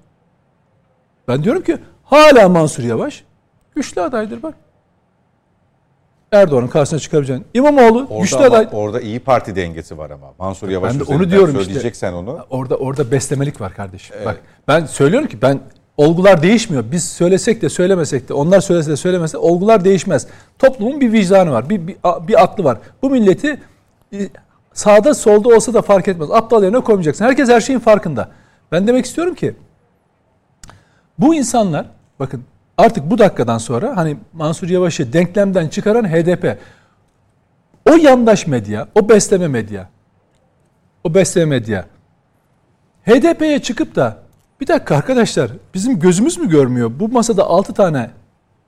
Ben 1.28 1.44
diyorum 1.44 1.62
ki 1.62 1.78
hala 2.04 2.48
Mansur 2.48 2.82
Yavaş 2.82 3.24
güçlü 3.74 4.00
adaydır 4.00 4.42
bak. 4.42 4.54
Erdoğan'ın 6.32 6.68
karşısına 6.68 6.98
çıkabileceğin. 7.00 7.44
İmamoğlu 7.54 8.06
orada 8.10 8.22
güçlü 8.22 8.36
aday. 8.38 8.68
Orada 8.72 9.00
iyi 9.00 9.20
Parti 9.20 9.56
dengesi 9.56 9.98
var 9.98 10.10
ama. 10.10 10.26
Mansur 10.38 10.68
Yavaş 10.68 10.92
Ben 10.92 11.00
de 11.00 11.04
onu 11.04 11.30
diyorum 11.30 11.50
işte. 11.50 11.64
söyleyeceksen 11.64 12.12
onu. 12.12 12.38
Orada 12.50 12.76
orada 12.76 13.10
beslemelik 13.10 13.60
var 13.60 13.74
kardeşim. 13.74 14.16
Bak 14.24 14.40
ben 14.68 14.86
söylüyorum 14.86 15.28
ki 15.28 15.42
ben 15.42 15.60
olgular 15.96 16.42
değişmiyor. 16.42 16.84
Biz 16.92 17.08
söylesek 17.08 17.62
de 17.62 17.68
söylemesek 17.68 18.28
de 18.28 18.34
onlar 18.34 18.60
söylese 18.60 18.90
de 18.90 18.96
söylemese 18.96 19.32
de 19.32 19.38
olgular 19.38 19.84
değişmez. 19.84 20.26
Toplumun 20.58 21.00
bir 21.00 21.12
vicdanı 21.12 21.52
var. 21.52 21.70
Bir, 21.70 21.86
bir, 21.86 21.96
bir 22.28 22.42
aklı 22.42 22.64
var. 22.64 22.78
Bu 23.02 23.10
milleti 23.10 23.60
e, 24.12 24.18
sağda 24.76 25.14
solda 25.14 25.48
olsa 25.48 25.74
da 25.74 25.82
fark 25.82 26.08
etmez. 26.08 26.30
Aptal 26.30 26.62
yerine 26.62 26.80
koymayacaksın. 26.80 27.24
Herkes 27.24 27.48
her 27.48 27.60
şeyin 27.60 27.80
farkında. 27.80 28.28
Ben 28.72 28.86
demek 28.86 29.04
istiyorum 29.04 29.34
ki 29.34 29.56
bu 31.18 31.34
insanlar 31.34 31.86
bakın 32.18 32.44
artık 32.78 33.10
bu 33.10 33.18
dakikadan 33.18 33.58
sonra 33.58 33.96
hani 33.96 34.16
Mansur 34.32 34.68
Yavaş'ı 34.68 35.12
denklemden 35.12 35.68
çıkaran 35.68 36.04
HDP 36.04 36.58
o 37.90 37.94
yandaş 37.94 38.46
medya, 38.46 38.88
o 38.94 39.08
besleme 39.08 39.48
medya, 39.48 39.88
o 41.04 41.14
besleme 41.14 41.46
medya 41.46 41.84
HDP'ye 43.06 43.62
çıkıp 43.62 43.96
da 43.96 44.18
bir 44.60 44.66
dakika 44.66 44.96
arkadaşlar 44.96 45.50
bizim 45.74 45.98
gözümüz 45.98 46.38
mü 46.38 46.48
görmüyor? 46.48 46.92
Bu 46.98 47.08
masada 47.08 47.44
6 47.44 47.74
tane 47.74 48.10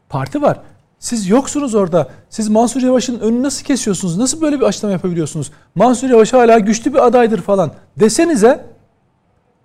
parti 0.08 0.42
var. 0.42 0.60
Siz 0.98 1.28
yoksunuz 1.28 1.74
orada. 1.74 2.08
Siz 2.30 2.48
Mansur 2.48 2.82
Yavaş'ın 2.82 3.20
önünü 3.20 3.42
nasıl 3.42 3.64
kesiyorsunuz? 3.64 4.18
Nasıl 4.18 4.40
böyle 4.40 4.60
bir 4.60 4.64
açıklama 4.64 4.92
yapabiliyorsunuz? 4.92 5.52
Mansur 5.74 6.10
Yavaş 6.10 6.32
hala 6.32 6.58
güçlü 6.58 6.92
bir 6.92 7.06
adaydır 7.06 7.42
falan 7.42 7.72
desenize 7.96 8.64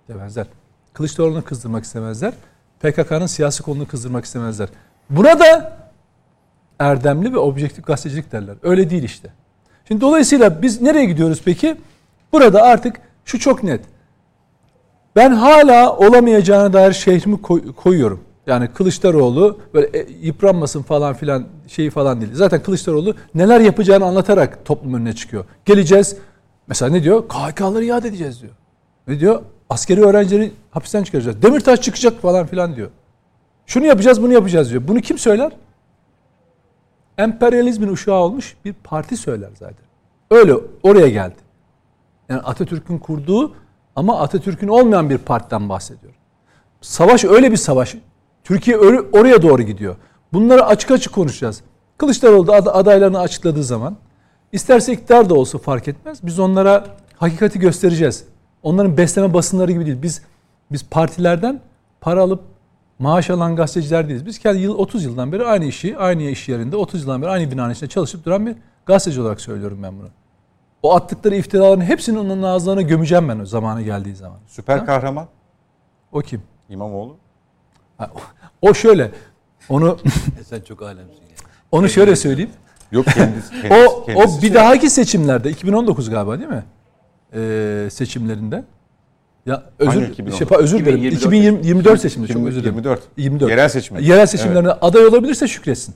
demezler. 0.08 0.46
Kılıçdaroğlu'nu 0.92 1.44
kızdırmak 1.44 1.84
istemezler. 1.84 2.32
PKK'nın 2.80 3.26
siyasi 3.26 3.62
kolunu 3.62 3.86
kızdırmak 3.88 4.24
istemezler. 4.24 4.68
Buna 5.10 5.40
da 5.40 5.76
erdemli 6.78 7.32
ve 7.32 7.38
objektif 7.38 7.86
gazetecilik 7.86 8.32
derler. 8.32 8.56
Öyle 8.62 8.90
değil 8.90 9.02
işte. 9.02 9.32
Şimdi 9.88 10.00
dolayısıyla 10.00 10.62
biz 10.62 10.80
nereye 10.80 11.04
gidiyoruz 11.04 11.40
peki? 11.44 11.76
Burada 12.32 12.62
artık 12.62 12.96
şu 13.24 13.38
çok 13.38 13.62
net. 13.62 13.80
Ben 15.16 15.30
hala 15.32 15.96
olamayacağına 15.96 16.72
dair 16.72 16.92
şehrimi 16.92 17.42
koyuyorum. 17.76 18.24
Yani 18.46 18.68
Kılıçdaroğlu 18.68 19.58
böyle 19.74 19.98
e, 19.98 20.06
yıpranmasın 20.20 20.82
falan 20.82 21.14
filan 21.14 21.46
şeyi 21.68 21.90
falan 21.90 22.20
değil. 22.20 22.32
Zaten 22.34 22.62
Kılıçdaroğlu 22.62 23.14
neler 23.34 23.60
yapacağını 23.60 24.04
anlatarak 24.04 24.64
toplum 24.64 24.94
önüne 24.94 25.12
çıkıyor. 25.12 25.44
Geleceğiz. 25.64 26.16
Mesela 26.66 26.90
ne 26.90 27.02
diyor? 27.02 27.28
KHK'ları 27.28 27.84
iade 27.84 28.08
edeceğiz 28.08 28.42
diyor. 28.42 28.52
Ne 29.08 29.20
diyor? 29.20 29.42
Askeri 29.70 30.04
öğrencileri 30.04 30.52
hapisten 30.70 31.04
çıkaracağız. 31.04 31.42
Demirtaş 31.42 31.80
çıkacak 31.80 32.22
falan 32.22 32.46
filan 32.46 32.76
diyor. 32.76 32.90
Şunu 33.66 33.86
yapacağız, 33.86 34.22
bunu 34.22 34.32
yapacağız 34.32 34.70
diyor. 34.70 34.88
Bunu 34.88 35.00
kim 35.00 35.18
söyler? 35.18 35.52
Emperyalizmin 37.18 37.88
uşağı 37.88 38.14
olmuş 38.14 38.56
bir 38.64 38.72
parti 38.72 39.16
söyler 39.16 39.50
zaten. 39.58 39.84
Öyle 40.30 40.54
oraya 40.82 41.08
geldi. 41.08 41.36
Yani 42.28 42.40
Atatürk'ün 42.40 42.98
kurduğu 42.98 43.54
ama 43.96 44.20
Atatürk'ün 44.20 44.68
olmayan 44.68 45.10
bir 45.10 45.18
partiden 45.18 45.68
bahsediyor. 45.68 46.12
Savaş 46.80 47.24
öyle 47.24 47.52
bir 47.52 47.56
savaş. 47.56 47.96
Türkiye 48.44 48.78
oraya 49.12 49.42
doğru 49.42 49.62
gidiyor. 49.62 49.96
Bunları 50.32 50.66
açık 50.66 50.90
açık 50.90 51.12
konuşacağız. 51.12 51.60
Kılıçdaroğlu 51.98 52.46
da 52.46 52.74
adaylarını 52.74 53.20
açıkladığı 53.20 53.64
zaman 53.64 53.96
isterse 54.52 54.92
iktidar 54.92 55.30
da 55.30 55.34
olsa 55.34 55.58
fark 55.58 55.88
etmez. 55.88 56.18
Biz 56.22 56.38
onlara 56.38 56.84
hakikati 57.16 57.58
göstereceğiz. 57.58 58.24
Onların 58.62 58.96
besleme 58.96 59.34
basınları 59.34 59.72
gibi 59.72 59.86
değil. 59.86 60.02
Biz 60.02 60.22
biz 60.72 60.84
partilerden 60.88 61.60
para 62.00 62.22
alıp 62.22 62.40
maaş 62.98 63.30
alan 63.30 63.56
gazeteciler 63.56 64.08
değiliz. 64.08 64.26
Biz 64.26 64.38
kendi 64.38 64.58
yıl 64.58 64.78
30 64.78 65.04
yıldan 65.04 65.32
beri 65.32 65.44
aynı 65.44 65.64
işi, 65.64 65.98
aynı 65.98 66.22
iş 66.22 66.48
yerinde 66.48 66.76
30 66.76 67.00
yıldan 67.00 67.22
beri 67.22 67.30
aynı 67.30 67.50
binanın 67.50 67.72
içinde 67.72 67.90
çalışıp 67.90 68.24
duran 68.24 68.46
bir 68.46 68.56
gazeteci 68.86 69.20
olarak 69.20 69.40
söylüyorum 69.40 69.78
ben 69.82 69.98
bunu. 69.98 70.08
O 70.82 70.94
attıkları 70.94 71.36
iftiraların 71.36 71.80
hepsini 71.80 72.18
onun 72.18 72.42
ağızlarına 72.42 72.82
gömeceğim 72.82 73.28
ben 73.28 73.38
o 73.38 73.46
zamanı 73.46 73.82
geldiği 73.82 74.16
zaman. 74.16 74.38
Süper 74.46 74.86
kahraman 74.86 75.26
O 76.12 76.20
kim? 76.20 76.42
İmamoğlu. 76.68 77.16
O 78.62 78.74
şöyle. 78.74 79.10
Onu 79.68 79.98
E 80.40 80.44
sen 80.44 80.60
çok 80.60 80.82
alemsin 80.82 81.12
ya. 81.22 81.36
onu 81.72 81.88
şöyle 81.88 82.16
söyleyeyim. 82.16 82.50
Yok 82.92 83.06
kendisi. 83.06 83.54
O 83.64 83.68
kendisi, 83.68 84.06
kendisi 84.06 84.38
o 84.38 84.42
bir 84.42 84.54
dahaki 84.54 84.90
seçimlerde 84.90 85.50
2019 85.50 86.10
galiba 86.10 86.38
değil 86.38 86.50
mi? 86.50 86.64
Ee, 87.34 87.88
seçimlerinde. 87.90 88.64
Ya 89.46 89.62
özür 89.78 89.92
Hangi 90.00 90.12
2019? 90.12 90.48
şey, 90.48 90.58
özür 90.58 90.78
dilerim. 90.78 90.96
2024 91.04 91.60
2024 91.60 92.00
seçiminde 92.00 92.32
çok 92.32 92.46
özür 92.46 92.60
dilerim. 92.60 92.74
24. 92.74 93.02
24. 93.16 93.50
Yerel 93.50 93.68
seçim. 93.68 93.98
Yerel 93.98 94.26
seçimlerine 94.26 94.70
aday 94.70 95.06
olabilirse 95.06 95.48
şükretsin. 95.48 95.94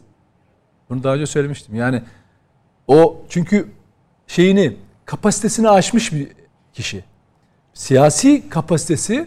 Bunu 0.91 1.03
daha 1.03 1.15
önce 1.15 1.27
söylemiştim. 1.27 1.75
Yani 1.75 2.03
o 2.87 3.21
çünkü 3.29 3.69
şeyini 4.27 4.77
kapasitesini 5.05 5.69
aşmış 5.69 6.13
bir 6.13 6.29
kişi. 6.73 7.05
Siyasi 7.75 8.49
kapasitesi, 8.49 9.27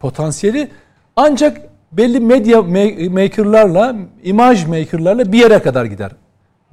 potansiyeli 0.00 0.70
ancak 1.16 1.60
belli 1.92 2.20
medya 2.20 2.62
makerlarla, 3.10 3.96
imaj 4.22 4.66
makerlarla 4.66 5.32
bir 5.32 5.38
yere 5.38 5.58
kadar 5.58 5.84
gider. 5.84 6.12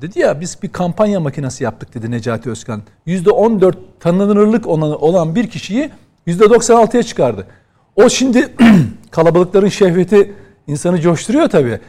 Dedi 0.01 0.19
ya 0.19 0.41
biz 0.41 0.57
bir 0.63 0.69
kampanya 0.69 1.19
makinesi 1.19 1.63
yaptık 1.63 1.93
dedi 1.93 2.11
Necati 2.11 2.49
Özkan. 2.49 2.81
%14 3.07 3.75
tanınırlık 3.99 4.67
olan 4.67 5.35
bir 5.35 5.49
kişiyi 5.49 5.89
%96'ya 6.27 7.03
çıkardı. 7.03 7.47
O 7.95 8.09
şimdi 8.09 8.53
kalabalıkların 9.11 9.67
şehveti 9.67 10.33
insanı 10.67 11.01
coşturuyor 11.01 11.49
tabii. 11.49 11.79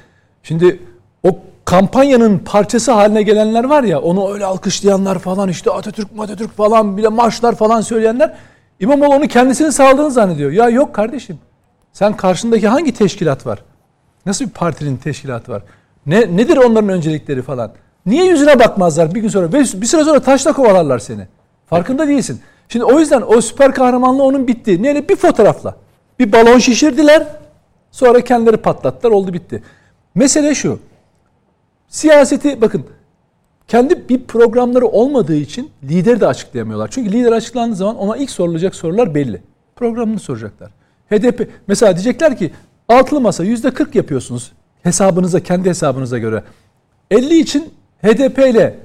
Şimdi 0.43 0.81
o 1.23 1.39
kampanyanın 1.65 2.39
parçası 2.39 2.93
haline 2.93 3.23
gelenler 3.23 3.65
var 3.65 3.83
ya 3.83 4.01
onu 4.01 4.33
öyle 4.33 4.45
alkışlayanlar 4.45 5.19
falan 5.19 5.49
işte 5.49 5.71
Atatürk 5.71 6.09
Atatürk 6.19 6.57
falan 6.57 6.97
bile 6.97 7.09
marşlar 7.09 7.55
falan 7.55 7.81
söyleyenler 7.81 8.35
İmamoğlu 8.81 9.15
onu 9.15 9.29
kendisini 9.29 9.73
sağladığını 9.73 10.11
zannediyor. 10.11 10.51
Ya 10.51 10.69
yok 10.69 10.95
kardeşim. 10.95 11.39
Sen 11.97 12.17
karşındaki 12.17 12.69
hangi 12.69 12.95
teşkilat 12.95 13.47
var? 13.47 13.63
Nasıl 14.27 14.45
bir 14.45 14.51
partinin 14.51 14.97
teşkilatı 14.97 15.53
var? 15.53 15.63
Ne 16.07 16.37
nedir 16.37 16.57
onların 16.57 16.89
öncelikleri 16.89 17.43
falan? 17.43 17.73
Niye 18.07 18.25
yüzüne 18.25 18.59
bakmazlar 18.59 19.15
bir 19.15 19.21
gün 19.21 19.29
sonra? 19.29 19.53
Bir 19.53 19.65
süre 19.65 20.05
sonra 20.05 20.21
taşla 20.21 20.53
kovalarlar 20.53 20.99
seni. 20.99 21.27
Farkında 21.67 22.09
değilsin. 22.09 22.41
Şimdi 22.69 22.85
o 22.85 23.01
yüzden 23.01 23.23
o 23.27 23.41
süper 23.41 23.75
kahramanlığı 23.75 24.23
onun 24.23 24.49
bitti. 24.49 24.83
Neyle? 24.83 25.09
Bir 25.09 25.17
fotoğrafla. 25.17 25.77
Bir 26.19 26.33
balon 26.33 26.59
şişirdiler. 26.59 27.27
Sonra 27.91 28.21
kendileri 28.21 28.57
patlattılar. 28.57 29.13
Oldu 29.13 29.33
bitti. 29.33 29.63
Mesele 30.15 30.55
şu. 30.55 30.79
siyaseti 31.89 32.61
bakın 32.61 32.87
kendi 33.69 34.09
bir 34.09 34.25
programları 34.25 34.87
olmadığı 34.87 35.37
için 35.37 35.71
lideri 35.83 36.21
de 36.21 36.27
açıklayamıyorlar. 36.27 36.89
Çünkü 36.91 37.13
lider 37.13 37.33
açıklandığı 37.33 37.77
zaman 37.77 37.97
ona 37.97 38.17
ilk 38.17 38.31
sorulacak 38.31 38.75
sorular 38.75 39.15
belli. 39.15 39.43
Programını 39.77 40.19
soracaklar. 40.19 40.86
HDP 41.11 41.51
mesela 41.67 41.95
diyecekler 41.97 42.37
ki 42.37 42.53
altılı 42.89 43.21
masa 43.21 43.45
yüzde 43.45 43.71
40 43.71 43.95
yapıyorsunuz 43.95 44.53
hesabınıza 44.83 45.41
kendi 45.41 45.69
hesabınıza 45.69 46.19
göre. 46.19 46.45
50 47.11 47.39
için 47.39 47.75
HDP 48.03 48.39
ile 48.39 48.79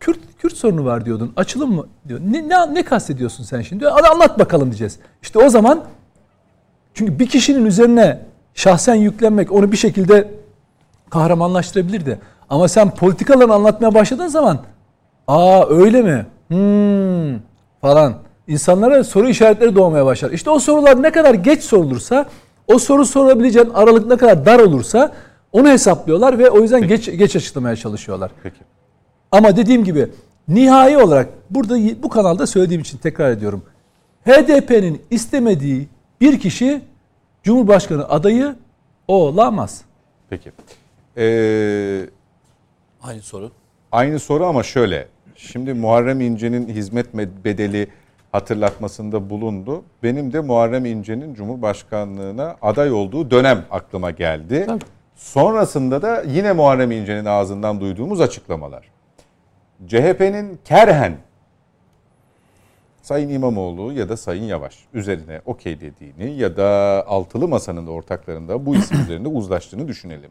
Kürt 0.00 0.18
Kürt 0.38 0.56
sorunu 0.56 0.84
var 0.84 1.04
diyordun. 1.04 1.32
Açılım 1.36 1.74
mı 1.74 1.86
diyor. 2.08 2.20
Ne 2.20 2.48
ne, 2.48 2.74
ne 2.74 2.82
kastediyorsun 2.82 3.44
sen 3.44 3.62
şimdi? 3.62 3.88
Anlat 3.88 4.38
bakalım 4.38 4.68
diyeceğiz. 4.68 4.98
İşte 5.22 5.38
o 5.38 5.48
zaman 5.48 5.84
çünkü 6.94 7.18
bir 7.18 7.26
kişinin 7.26 7.66
üzerine 7.66 8.20
şahsen 8.54 8.94
yüklenmek 8.94 9.52
onu 9.52 9.72
bir 9.72 9.76
şekilde 9.76 10.30
kahramanlaştırabilirdi. 11.10 12.18
Ama 12.50 12.68
sen 12.68 12.90
politikalarını 12.90 13.54
anlatmaya 13.54 13.94
başladığın 13.94 14.26
zaman 14.26 14.58
aa 15.28 15.66
öyle 15.68 16.02
mi? 16.02 16.26
Hmm, 16.48 17.40
falan. 17.80 18.14
İnsanlara 18.48 19.04
soru 19.04 19.28
işaretleri 19.28 19.74
doğmaya 19.76 20.06
başlar. 20.06 20.30
İşte 20.30 20.50
o 20.50 20.58
sorular 20.58 21.02
ne 21.02 21.10
kadar 21.10 21.34
geç 21.34 21.62
sorulursa, 21.62 22.26
o 22.66 22.78
soru 22.78 23.06
sorabileceğin 23.06 23.70
aralık 23.70 24.06
ne 24.06 24.16
kadar 24.16 24.46
dar 24.46 24.58
olursa 24.60 25.12
onu 25.52 25.68
hesaplıyorlar 25.68 26.38
ve 26.38 26.50
o 26.50 26.60
yüzden 26.62 26.88
geç 26.88 27.06
geç 27.06 27.36
açıklamaya 27.36 27.76
çalışıyorlar. 27.76 28.30
Peki. 28.42 28.56
Ama 29.32 29.56
dediğim 29.56 29.84
gibi 29.84 30.08
nihai 30.48 30.96
olarak 30.98 31.28
burada 31.50 32.02
bu 32.02 32.08
kanalda 32.08 32.46
söylediğim 32.46 32.80
için 32.82 32.98
tekrar 32.98 33.30
ediyorum. 33.30 33.62
HDP'nin 34.26 35.02
istemediği 35.10 35.88
bir 36.20 36.40
kişi 36.40 36.80
Cumhurbaşkanı 37.42 38.08
adayı 38.08 38.56
olamaz. 39.08 39.82
Peki. 40.30 40.52
Ee, 41.16 42.06
Aynı 43.02 43.22
soru. 43.22 43.50
aynı 43.92 44.18
soru 44.18 44.46
ama 44.46 44.62
şöyle. 44.62 45.08
Şimdi 45.36 45.74
Muharrem 45.74 46.20
İnce'nin 46.20 46.68
hizmet 46.68 47.14
bedeli 47.44 47.88
hatırlatmasında 48.32 49.30
bulundu. 49.30 49.84
Benim 50.02 50.32
de 50.32 50.40
Muharrem 50.40 50.84
İnce'nin 50.84 51.34
Cumhurbaşkanlığına 51.34 52.56
aday 52.62 52.92
olduğu 52.92 53.30
dönem 53.30 53.64
aklıma 53.70 54.10
geldi. 54.10 54.64
Tabii. 54.66 54.84
Sonrasında 55.16 56.02
da 56.02 56.22
yine 56.22 56.52
Muharrem 56.52 56.90
İnce'nin 56.90 57.24
ağzından 57.24 57.80
duyduğumuz 57.80 58.20
açıklamalar. 58.20 58.90
CHP'nin 59.86 60.58
kerhen 60.64 61.16
Sayın 63.02 63.28
İmamoğlu 63.28 63.92
ya 63.92 64.08
da 64.08 64.16
Sayın 64.16 64.42
Yavaş 64.42 64.78
üzerine 64.94 65.40
okey 65.46 65.80
dediğini 65.80 66.30
ya 66.30 66.56
da 66.56 67.04
altılı 67.06 67.48
masanın 67.48 67.86
da 67.86 67.90
ortaklarında 67.90 68.66
bu 68.66 68.76
isim 68.76 69.00
üzerinde 69.02 69.28
uzlaştığını 69.28 69.88
düşünelim. 69.88 70.30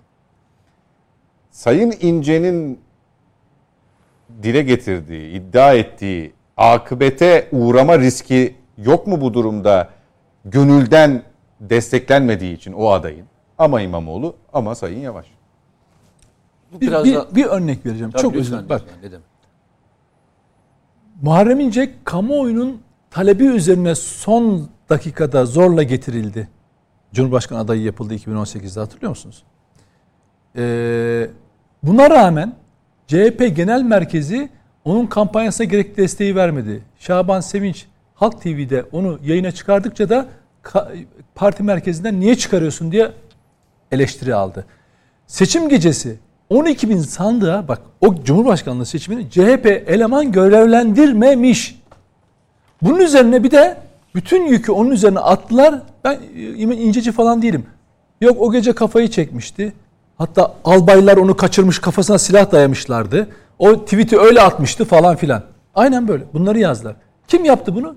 Sayın 1.52 1.94
İnce'nin 2.02 2.80
dile 4.44 4.62
getirdiği, 4.62 5.32
iddia 5.32 5.74
ettiği 5.74 6.34
akıbete 6.58 7.50
uğrama 7.52 8.00
riski 8.00 8.56
yok 8.78 9.08
mu 9.08 9.22
bu 9.22 9.34
durumda 9.34 9.90
gönülden 10.46 11.24
desteklenmediği 11.60 12.56
için 12.56 12.74
o 12.74 12.90
adayın? 12.90 13.26
Ama 13.58 13.82
İmamoğlu 13.82 14.36
ama 14.54 14.76
Sayın 14.76 15.00
Yavaş. 15.00 15.26
Bu 16.74 16.82
Bir, 16.82 16.88
biraz 16.88 17.06
bir, 17.06 17.16
da... 17.16 17.36
bir 17.36 17.46
örnek 17.46 17.86
vereceğim. 17.86 18.12
Tabii 18.12 18.22
Çok 18.22 18.36
özür 18.36 18.70
Bak 18.70 18.82
lütfen, 18.82 19.00
ne 19.04 19.12
demek? 19.12 19.26
Muharrem 21.22 21.60
İnce 21.60 21.94
kamuoyunun 22.04 22.82
talebi 23.12 23.46
üzerine 23.46 23.96
son 23.96 24.70
dakikada 24.90 25.46
zorla 25.46 25.84
getirildi. 25.84 26.50
Cumhurbaşkanı 27.14 27.60
adayı 27.60 27.82
yapıldı 27.82 28.16
2018'de 28.16 28.80
hatırlıyor 28.80 29.10
musunuz? 29.10 29.44
Ee, 30.56 31.30
buna 31.84 32.10
rağmen 32.10 32.56
CHP 33.08 33.56
Genel 33.56 33.82
Merkezi 33.82 34.50
onun 34.88 35.06
kampanyasına 35.06 35.66
gerekli 35.66 35.98
desteği 35.98 36.36
vermedi. 36.36 36.82
Şaban 37.00 37.40
Sevinç 37.40 37.86
Halk 38.16 38.42
TV'de 38.42 38.86
onu 38.92 39.20
yayına 39.24 39.52
çıkardıkça 39.52 40.10
da 40.10 40.26
parti 41.36 41.64
merkezinden 41.64 42.20
niye 42.20 42.36
çıkarıyorsun 42.36 42.92
diye 42.92 43.12
eleştiri 43.92 44.36
aldı. 44.36 44.66
Seçim 45.28 45.70
gecesi 45.70 46.18
12 46.50 46.90
bin 46.90 46.98
sandığa 46.98 47.68
bak 47.68 47.82
o 48.02 48.16
Cumhurbaşkanlığı 48.24 48.86
seçimini 48.86 49.30
CHP 49.30 49.84
eleman 49.88 50.32
görevlendirmemiş. 50.32 51.80
Bunun 52.82 53.00
üzerine 53.00 53.44
bir 53.44 53.52
de 53.52 53.78
bütün 54.16 54.46
yükü 54.46 54.72
onun 54.72 54.92
üzerine 54.92 55.20
attılar. 55.20 55.82
Ben 56.04 56.20
e, 56.36 56.64
inceci 56.64 57.12
falan 57.12 57.42
değilim. 57.42 57.66
Yok 58.22 58.38
o 58.40 58.52
gece 58.52 58.74
kafayı 58.74 59.08
çekmişti. 59.08 59.74
Hatta 60.18 60.54
albaylar 60.64 61.18
onu 61.18 61.38
kaçırmış 61.38 61.80
kafasına 61.80 62.18
silah 62.18 62.52
dayamışlardı. 62.52 63.28
O 63.60 63.86
tweet'i 63.86 64.20
öyle 64.20 64.42
atmıştı 64.42 64.86
falan 64.86 65.16
filan. 65.16 65.44
Aynen 65.76 66.08
böyle. 66.08 66.24
Bunları 66.34 66.60
yazdılar. 66.60 66.96
Kim 67.28 67.46
yaptı 67.46 67.76
bunu? 67.76 67.96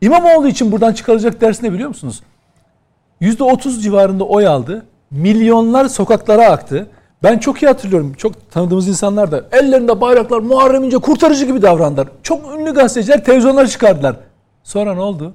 İmamoğlu 0.00 0.48
için 0.48 0.72
buradan 0.72 0.92
çıkarılacak 0.92 1.40
ders 1.40 1.62
ne 1.62 1.72
biliyor 1.72 1.88
musunuz? 1.88 2.22
%30 3.20 3.80
civarında 3.80 4.24
oy 4.24 4.46
aldı. 4.46 4.86
Milyonlar 5.10 5.88
sokaklara 5.88 6.50
aktı. 6.50 6.86
Ben 7.22 7.38
çok 7.38 7.62
iyi 7.62 7.66
hatırlıyorum. 7.66 8.12
Çok 8.12 8.50
tanıdığımız 8.50 8.88
insanlar 8.88 9.32
da 9.32 9.44
ellerinde 9.52 10.00
bayraklar 10.00 10.38
Muharrem 10.38 10.84
İnce 10.84 10.98
kurtarıcı 10.98 11.46
gibi 11.46 11.62
davrandılar. 11.62 12.08
Çok 12.22 12.54
ünlü 12.54 12.74
gazeteciler 12.74 13.24
televizyonlara 13.24 13.66
çıkardılar. 13.66 14.16
Sonra 14.62 14.94
ne 14.94 15.00
oldu? 15.00 15.34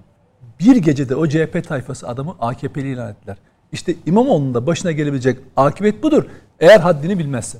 Bir 0.59 0.75
gecede 0.75 1.15
o 1.15 1.27
CHP 1.27 1.67
tayfası 1.67 2.07
adamı 2.07 2.35
AKP'li 2.39 2.93
ilan 2.93 3.11
ettiler. 3.11 3.37
İşte 3.71 3.95
İmamoğlu'nun 4.05 4.53
da 4.53 4.67
başına 4.67 4.91
gelebilecek 4.91 5.39
akıbet 5.57 6.03
budur. 6.03 6.23
Eğer 6.59 6.79
haddini 6.79 7.19
bilmezse. 7.19 7.57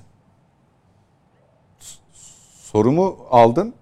Sorumu 2.78 3.18
aldın. 3.32 3.74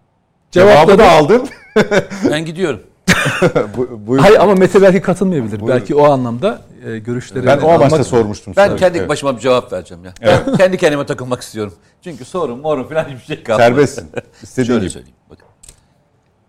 Cevapladı. 0.51 0.85
Cevabı 0.87 0.97
da 0.99 1.11
aldın. 1.11 1.49
Ben 2.31 2.45
gidiyorum. 2.45 2.83
Bu-. 4.07 4.21
Hayır 4.21 4.39
ama 4.39 4.53
Mete 4.55 4.81
belki 4.81 5.01
katılmayabilir. 5.01 5.59
Buyurun. 5.59 5.79
Belki 5.79 5.95
o 5.95 6.03
anlamda 6.11 6.61
e, 6.85 6.99
görüşleri 6.99 7.45
ben 7.45 7.57
o 7.57 7.69
amaçla 7.69 7.95
almak- 7.97 8.03
sormuştum. 8.07 8.53
Ben 8.57 8.67
sana. 8.67 8.77
kendi 8.77 8.97
Evet. 8.97 9.09
başıma 9.09 9.35
bir 9.35 9.41
cevap 9.41 9.73
vereceğim 9.73 10.05
ya. 10.05 10.13
Ben 10.21 10.55
kendi 10.57 10.77
kendime 10.77 11.05
takılmak 11.05 11.41
istiyorum. 11.41 11.73
Çünkü 12.03 12.25
sorun 12.25 12.59
morun 12.59 12.83
falan 12.83 13.03
hiçbir 13.03 13.35
şey 13.35 13.43
kalmadı. 13.43 13.63
Serbestsin. 13.63 14.09
İstediğin 14.43 14.67
Şöyle 14.67 14.79
gibi. 14.79 14.89
söyleyeyim. 14.89 15.15
Bakın. 15.29 15.45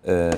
Ee, 0.07 0.31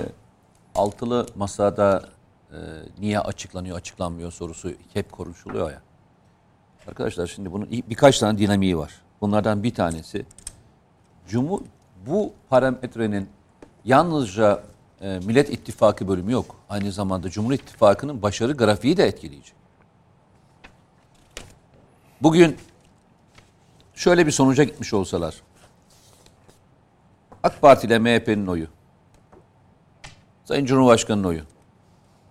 altılı 0.75 1.25
masada 1.35 2.03
e, 2.51 2.57
niye 2.99 3.19
açıklanıyor, 3.19 3.77
açıklanmıyor 3.77 4.31
sorusu 4.31 4.71
hep 4.93 5.11
konuşuluyor 5.11 5.71
ya. 5.71 5.81
Arkadaşlar 6.87 7.27
şimdi 7.27 7.51
bunun 7.51 7.67
birkaç 7.89 8.19
tane 8.19 8.37
dinamiği 8.37 8.77
var. 8.77 8.91
Bunlardan 9.21 9.63
bir 9.63 9.73
tanesi 9.73 10.25
Cumhur 11.27 11.59
bu 12.07 12.33
parametrenin 12.49 13.29
yalnızca 13.85 14.63
e, 15.01 15.19
Millet 15.19 15.49
İttifakı 15.49 16.07
bölümü 16.07 16.31
yok. 16.31 16.55
Aynı 16.69 16.91
zamanda 16.91 17.29
Cumhur 17.29 17.53
İttifakı'nın 17.53 18.21
başarı 18.21 18.53
grafiği 18.53 18.97
de 18.97 19.03
etkileyecek. 19.03 19.55
Bugün 22.21 22.57
şöyle 23.93 24.27
bir 24.27 24.31
sonuca 24.31 24.63
gitmiş 24.63 24.93
olsalar. 24.93 25.35
AK 27.43 27.61
Parti 27.61 27.87
ile 27.87 27.99
MHP'nin 27.99 28.47
oyu. 28.47 28.67
Sayın 30.45 30.65
Cumhurbaşkanı'nın 30.65 31.27
oyu. 31.27 31.41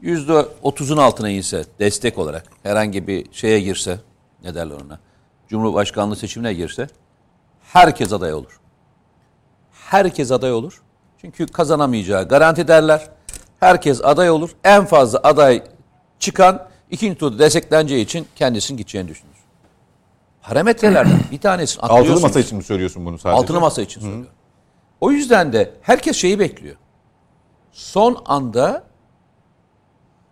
Yüzde 0.00 0.46
otuzun 0.62 0.96
altına 0.96 1.28
inse 1.28 1.64
destek 1.78 2.18
olarak 2.18 2.46
herhangi 2.62 3.06
bir 3.06 3.32
şeye 3.32 3.60
girse 3.60 4.00
ne 4.42 4.54
derler 4.54 4.76
ona 4.86 4.98
Cumhurbaşkanlığı 5.48 6.16
seçimine 6.16 6.54
girse 6.54 6.88
herkes 7.62 8.12
aday 8.12 8.34
olur. 8.34 8.60
Herkes 9.90 10.32
aday 10.32 10.52
olur. 10.52 10.82
Çünkü 11.20 11.46
kazanamayacağı 11.46 12.28
garanti 12.28 12.68
derler. 12.68 13.10
Herkes 13.60 14.04
aday 14.04 14.30
olur. 14.30 14.50
En 14.64 14.84
fazla 14.84 15.20
aday 15.22 15.62
çıkan 16.18 16.68
ikinci 16.90 17.18
turda 17.18 17.38
destekleneceği 17.38 18.04
için 18.04 18.26
kendisinin 18.36 18.78
gideceğini 18.78 19.08
düşünür. 19.08 19.34
Parametrelerden 20.42 21.20
bir 21.30 21.40
tanesini 21.40 21.82
Altılı 21.82 22.20
masa 22.20 22.40
için 22.40 22.58
mi 22.58 22.64
söylüyorsun 22.64 23.06
bunu 23.06 23.18
sadece? 23.18 23.38
Altılı 23.40 23.60
masa 23.60 23.82
için 23.82 24.00
söylüyorum. 24.00 24.28
O 25.00 25.10
yüzden 25.10 25.52
de 25.52 25.74
herkes 25.82 26.16
şeyi 26.16 26.38
bekliyor. 26.38 26.76
Son 27.72 28.22
anda 28.26 28.84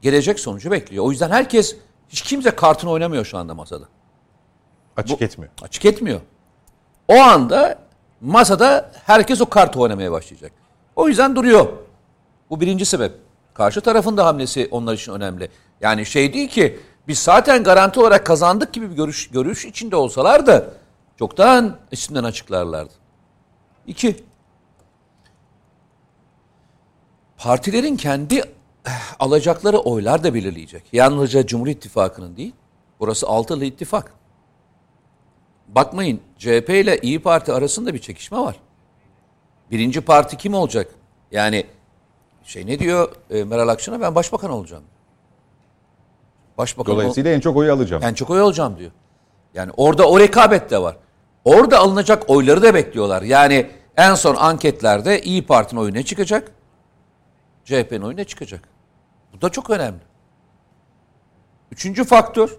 gelecek 0.02 0.40
sonucu 0.40 0.70
bekliyor. 0.70 1.04
O 1.04 1.10
yüzden 1.10 1.30
herkes 1.30 1.76
hiç 2.08 2.22
kimse 2.22 2.50
kartını 2.50 2.90
oynamıyor 2.90 3.24
şu 3.24 3.38
anda 3.38 3.54
masada. 3.54 3.84
Açık 4.96 5.22
etmiyor. 5.22 5.52
Açık 5.62 5.84
etmiyor. 5.84 6.20
O 7.08 7.14
anda 7.14 7.78
masada 8.22 8.90
herkes 9.06 9.40
o 9.40 9.46
kartı 9.46 9.80
oynamaya 9.80 10.12
başlayacak. 10.12 10.52
O 10.96 11.08
yüzden 11.08 11.36
duruyor. 11.36 11.68
Bu 12.50 12.60
birinci 12.60 12.86
sebep. 12.86 13.12
Karşı 13.54 13.80
tarafın 13.80 14.16
da 14.16 14.26
hamlesi 14.26 14.68
onlar 14.70 14.94
için 14.94 15.12
önemli. 15.12 15.50
Yani 15.80 16.06
şey 16.06 16.34
değil 16.34 16.48
ki 16.48 16.80
biz 17.08 17.18
zaten 17.18 17.64
garanti 17.64 18.00
olarak 18.00 18.26
kazandık 18.26 18.72
gibi 18.72 18.90
bir 18.90 18.96
görüş, 18.96 19.30
görüş 19.30 19.64
içinde 19.64 19.96
olsalar 19.96 20.46
da 20.46 20.64
çoktan 21.18 21.76
isimden 21.90 22.24
açıklarlardı. 22.24 22.92
İki, 23.86 24.24
partilerin 27.38 27.96
kendi 27.96 28.38
eh, 28.86 28.90
alacakları 29.18 29.78
oylar 29.78 30.24
da 30.24 30.34
belirleyecek. 30.34 30.84
Yalnızca 30.92 31.46
Cumhur 31.46 31.66
İttifakı'nın 31.66 32.36
değil, 32.36 32.52
burası 33.00 33.26
altılı 33.26 33.64
ittifak. 33.64 34.14
Bakmayın 35.74 36.20
CHP 36.38 36.68
ile 36.70 36.98
İyi 36.98 37.22
Parti 37.22 37.52
arasında 37.52 37.94
bir 37.94 37.98
çekişme 37.98 38.38
var. 38.38 38.56
Birinci 39.70 40.00
parti 40.00 40.36
kim 40.36 40.54
olacak? 40.54 40.90
Yani 41.30 41.66
şey 42.44 42.66
ne 42.66 42.78
diyor 42.78 43.12
e, 43.30 43.44
Meral 43.44 43.68
Akşener 43.68 44.00
ben 44.00 44.14
başbakan 44.14 44.50
olacağım. 44.50 44.84
Başbakan 46.58 46.92
ol- 46.92 46.96
Dolayısıyla 46.98 47.30
en 47.32 47.40
çok 47.40 47.56
oyu 47.56 47.72
alacağım. 47.72 48.02
ben 48.02 48.14
çok 48.14 48.30
oy 48.30 48.40
alacağım 48.40 48.76
diyor. 48.78 48.90
Yani 49.54 49.72
orada 49.76 50.08
o 50.08 50.20
rekabet 50.20 50.70
de 50.70 50.82
var. 50.82 50.96
Orada 51.44 51.78
alınacak 51.78 52.30
oyları 52.30 52.62
da 52.62 52.74
bekliyorlar. 52.74 53.22
Yani 53.22 53.70
en 53.96 54.14
son 54.14 54.34
anketlerde 54.36 55.22
İyi 55.22 55.46
Parti'nin 55.46 55.80
oyu 55.80 55.94
ne 55.94 56.02
çıkacak? 56.02 56.50
CHP'nin 57.64 58.02
oyu 58.02 58.16
ne 58.16 58.24
çıkacak? 58.24 58.68
Bu 59.32 59.40
da 59.40 59.48
çok 59.48 59.70
önemli. 59.70 60.00
Üçüncü 61.70 62.04
faktör. 62.04 62.56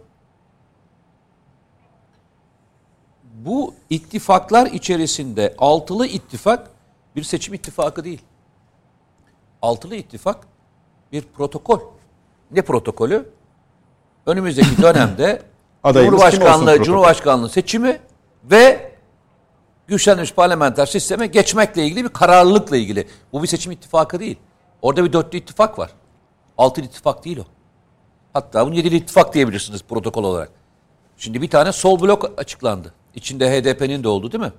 Bu 3.46 3.74
ittifaklar 3.90 4.66
içerisinde 4.66 5.56
altılı 5.58 6.08
ittifak 6.08 6.70
bir 7.16 7.24
seçim 7.24 7.54
ittifakı 7.54 8.04
değil. 8.04 8.22
Altılı 9.62 9.96
ittifak 9.96 10.48
bir 11.12 11.22
protokol. 11.22 11.80
Ne 12.52 12.62
protokolü? 12.62 13.30
Önümüzdeki 14.26 14.82
dönemde 14.82 15.42
Cumhurbaşkanlığı? 15.94 16.84
Cumhurbaşkanlığı 16.84 17.50
seçimi 17.50 18.00
ve 18.44 18.92
güçlenmiş 19.88 20.34
parlamenter 20.34 20.86
sisteme 20.86 21.28
geçmekle 21.28 21.86
ilgili 21.86 22.04
bir 22.04 22.10
kararlılıkla 22.10 22.78
ilgili. 22.78 23.08
Bu 23.34 23.44
bir 23.44 23.48
seçim 23.48 23.72
ittifakı 23.72 24.20
değil. 24.20 24.38
Orada 24.82 25.04
bir 25.04 25.14
dörtlü 25.14 25.38
ittifak 25.38 25.80
var. 25.80 25.90
Altılı 26.58 26.86
ittifak 26.86 27.26
değil 27.26 27.38
o. 27.38 27.44
Hatta 28.34 28.66
bunu 28.66 28.76
yedili 28.76 28.96
ittifak 28.96 29.34
diyebilirsiniz 29.34 29.84
protokol 29.84 30.24
olarak. 30.24 30.50
Şimdi 31.18 31.42
bir 31.42 31.50
tane 31.50 31.72
sol 31.72 32.02
blok 32.02 32.32
açıklandı. 32.38 32.94
İçinde 33.16 33.52
HDP'nin 33.52 34.04
de 34.04 34.08
olduğu 34.08 34.32
değil 34.32 34.44
mi? 34.44 34.52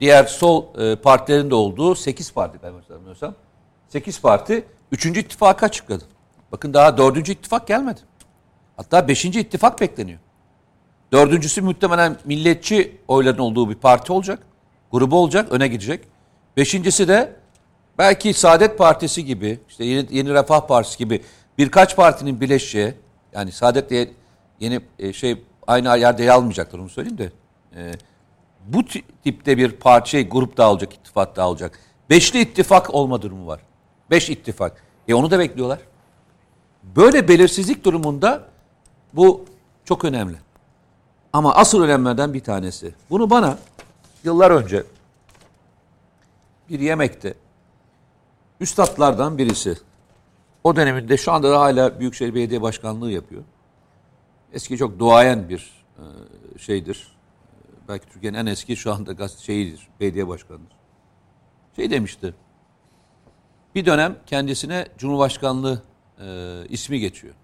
Diğer 0.00 0.24
sol 0.24 0.78
e, 0.78 0.96
partilerin 0.96 1.50
de 1.50 1.54
olduğu 1.54 1.94
8 1.94 2.32
parti 2.32 2.58
ben 2.62 2.72
hatırlamıyorsam. 2.72 3.34
8 3.88 4.20
parti 4.20 4.64
3. 4.92 5.06
ittifakı 5.06 5.66
açıkladı. 5.66 6.04
Bakın 6.52 6.74
daha 6.74 6.98
4. 6.98 7.28
ittifak 7.28 7.66
gelmedi. 7.66 8.00
Hatta 8.76 9.08
5. 9.08 9.24
ittifak 9.24 9.80
bekleniyor. 9.80 10.18
Dördüncüsü 11.12 11.62
muhtemelen 11.62 12.16
milliyetçi 12.24 12.96
oyların 13.08 13.38
olduğu 13.38 13.70
bir 13.70 13.74
parti 13.74 14.12
olacak. 14.12 14.46
Grubu 14.92 15.16
olacak, 15.16 15.52
öne 15.52 15.68
gidecek. 15.68 16.04
Beşincisi 16.56 17.08
de 17.08 17.36
belki 17.98 18.34
Saadet 18.34 18.78
Partisi 18.78 19.24
gibi, 19.24 19.58
işte 19.68 19.84
Yeni, 19.84 20.06
Yeni 20.10 20.34
Refah 20.34 20.66
Partisi 20.66 20.98
gibi 20.98 21.22
birkaç 21.58 21.96
partinin 21.96 22.40
birleşeceği, 22.40 22.94
yani 23.32 23.52
Saadet 23.52 23.90
diye 23.90 24.10
yeni 24.60 24.80
e, 24.98 25.12
şey 25.12 25.42
aynı 25.66 25.98
yerde 25.98 26.22
yer 26.24 26.34
almayacaklar 26.34 26.78
onu 26.78 26.88
söyleyeyim 26.88 27.18
de. 27.18 27.32
e, 27.76 27.92
bu 28.66 28.84
ti- 28.84 29.04
tipte 29.24 29.56
bir 29.56 29.74
şey, 30.04 30.28
grup 30.28 30.56
dağılacak, 30.56 30.94
ittifak 30.94 31.36
dağılacak. 31.36 31.78
Beşli 32.10 32.40
ittifak 32.40 32.94
olma 32.94 33.22
durumu 33.22 33.46
var. 33.46 33.60
Beş 34.10 34.30
ittifak. 34.30 34.82
E 35.08 35.14
onu 35.14 35.30
da 35.30 35.38
bekliyorlar. 35.38 35.78
Böyle 36.82 37.28
belirsizlik 37.28 37.84
durumunda 37.84 38.44
bu 39.12 39.44
çok 39.84 40.04
önemli. 40.04 40.36
Ama 41.32 41.54
asıl 41.54 41.82
önemlerden 41.82 42.34
bir 42.34 42.40
tanesi. 42.40 42.94
Bunu 43.10 43.30
bana 43.30 43.58
yıllar 44.24 44.50
önce 44.50 44.84
bir 46.68 46.80
yemekte 46.80 47.34
üstadlardan 48.60 49.38
birisi 49.38 49.78
o 50.64 50.76
döneminde 50.76 51.16
şu 51.16 51.32
anda 51.32 51.50
da 51.50 51.60
hala 51.60 52.00
Büyükşehir 52.00 52.34
Belediye 52.34 52.62
Başkanlığı 52.62 53.10
yapıyor. 53.10 53.42
Eski 54.52 54.76
çok 54.76 54.98
duayen 54.98 55.48
bir 55.48 55.84
e, 55.98 56.58
şeydir. 56.58 57.08
E, 57.54 57.88
Belki 57.88 58.06
Türkiye'nin 58.06 58.38
en 58.38 58.46
eski 58.46 58.76
şu 58.76 58.92
anda 58.92 59.12
gazete 59.12 59.42
şeyidir, 59.42 59.88
belediye 60.00 60.28
başkanıdır. 60.28 60.76
Şey 61.76 61.90
demişti. 61.90 62.34
Bir 63.74 63.86
dönem 63.86 64.16
kendisine 64.26 64.88
Cumhurbaşkanlığı 64.98 65.82
e, 66.20 66.66
ismi 66.68 67.00
geçiyor. 67.00 67.34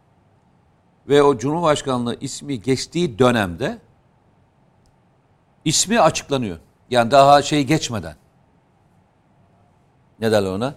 Ve 1.08 1.22
o 1.22 1.38
Cumhurbaşkanlığı 1.38 2.16
ismi 2.20 2.62
geçtiği 2.62 3.18
dönemde 3.18 3.78
ismi 5.64 6.00
açıklanıyor. 6.00 6.58
Yani 6.90 7.10
daha 7.10 7.42
şey 7.42 7.64
geçmeden. 7.64 8.16
Ne 10.20 10.32
derler 10.32 10.50
ona? 10.50 10.74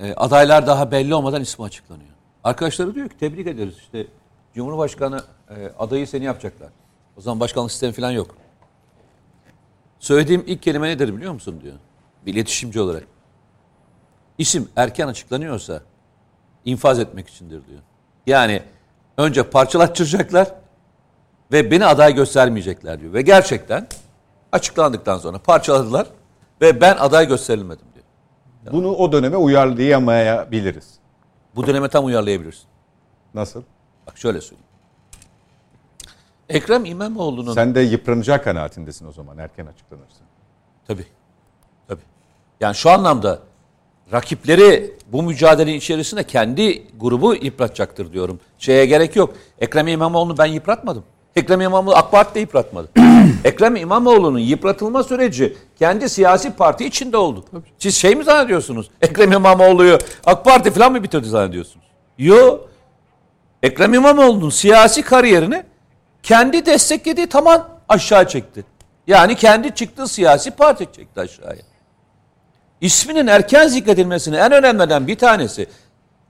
E, 0.00 0.14
adaylar 0.14 0.66
daha 0.66 0.90
belli 0.90 1.14
olmadan 1.14 1.42
ismi 1.42 1.64
açıklanıyor. 1.64 2.10
Arkadaşları 2.44 2.94
diyor 2.94 3.08
ki 3.08 3.18
tebrik 3.18 3.46
ederiz 3.46 3.76
işte 3.78 4.06
Cumhurbaşkanı 4.54 5.22
e, 5.50 5.72
adayı 5.78 6.06
seni 6.06 6.24
yapacaklar. 6.24 6.68
O 7.16 7.20
zaman 7.20 7.40
başkanlık 7.40 7.70
sistemi 7.70 7.92
falan 7.92 8.10
yok. 8.10 8.36
Söylediğim 9.98 10.44
ilk 10.46 10.62
kelime 10.62 10.88
nedir 10.88 11.16
biliyor 11.16 11.32
musun 11.32 11.60
diyor. 11.62 11.74
Bir 12.26 12.34
iletişimci 12.34 12.80
olarak. 12.80 13.04
İsim 14.38 14.68
erken 14.76 15.08
açıklanıyorsa 15.08 15.82
infaz 16.64 16.98
etmek 16.98 17.28
içindir 17.28 17.66
diyor. 17.66 17.80
Yani 18.26 18.62
önce 19.16 19.42
parçalattıracaklar 19.42 20.54
ve 21.52 21.70
beni 21.70 21.86
aday 21.86 22.14
göstermeyecekler 22.14 23.00
diyor. 23.00 23.12
Ve 23.12 23.22
gerçekten 23.22 23.86
açıklandıktan 24.52 25.18
sonra 25.18 25.38
parçaladılar 25.38 26.06
ve 26.60 26.80
ben 26.80 26.96
aday 26.96 27.28
gösterilmedim 27.28 27.86
diyor. 27.94 28.04
Bunu 28.72 28.94
o 28.94 29.12
döneme 29.12 29.36
uyarlayamayabiliriz. 29.36 30.98
Bu 31.56 31.66
döneme 31.66 31.88
tam 31.88 32.04
uyarlayabilirsin. 32.04 32.66
Nasıl? 33.34 33.62
Bak 34.06 34.18
şöyle 34.18 34.40
söyleyeyim. 34.40 34.69
Ekrem 36.50 36.84
İmamoğlu'nun... 36.84 37.54
Sen 37.54 37.74
de 37.74 37.80
yıpranacağı 37.80 38.42
kanaatindesin 38.42 39.06
o 39.06 39.12
zaman 39.12 39.38
erken 39.38 39.66
açıklanırsa. 39.66 40.20
Tabii. 40.86 41.06
Tabii. 41.88 42.00
Yani 42.60 42.74
şu 42.74 42.90
anlamda 42.90 43.38
rakipleri 44.12 44.94
bu 45.12 45.22
mücadelenin 45.22 45.76
içerisinde 45.76 46.24
kendi 46.24 46.86
grubu 47.00 47.34
yıpratacaktır 47.34 48.12
diyorum. 48.12 48.40
Şeye 48.58 48.86
gerek 48.86 49.16
yok. 49.16 49.34
Ekrem 49.58 49.88
İmamoğlu'nu 49.88 50.38
ben 50.38 50.46
yıpratmadım. 50.46 51.04
Ekrem 51.36 51.60
İmamoğlu 51.60 51.96
AK 51.96 52.10
Parti 52.10 52.34
de 52.34 52.40
yıpratmadı. 52.40 52.88
Ekrem 53.44 53.76
İmamoğlu'nun 53.76 54.38
yıpratılma 54.38 55.02
süreci 55.02 55.56
kendi 55.78 56.08
siyasi 56.08 56.52
parti 56.52 56.84
içinde 56.84 57.16
oldu. 57.16 57.44
Siz 57.78 57.96
şey 57.96 58.14
mi 58.14 58.24
zannediyorsunuz? 58.24 58.90
Ekrem 59.02 59.32
İmamoğlu'yu 59.32 59.98
AK 60.24 60.44
Parti 60.44 60.70
falan 60.70 60.92
mı 60.92 61.02
bitirdi 61.02 61.28
zannediyorsunuz? 61.28 61.86
Yok. 62.18 62.68
Ekrem 63.62 63.94
İmamoğlu'nun 63.94 64.50
siyasi 64.50 65.02
kariyerini 65.02 65.64
kendi 66.22 66.66
desteklediği 66.66 67.26
tamam 67.26 67.68
aşağı 67.88 68.28
çekti. 68.28 68.64
Yani 69.06 69.34
kendi 69.34 69.74
çıktığı 69.74 70.08
siyasi 70.08 70.50
parti 70.50 70.86
çekti 70.92 71.20
aşağıya. 71.20 71.62
İsminin 72.80 73.26
erken 73.26 73.68
zikredilmesinin 73.68 74.36
en 74.38 74.52
önemliden 74.52 75.06
bir 75.06 75.18
tanesi 75.18 75.66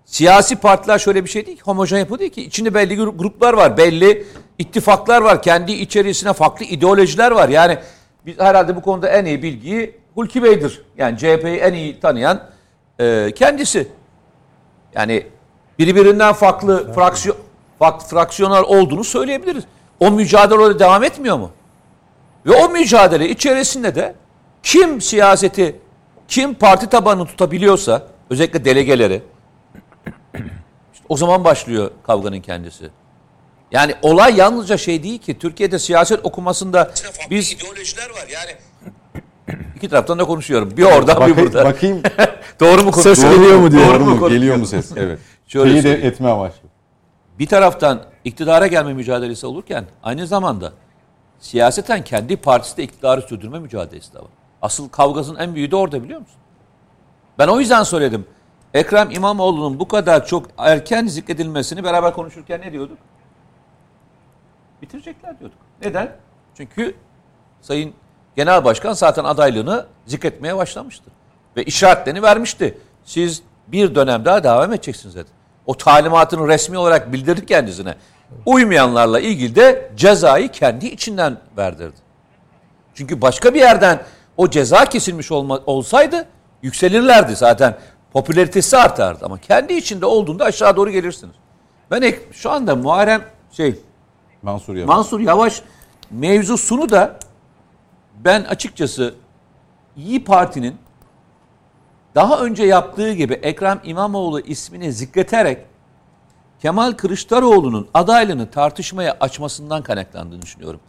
siyasi 0.04 0.56
partiler 0.56 0.98
şöyle 0.98 1.24
bir 1.24 1.30
şey 1.30 1.46
değil 1.46 1.56
ki 1.56 1.62
homojen 1.62 1.98
yapı 1.98 2.18
değil 2.18 2.30
ki. 2.30 2.42
İçinde 2.42 2.74
belli 2.74 2.94
gru- 2.94 3.16
gruplar 3.16 3.54
var, 3.54 3.76
belli 3.76 4.26
ittifaklar 4.58 5.20
var. 5.22 5.42
Kendi 5.42 5.72
içerisine 5.72 6.32
farklı 6.32 6.64
ideolojiler 6.64 7.30
var. 7.30 7.48
Yani 7.48 7.78
biz 8.26 8.38
herhalde 8.38 8.76
bu 8.76 8.82
konuda 8.82 9.08
en 9.08 9.24
iyi 9.24 9.42
bilgiyi 9.42 10.00
Hulki 10.14 10.42
Bey'dir. 10.42 10.82
Yani 10.98 11.18
CHP'yi 11.18 11.56
en 11.56 11.72
iyi 11.72 12.00
tanıyan 12.00 12.42
e, 13.00 13.32
kendisi. 13.34 13.88
Yani 14.94 15.26
birbirinden 15.78 16.32
farklı 16.32 16.92
fraksiyon 16.92 17.36
farklı 17.78 18.06
fraksiyonlar 18.06 18.62
olduğunu 18.62 19.04
söyleyebiliriz. 19.04 19.64
O 20.00 20.10
mücadele 20.10 20.58
orada 20.58 20.78
devam 20.78 21.04
etmiyor 21.04 21.38
mu? 21.38 21.50
Ve 22.46 22.50
o 22.52 22.68
mücadele 22.68 23.28
içerisinde 23.28 23.94
de 23.94 24.14
kim 24.62 25.00
siyaseti, 25.00 25.80
kim 26.28 26.54
parti 26.54 26.88
tabanını 26.88 27.26
tutabiliyorsa, 27.26 28.06
özellikle 28.30 28.64
delegeleri, 28.64 29.22
işte 30.92 31.04
o 31.08 31.16
zaman 31.16 31.44
başlıyor 31.44 31.90
kavganın 32.06 32.40
kendisi. 32.40 32.90
Yani 33.72 33.94
olay 34.02 34.36
yalnızca 34.36 34.76
şey 34.76 35.02
değil 35.02 35.18
ki, 35.18 35.38
Türkiye'de 35.38 35.78
siyaset 35.78 36.24
okumasında 36.24 36.90
biz... 37.30 37.52
ideolojiler 37.52 38.10
var 38.10 38.26
yani. 38.32 38.56
İki 39.76 39.88
taraftan 39.88 40.18
da 40.18 40.24
konuşuyorum. 40.24 40.76
Bir 40.76 40.82
orada, 40.82 41.26
bir 41.26 41.36
burada. 41.36 41.64
bakayım. 41.64 42.02
Doğru 42.60 42.82
mu 42.84 42.90
konuşuyorum? 42.90 43.22
Ses 43.22 43.34
geliyor 43.34 43.58
mu 43.58 43.70
diyor. 43.70 43.86
Doğru 43.86 44.04
mu? 44.04 44.28
Geliyor 44.28 44.56
mu 44.56 44.66
ses? 44.66 44.92
Evet. 44.96 45.18
Şöyle 45.46 45.70
Şeyi 45.70 45.84
de 45.84 46.06
etme 46.06 46.28
amaçlı. 46.28 46.68
bir 47.38 47.46
taraftan 47.46 48.02
iktidara 48.24 48.66
gelme 48.66 48.92
mücadelesi 48.92 49.46
olurken 49.46 49.84
aynı 50.02 50.26
zamanda 50.26 50.72
siyaseten 51.38 52.04
kendi 52.04 52.36
partisi 52.36 52.76
de 52.76 52.82
iktidarı 52.82 53.22
sürdürme 53.22 53.58
mücadelesi 53.58 54.14
de 54.14 54.18
var. 54.18 54.30
Asıl 54.62 54.88
kavgasının 54.88 55.38
en 55.38 55.54
büyüğü 55.54 55.70
de 55.70 55.76
orada 55.76 56.02
biliyor 56.02 56.20
musun? 56.20 56.36
Ben 57.38 57.48
o 57.48 57.60
yüzden 57.60 57.82
söyledim. 57.82 58.26
Ekrem 58.74 59.10
İmamoğlu'nun 59.10 59.80
bu 59.80 59.88
kadar 59.88 60.26
çok 60.26 60.46
erken 60.58 61.06
zikredilmesini 61.06 61.84
beraber 61.84 62.12
konuşurken 62.14 62.60
ne 62.60 62.72
diyorduk? 62.72 62.98
Bitirecekler 64.82 65.38
diyorduk. 65.38 65.58
Neden? 65.82 66.16
Çünkü 66.54 66.94
Sayın 67.60 67.94
Genel 68.36 68.64
Başkan 68.64 68.92
zaten 68.92 69.24
adaylığını 69.24 69.86
zikretmeye 70.06 70.56
başlamıştı. 70.56 71.10
Ve 71.56 71.64
işaretlerini 71.64 72.22
vermişti. 72.22 72.78
Siz 73.04 73.42
bir 73.68 73.94
dönem 73.94 74.24
daha 74.24 74.44
devam 74.44 74.72
edeceksiniz 74.72 75.16
dedi. 75.16 75.30
O 75.70 75.74
talimatını 75.74 76.48
resmi 76.48 76.78
olarak 76.78 77.12
bildirdik 77.12 77.48
kendisine. 77.48 77.94
Uymayanlarla 78.46 79.20
ilgili 79.20 79.54
de 79.54 79.92
cezayı 79.96 80.48
kendi 80.48 80.86
içinden 80.86 81.38
verdirdi. 81.56 81.96
Çünkü 82.94 83.22
başka 83.22 83.54
bir 83.54 83.60
yerden 83.60 84.02
o 84.36 84.50
ceza 84.50 84.84
kesilmiş 84.84 85.32
olma, 85.32 85.60
olsaydı 85.66 86.26
yükselirlerdi 86.62 87.36
zaten. 87.36 87.78
Popülaritesi 88.12 88.76
artardı 88.76 89.24
ama 89.24 89.38
kendi 89.38 89.74
içinde 89.74 90.06
olduğunda 90.06 90.44
aşağı 90.44 90.76
doğru 90.76 90.90
gelirsiniz. 90.90 91.34
Ben 91.90 92.02
ek, 92.02 92.18
şu 92.32 92.50
anda 92.50 92.76
Muharrem 92.76 93.22
şey 93.52 93.78
Mansur 94.42 94.74
Yavaş. 94.76 94.88
Mansur 94.88 95.20
Yavaş 95.20 95.62
mevzusunu 96.10 96.90
da 96.90 97.18
ben 98.24 98.44
açıkçası 98.44 99.14
İyi 99.96 100.24
Parti'nin 100.24 100.76
daha 102.14 102.40
önce 102.40 102.64
yaptığı 102.64 103.12
gibi 103.12 103.34
Ekrem 103.34 103.80
İmamoğlu 103.84 104.40
ismini 104.40 104.92
zikreterek 104.92 105.58
Kemal 106.62 106.92
Kılıçdaroğlu'nun 106.92 107.88
adaylığını 107.94 108.50
tartışmaya 108.50 109.16
açmasından 109.20 109.82
kaynaklandığını 109.82 110.42
düşünüyorum. 110.42 110.80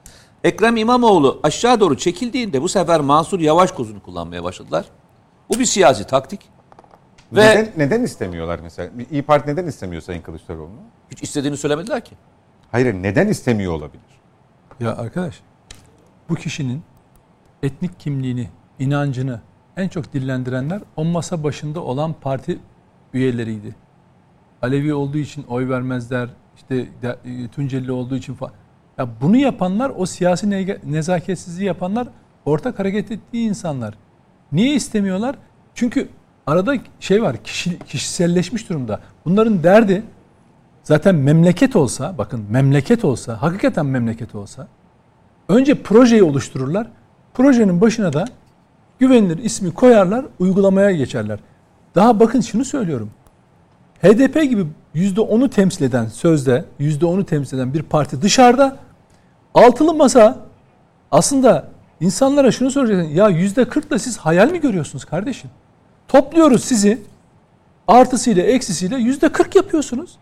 Ekrem 0.43 0.77
İmamoğlu 0.77 1.39
aşağı 1.43 1.79
doğru 1.79 1.97
çekildiğinde 1.97 2.61
bu 2.61 2.69
sefer 2.69 2.99
Mansur 2.99 3.39
Yavaş 3.39 3.71
kozunu 3.71 4.03
kullanmaya 4.03 4.43
başladılar. 4.43 4.85
Bu 5.49 5.59
bir 5.59 5.65
siyasi 5.65 6.07
taktik. 6.07 6.41
Ve 7.31 7.41
Neden, 7.49 7.69
neden 7.77 8.03
istemiyorlar 8.03 8.59
mesela? 8.63 8.89
İyi 9.11 9.21
Parti 9.21 9.49
neden 9.49 9.67
istemiyor 9.67 10.01
Sayın 10.01 10.21
Kılıçdaroğlu'nu? 10.21 10.79
hiç 11.11 11.23
istediğini 11.23 11.57
söylemediler 11.57 12.05
ki. 12.05 12.15
Hayır 12.71 12.93
neden 12.93 13.27
istemiyor 13.27 13.73
olabilir? 13.73 14.03
Ya 14.79 14.97
arkadaş 14.97 15.39
bu 16.29 16.35
kişinin 16.35 16.83
etnik 17.63 17.99
kimliğini, 17.99 18.49
inancını 18.79 19.41
en 19.77 19.87
çok 19.87 20.13
dillendirenler 20.13 20.81
o 20.95 21.05
masa 21.05 21.43
başında 21.43 21.83
olan 21.83 22.15
parti 22.21 22.59
üyeleriydi. 23.13 23.75
Alevi 24.61 24.93
olduğu 24.93 25.17
için 25.17 25.43
oy 25.43 25.69
vermezler. 25.69 26.29
İşte 26.55 26.87
e, 27.25 27.47
Tunceli 27.47 27.91
olduğu 27.91 28.15
için 28.15 28.33
falan. 28.33 28.53
Ya 28.97 29.07
bunu 29.21 29.37
yapanlar 29.37 29.91
o 29.97 30.05
siyasi 30.05 30.49
nezaketsizliği 30.83 31.67
yapanlar 31.67 32.07
ortak 32.45 32.79
hareket 32.79 33.11
ettiği 33.11 33.49
insanlar. 33.49 33.93
Niye 34.51 34.75
istemiyorlar? 34.75 35.35
Çünkü 35.75 36.09
arada 36.47 36.75
şey 36.99 37.21
var, 37.23 37.43
kişi, 37.43 37.79
kişiselleşmiş 37.79 38.69
durumda. 38.69 38.99
Bunların 39.25 39.63
derdi 39.63 40.03
zaten 40.83 41.15
memleket 41.15 41.75
olsa, 41.75 42.17
bakın 42.17 42.45
memleket 42.49 43.05
olsa, 43.05 43.41
hakikaten 43.41 43.85
memleket 43.85 44.35
olsa 44.35 44.67
önce 45.49 45.83
projeyi 45.83 46.23
oluştururlar. 46.23 46.87
Projenin 47.33 47.81
başına 47.81 48.13
da 48.13 48.25
güvenilir 49.01 49.37
ismi 49.37 49.73
koyarlar, 49.73 50.25
uygulamaya 50.39 50.91
geçerler. 50.91 51.39
Daha 51.95 52.19
bakın 52.19 52.41
şunu 52.41 52.65
söylüyorum. 52.65 53.11
HDP 54.01 54.49
gibi 54.49 54.65
%10'u 54.95 55.49
temsil 55.49 55.83
eden 55.83 56.05
sözde 56.05 56.65
%10'u 56.79 57.25
temsil 57.25 57.57
eden 57.57 57.73
bir 57.73 57.83
parti 57.83 58.21
dışarıda 58.21 58.77
altılı 59.53 59.93
masa 59.93 60.37
aslında 61.11 61.67
insanlara 61.99 62.51
şunu 62.51 62.71
soracaksın. 62.71 63.09
Ya 63.13 63.29
%40'la 63.29 63.99
siz 63.99 64.17
hayal 64.17 64.51
mi 64.51 64.61
görüyorsunuz 64.61 65.05
kardeşim? 65.05 65.49
Topluyoruz 66.07 66.63
sizi 66.63 67.01
artısıyla 67.87 68.43
eksisiyle 68.43 68.95
%40 68.95 69.57
yapıyorsunuz. 69.57 70.17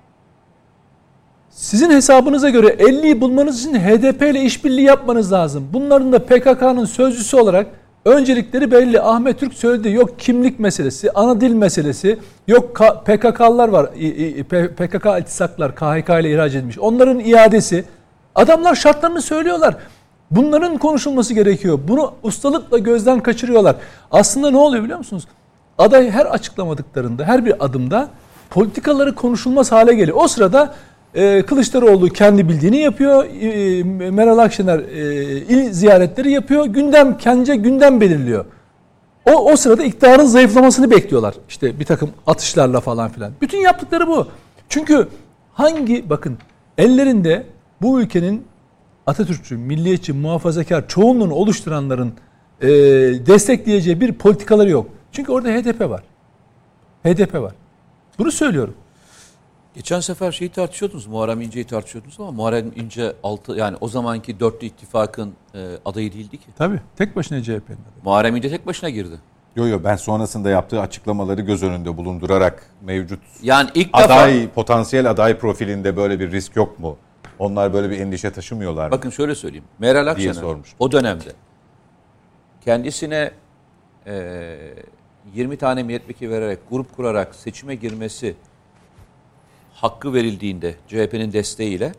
Sizin 1.49 1.89
hesabınıza 1.89 2.49
göre 2.49 2.67
50'yi 2.67 3.21
bulmanız 3.21 3.59
için 3.59 3.79
HDP 3.79 4.21
ile 4.21 4.41
işbirliği 4.41 4.85
yapmanız 4.85 5.31
lazım. 5.31 5.69
Bunların 5.73 6.11
da 6.11 6.25
PKK'nın 6.25 6.85
sözcüsü 6.85 7.37
olarak 7.37 7.67
öncelikleri 8.05 8.71
belli. 8.71 9.01
Ahmet 9.01 9.39
Türk 9.39 9.53
söyledi. 9.53 9.89
Yok 9.89 10.19
kimlik 10.19 10.59
meselesi, 10.59 11.11
ana 11.11 11.41
dil 11.41 11.53
meselesi, 11.53 12.19
yok 12.47 12.75
PKK'lılar 13.05 13.69
var. 13.69 13.89
PKK 14.77 15.05
iltisaklar 15.19 15.75
KHK 15.75 16.09
ile 16.09 16.31
ihraç 16.31 16.55
edilmiş. 16.55 16.79
Onların 16.79 17.19
iadesi. 17.19 17.85
Adamlar 18.35 18.75
şartlarını 18.75 19.21
söylüyorlar. 19.21 19.75
Bunların 20.31 20.77
konuşulması 20.77 21.33
gerekiyor. 21.33 21.79
Bunu 21.87 22.13
ustalıkla 22.23 22.77
gözden 22.77 23.19
kaçırıyorlar. 23.19 23.75
Aslında 24.11 24.51
ne 24.51 24.57
oluyor 24.57 24.83
biliyor 24.83 24.97
musunuz? 24.97 25.27
Aday 25.77 26.11
her 26.11 26.25
açıklamadıklarında, 26.25 27.25
her 27.25 27.45
bir 27.45 27.65
adımda 27.65 28.09
politikaları 28.49 29.15
konuşulmaz 29.15 29.71
hale 29.71 29.93
geliyor. 29.93 30.17
O 30.21 30.27
sırada 30.27 30.73
e, 31.15 31.41
Kılıçdaroğlu 31.41 32.09
kendi 32.09 32.49
bildiğini 32.49 32.77
yapıyor. 32.77 33.25
E, 33.25 33.83
Meral 34.11 34.37
Akşener 34.37 34.79
e, 34.79 35.25
il 35.37 35.71
ziyaretleri 35.73 36.31
yapıyor. 36.31 36.65
Gündem 36.65 37.17
kendince 37.17 37.55
gündem 37.55 38.01
belirliyor. 38.01 38.45
O, 39.25 39.51
o 39.51 39.55
sırada 39.55 39.83
iktidarın 39.83 40.25
zayıflamasını 40.25 40.91
bekliyorlar. 40.91 41.35
İşte 41.49 41.79
bir 41.79 41.85
takım 41.85 42.09
atışlarla 42.27 42.79
falan 42.79 43.09
filan. 43.09 43.31
Bütün 43.41 43.57
yaptıkları 43.57 44.07
bu. 44.07 44.27
Çünkü 44.69 45.07
hangi 45.53 46.09
bakın 46.09 46.37
ellerinde 46.77 47.45
bu 47.81 48.01
ülkenin 48.01 48.43
Atatürkçü, 49.07 49.57
milliyetçi, 49.57 50.13
muhafazakar 50.13 50.87
çoğunluğunu 50.87 51.33
oluşturanların 51.33 52.13
e, 52.61 52.67
destekleyeceği 53.25 54.01
bir 54.01 54.13
politikaları 54.13 54.69
yok. 54.69 54.87
Çünkü 55.11 55.31
orada 55.31 55.49
HDP 55.49 55.81
var. 55.81 56.03
HDP 57.03 57.33
var. 57.33 57.53
Bunu 58.19 58.31
söylüyorum. 58.31 58.73
Geçen 59.75 59.99
sefer 59.99 60.31
şeyi 60.31 60.49
tartışıyordunuz, 60.49 61.07
Muharrem 61.07 61.41
İnce'yi 61.41 61.65
tartışıyordunuz 61.65 62.19
ama 62.19 62.31
Muharrem 62.31 62.71
İnce 62.75 63.13
altı 63.23 63.51
yani 63.51 63.77
o 63.81 63.87
zamanki 63.87 64.39
dörtlü 64.39 64.67
ittifakın 64.67 65.33
e, 65.55 65.67
adayı 65.85 66.13
değildi 66.13 66.37
ki. 66.37 66.45
Tabii. 66.57 66.79
Tek 66.95 67.15
başına 67.15 67.43
CHP'nin 67.43 67.57
adayı. 67.59 68.03
Muharrem 68.03 68.35
İnce 68.35 68.49
tek 68.49 68.67
başına 68.67 68.89
girdi. 68.89 69.19
Yo 69.55 69.67
yo 69.67 69.79
ben 69.83 69.95
sonrasında 69.95 70.49
yaptığı 70.49 70.81
açıklamaları 70.81 71.41
göz 71.41 71.63
önünde 71.63 71.97
bulundurarak 71.97 72.69
mevcut 72.81 73.19
Yani 73.41 73.69
ilk 73.75 73.87
defa 73.97 74.13
aday 74.13 74.49
potansiyel 74.49 75.09
aday 75.09 75.37
profilinde 75.37 75.97
böyle 75.97 76.19
bir 76.19 76.31
risk 76.31 76.55
yok 76.55 76.79
mu? 76.79 76.97
Onlar 77.39 77.73
böyle 77.73 77.89
bir 77.89 77.99
endişe 77.99 78.31
taşımıyorlar 78.31 78.85
mı? 78.85 78.91
bakın 78.91 79.09
şöyle 79.09 79.35
söyleyeyim. 79.35 79.65
Meral 79.79 80.07
Akşener 80.07 80.43
o 80.79 80.91
dönemde 80.91 81.31
kendisine 82.65 83.31
e, 84.07 84.57
20 85.33 85.57
tane 85.57 85.83
milletvekili 85.83 86.31
vererek 86.31 86.59
grup 86.69 86.95
kurarak 86.95 87.35
seçime 87.35 87.75
girmesi 87.75 88.35
hakkı 89.81 90.13
verildiğinde 90.13 90.75
CHP'nin 90.87 91.33
desteğiyle 91.33 91.91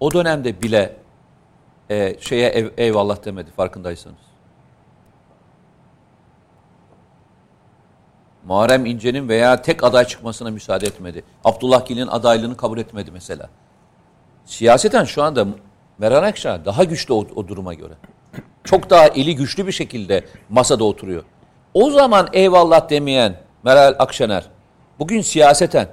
o 0.00 0.12
dönemde 0.12 0.62
bile 0.62 0.96
e, 1.90 2.16
şeye 2.20 2.48
ev- 2.48 2.70
eyvallah 2.76 3.24
demedi 3.24 3.50
farkındaysanız. 3.50 4.18
Muharrem 8.46 8.86
İnce'nin 8.86 9.28
veya 9.28 9.62
tek 9.62 9.84
aday 9.84 10.04
çıkmasına 10.04 10.50
müsaade 10.50 10.86
etmedi. 10.86 11.24
Abdullah 11.44 11.86
Gül'ün 11.86 12.06
adaylığını 12.06 12.56
kabul 12.56 12.78
etmedi 12.78 13.10
mesela. 13.10 13.48
Siyaseten 14.44 15.04
şu 15.04 15.22
anda 15.22 15.46
Meral 15.98 16.22
Akşener 16.22 16.64
daha 16.64 16.84
güçlü 16.84 17.14
o, 17.14 17.26
o 17.36 17.48
duruma 17.48 17.74
göre. 17.74 17.94
Çok 18.64 18.90
daha 18.90 19.06
eli 19.06 19.36
güçlü 19.36 19.66
bir 19.66 19.72
şekilde 19.72 20.24
masada 20.48 20.84
oturuyor. 20.84 21.22
O 21.74 21.90
zaman 21.90 22.28
eyvallah 22.32 22.90
demeyen 22.90 23.40
Meral 23.64 23.94
Akşener 23.98 24.44
bugün 24.98 25.20
siyaseten 25.20 25.88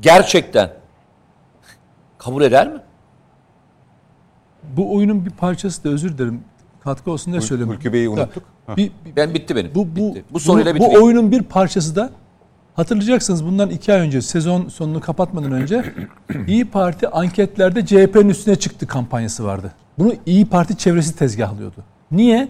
gerçekten 0.00 0.70
kabul 2.18 2.42
eder 2.42 2.68
mi? 2.72 2.80
Bu 4.76 4.94
oyunun 4.94 5.26
bir 5.26 5.30
parçası 5.30 5.84
da 5.84 5.88
özür 5.88 6.18
dilerim. 6.18 6.40
Katkı 6.84 7.10
olsun 7.10 7.32
diye 7.32 7.40
söylüyorum. 7.40 7.74
Hulki 7.74 7.92
Bey'i 7.92 8.08
unuttuk. 8.08 8.42
Bir, 8.76 8.92
bir- 9.04 9.16
Ben 9.16 9.34
bitti 9.34 9.56
benim. 9.56 9.74
bu 9.74 9.86
bu 9.96 10.14
bitti. 10.14 10.24
bu 10.32 10.40
soruyla 10.40 10.74
bitireyim. 10.74 11.00
bu 11.00 11.04
oyunun 11.04 11.32
bir 11.32 11.42
parçası 11.42 11.96
da 11.96 12.10
hatırlayacaksınız 12.76 13.44
bundan 13.44 13.70
iki 13.70 13.92
ay 13.92 14.00
önce 14.00 14.22
sezon 14.22 14.68
sonunu 14.68 15.00
kapatmadan 15.00 15.52
önce 15.52 15.84
İyi 16.46 16.64
Parti 16.70 17.08
anketlerde 17.08 17.86
CHP'nin 17.86 18.28
üstüne 18.28 18.56
çıktı 18.56 18.86
kampanyası 18.86 19.44
vardı. 19.44 19.72
Bunu 19.98 20.14
İyi 20.26 20.46
Parti 20.46 20.76
çevresi 20.76 21.16
tezgahlıyordu. 21.16 21.84
Niye? 22.10 22.48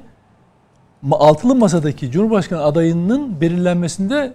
Altılı 1.12 1.54
masadaki 1.54 2.10
Cumhurbaşkanı 2.10 2.62
adayının 2.62 3.40
belirlenmesinde 3.40 4.34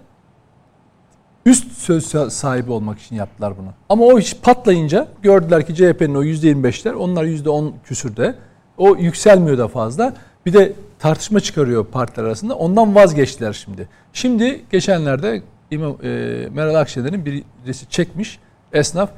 üst 1.46 1.72
söz 1.72 2.04
sa- 2.14 2.30
sahibi 2.30 2.72
olmak 2.72 2.98
için 2.98 3.16
yaptılar 3.16 3.54
bunu. 3.58 3.68
Ama 3.88 4.04
o 4.04 4.18
iş 4.18 4.34
patlayınca 4.34 5.08
gördüler 5.22 5.66
ki 5.66 5.74
CHP'nin 5.74 6.14
o 6.14 6.24
%25'ler 6.24 6.92
onlar 6.92 7.24
%10 7.24 7.72
küsürde. 7.84 8.34
O 8.78 8.96
yükselmiyor 8.96 9.58
da 9.58 9.68
fazla. 9.68 10.14
Bir 10.46 10.52
de 10.52 10.72
tartışma 10.98 11.40
çıkarıyor 11.40 11.86
partiler 11.86 12.24
arasında. 12.24 12.54
Ondan 12.54 12.94
vazgeçtiler 12.94 13.52
şimdi. 13.52 13.88
Şimdi 14.12 14.64
geçenlerde 14.70 15.42
İmam, 15.70 15.96
e, 16.02 16.08
Meral 16.52 16.74
Akşener'in 16.74 17.24
birisi 17.64 17.88
çekmiş. 17.88 18.38
Esnaf 18.72 19.10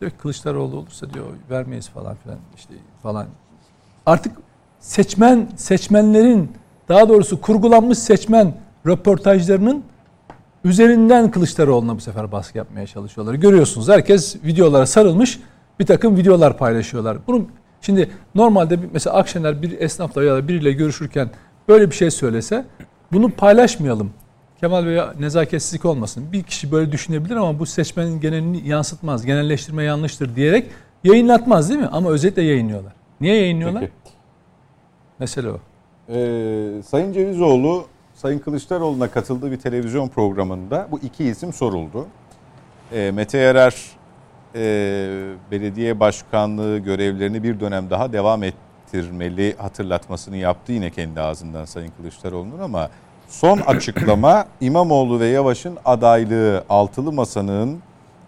diyor 0.00 0.12
Kılıçdaroğlu 0.18 0.76
olursa 0.76 1.14
diyor 1.14 1.26
vermeyiz 1.50 1.88
falan 1.88 2.16
filan 2.16 2.38
işte 2.56 2.74
falan. 3.02 3.26
Artık 4.06 4.32
seçmen 4.80 5.48
seçmenlerin 5.56 6.52
daha 6.88 7.08
doğrusu 7.08 7.40
kurgulanmış 7.40 7.98
seçmen 7.98 8.54
röportajlarının 8.86 9.84
üzerinden 10.64 11.30
Kılıçdaroğlu'na 11.30 11.96
bu 11.96 12.00
sefer 12.00 12.32
baskı 12.32 12.58
yapmaya 12.58 12.86
çalışıyorlar. 12.86 13.34
Görüyorsunuz 13.34 13.88
herkes 13.88 14.36
videolara 14.44 14.86
sarılmış 14.86 15.40
bir 15.80 15.86
takım 15.86 16.16
videolar 16.16 16.58
paylaşıyorlar. 16.58 17.18
Bunun 17.26 17.48
şimdi 17.80 18.10
normalde 18.34 18.78
mesela 18.92 19.16
Akşener 19.16 19.62
bir 19.62 19.80
esnafla 19.80 20.24
ya 20.24 20.34
da 20.34 20.48
biriyle 20.48 20.72
görüşürken 20.72 21.30
böyle 21.68 21.90
bir 21.90 21.94
şey 21.94 22.10
söylese 22.10 22.64
bunu 23.12 23.30
paylaşmayalım. 23.30 24.10
Kemal 24.60 24.86
Bey 24.86 25.00
nezaketsizlik 25.20 25.84
olmasın. 25.84 26.24
Bir 26.32 26.42
kişi 26.42 26.72
böyle 26.72 26.92
düşünebilir 26.92 27.36
ama 27.36 27.58
bu 27.58 27.66
seçmenin 27.66 28.20
genelini 28.20 28.68
yansıtmaz. 28.68 29.26
Genelleştirme 29.26 29.84
yanlıştır 29.84 30.36
diyerek 30.36 30.70
Yayınlatmaz 31.04 31.68
değil 31.68 31.80
mi? 31.80 31.88
Ama 31.92 32.10
özetle 32.10 32.42
yayınlıyorlar. 32.42 32.92
Niye 33.20 33.34
yayınlıyorlar? 33.34 33.80
Peki. 33.80 33.92
Mesele 35.18 35.48
o. 35.48 35.58
Ee, 36.08 36.82
Sayın 36.86 37.12
Cevizoğlu, 37.12 37.84
Sayın 38.22 38.38
Kılıçdaroğlu'na 38.38 39.10
katıldığı 39.10 39.50
bir 39.50 39.56
televizyon 39.56 40.08
programında 40.08 40.88
bu 40.90 40.98
iki 40.98 41.24
isim 41.24 41.52
soruldu. 41.52 42.06
Ee, 42.92 43.10
Mete 43.14 43.38
Yarar 43.38 43.74
e, 44.54 44.60
belediye 45.50 46.00
başkanlığı 46.00 46.78
görevlerini 46.78 47.42
bir 47.42 47.60
dönem 47.60 47.90
daha 47.90 48.12
devam 48.12 48.42
ettirmeli 48.42 49.56
hatırlatmasını 49.58 50.36
yaptı 50.36 50.72
yine 50.72 50.90
kendi 50.90 51.20
ağzından 51.20 51.64
Sayın 51.64 51.92
Kılıçdaroğlu'nun 51.96 52.58
ama 52.58 52.90
son 53.28 53.58
açıklama 53.58 54.46
İmamoğlu 54.60 55.20
ve 55.20 55.26
Yavaş'ın 55.26 55.78
adaylığı 55.84 56.64
altılı 56.68 57.12
masanın 57.12 57.78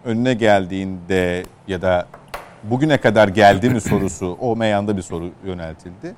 önüne 0.05 0.33
geldiğinde 0.33 1.43
ya 1.67 1.81
da 1.81 2.07
bugüne 2.63 2.97
kadar 2.97 3.27
geldi 3.27 3.69
mi 3.69 3.81
sorusu 3.81 4.37
o 4.41 4.55
meyanda 4.55 4.97
bir 4.97 5.01
soru 5.01 5.29
yöneltildi. 5.45 6.15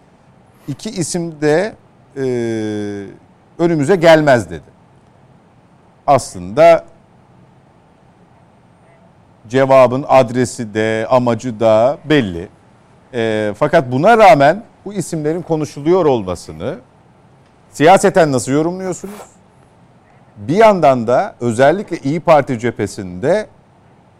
İki 0.67 0.89
isim 0.89 1.41
de 1.41 1.75
e, 2.17 2.23
önümüze 3.59 3.95
gelmez 3.95 4.49
dedi. 4.49 4.73
Aslında 6.07 6.85
cevabın 9.49 10.05
adresi 10.07 10.73
de 10.73 11.07
amacı 11.09 11.59
da 11.59 11.97
belli. 12.05 12.49
E, 13.13 13.53
fakat 13.57 13.91
buna 13.91 14.17
rağmen 14.17 14.63
bu 14.85 14.93
isimlerin 14.93 15.41
konuşuluyor 15.41 16.05
olmasını 16.05 16.77
siyaseten 17.71 18.31
nasıl 18.31 18.51
yorumluyorsunuz? 18.51 19.21
Bir 20.37 20.55
yandan 20.55 21.07
da 21.07 21.35
özellikle 21.39 21.97
İyi 21.97 22.19
Parti 22.19 22.59
cephesinde 22.59 23.47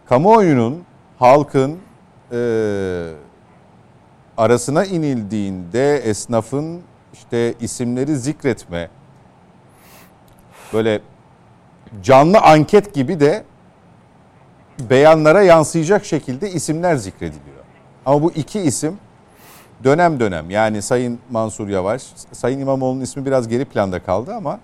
kamuoyunun, 0.08 0.84
halkın 1.18 1.78
e, 2.32 2.38
arasına 4.36 4.84
inildiğinde 4.84 5.96
esnafın 5.96 6.80
işte 7.12 7.54
isimleri 7.60 8.16
zikretme 8.16 8.88
böyle 10.74 11.00
canlı 12.02 12.40
anket 12.40 12.94
gibi 12.94 13.20
de 13.20 13.44
beyanlara 14.90 15.42
yansıyacak 15.42 16.04
şekilde 16.04 16.50
isimler 16.50 16.96
zikrediliyor. 16.96 17.64
Ama 18.06 18.22
bu 18.22 18.32
iki 18.32 18.60
isim 18.60 18.98
dönem 19.84 20.20
dönem 20.20 20.50
yani 20.50 20.82
Sayın 20.82 21.18
Mansur 21.30 21.68
Yavaş, 21.68 22.02
Sayın 22.32 22.60
İmamoğlu'nun 22.60 23.00
ismi 23.00 23.26
biraz 23.26 23.48
geri 23.48 23.64
planda 23.64 24.02
kaldı 24.02 24.34
ama 24.34 24.60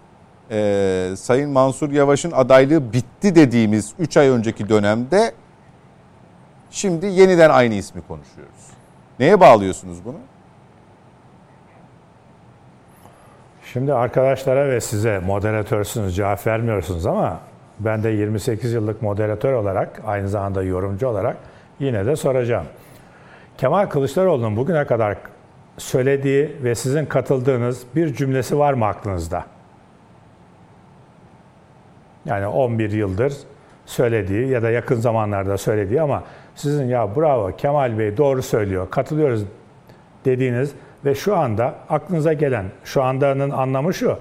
e, 0.51 1.11
Sayın 1.17 1.51
Mansur 1.51 1.91
Yavaş'ın 1.91 2.31
adaylığı 2.31 2.93
bitti 2.93 3.35
dediğimiz 3.35 3.93
3 3.99 4.17
ay 4.17 4.29
önceki 4.29 4.69
dönemde 4.69 5.33
şimdi 6.71 7.07
yeniden 7.07 7.51
aynı 7.51 7.75
ismi 7.75 8.03
konuşuyoruz. 8.09 8.71
Neye 9.19 9.41
bağlıyorsunuz 9.41 10.05
bunu? 10.05 10.17
Şimdi 13.73 13.95
arkadaşlara 13.95 14.69
ve 14.69 14.81
size 14.81 15.19
moderatörsünüz 15.19 16.17
cevap 16.17 16.47
vermiyorsunuz 16.47 17.07
ama 17.07 17.41
ben 17.81 18.03
de 18.03 18.09
28 18.09 18.73
yıllık 18.73 19.03
moderatör 19.03 19.53
olarak 19.53 20.03
aynı 20.07 20.29
zamanda 20.29 20.63
yorumcu 20.63 21.09
olarak 21.09 21.37
yine 21.79 22.07
de 22.07 22.17
soracağım. 22.17 22.67
Kemal 23.59 23.87
Kılıçdaroğlu'nun 23.87 24.57
bugüne 24.57 24.87
kadar 24.87 25.17
söylediği 25.79 26.57
ve 26.63 26.75
sizin 26.75 27.07
katıldığınız 27.07 27.87
bir 27.97 28.15
cümlesi 28.15 28.59
var 28.59 28.73
mı 28.73 28.87
aklınızda? 28.87 29.45
Yani 32.25 32.47
11 32.47 32.91
yıldır 32.91 33.33
söylediği 33.87 34.49
ya 34.49 34.63
da 34.63 34.71
yakın 34.71 34.97
zamanlarda 34.97 35.59
söylediği 35.59 36.03
ama 36.03 36.23
sizin 36.55 36.89
ya 36.89 37.17
bravo 37.17 37.57
Kemal 37.57 37.99
Bey 37.99 38.17
doğru 38.17 38.43
söylüyor, 38.43 38.91
katılıyoruz 38.91 39.45
dediğiniz 40.25 40.75
ve 41.05 41.15
şu 41.15 41.37
anda 41.37 41.75
aklınıza 41.89 42.33
gelen, 42.33 42.65
şu 42.85 43.03
andanın 43.03 43.51
anlamı 43.51 43.95
şu, 43.95 44.19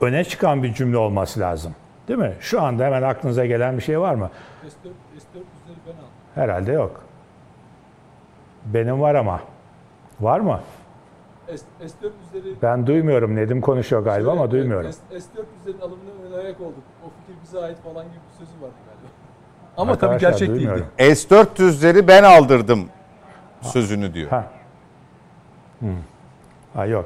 öne 0.00 0.24
çıkan 0.24 0.62
bir 0.62 0.74
cümle 0.74 0.96
olması 0.96 1.40
lazım. 1.40 1.74
Değil 2.08 2.18
mi? 2.18 2.34
Şu 2.40 2.62
anda 2.62 2.84
hemen 2.84 3.02
aklınıza 3.02 3.46
gelen 3.46 3.76
bir 3.76 3.82
şey 3.82 4.00
var 4.00 4.14
mı? 4.14 4.30
Herhalde 6.34 6.72
yok. 6.72 7.00
Benim 8.64 9.00
var 9.00 9.14
ama. 9.14 9.40
Var 10.20 10.40
mı? 10.40 10.60
S400'leri 11.48 12.54
Ben 12.62 12.86
duymuyorum. 12.86 13.36
Nedim 13.36 13.60
konuşuyor 13.60 14.02
galiba 14.02 14.30
ama 14.32 14.50
duymuyorum. 14.50 14.90
S400'lerin 14.90 15.80
alımına 15.82 16.10
ön 16.34 16.44
ayak 16.44 16.60
olduk. 16.60 16.82
O 17.04 17.08
fikir 17.20 17.42
bize 17.42 17.60
ait 17.60 17.78
falan 17.84 18.04
gibi 18.04 18.14
bir 18.32 18.38
sözü 18.46 18.62
vardı 18.62 18.74
galiba. 18.86 19.08
Ama 19.76 19.98
tabii 19.98 20.14
Arkadaşlar, 20.14 20.30
gerçek 20.30 20.48
duymuyorum. 20.48 20.86
değildi. 20.98 21.16
S-400'leri 21.16 22.08
ben 22.08 22.22
aldırdım 22.22 22.88
sözünü 23.60 24.14
diyor. 24.14 24.30
Ha. 24.30 24.50
Hmm. 25.78 25.88
Ha 26.74 26.86
yok. 26.86 27.04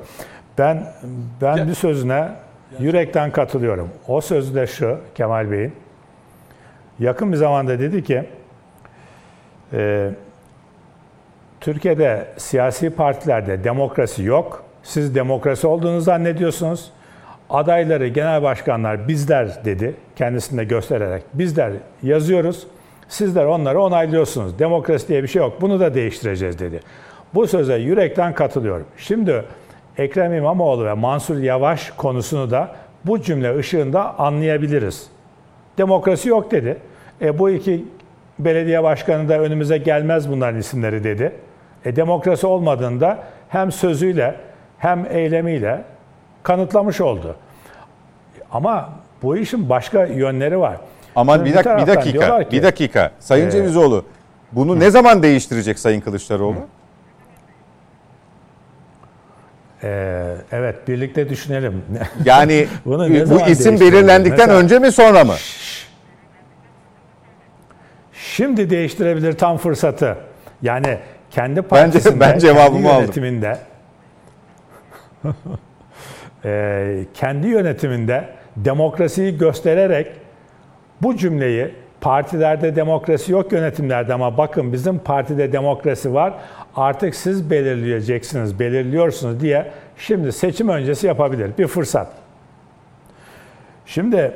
Ben 0.59 0.87
ben 1.41 1.57
Ya- 1.57 1.69
bir 1.69 1.75
sözüne 1.75 2.29
yürekten 2.79 3.31
katılıyorum. 3.31 3.89
O 4.09 4.21
sözü 4.21 4.55
de 4.55 4.67
şu 4.67 4.99
Kemal 5.15 5.51
Bey'in. 5.51 5.73
Yakın 6.99 7.33
bir 7.33 7.37
zamanda 7.37 7.79
dedi 7.79 8.05
ki 8.05 8.25
e, 9.73 10.11
Türkiye'de 11.61 12.27
siyasi 12.37 12.91
partilerde 12.91 13.65
demokrasi 13.65 14.23
yok. 14.23 14.65
Siz 14.83 15.15
demokrasi 15.15 15.67
olduğunu 15.67 16.01
zannediyorsunuz. 16.01 16.93
Adayları, 17.51 18.09
genel 18.09 18.43
başkanlar 18.43 19.09
bizler 19.09 19.65
dedi 19.65 19.95
kendisini 20.17 20.59
de 20.59 20.65
göstererek. 20.65 21.23
Bizler 21.35 21.73
yazıyoruz. 22.03 22.67
Sizler 23.09 23.45
onları 23.45 23.81
onaylıyorsunuz. 23.81 24.59
Demokrasi 24.59 25.09
diye 25.09 25.23
bir 25.23 25.29
şey 25.29 25.43
yok. 25.43 25.61
Bunu 25.61 25.81
da 25.81 25.95
değiştireceğiz 25.95 26.59
dedi. 26.59 26.81
Bu 27.35 27.47
söze 27.47 27.75
yürekten 27.77 28.35
katılıyorum. 28.35 28.87
Şimdi 28.97 29.45
Ekrem 29.99 30.35
İmamoğlu 30.35 30.85
ve 30.85 30.93
Mansur 30.93 31.39
Yavaş 31.39 31.91
konusunu 31.91 32.51
da 32.51 32.69
bu 33.05 33.23
cümle 33.23 33.59
ışığında 33.59 34.19
anlayabiliriz. 34.19 35.07
Demokrasi 35.79 36.29
yok 36.29 36.51
dedi. 36.51 36.77
E, 37.23 37.39
bu 37.39 37.51
iki 37.51 37.85
belediye 38.39 38.83
başkanı 38.83 39.29
da 39.29 39.39
önümüze 39.39 39.79
gelmez 39.79 40.31
bunların 40.31 40.61
isimleri 40.61 41.05
dedi. 41.05 41.33
E, 41.85 41.97
demokrasi 41.97 42.47
olmadığında 42.47 43.19
hem 43.49 43.73
sözüyle 43.73 44.35
hem 44.79 45.07
eylemiyle 45.11 45.85
kanıtlamış 46.43 47.01
oldu. 47.01 47.37
Ama 48.53 48.91
bu 49.23 49.37
işin 49.37 49.69
başka 49.69 50.05
yönleri 50.05 50.59
var. 50.61 50.77
Ama 51.17 51.35
Şimdi 51.35 51.51
bir, 51.51 51.55
dak- 51.55 51.83
bir 51.83 51.87
dakika, 51.87 52.45
ki- 52.45 52.51
bir 52.57 52.63
dakika. 52.63 53.11
Sayın 53.19 53.47
Ee, 53.47 53.51
Cevizoğlu, 53.51 54.05
bunu 54.53 54.81
ne 54.81 54.91
zaman 54.91 55.23
değiştirecek 55.23 55.79
Sayın 55.79 56.01
Kılıçdaroğlu? 56.01 56.57
Ee, 59.85 60.35
evet 60.53 60.89
birlikte 60.89 61.29
düşünelim. 61.29 61.83
Yani 62.25 62.67
Bunu 62.85 63.13
ne 63.13 63.31
bu 63.31 63.41
isim 63.41 63.81
belirlendikten 63.81 64.39
Mesela- 64.39 64.59
önce 64.59 64.79
mi 64.79 64.93
sonra 64.93 65.25
mı? 65.25 65.35
Şimdi 68.13 68.71
değiştirebilir 68.71 69.33
tam 69.33 69.57
fırsatı. 69.57 70.17
Yani 70.63 70.99
kendi 71.31 71.63
partisinde, 71.63 72.21
ben 72.21 72.39
cevabımı 72.39 72.73
kendi 72.73 72.89
aldım. 72.89 73.01
yönetiminde 73.03 73.59
Ee, 76.45 77.05
kendi 77.15 77.47
yönetiminde 77.47 78.29
demokrasiyi 78.57 79.39
göstererek 79.39 80.13
bu 81.03 81.17
cümleyi 81.17 81.75
partilerde 82.01 82.77
demokrasi 82.77 83.33
yok 83.33 83.53
yönetimlerde 83.53 84.15
ama 84.15 84.39
bakın 84.39 84.73
bizim 84.73 84.99
partide 84.99 85.53
demokrasi 85.53 86.15
var 86.15 86.35
artık 86.77 87.15
siz 87.15 87.51
belirleyeceksiniz, 87.51 88.59
belirliyorsunuz 88.59 89.41
diye 89.41 89.73
şimdi 89.97 90.33
seçim 90.33 90.69
öncesi 90.69 91.07
yapabilir. 91.07 91.51
Bir 91.59 91.67
fırsat. 91.67 92.13
Şimdi 93.87 94.33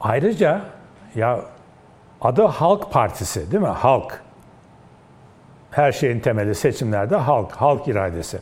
ayrıca 0.00 0.60
ya 1.14 1.40
adı 2.20 2.42
Halk 2.42 2.92
Partisi 2.92 3.52
değil 3.52 3.62
mi? 3.62 3.68
Halk. 3.68 4.20
Her 5.70 5.92
şeyin 5.92 6.20
temeli 6.20 6.54
seçimlerde 6.54 7.16
halk, 7.16 7.52
halk 7.52 7.88
iradesi. 7.88 8.40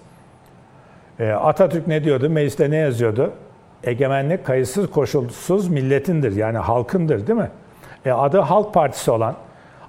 Ee, 1.20 1.30
Atatürk 1.30 1.86
ne 1.86 2.04
diyordu? 2.04 2.30
Mecliste 2.30 2.70
ne 2.70 2.76
yazıyordu? 2.76 3.32
Egemenlik 3.84 4.46
kayıtsız 4.46 4.90
koşulsuz 4.90 5.68
milletindir. 5.68 6.36
Yani 6.36 6.58
halkındır 6.58 7.26
değil 7.26 7.38
mi? 7.38 7.50
E, 8.04 8.12
adı 8.12 8.38
Halk 8.38 8.74
Partisi 8.74 9.10
olan 9.10 9.36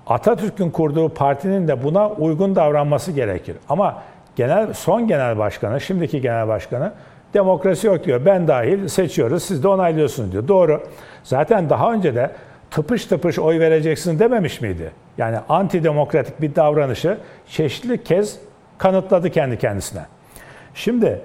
Atatürk'ün 0.08 0.70
kurduğu 0.70 1.10
partinin 1.10 1.68
de 1.68 1.84
buna 1.84 2.10
uygun 2.10 2.56
davranması 2.56 3.12
gerekir. 3.12 3.58
Ama 3.70 4.04
genel 4.36 4.74
son 4.74 5.08
genel 5.08 5.38
başkanı, 5.38 5.82
şimdiki 5.82 6.22
genel 6.22 6.48
başkanı 6.48 6.94
demokrasi 7.34 7.88
yok 7.88 8.04
diyor. 8.04 8.26
Ben 8.26 8.48
dahil 8.48 8.88
seçiyoruz, 8.88 9.44
siz 9.44 9.64
de 9.64 9.68
onaylıyorsunuz 9.68 10.32
diyor. 10.32 10.48
Doğru. 10.48 10.84
Zaten 11.24 11.70
daha 11.70 11.94
önce 11.94 12.16
de 12.16 12.32
tıpış 12.72 13.06
tıpış 13.06 13.40
oy 13.40 13.60
vereceksin 13.60 14.20
dememiş 14.20 14.62
miydi? 14.62 14.92
Yani 15.18 15.38
antidemokratik 15.50 16.42
bir 16.42 16.56
davranışı 16.56 17.18
çeşitli 17.48 18.04
kez 18.04 18.40
kanıtladı 18.78 19.30
kendi 19.30 19.58
kendisine. 19.58 20.02
Şimdi 20.74 21.22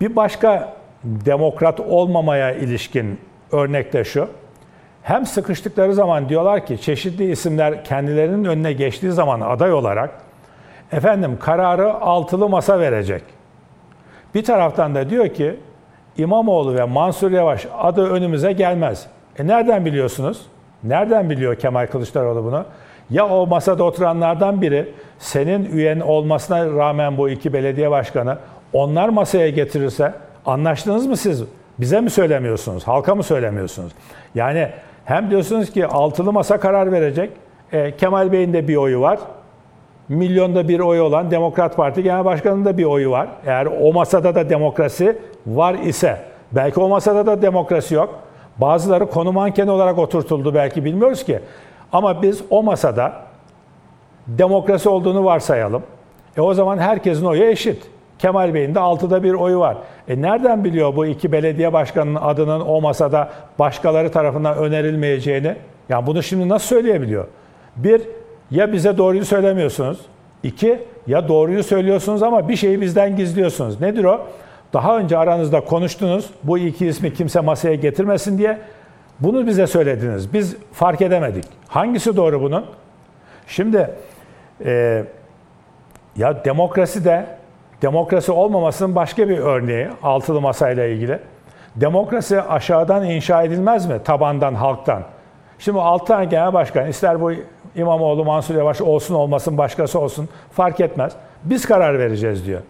bir 0.00 0.16
başka 0.16 0.72
demokrat 1.04 1.80
olmamaya 1.80 2.52
ilişkin 2.52 3.20
örnek 3.52 3.92
de 3.92 4.04
şu. 4.04 4.28
Hem 5.10 5.26
sıkıştıkları 5.26 5.94
zaman 5.94 6.28
diyorlar 6.28 6.66
ki 6.66 6.80
çeşitli 6.80 7.30
isimler 7.30 7.84
kendilerinin 7.84 8.44
önüne 8.44 8.72
geçtiği 8.72 9.12
zaman 9.12 9.40
aday 9.40 9.72
olarak 9.72 10.10
efendim 10.92 11.38
kararı 11.40 11.94
altılı 11.94 12.48
masa 12.48 12.80
verecek. 12.80 13.22
Bir 14.34 14.44
taraftan 14.44 14.94
da 14.94 15.10
diyor 15.10 15.28
ki 15.28 15.56
İmamoğlu 16.16 16.74
ve 16.74 16.84
Mansur 16.84 17.30
Yavaş 17.30 17.66
adı 17.78 18.10
önümüze 18.10 18.52
gelmez. 18.52 19.06
E 19.38 19.46
nereden 19.46 19.84
biliyorsunuz? 19.84 20.42
Nereden 20.84 21.30
biliyor 21.30 21.56
Kemal 21.56 21.86
Kılıçdaroğlu 21.86 22.44
bunu? 22.44 22.64
Ya 23.10 23.28
o 23.28 23.46
masada 23.46 23.84
oturanlardan 23.84 24.62
biri 24.62 24.92
senin 25.18 25.64
üyen 25.64 26.00
olmasına 26.00 26.66
rağmen 26.66 27.18
bu 27.18 27.28
iki 27.28 27.52
belediye 27.52 27.90
başkanı 27.90 28.38
onlar 28.72 29.08
masaya 29.08 29.50
getirirse 29.50 30.12
anlaştınız 30.46 31.06
mı 31.06 31.16
siz? 31.16 31.44
Bize 31.78 32.00
mi 32.00 32.10
söylemiyorsunuz? 32.10 32.88
Halka 32.88 33.14
mı 33.14 33.22
söylemiyorsunuz? 33.22 33.92
Yani 34.34 34.68
hem 35.04 35.30
diyorsunuz 35.30 35.70
ki 35.70 35.86
altılı 35.86 36.32
masa 36.32 36.60
karar 36.60 36.92
verecek. 36.92 37.30
E, 37.72 37.96
Kemal 37.96 38.32
Bey'in 38.32 38.52
de 38.52 38.68
bir 38.68 38.76
oyu 38.76 39.00
var. 39.00 39.18
Milyonda 40.08 40.68
bir 40.68 40.80
oyu 40.80 41.02
olan 41.02 41.30
Demokrat 41.30 41.76
Parti 41.76 42.02
Genel 42.02 42.24
Başkanı'nın 42.24 42.64
da 42.64 42.78
bir 42.78 42.84
oyu 42.84 43.10
var. 43.10 43.28
Eğer 43.46 43.68
o 43.80 43.92
masada 43.92 44.34
da 44.34 44.50
demokrasi 44.50 45.18
var 45.46 45.74
ise, 45.74 46.20
belki 46.52 46.80
o 46.80 46.88
masada 46.88 47.26
da 47.26 47.42
demokrasi 47.42 47.94
yok. 47.94 48.18
Bazıları 48.58 49.06
konu 49.06 49.32
mankeni 49.32 49.70
olarak 49.70 49.98
oturtuldu 49.98 50.54
belki 50.54 50.84
bilmiyoruz 50.84 51.24
ki. 51.24 51.40
Ama 51.92 52.22
biz 52.22 52.42
o 52.50 52.62
masada 52.62 53.12
demokrasi 54.26 54.88
olduğunu 54.88 55.24
varsayalım. 55.24 55.82
E 56.36 56.40
o 56.40 56.54
zaman 56.54 56.78
herkesin 56.78 57.24
oyu 57.26 57.44
eşit. 57.44 57.86
Kemal 58.18 58.54
Bey'in 58.54 58.74
de 58.74 58.80
altıda 58.80 59.22
bir 59.22 59.34
oyu 59.34 59.60
var. 59.60 59.76
E 60.10 60.22
nereden 60.22 60.64
biliyor 60.64 60.96
bu 60.96 61.06
iki 61.06 61.32
belediye 61.32 61.72
başkanının 61.72 62.18
adının 62.22 62.60
o 62.60 62.80
masada 62.80 63.30
başkaları 63.58 64.12
tarafından 64.12 64.56
önerilmeyeceğini? 64.56 65.56
Yani 65.88 66.06
bunu 66.06 66.22
şimdi 66.22 66.48
nasıl 66.48 66.66
söyleyebiliyor? 66.66 67.26
Bir, 67.76 68.02
ya 68.50 68.72
bize 68.72 68.98
doğruyu 68.98 69.24
söylemiyorsunuz. 69.24 69.98
İki, 70.42 70.78
ya 71.06 71.28
doğruyu 71.28 71.62
söylüyorsunuz 71.62 72.22
ama 72.22 72.48
bir 72.48 72.56
şeyi 72.56 72.80
bizden 72.80 73.16
gizliyorsunuz. 73.16 73.80
Nedir 73.80 74.04
o? 74.04 74.26
Daha 74.72 74.98
önce 74.98 75.18
aranızda 75.18 75.60
konuştunuz. 75.60 76.30
Bu 76.42 76.58
iki 76.58 76.86
ismi 76.86 77.14
kimse 77.14 77.40
masaya 77.40 77.74
getirmesin 77.74 78.38
diye. 78.38 78.58
Bunu 79.20 79.46
bize 79.46 79.66
söylediniz. 79.66 80.32
Biz 80.32 80.56
fark 80.72 81.02
edemedik. 81.02 81.44
Hangisi 81.68 82.16
doğru 82.16 82.42
bunun? 82.42 82.66
Şimdi 83.46 83.90
e, 84.64 85.04
ya 86.16 86.44
demokrasi 86.44 87.04
de 87.04 87.26
demokrasi 87.82 88.32
olmamasının 88.32 88.94
başka 88.94 89.28
bir 89.28 89.38
örneği 89.38 89.88
altılı 90.02 90.40
masayla 90.40 90.86
ilgili. 90.86 91.18
Demokrasi 91.76 92.42
aşağıdan 92.42 93.04
inşa 93.04 93.42
edilmez 93.42 93.86
mi? 93.86 94.00
Tabandan, 94.04 94.54
halktan. 94.54 95.02
Şimdi 95.58 95.80
altı 95.80 96.04
tane 96.04 96.24
genel 96.24 96.52
başkan 96.52 96.86
ister 96.86 97.20
bu 97.20 97.32
İmamoğlu, 97.76 98.24
Mansur 98.24 98.54
Yavaş 98.54 98.80
olsun 98.80 99.14
olmasın 99.14 99.58
başkası 99.58 99.98
olsun 100.00 100.28
fark 100.52 100.80
etmez. 100.80 101.12
Biz 101.44 101.66
karar 101.66 101.98
vereceğiz 101.98 102.46
diyor. 102.46 102.60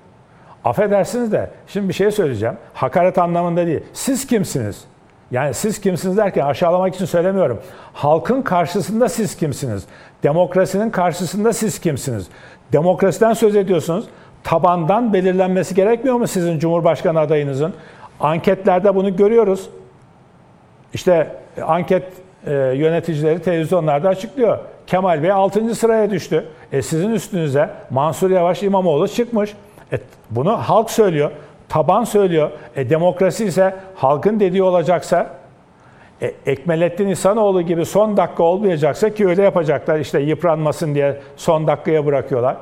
Affedersiniz 0.65 1.33
de 1.33 1.51
şimdi 1.67 1.89
bir 1.89 1.95
şey 1.95 2.11
söyleyeceğim. 2.11 2.57
Hakaret 2.75 3.19
anlamında 3.19 3.67
değil. 3.67 3.81
Siz 3.93 4.27
kimsiniz? 4.27 4.85
Yani 5.31 5.55
siz 5.55 5.81
kimsiniz 5.81 6.17
derken 6.17 6.47
aşağılamak 6.47 6.95
için 6.95 7.05
söylemiyorum. 7.05 7.61
Halkın 7.93 8.43
karşısında 8.43 9.09
siz 9.09 9.37
kimsiniz? 9.37 9.85
Demokrasinin 10.23 10.91
karşısında 10.91 11.53
siz 11.53 11.79
kimsiniz? 11.79 12.29
Demokrasiden 12.73 13.33
söz 13.33 13.57
ediyorsunuz. 13.57 14.05
Tabandan 14.45 15.13
belirlenmesi 15.13 15.75
gerekmiyor 15.75 16.17
mu 16.17 16.27
sizin 16.27 16.59
Cumhurbaşkanı 16.59 17.21
adayınızın? 17.21 17.75
Anketlerde 18.21 18.95
bunu 18.95 19.17
görüyoruz. 19.17 19.71
İşte 20.95 21.37
anket 21.67 22.05
e, 22.47 22.53
yöneticileri 22.55 23.43
televizyonlarda 23.43 24.09
açıklıyor. 24.09 24.59
Kemal 24.87 25.23
Bey 25.23 25.33
6. 25.33 25.75
sıraya 25.75 26.11
düştü. 26.11 26.47
E 26.73 26.83
sizin 26.83 27.11
üstünüze 27.11 27.71
Mansur 27.91 28.31
Yavaş 28.31 28.63
İmamoğlu 28.63 29.09
çıkmış. 29.09 29.55
E, 29.93 29.99
bunu 30.31 30.57
halk 30.57 30.91
söylüyor. 30.91 31.31
Taban 31.69 32.05
söylüyor. 32.05 32.51
E, 32.77 32.91
demokrasi 32.91 33.45
ise 33.45 33.75
halkın 33.95 34.41
dediği 34.41 34.63
olacaksa 34.63 35.31
e, 36.23 36.33
Ekmelettin 36.47 37.09
İhsanoğlu 37.09 37.63
gibi 37.63 37.87
son 37.87 38.17
dakika 38.17 38.43
olmayacaksa 38.43 39.15
ki 39.15 39.27
öyle 39.27 39.43
yapacaklar 39.43 39.99
işte 39.99 40.21
yıpranmasın 40.21 40.95
diye 40.95 41.21
son 41.37 41.67
dakikaya 41.67 42.07
bırakıyorlar. 42.07 42.57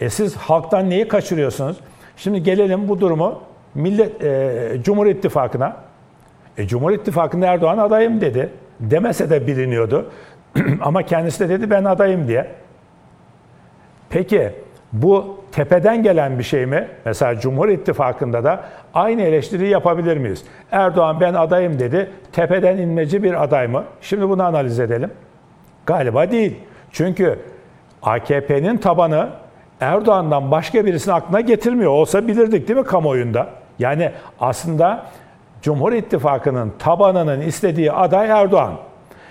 E 0.00 0.10
siz 0.10 0.36
halktan 0.36 0.90
neyi 0.90 1.08
kaçırıyorsunuz? 1.08 1.76
Şimdi 2.16 2.42
gelelim 2.42 2.88
bu 2.88 3.00
durumu 3.00 3.42
Millet 3.74 4.24
e, 4.24 4.82
Cumhur 4.82 5.06
İttifakı'na. 5.06 5.76
E, 6.58 6.66
Cumhur 6.66 6.90
İttifakı'nda 6.90 7.46
Erdoğan 7.46 7.78
adayım 7.78 8.20
dedi. 8.20 8.50
Demese 8.80 9.30
de 9.30 9.46
biliniyordu. 9.46 10.10
Ama 10.80 11.02
kendisi 11.02 11.40
de 11.40 11.48
dedi 11.48 11.70
ben 11.70 11.84
adayım 11.84 12.28
diye. 12.28 12.46
Peki 14.10 14.50
bu 14.92 15.36
tepeden 15.52 16.02
gelen 16.02 16.38
bir 16.38 16.44
şey 16.44 16.66
mi? 16.66 16.88
Mesela 17.04 17.40
Cumhur 17.40 17.68
İttifakı'nda 17.68 18.44
da 18.44 18.64
aynı 18.94 19.22
eleştiriyi 19.22 19.70
yapabilir 19.70 20.16
miyiz? 20.16 20.44
Erdoğan 20.72 21.20
ben 21.20 21.34
adayım 21.34 21.78
dedi. 21.78 22.10
Tepeden 22.32 22.76
inmeci 22.76 23.22
bir 23.22 23.42
aday 23.42 23.66
mı? 23.66 23.84
Şimdi 24.00 24.28
bunu 24.28 24.42
analiz 24.42 24.80
edelim. 24.80 25.10
Galiba 25.86 26.30
değil. 26.30 26.56
Çünkü 26.92 27.38
AKP'nin 28.02 28.76
tabanı 28.76 29.28
Erdoğan'dan 29.84 30.50
başka 30.50 30.86
birisini 30.86 31.14
aklına 31.14 31.40
getirmiyor. 31.40 31.90
Olsa 31.90 32.28
bilirdik 32.28 32.68
değil 32.68 32.78
mi 32.78 32.86
kamuoyunda? 32.86 33.46
Yani 33.78 34.10
aslında 34.40 35.06
Cumhur 35.62 35.92
İttifakı'nın 35.92 36.72
tabanının 36.78 37.40
istediği 37.40 37.92
aday 37.92 38.28
Erdoğan. 38.30 38.72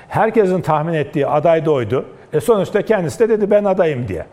Herkesin 0.07 0.61
tahmin 0.61 0.93
ettiği 0.93 1.27
aday 1.27 1.65
da 1.65 1.71
oydu. 1.71 2.05
E 2.33 2.39
sonuçta 2.39 2.81
kendisi 2.81 3.19
de 3.19 3.29
dedi 3.29 3.51
ben 3.51 3.63
adayım 3.63 4.07
diye. 4.07 4.25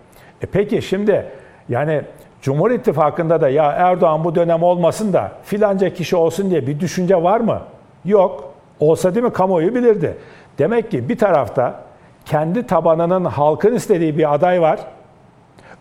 E 0.43 0.47
peki 0.47 0.83
şimdi 0.83 1.27
yani 1.69 2.03
Cumhur 2.43 2.71
İttifakı'nda 2.71 3.41
da 3.41 3.49
ya 3.49 3.73
Erdoğan 3.73 4.25
bu 4.25 4.35
dönem 4.35 4.63
olmasın 4.63 5.13
da 5.13 5.33
filanca 5.45 5.95
kişi 5.95 6.17
olsun 6.17 6.51
diye 6.51 6.67
bir 6.67 6.81
düşünce 6.81 7.23
var 7.23 7.41
mı? 7.41 7.61
Yok. 8.05 8.55
Olsa 8.81 9.15
değil 9.15 9.25
mi 9.25 9.33
kamuoyu 9.33 9.75
bilirdi. 9.75 10.17
Demek 10.59 10.91
ki 10.91 11.09
bir 11.09 11.19
tarafta 11.19 11.81
kendi 12.25 12.67
tabanının 12.67 13.25
halkın 13.25 13.75
istediği 13.75 14.19
bir 14.19 14.35
aday 14.35 14.63
var. 14.63 14.81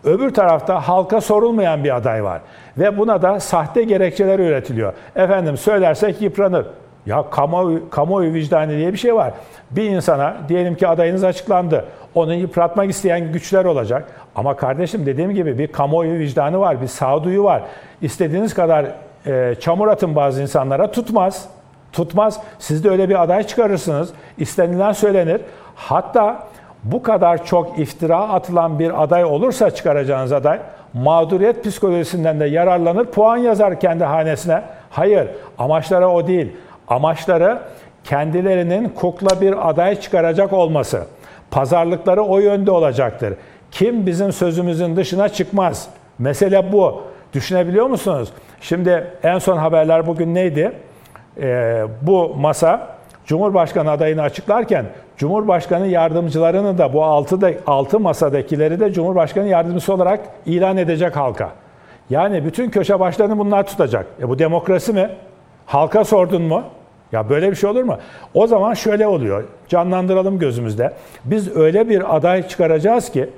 Öbür 0.04 0.34
tarafta 0.34 0.88
halka 0.88 1.20
sorulmayan 1.20 1.84
bir 1.84 1.96
aday 1.96 2.24
var. 2.24 2.40
Ve 2.78 2.98
buna 2.98 3.22
da 3.22 3.40
sahte 3.40 3.82
gerekçeler 3.82 4.38
üretiliyor. 4.38 4.92
Efendim 5.16 5.56
söylersek 5.56 6.22
yıpranır. 6.22 6.66
Ya 7.06 7.30
kamuoyu, 7.30 7.90
kamuoyu 7.90 8.34
vicdanı 8.34 8.70
diye 8.70 8.92
bir 8.92 8.98
şey 8.98 9.14
var. 9.14 9.32
Bir 9.70 9.90
insana 9.90 10.36
diyelim 10.48 10.74
ki 10.74 10.88
adayınız 10.88 11.24
açıklandı. 11.24 11.84
Onu 12.14 12.34
yıpratmak 12.34 12.90
isteyen 12.90 13.32
güçler 13.32 13.64
olacak. 13.64 14.08
Ama 14.34 14.56
kardeşim 14.56 15.06
dediğim 15.06 15.30
gibi 15.30 15.58
bir 15.58 15.66
kamuoyu 15.66 16.18
vicdanı 16.18 16.60
var, 16.60 16.82
bir 16.82 16.86
sağduyu 16.86 17.44
var. 17.44 17.62
İstediğiniz 18.02 18.54
kadar 18.54 18.86
e, 19.26 19.54
çamur 19.60 19.88
atın 19.88 20.16
bazı 20.16 20.42
insanlara 20.42 20.90
tutmaz. 20.90 21.48
Tutmaz. 21.92 22.40
Siz 22.58 22.84
de 22.84 22.90
öyle 22.90 23.08
bir 23.08 23.22
aday 23.22 23.42
çıkarırsınız. 23.42 24.10
İstenilen 24.38 24.92
söylenir. 24.92 25.40
Hatta 25.74 26.46
bu 26.84 27.02
kadar 27.02 27.44
çok 27.44 27.78
iftira 27.78 28.18
atılan 28.18 28.78
bir 28.78 29.02
aday 29.02 29.24
olursa 29.24 29.70
çıkaracağınız 29.70 30.32
aday 30.32 30.60
mağduriyet 30.94 31.64
psikolojisinden 31.64 32.40
de 32.40 32.44
yararlanır, 32.44 33.04
puan 33.04 33.36
yazar 33.36 33.80
kendi 33.80 34.04
hanesine. 34.04 34.62
Hayır, 34.90 35.28
amaçları 35.58 36.08
o 36.08 36.26
değil. 36.26 36.52
Amaçları 36.88 37.58
kendilerinin 38.04 38.88
kukla 38.88 39.40
bir 39.40 39.68
aday 39.68 40.00
çıkaracak 40.00 40.52
olması. 40.52 41.02
Pazarlıkları 41.50 42.22
o 42.22 42.38
yönde 42.38 42.70
olacaktır. 42.70 43.34
Kim 43.70 44.06
bizim 44.06 44.32
sözümüzün 44.32 44.96
dışına 44.96 45.28
çıkmaz. 45.28 45.88
Mesele 46.18 46.72
bu. 46.72 47.02
Düşünebiliyor 47.32 47.86
musunuz? 47.86 48.28
Şimdi 48.60 49.06
en 49.22 49.38
son 49.38 49.56
haberler 49.56 50.06
bugün 50.06 50.34
neydi? 50.34 50.72
Ee, 51.40 51.84
bu 52.02 52.34
masa 52.36 52.88
Cumhurbaşkanı 53.26 53.90
adayını 53.90 54.22
açıklarken 54.22 54.84
Cumhurbaşkanı 55.20 55.86
yardımcılarını 55.86 56.78
da 56.78 56.92
bu 56.92 57.04
altı, 57.04 57.40
da, 57.40 57.50
altı 57.66 58.00
masadakileri 58.00 58.80
de 58.80 58.92
Cumhurbaşkanı 58.92 59.48
yardımcısı 59.48 59.94
olarak 59.94 60.20
ilan 60.46 60.76
edecek 60.76 61.16
halka. 61.16 61.50
Yani 62.10 62.44
bütün 62.44 62.70
köşe 62.70 63.00
başlarını 63.00 63.38
bunlar 63.38 63.66
tutacak. 63.66 64.06
E 64.22 64.28
bu 64.28 64.38
demokrasi 64.38 64.92
mi? 64.92 65.10
Halka 65.66 66.04
sordun 66.04 66.42
mu? 66.42 66.62
Ya 67.12 67.28
böyle 67.28 67.50
bir 67.50 67.56
şey 67.56 67.70
olur 67.70 67.82
mu? 67.82 67.96
O 68.34 68.46
zaman 68.46 68.74
şöyle 68.74 69.06
oluyor. 69.06 69.44
Canlandıralım 69.68 70.38
gözümüzde. 70.38 70.92
Biz 71.24 71.56
öyle 71.56 71.88
bir 71.88 72.16
aday 72.16 72.48
çıkaracağız 72.48 73.10
ki 73.10 73.30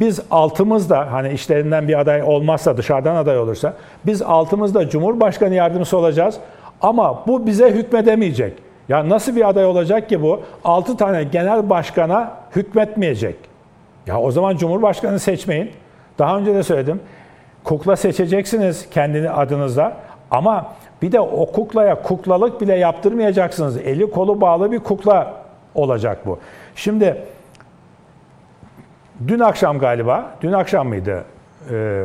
biz 0.00 0.20
altımızda 0.30 1.12
hani 1.12 1.32
işlerinden 1.32 1.88
bir 1.88 2.00
aday 2.00 2.22
olmazsa 2.22 2.76
dışarıdan 2.76 3.16
aday 3.16 3.38
olursa 3.38 3.74
biz 4.06 4.22
altımızda 4.22 4.88
Cumhurbaşkanı 4.88 5.54
yardımcısı 5.54 5.96
olacağız 5.96 6.36
ama 6.80 7.26
bu 7.26 7.46
bize 7.46 7.70
hükmedemeyecek. 7.70 8.69
Ya 8.90 9.08
nasıl 9.08 9.36
bir 9.36 9.48
aday 9.48 9.66
olacak 9.66 10.08
ki 10.08 10.22
bu? 10.22 10.40
6 10.64 10.96
tane 10.96 11.24
genel 11.24 11.70
başkana 11.70 12.32
hükmetmeyecek. 12.56 13.36
Ya 14.06 14.20
o 14.20 14.30
zaman 14.30 14.56
Cumhurbaşkanı 14.56 15.18
seçmeyin. 15.18 15.70
Daha 16.18 16.38
önce 16.38 16.54
de 16.54 16.62
söyledim. 16.62 17.00
Kukla 17.64 17.96
seçeceksiniz 17.96 18.90
kendini 18.90 19.30
adınıza 19.30 19.96
ama 20.30 20.72
bir 21.02 21.12
de 21.12 21.20
o 21.20 21.52
kuklaya 21.52 22.02
kuklalık 22.02 22.60
bile 22.60 22.74
yaptırmayacaksınız. 22.74 23.76
Eli 23.76 24.10
kolu 24.10 24.40
bağlı 24.40 24.72
bir 24.72 24.78
kukla 24.78 25.34
olacak 25.74 26.26
bu. 26.26 26.38
Şimdi 26.74 27.22
dün 29.28 29.38
akşam 29.38 29.78
galiba, 29.78 30.30
dün 30.42 30.52
akşam 30.52 30.88
mıydı? 30.88 31.24
Ee, 31.70 32.04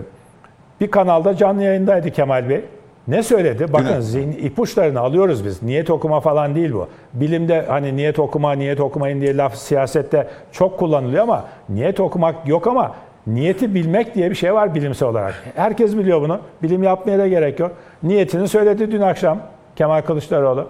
bir 0.81 0.91
kanalda 0.91 1.37
canlı 1.37 1.63
yayındaydı 1.63 2.11
Kemal 2.11 2.49
Bey. 2.49 2.65
Ne 3.07 3.23
söyledi? 3.23 3.73
Bakın 3.73 3.99
zihin 3.99 4.31
ipuçlarını 4.31 4.99
alıyoruz 4.99 5.45
biz. 5.45 5.63
Niyet 5.63 5.89
okuma 5.89 6.19
falan 6.19 6.55
değil 6.55 6.73
bu. 6.73 6.87
Bilimde 7.13 7.65
hani 7.67 7.95
niyet 7.95 8.19
okuma, 8.19 8.51
niyet 8.51 8.79
okumayın 8.79 9.21
diye 9.21 9.37
laf 9.37 9.55
siyasette 9.55 10.27
çok 10.51 10.79
kullanılıyor 10.79 11.23
ama 11.23 11.45
niyet 11.69 11.99
okumak 11.99 12.47
yok 12.47 12.67
ama 12.67 12.95
niyeti 13.27 13.75
bilmek 13.75 14.15
diye 14.15 14.29
bir 14.29 14.35
şey 14.35 14.53
var 14.53 14.75
bilimsel 14.75 15.09
olarak. 15.09 15.43
Herkes 15.55 15.97
biliyor 15.97 16.21
bunu. 16.21 16.39
Bilim 16.63 16.83
yapmaya 16.83 17.19
da 17.19 17.27
gerek 17.27 17.59
yok. 17.59 17.71
Niyetini 18.03 18.47
söyledi 18.47 18.91
dün 18.91 19.01
akşam 19.01 19.39
Kemal 19.75 20.01
Kılıçdaroğlu. 20.01 20.67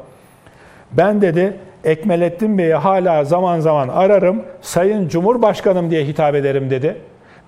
Ben 0.91 1.21
dedi 1.21 1.53
Ekmelettin 1.83 2.57
Bey'i 2.57 2.73
hala 2.73 3.23
zaman 3.23 3.59
zaman 3.59 3.87
ararım. 3.87 4.43
Sayın 4.61 5.07
Cumhurbaşkanım 5.07 5.91
diye 5.91 6.05
hitap 6.05 6.35
ederim 6.35 6.69
dedi. 6.69 6.95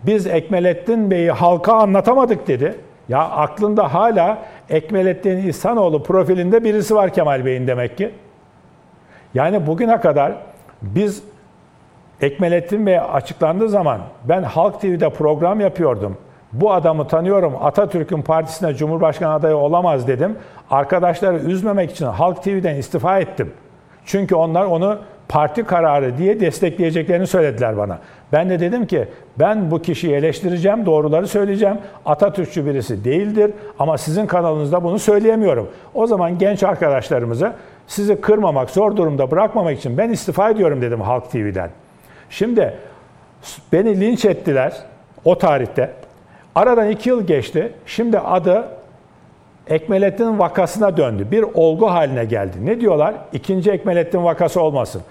Biz 0.04 0.28
Ekmelettin 0.28 1.12
Bey'i 1.12 1.32
halka 1.32 1.74
anlatamadık 1.74 2.48
dedi. 2.48 2.76
Ya 3.10 3.20
aklında 3.20 3.94
hala 3.94 4.38
Ekmelettin 4.70 5.38
İhsanoğlu 5.38 6.04
profilinde 6.04 6.64
birisi 6.64 6.96
var 6.96 7.14
Kemal 7.14 7.46
Bey'in 7.46 7.68
demek 7.68 7.98
ki. 7.98 8.12
Yani 9.34 9.68
bugüne 9.68 10.00
kadar 10.00 10.34
biz 10.82 11.24
Ekmelettin 12.22 12.86
Bey 12.86 13.00
açıklandığı 13.00 13.70
zaman 13.70 14.02
ben 14.24 14.44
Halk 14.44 14.82
TV'de 14.82 15.10
program 15.10 15.60
yapıyordum. 15.60 16.18
Bu 16.54 16.74
adamı 16.74 17.08
tanıyorum. 17.08 17.54
Atatürk'ün 17.62 18.22
partisine 18.22 18.74
Cumhurbaşkanı 18.74 19.34
adayı 19.34 19.56
olamaz 19.56 20.08
dedim. 20.08 20.38
Arkadaşları 20.72 21.38
üzmemek 21.38 21.92
için 21.92 22.06
Halk 22.06 22.44
TV'den 22.44 22.76
istifa 22.76 23.20
ettim. 23.20 23.54
Çünkü 24.06 24.36
onlar 24.36 24.66
onu 24.66 25.00
parti 25.30 25.64
kararı 25.64 26.18
diye 26.18 26.40
destekleyeceklerini 26.40 27.28
söylediler 27.28 27.78
bana. 27.78 28.00
Ben 28.34 28.50
de 28.50 28.60
dedim 28.60 28.88
ki 28.88 29.08
ben 29.40 29.72
bu 29.72 29.82
kişiyi 29.82 30.14
eleştireceğim, 30.14 30.86
doğruları 30.86 31.28
söyleyeceğim. 31.28 31.78
Atatürkçü 32.06 32.66
birisi 32.66 33.04
değildir 33.04 33.52
ama 33.80 33.98
sizin 33.98 34.28
kanalınızda 34.28 34.84
bunu 34.84 35.00
söyleyemiyorum. 35.00 35.70
O 35.94 36.08
zaman 36.08 36.38
genç 36.38 36.64
arkadaşlarımızı 36.64 37.54
sizi 37.88 38.22
kırmamak, 38.22 38.70
zor 38.70 38.96
durumda 38.98 39.32
bırakmamak 39.32 39.78
için 39.78 39.98
ben 39.98 40.10
istifa 40.10 40.50
ediyorum 40.50 40.82
dedim 40.82 41.02
Halk 41.02 41.32
TV'den. 41.32 41.70
Şimdi 42.30 42.74
beni 43.74 44.02
linç 44.02 44.26
ettiler 44.26 44.74
o 45.26 45.38
tarihte. 45.38 45.92
Aradan 46.56 46.90
iki 46.90 47.10
yıl 47.10 47.28
geçti. 47.28 47.74
Şimdi 47.86 48.20
adı 48.20 48.66
Ekmelettin 49.70 50.40
vakasına 50.40 50.98
döndü. 50.98 51.28
Bir 51.32 51.46
olgu 51.54 51.92
haline 51.92 52.26
geldi. 52.26 52.58
Ne 52.66 52.82
diyorlar? 52.82 53.16
İkinci 53.34 53.72
Ekmelettin 53.72 54.24
vakası 54.24 54.62
olmasın. 54.62 55.02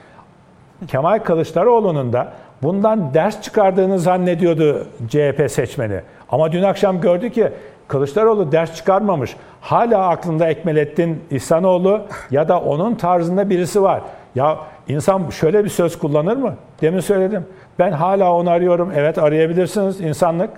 Kemal 0.89 1.19
Kılıçdaroğlu'nun 1.19 2.13
da 2.13 2.33
bundan 2.63 3.15
ders 3.15 3.43
çıkardığını 3.43 3.99
zannediyordu 3.99 4.87
CHP 5.09 5.51
seçmeni. 5.51 6.01
Ama 6.29 6.53
dün 6.53 6.63
akşam 6.63 7.01
gördü 7.01 7.31
ki 7.31 7.53
Kılıçdaroğlu 7.89 8.53
ders 8.53 8.75
çıkarmamış. 8.75 9.37
Hala 9.61 10.09
aklında 10.09 10.47
Ekmelettin 10.47 11.25
İhsanoğlu 11.31 12.03
ya 12.31 12.49
da 12.49 12.61
onun 12.61 12.95
tarzında 12.95 13.51
birisi 13.51 13.83
var. 13.83 14.03
Ya 14.35 14.59
insan 14.89 15.31
şöyle 15.31 15.65
bir 15.65 15.69
söz 15.69 15.99
kullanır 15.99 16.37
mı? 16.37 16.55
Demin 16.81 17.01
söyledim. 17.01 17.47
Ben 17.79 17.93
hala 17.93 18.33
onu 18.33 18.51
arıyorum. 18.51 18.93
Evet 18.97 19.19
arayabilirsiniz 19.19 20.01
insanlık. 20.01 20.51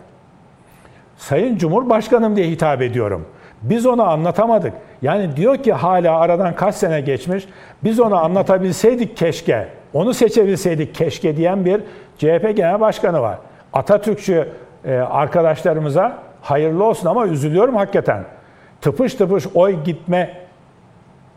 Sayın 1.17 1.57
Cumhurbaşkanım 1.57 2.37
diye 2.37 2.47
hitap 2.49 2.83
ediyorum. 2.83 3.27
Biz 3.63 3.87
onu 3.87 4.03
anlatamadık. 4.03 4.73
Yani 5.03 5.37
diyor 5.37 5.57
ki 5.57 5.73
hala 5.73 6.19
aradan 6.19 6.55
kaç 6.55 6.75
sene 6.75 7.01
geçmiş. 7.01 7.49
Biz 7.85 8.01
onu 8.01 8.17
anlatabilseydik 8.17 9.17
keşke. 9.17 9.69
Onu 9.95 10.15
seçebilseydik 10.15 10.95
keşke 10.95 11.37
diyen 11.37 11.65
bir 11.65 11.81
CHP 12.19 12.57
Genel 12.57 12.81
Başkanı 12.81 13.23
var. 13.23 13.39
Atatürkçü 13.73 14.49
e, 14.85 14.95
arkadaşlarımıza 14.95 16.19
hayırlı 16.43 16.85
olsun 16.85 17.09
ama 17.09 17.27
üzülüyorum 17.27 17.77
hakikaten. 17.77 18.25
Tıpış 18.81 19.15
tıpış 19.15 19.47
oy 19.55 19.85
gitme 19.85 20.31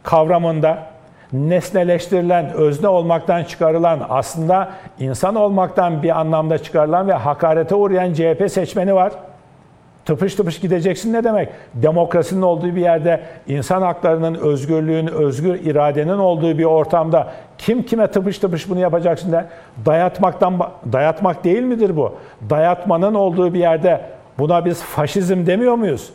kavramında 0.03 0.91
nesneleştirilen, 1.34 2.53
özne 2.53 2.88
olmaktan 2.88 3.44
çıkarılan, 3.44 4.06
aslında 4.10 4.72
insan 4.99 5.36
olmaktan 5.36 6.03
bir 6.03 6.19
anlamda 6.19 6.57
çıkarılan 6.57 7.07
ve 7.07 7.14
hakarete 7.14 7.76
uğrayan 7.76 8.14
CHP 8.14 8.52
seçmeni 8.52 8.95
var. 8.95 9.14
Tıpış 10.06 10.36
tıpış 10.36 10.60
gideceksin 10.60 11.14
ne 11.14 11.23
demek? 11.23 11.49
Demokrasinin 11.73 12.41
olduğu 12.41 12.76
bir 12.76 12.82
yerde, 12.82 13.22
insan 13.48 13.82
haklarının, 13.82 14.36
özgürlüğün, 14.36 15.07
özgür 15.07 15.53
iradenin 15.53 16.18
olduğu 16.18 16.57
bir 16.57 16.64
ortamda 16.64 17.32
kim 17.57 17.84
kime 17.84 18.07
tıpış 18.07 18.40
tıpış 18.40 18.69
bunu 18.69 18.80
yapacaksın 18.80 19.32
der. 19.32 19.45
Dayatmaktan 19.86 20.60
dayatmak 20.94 21.44
değil 21.44 21.61
midir 21.61 21.98
bu? 21.98 22.15
Dayatmanın 22.49 23.14
olduğu 23.14 23.53
bir 23.53 23.60
yerde 23.60 24.02
buna 24.40 24.65
biz 24.65 24.84
faşizm 24.84 25.45
demiyor 25.45 25.76
muyuz? 25.76 26.14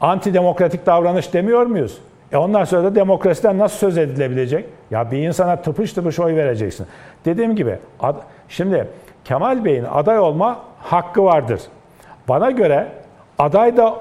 Antidemokratik 0.00 0.86
davranış 0.86 1.34
demiyor 1.34 1.66
muyuz? 1.66 1.98
E 2.32 2.36
ondan 2.36 2.64
sonra 2.64 2.84
da 2.84 2.94
demokrasiden 2.94 3.58
nasıl 3.58 3.78
söz 3.78 3.98
edilebilecek? 3.98 4.66
Ya 4.90 5.10
bir 5.10 5.18
insana 5.18 5.56
tıpış 5.56 5.92
tıpış 5.92 6.18
oy 6.18 6.36
vereceksin. 6.36 6.86
Dediğim 7.24 7.56
gibi 7.56 7.78
şimdi 8.48 8.88
Kemal 9.24 9.64
Bey'in 9.64 9.84
aday 9.84 10.18
olma 10.18 10.58
hakkı 10.78 11.24
vardır. 11.24 11.60
Bana 12.30 12.50
göre 12.50 12.88
aday 13.38 13.76
da 13.76 13.94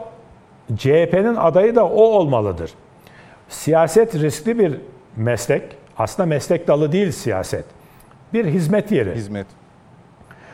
CHP'nin 0.77 1.35
adayı 1.35 1.75
da 1.75 1.87
o 1.87 2.01
olmalıdır. 2.01 2.71
Siyaset 3.49 4.15
riskli 4.15 4.59
bir 4.59 4.75
meslek. 5.15 5.63
Aslında 5.97 6.27
meslek 6.27 6.67
dalı 6.67 6.91
değil 6.91 7.11
siyaset. 7.11 7.65
Bir 8.33 8.45
hizmet 8.45 8.91
yeri 8.91 9.15
Hizmet. 9.15 9.47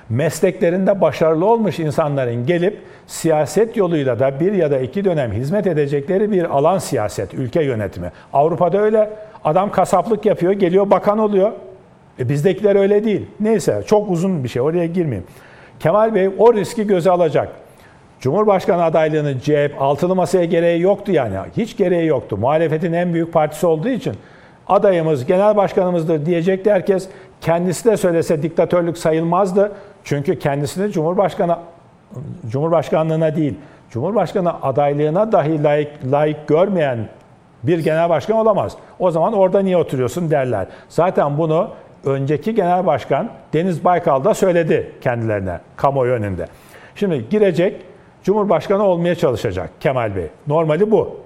mesleklerinde 0.10 1.02
başarılı 1.02 1.46
olmuş 1.46 1.80
insanların 1.80 2.46
gelip 2.46 2.82
siyaset 3.08 3.78
yoluyla 3.78 4.20
da 4.20 4.40
bir 4.40 4.54
ya 4.54 4.72
da 4.72 4.80
iki 4.80 5.06
dönem 5.06 5.32
hizmet 5.32 5.68
edecekleri 5.68 6.32
bir 6.32 6.44
alan 6.44 6.78
siyaset, 6.78 7.34
ülke 7.34 7.64
yönetimi. 7.64 8.12
Avrupa'da 8.34 8.78
öyle. 8.78 9.10
Adam 9.44 9.72
kasaplık 9.72 10.26
yapıyor, 10.26 10.52
geliyor 10.52 10.90
bakan 10.90 11.18
oluyor. 11.18 11.52
E 12.20 12.30
bizdekiler 12.30 12.76
öyle 12.76 13.04
değil. 13.04 13.26
Neyse 13.40 13.84
çok 13.88 14.12
uzun 14.12 14.44
bir 14.44 14.50
şey 14.50 14.62
oraya 14.62 14.86
girmeyeyim. 14.86 15.28
Kemal 15.80 16.16
Bey 16.16 16.30
o 16.38 16.54
riski 16.54 16.88
göze 16.88 17.12
alacak. 17.12 17.65
Cumhurbaşkanı 18.20 18.84
adaylığını 18.84 19.40
CHP 19.40 19.76
altılı 19.80 20.16
masaya 20.16 20.46
gereği 20.46 20.82
yoktu 20.82 21.12
yani. 21.12 21.36
Hiç 21.58 21.78
gereği 21.78 22.08
yoktu. 22.08 22.38
Muhalefetin 22.38 22.94
en 22.94 23.14
büyük 23.14 23.34
partisi 23.34 23.68
olduğu 23.68 23.90
için 23.90 24.14
adayımız 24.68 25.26
genel 25.26 25.56
başkanımızdır 25.56 26.26
diyecekti 26.26 26.72
herkes. 26.72 27.10
Kendisi 27.42 27.86
de 27.86 27.98
söylese 27.98 28.44
diktatörlük 28.44 28.98
sayılmazdı. 28.98 29.72
Çünkü 30.04 30.40
kendisini 30.40 30.92
Cumhurbaşkanı 30.92 31.58
Cumhurbaşkanlığına 32.50 33.36
değil, 33.36 33.56
Cumhurbaşkanı 33.90 34.64
adaylığına 34.64 35.32
dahi 35.32 35.64
layık, 35.64 35.92
layık 36.12 36.48
görmeyen 36.48 37.08
bir 37.64 37.80
genel 37.80 38.10
başkan 38.10 38.38
olamaz. 38.38 38.78
O 39.00 39.12
zaman 39.12 39.34
orada 39.34 39.60
niye 39.60 39.78
oturuyorsun 39.78 40.32
derler. 40.32 40.68
Zaten 40.90 41.38
bunu 41.38 41.70
önceki 42.06 42.56
genel 42.56 42.86
başkan 42.86 43.30
Deniz 43.54 43.86
Baykal 43.86 44.24
da 44.24 44.34
söyledi 44.34 44.92
kendilerine 45.02 45.60
kamuoyu 45.76 46.12
önünde. 46.14 46.48
Şimdi 46.96 47.30
girecek 47.30 47.82
Cumhurbaşkanı 48.26 48.84
olmaya 48.84 49.16
çalışacak 49.16 49.70
Kemal 49.80 50.16
Bey. 50.16 50.28
Normali 50.48 50.92
bu. 50.92 51.18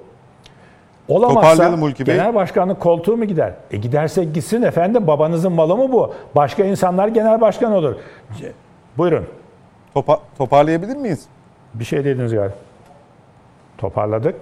Olamazsa 1.08 1.76
genel 1.98 2.36
başkanlık 2.36 2.80
koltuğu 2.80 3.18
mu 3.18 3.26
gider? 3.26 3.54
E 3.72 3.78
giderse 3.78 4.24
gitsin 4.24 4.62
efendim 4.62 5.08
babanızın 5.08 5.52
malı 5.52 5.78
mı 5.78 5.92
bu? 5.92 6.14
Başka 6.36 6.64
insanlar 6.64 7.08
genel 7.08 7.42
başkan 7.42 7.72
olur. 7.74 7.96
Buyurun. 8.98 9.26
Topa- 9.96 10.20
toparlayabilir 10.38 10.96
miyiz? 10.96 11.26
Bir 11.74 11.84
şey 11.84 12.06
dediniz 12.06 12.34
galiba. 12.34 12.56
Toparladık. 13.78 14.36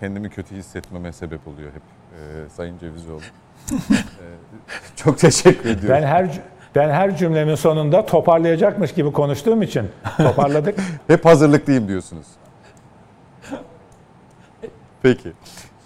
Kendimi 0.00 0.30
kötü 0.30 0.54
hissetmeme 0.56 1.12
sebep 1.12 1.48
oluyor 1.48 1.70
hep 1.72 1.82
e, 2.12 2.48
Sayın 2.48 2.78
Cevizoğlu. 2.78 3.20
E, 3.70 4.96
çok 4.96 5.18
teşekkür 5.18 5.70
ediyorum. 5.70 5.88
Ben 5.88 6.06
her 6.06 6.40
ben 6.74 6.88
her 6.90 7.16
cümlemin 7.16 7.54
sonunda 7.54 8.06
toparlayacakmış 8.06 8.92
gibi 8.92 9.12
konuştuğum 9.12 9.62
için 9.62 9.84
toparladık. 10.16 10.74
Hep 11.06 11.24
hazırlıklıyım 11.24 11.88
diyorsunuz. 11.88 12.26
Peki. 15.02 15.32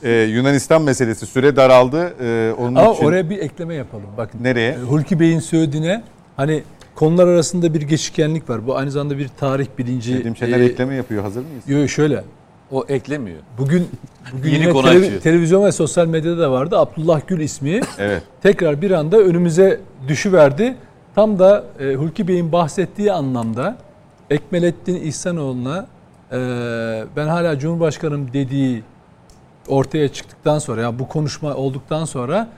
Ee, 0.02 0.10
Yunanistan 0.10 0.82
meselesi 0.82 1.26
süre 1.26 1.56
daraldı. 1.56 2.14
Ee, 2.20 2.52
onun 2.58 2.74
Ama 2.74 2.92
için 2.92 3.04
oraya 3.04 3.30
bir 3.30 3.38
ekleme 3.38 3.74
yapalım. 3.74 4.06
Bakın. 4.16 4.44
nereye? 4.44 4.70
E, 4.72 4.76
Hulki 4.78 5.20
Bey'in 5.20 5.38
söylediğine 5.40 6.02
hani 6.36 6.62
konular 6.94 7.26
arasında 7.26 7.74
bir 7.74 7.82
geçişkenlik 7.82 8.50
var. 8.50 8.66
Bu 8.66 8.76
aynı 8.76 8.90
zamanda 8.90 9.18
bir 9.18 9.28
tarih 9.28 9.66
bilinci. 9.78 10.18
Dediğim 10.18 10.36
şeyler 10.36 10.60
e, 10.60 10.64
ekleme 10.64 10.94
yapıyor. 10.94 11.22
Hazır 11.22 11.40
mıyız? 11.44 11.64
Yo, 11.68 11.88
şöyle. 11.88 12.24
O 12.70 12.84
eklemiyor. 12.88 13.38
Bugün, 13.58 13.88
bugün 14.38 14.50
Yeni 14.50 14.62
yine 14.62 14.72
konu 14.72 14.86
televi- 14.86 15.04
açıyor. 15.06 15.20
televizyon 15.20 15.64
ve 15.64 15.72
sosyal 15.72 16.06
medyada 16.06 16.38
da 16.38 16.50
vardı. 16.52 16.78
Abdullah 16.78 17.20
Gül 17.26 17.40
ismi 17.40 17.80
Evet. 17.98 18.22
tekrar 18.42 18.82
bir 18.82 18.90
anda 18.90 19.18
önümüze 19.18 19.80
düşüverdi. 20.08 20.76
Tam 21.14 21.38
da 21.38 21.64
e, 21.80 21.94
Hulki 21.94 22.28
Bey'in 22.28 22.52
bahsettiği 22.52 23.12
anlamda 23.12 23.76
Ekmelettin 24.30 24.94
İhsanoğlu'na 24.94 25.86
e, 26.32 26.36
ben 27.16 27.26
hala 27.26 27.58
Cumhurbaşkanım 27.58 28.32
dediği 28.32 28.82
ortaya 29.68 30.08
çıktıktan 30.08 30.58
sonra 30.58 30.80
ya 30.80 30.98
bu 30.98 31.08
konuşma 31.08 31.54
olduktan 31.54 32.04
sonra 32.04 32.48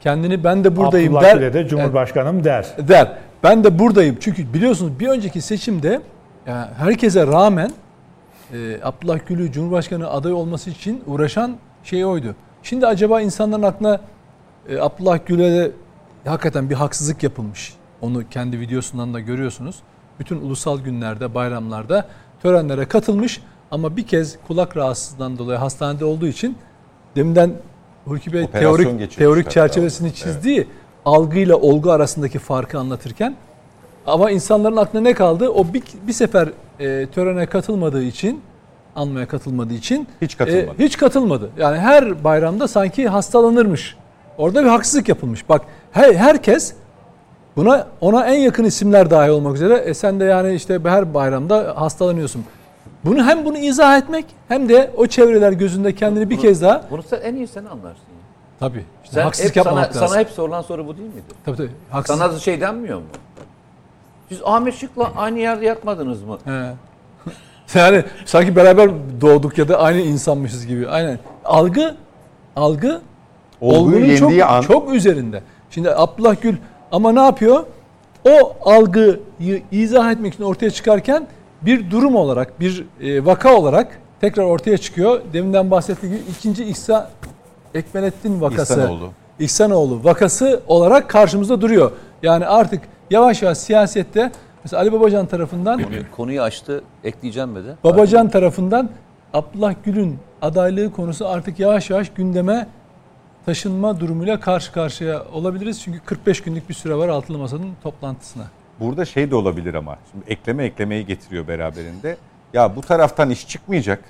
kendini 0.00 0.44
ben 0.44 0.64
de 0.64 0.76
buradayım 0.76 1.16
Abdullah 1.16 1.30
der. 1.30 1.36
Gül'e 1.36 1.54
de 1.54 1.68
Cumhurbaşkanım 1.68 2.44
der. 2.44 2.66
der. 2.78 3.12
Ben 3.42 3.64
de 3.64 3.78
buradayım. 3.78 4.16
Çünkü 4.20 4.54
biliyorsunuz 4.54 5.00
bir 5.00 5.08
önceki 5.08 5.40
seçimde 5.40 6.00
yani 6.46 6.66
herkese 6.78 7.26
rağmen 7.26 7.70
e, 8.52 8.80
Abdullah 8.82 9.18
Gül'ü 9.26 9.52
Cumhurbaşkanı 9.52 10.10
adayı 10.10 10.34
olması 10.34 10.70
için 10.70 11.02
uğraşan 11.06 11.56
şey 11.84 12.04
oydu. 12.04 12.34
Şimdi 12.62 12.86
acaba 12.86 13.20
insanların 13.20 13.62
aklına 13.62 14.00
e, 14.68 14.78
Abdullah 14.78 15.18
Gül'e 15.26 15.52
de 15.52 15.72
hakikaten 16.24 16.70
bir 16.70 16.74
haksızlık 16.74 17.22
yapılmış. 17.22 17.74
Onu 18.00 18.28
kendi 18.28 18.60
videosundan 18.60 19.14
da 19.14 19.20
görüyorsunuz. 19.20 19.76
Bütün 20.20 20.36
ulusal 20.36 20.80
günlerde, 20.80 21.34
bayramlarda 21.34 22.08
törenlere 22.42 22.84
katılmış 22.84 23.40
ama 23.70 23.96
bir 23.96 24.06
kez 24.06 24.38
kulak 24.46 24.76
rahatsızlığından 24.76 25.38
dolayı 25.38 25.58
hastanede 25.58 26.04
olduğu 26.04 26.26
için 26.26 26.56
deminden 27.16 27.52
Hulki 28.04 28.32
Bey 28.32 28.44
Operasyon 28.44 28.76
teorik 28.76 29.16
teorik 29.16 29.50
çerçevesini 29.50 30.14
çizdiği 30.14 30.66
algıyla 31.04 31.56
olgu 31.56 31.90
arasındaki 31.90 32.38
farkı 32.38 32.78
anlatırken 32.78 33.36
ama 34.06 34.30
insanların 34.30 34.76
aklına 34.76 35.02
ne 35.02 35.14
kaldı? 35.14 35.48
O 35.48 35.74
bir, 35.74 35.82
bir 36.06 36.12
sefer 36.12 36.48
e, 36.82 37.06
törene 37.06 37.46
katılmadığı 37.46 38.02
için, 38.02 38.40
anmaya 38.96 39.28
katılmadığı 39.28 39.74
için 39.74 40.08
Hiç 40.22 40.36
katılmadı. 40.36 40.82
e, 40.82 40.84
hiç 40.84 40.96
katılmadı. 40.98 41.50
Yani 41.58 41.78
her 41.78 42.24
bayramda 42.24 42.68
sanki 42.68 43.08
hastalanırmış. 43.08 43.96
Orada 44.38 44.64
bir 44.64 44.68
haksızlık 44.68 45.08
yapılmış. 45.08 45.48
Bak 45.48 45.62
her, 45.92 46.14
herkes 46.14 46.74
buna 47.56 47.86
ona 48.00 48.26
en 48.26 48.38
yakın 48.38 48.64
isimler 48.64 49.10
dahil 49.10 49.30
olmak 49.30 49.54
üzere 49.54 49.74
e 49.74 49.94
sen 49.94 50.20
de 50.20 50.24
yani 50.24 50.54
işte 50.54 50.78
her 50.84 51.14
bayramda 51.14 51.72
hastalanıyorsun. 51.80 52.44
Bunu 53.04 53.24
hem 53.26 53.44
bunu 53.44 53.58
izah 53.58 53.98
etmek 53.98 54.24
hem 54.48 54.68
de 54.68 54.90
o 54.96 55.06
çevreler 55.06 55.52
gözünde 55.52 55.94
kendini 55.94 56.30
bir 56.30 56.38
kez 56.40 56.62
daha 56.62 56.82
Bunu 56.90 57.02
sen 57.02 57.20
en 57.20 57.34
iyi 57.34 57.46
sen 57.46 57.64
anlarsın. 57.64 57.86
ya. 57.88 58.22
tabii 58.60 58.84
işte 59.04 59.14
Sen 59.14 59.22
haksızlık 59.22 59.56
hep 59.56 59.64
sana, 59.64 59.76
lazım. 59.76 60.06
sana 60.06 60.20
hep 60.20 60.28
sorulan 60.30 60.62
soru 60.62 60.86
bu 60.86 60.96
değil 60.96 61.08
miydi? 61.08 61.22
tabii 61.44 61.56
tabii. 61.56 61.70
Haksızlık. 61.90 62.26
Sana 62.26 62.38
şey 62.38 62.60
denmiyor 62.60 62.98
mu? 62.98 63.04
Siz 64.32 64.40
Ahmet 64.44 64.74
Şık'la 64.74 65.12
aynı 65.16 65.38
yerde 65.38 65.66
yatmadınız 65.66 66.22
mı? 66.22 66.38
He. 66.44 66.72
Yani 67.74 68.04
sanki 68.24 68.56
beraber 68.56 68.90
doğduk 69.20 69.58
ya 69.58 69.68
da 69.68 69.78
aynı 69.78 70.00
insanmışız 70.00 70.66
gibi. 70.66 70.88
Aynen. 70.88 71.18
Algı 71.44 71.94
algı 72.56 73.00
Olguyu 73.60 73.80
olgunun 73.80 74.04
yendiği 74.04 74.40
çok, 74.40 74.50
an 74.50 74.60
çok 74.60 74.94
üzerinde. 74.94 75.42
Şimdi 75.70 75.90
Abdullah 75.90 76.36
Gül 76.42 76.56
ama 76.92 77.12
ne 77.12 77.20
yapıyor? 77.20 77.64
O 78.24 78.56
algıyı 78.70 79.62
izah 79.72 80.12
etmek 80.12 80.34
için 80.34 80.44
ortaya 80.44 80.70
çıkarken 80.70 81.26
bir 81.62 81.90
durum 81.90 82.16
olarak, 82.16 82.60
bir 82.60 82.86
e, 83.00 83.24
vaka 83.24 83.56
olarak 83.56 83.98
tekrar 84.20 84.44
ortaya 84.44 84.78
çıkıyor. 84.78 85.20
Deminden 85.32 85.70
bahsettiğim 85.70 86.14
gibi 86.16 86.24
ikinci 86.30 86.64
İhsan 86.64 87.06
Ekmelettin 87.74 88.40
vakası. 88.40 88.72
İhsanoğlu. 88.72 89.10
İhsanoğlu 89.38 90.04
vakası 90.04 90.62
olarak 90.66 91.08
karşımızda 91.08 91.60
duruyor. 91.60 91.90
Yani 92.22 92.46
artık 92.46 92.80
yavaş 93.12 93.42
yavaş 93.42 93.58
siyasette 93.58 94.32
mesela 94.64 94.80
Ali 94.82 94.92
Babacan 94.92 95.26
tarafından 95.26 95.82
Konuyu, 95.82 96.02
konuyu 96.16 96.42
açtı, 96.42 96.84
ekleyeceğim 97.04 97.54
dedi. 97.56 97.76
Babacan 97.84 98.28
tarafından 98.28 98.90
Abdullah 99.34 99.74
Gül'ün 99.84 100.18
adaylığı 100.42 100.92
konusu 100.92 101.28
artık 101.28 101.60
yavaş 101.60 101.90
yavaş 101.90 102.10
gündeme 102.10 102.66
taşınma 103.46 104.00
durumuyla 104.00 104.40
karşı 104.40 104.72
karşıya 104.72 105.22
olabiliriz. 105.32 105.82
Çünkü 105.82 106.00
45 106.00 106.40
günlük 106.42 106.68
bir 106.68 106.74
süre 106.74 106.94
var 106.94 107.08
altılı 107.08 107.38
masanın 107.38 107.70
toplantısına. 107.82 108.44
burada 108.80 109.04
şey 109.04 109.30
de 109.30 109.34
olabilir 109.34 109.74
ama. 109.74 109.98
Şimdi 110.12 110.24
ekleme 110.28 110.64
eklemeyi 110.64 111.06
getiriyor 111.06 111.48
beraberinde. 111.48 112.16
Ya 112.52 112.76
bu 112.76 112.80
taraftan 112.80 113.30
iş 113.30 113.48
çıkmayacak. 113.48 114.04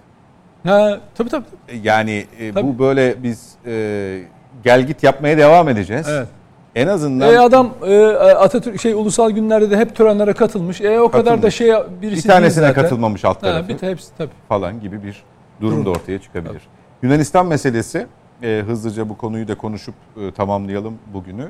Ha, 0.67 1.01
tabii 1.15 1.29
tabii. 1.29 1.45
Yani 1.83 2.27
e, 2.39 2.53
Tabii. 2.53 2.67
bu 2.67 2.79
böyle 2.79 3.23
biz 3.23 3.53
e, 3.67 4.23
gel 4.65 4.87
git 4.87 5.03
yapmaya 5.03 5.39
devam 5.39 5.69
edeceğiz. 5.69 6.07
Evet. 6.11 6.29
En 6.75 6.87
azından 6.87 7.35
E 7.35 7.39
adam 7.39 7.71
e, 7.87 8.07
Atatürk 8.17 8.81
şey 8.81 8.93
ulusal 8.93 9.31
günlerde 9.31 9.71
de 9.71 9.77
hep 9.77 9.97
törenlere 9.97 10.33
katılmış. 10.33 10.81
E 10.81 11.01
o 11.01 11.11
kadar 11.11 11.25
da 11.25 11.31
Katılmış. 11.31 11.55
şey 11.55 11.73
birisi 12.03 12.25
bir 12.29 12.33
tanesine 12.33 12.67
zaten. 12.67 12.83
katılmamış 12.83 13.25
alt 13.25 13.41
tarafı. 13.41 13.63
Ha, 13.63 13.69
bir 13.69 13.89
hepsi 13.89 14.17
tabii. 14.19 14.31
falan 14.49 14.81
gibi 14.81 15.03
bir 15.03 15.23
durum 15.61 15.87
da 15.87 15.91
ortaya 15.91 16.19
çıkabilir. 16.19 16.63
Yunanistan 17.03 17.47
meselesi 17.47 18.07
e, 18.43 18.63
hızlıca 18.67 19.09
bu 19.09 19.17
konuyu 19.17 19.49
da 19.49 19.55
konuşup 19.55 19.95
e, 20.17 20.33
tamamlayalım 20.33 20.95
bugünü. 21.15 21.49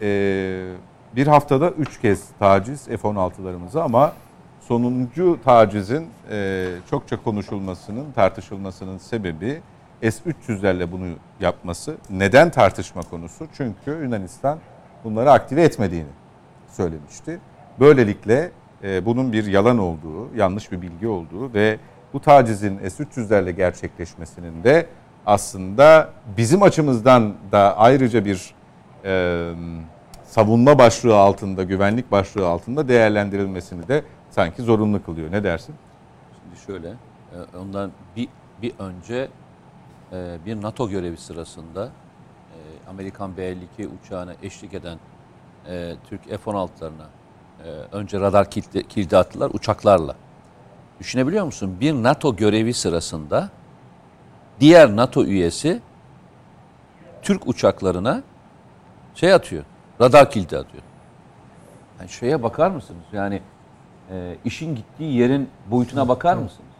E, 0.00 0.66
bir 1.16 1.26
haftada 1.26 1.70
3 1.70 2.00
kez 2.00 2.24
taciz 2.38 2.84
F-16'larımıza 2.88 3.80
ama 3.82 4.12
sonuncu 4.60 5.38
tacizin 5.44 6.06
e, 6.30 6.66
çokça 6.90 7.22
konuşulmasının, 7.22 8.04
tartışılmasının 8.14 8.98
sebebi 8.98 9.60
S-300'lerle 10.10 10.92
bunu 10.92 11.06
yapması. 11.40 11.96
Neden 12.10 12.50
tartışma 12.50 13.02
konusu? 13.02 13.46
Çünkü 13.56 13.90
Yunanistan 13.90 14.58
bunları 15.04 15.30
aktive 15.30 15.62
etmediğini 15.62 16.08
söylemişti. 16.68 17.40
Böylelikle 17.80 18.50
e, 18.82 19.06
bunun 19.06 19.32
bir 19.32 19.46
yalan 19.46 19.78
olduğu, 19.78 20.36
yanlış 20.36 20.72
bir 20.72 20.82
bilgi 20.82 21.08
olduğu 21.08 21.54
ve 21.54 21.78
bu 22.12 22.20
tacizin 22.20 22.78
S-300'lerle 22.78 23.50
gerçekleşmesinin 23.50 24.64
de 24.64 24.86
aslında 25.26 26.10
bizim 26.36 26.62
açımızdan 26.62 27.34
da 27.52 27.78
ayrıca 27.78 28.24
bir 28.24 28.54
e, 29.04 29.52
savunma 30.24 30.78
başlığı 30.78 31.16
altında, 31.16 31.62
güvenlik 31.62 32.10
başlığı 32.10 32.48
altında 32.48 32.88
değerlendirilmesini 32.88 33.88
de 33.88 34.02
sanki 34.30 34.62
zorunlu 34.62 35.04
kılıyor. 35.04 35.32
Ne 35.32 35.44
dersin? 35.44 35.74
Şimdi 36.42 36.66
şöyle, 36.66 36.88
e, 36.88 37.56
ondan 37.58 37.90
bir, 38.16 38.28
bir 38.62 38.72
önce 38.78 39.28
e, 40.12 40.38
bir 40.46 40.62
NATO 40.62 40.90
görevi 40.90 41.16
sırasında 41.16 41.84
e, 41.84 42.90
Amerikan 42.90 43.36
B-52 43.36 43.88
uçağına 44.02 44.34
eşlik 44.42 44.74
eden 44.74 44.98
e, 45.68 45.94
Türk 46.08 46.24
F-16'larına 46.24 47.06
e, 47.64 47.68
önce 47.68 48.20
radar 48.20 48.50
kilidi, 48.50 48.88
kilidi 48.88 49.16
attılar 49.16 49.50
uçaklarla. 49.54 50.16
Düşünebiliyor 51.00 51.44
musun? 51.44 51.76
Bir 51.80 51.92
NATO 51.92 52.36
görevi 52.36 52.74
sırasında 52.74 53.50
diğer 54.60 54.96
NATO 54.96 55.24
üyesi 55.24 55.80
Türk 57.22 57.48
uçaklarına 57.48 58.22
şey 59.14 59.32
atıyor, 59.32 59.64
radar 60.00 60.30
kilidi 60.30 60.58
atıyor. 60.58 60.82
Yani 62.00 62.08
şeye 62.08 62.42
bakar 62.42 62.70
mısınız? 62.70 63.04
Yani 63.12 63.42
e, 64.10 64.36
işin 64.44 64.76
gittiği 64.76 65.14
yerin 65.14 65.48
boyutuna 65.70 66.08
bakar 66.08 66.36
mısınız? 66.36 66.70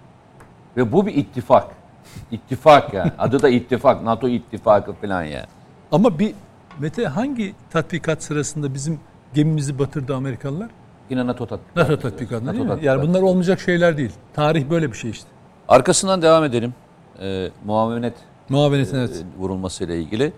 Ve 0.76 0.92
bu 0.92 1.06
bir 1.06 1.14
ittifak. 1.14 1.83
İttifak 2.30 2.94
yani. 2.94 3.12
Adı 3.18 3.42
da 3.42 3.48
ittifak. 3.48 4.02
NATO 4.02 4.28
ittifakı 4.28 4.92
falan 4.92 5.22
yani. 5.22 5.46
Ama 5.92 6.18
bir 6.18 6.34
Mete 6.78 7.06
hangi 7.06 7.54
tatbikat 7.70 8.22
sırasında 8.22 8.74
bizim 8.74 9.00
gemimizi 9.34 9.78
batırdı 9.78 10.14
Amerikalılar? 10.14 10.70
Yine 11.10 11.26
NATO 11.26 11.46
tatbikatı. 11.46 11.92
NATO 11.92 12.02
tatbikatında 12.02 12.46
NATO 12.46 12.52
değil 12.52 12.64
mi? 12.64 12.68
tatbikatı. 12.68 12.98
Yani 12.98 13.08
bunlar 13.08 13.22
olmayacak 13.22 13.60
şeyler 13.60 13.96
değil. 13.96 14.12
Tarih 14.34 14.70
böyle 14.70 14.92
bir 14.92 14.96
şey 14.96 15.10
işte. 15.10 15.28
Arkasından 15.68 16.22
devam 16.22 16.44
edelim. 16.44 16.74
E, 17.20 17.48
muavenet 17.64 18.14
Muavenetin 18.48 18.96
e, 18.96 19.00
evet. 19.00 19.24
vurulmasıyla 19.38 19.94
ilgili. 19.94 20.32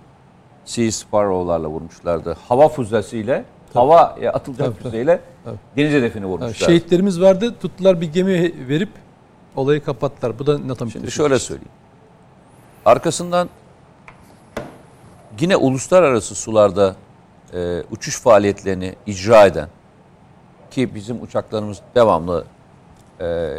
Sea 0.65 0.90
Sparrow'larla 0.93 1.69
vurmuşlardı. 1.69 2.36
Hava 2.48 2.69
füzesiyle, 2.69 3.44
hava 3.74 3.98
atılacak 4.35 4.66
Tabii, 4.66 4.74
tabii. 4.74 4.82
füzeyle 4.82 5.20
Tabii. 5.44 5.57
deniz 5.77 5.93
hedefini 5.93 6.24
Ha, 6.24 6.28
vurmuşlardı. 6.28 6.73
Şehitlerimiz 6.73 7.20
vardı. 7.20 7.55
Tuttular 7.61 8.01
bir 8.01 8.12
gemi 8.12 8.53
verip 8.69 8.89
olayı 9.56 9.84
kapattılar. 9.84 10.38
Bu 10.38 10.46
da 10.46 10.68
NATO 10.68 10.90
Şimdi 10.90 11.10
şöyle 11.10 11.38
söyleyeyim. 11.38 11.70
Arkasından 12.84 13.48
yine 15.40 15.56
uluslararası 15.56 16.34
sularda 16.34 16.96
e, 17.54 17.82
uçuş 17.90 18.20
faaliyetlerini 18.20 18.94
icra 19.06 19.46
eden 19.46 19.68
ki 20.70 20.94
bizim 20.94 21.22
uçaklarımız 21.22 21.80
devamlı 21.94 22.44
e, 23.20 23.56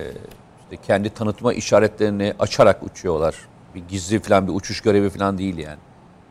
işte 0.63 0.83
kendi 0.87 1.09
tanıtma 1.09 1.53
işaretlerini 1.53 2.33
açarak 2.39 2.83
uçuyorlar. 2.83 3.35
Bir 3.75 3.83
gizli 3.87 4.19
falan 4.19 4.47
bir 4.47 4.53
uçuş 4.53 4.81
görevi 4.81 5.09
falan 5.09 5.37
değil 5.37 5.57
yani. 5.57 5.79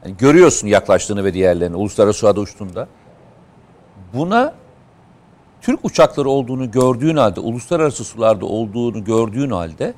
yani 0.05 0.17
görüyorsun 0.17 0.69
yaklaştığını 0.69 1.25
ve 1.25 1.35
diğerlerini 1.35 1.77
uluslararası 1.77 2.19
sularda 2.19 2.41
uçtuğunda. 2.41 2.89
Buna 4.15 4.55
Türk 5.67 5.85
uçakları 5.85 6.29
olduğunu 6.29 6.71
gördüğün 6.71 7.17
halde, 7.17 7.41
uluslararası 7.41 8.05
sularda 8.05 8.47
olduğunu 8.47 9.05
gördüğün 9.05 9.51
halde 9.51 9.95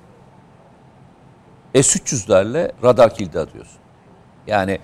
S-300'lerle 1.75 2.73
radar 2.85 3.15
kilidi 3.15 3.41
atıyorsun. 3.41 3.79
Yani 4.47 4.79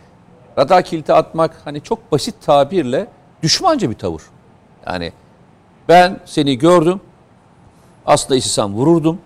radar 0.59 0.85
kilidi 0.85 1.13
atmak 1.13 1.61
hani 1.65 1.81
çok 1.81 2.13
basit 2.13 2.35
tabirle 2.43 3.07
düşmanca 3.43 3.91
bir 3.91 3.95
tavır. 3.95 4.23
Yani 4.87 5.13
ben 5.89 6.21
seni 6.25 6.59
gördüm, 6.59 7.01
aslında 8.07 8.37
istesem 8.37 8.75
vururdum 8.75 9.19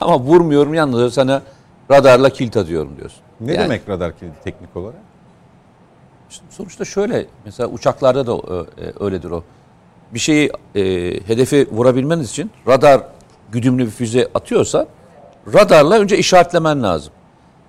ama 0.00 0.20
vurmuyorum 0.20 0.74
yalnız 0.74 1.14
sana 1.14 1.42
radarla 1.90 2.30
kilit 2.30 2.56
atıyorum 2.56 2.96
diyorsun. 2.96 3.20
Ne 3.40 3.52
Yani 3.52 3.64
demek 3.64 3.88
radar 3.88 4.18
kilidi 4.18 4.36
teknik 4.44 4.76
olarak? 4.76 5.00
Sonuçta 6.50 6.84
şöyle 6.84 7.26
mesela 7.44 7.68
uçaklarda 7.68 8.26
da 8.26 8.32
e, 8.36 9.04
öyledir 9.04 9.30
o. 9.30 9.44
Bir 10.14 10.18
şeyi 10.18 10.50
e, 10.74 10.80
hedefi 11.26 11.68
vurabilmeniz 11.72 12.30
için 12.30 12.50
radar 12.66 13.00
güdümlü 13.52 13.86
bir 13.86 13.90
füze 13.90 14.28
atıyorsa 14.34 14.86
radarla 15.54 15.98
önce 15.98 16.18
işaretlemen 16.18 16.82
lazım. 16.82 17.12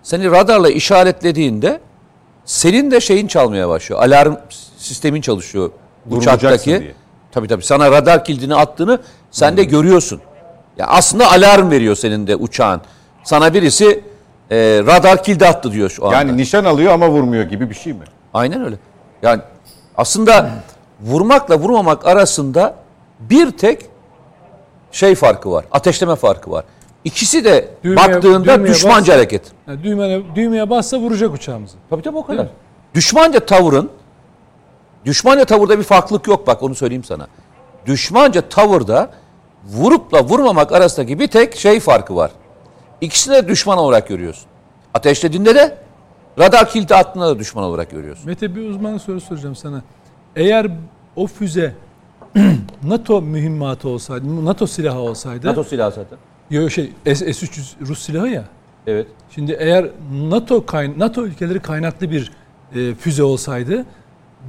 seni 0.03 0.31
radarla 0.31 0.69
işaretlediğinde 0.69 1.79
senin 2.45 2.91
de 2.91 2.99
şeyin 2.99 3.27
çalmaya 3.27 3.69
başlıyor. 3.69 4.01
Alarm 4.01 4.35
sistemin 4.77 5.21
çalışıyor 5.21 5.71
uçaktaki. 6.09 6.93
Tabii 7.31 7.47
tabii 7.47 7.63
sana 7.63 7.91
radar 7.91 8.25
kilidini 8.25 8.55
attığını 8.55 8.99
sen 9.31 9.57
de 9.57 9.63
görüyorsun. 9.63 10.21
Ya 10.77 10.87
aslında 10.87 11.31
alarm 11.31 11.71
veriyor 11.71 11.95
senin 11.95 12.27
de 12.27 12.35
uçağın. 12.35 12.81
Sana 13.23 13.53
birisi 13.53 14.03
e, 14.51 14.57
radar 14.87 15.23
kilidi 15.23 15.45
attı 15.45 15.71
diyor 15.71 15.89
şu 15.89 16.05
anda. 16.05 16.15
Yani 16.15 16.37
nişan 16.37 16.65
alıyor 16.65 16.93
ama 16.93 17.09
vurmuyor 17.09 17.43
gibi 17.43 17.69
bir 17.69 17.75
şey 17.75 17.93
mi? 17.93 17.99
Aynen 18.33 18.65
öyle. 18.65 18.75
Yani 19.21 19.41
aslında 19.97 20.49
vurmakla 21.01 21.57
vurmamak 21.59 22.05
arasında 22.05 22.75
bir 23.19 23.51
tek 23.51 23.85
şey 24.91 25.15
farkı 25.15 25.51
var. 25.51 25.65
Ateşleme 25.71 26.15
farkı 26.15 26.51
var. 26.51 26.65
İkisi 27.03 27.45
de 27.45 27.69
Düğmeye- 27.83 27.95
baktığında 27.95 28.55
düğmeye 28.57 28.73
düşmanca 28.73 29.13
bas- 29.13 29.17
hareket. 29.17 29.41
Yani 29.67 29.83
düğmeye, 29.83 30.21
düğmeye 30.35 30.69
bassa 30.69 30.97
vuracak 30.99 31.33
uçağımızı. 31.33 31.77
Tabii 31.89 32.01
tabii 32.01 32.17
o 32.17 32.25
kadar. 32.25 32.47
Düşmanca 32.95 33.39
tavırın 33.45 33.89
düşmanca 35.05 35.45
tavırda 35.45 35.77
bir 35.79 35.83
farklılık 35.83 36.27
yok 36.27 36.47
bak 36.47 36.63
onu 36.63 36.75
söyleyeyim 36.75 37.03
sana. 37.03 37.27
Düşmanca 37.85 38.41
tavırda 38.49 39.09
vurupla 39.65 40.23
vurmamak 40.23 40.71
arasındaki 40.71 41.19
bir 41.19 41.27
tek 41.27 41.55
şey 41.55 41.79
farkı 41.79 42.15
var. 42.15 42.31
İkisini 43.01 43.33
de 43.35 43.47
düşman 43.47 43.77
olarak 43.77 44.07
görüyorsun. 44.07 44.45
Ateşlediğinde 44.93 45.55
de 45.55 45.77
radar 46.39 46.69
kilidi 46.69 46.95
attığında 46.95 47.27
da 47.27 47.39
düşman 47.39 47.63
olarak 47.63 47.91
görüyorsun. 47.91 48.25
Mete 48.25 48.55
bir 48.55 48.69
uzman 48.69 48.97
soru 48.97 49.21
soracağım 49.21 49.55
sana. 49.55 49.81
Eğer 50.35 50.67
o 51.15 51.27
füze 51.27 51.73
NATO 52.83 53.21
mühimmatı 53.21 53.89
olsaydı, 53.89 54.45
NATO 54.45 54.67
silahı 54.67 54.99
olsaydı, 54.99 55.47
NATO 55.47 55.63
silahı 55.63 55.91
zaten. 55.91 56.17
yo 56.51 56.69
şey 56.69 56.91
S- 57.05 57.33
S-300 57.33 57.87
Rus 57.87 57.99
silahı 57.99 58.27
ya. 58.27 58.43
Evet. 58.87 59.07
Şimdi 59.35 59.55
eğer 59.59 59.89
NATO 60.29 60.65
kayn 60.65 60.93
NATO 60.99 61.25
ülkeleri 61.25 61.59
kaynaklı 61.59 62.11
bir 62.11 62.31
e, 62.75 62.95
füze 62.95 63.23
olsaydı, 63.23 63.85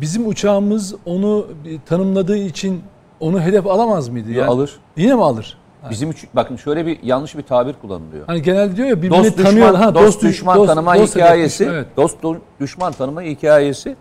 bizim 0.01 0.29
uçağımız 0.29 0.95
onu 1.05 1.47
bir 1.65 1.81
tanımladığı 1.87 2.37
için 2.39 2.83
onu 3.21 3.41
hedef 3.41 3.67
alamaz 3.67 4.09
mıydı? 4.09 4.31
Ya 4.33 4.47
alır. 4.47 4.77
Yine 4.97 5.15
mi 5.15 5.25
alır? 5.25 5.59
Bizim 5.91 6.11
için 6.11 6.29
bakın 6.35 6.57
şöyle 6.57 6.87
bir 6.87 7.03
yanlış 7.03 7.37
bir 7.37 7.43
tabir 7.43 7.73
kullanılıyor. 7.73 8.27
Hani 8.27 8.43
genelde 8.43 8.77
diyor 8.77 8.89
ya 8.89 9.03
birbirini 9.03 9.25
Dost 9.25 9.37
tanıyor. 9.37 9.67
düşman, 9.69 9.75
Ha, 9.75 9.95
dost, 9.95 10.23
düşman 10.23 10.59
dost- 10.59 10.67
tanıma 10.67 10.95
dost 10.99 11.15
hikayesi, 11.17 11.59
düşman, 11.65 11.75
evet. 11.77 11.87
dost 11.97 12.23
do- 12.23 12.39
düşman 12.61 12.93
tanıma 12.93 13.23
hikayesi 13.23 13.97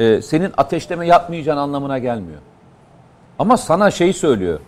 e, 0.00 0.22
senin 0.22 0.52
ateşleme 0.56 1.06
yapmayacağın 1.06 1.56
anlamına 1.56 1.98
gelmiyor. 1.98 2.38
Ama 3.38 3.56
sana 3.56 3.90
şey 3.90 4.12
söylüyor. 4.12 4.60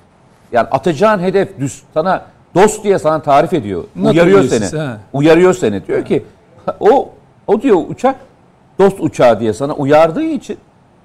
Yani 0.52 0.68
atacağın 0.70 1.18
hedef 1.18 1.58
düz 1.58 1.82
sana 1.94 2.24
dost 2.54 2.84
diye 2.84 2.98
sana 2.98 3.22
tarif 3.22 3.52
ediyor. 3.52 3.84
NATO 3.96 4.10
uyarıyor 4.14 4.42
seni. 4.44 4.80
he. 4.82 4.88
Uyarıyor 5.12 5.54
seni. 5.54 5.86
Diyor 5.86 6.04
ki 6.04 6.22
o 6.80 7.10
o 7.46 7.62
diyor 7.62 7.76
uçak 7.88 8.16
dost 8.78 8.96
uçağı 9.00 9.40
diye 9.40 9.52
sana 9.52 9.74
uyardığı 9.74 10.22
için 10.22 10.58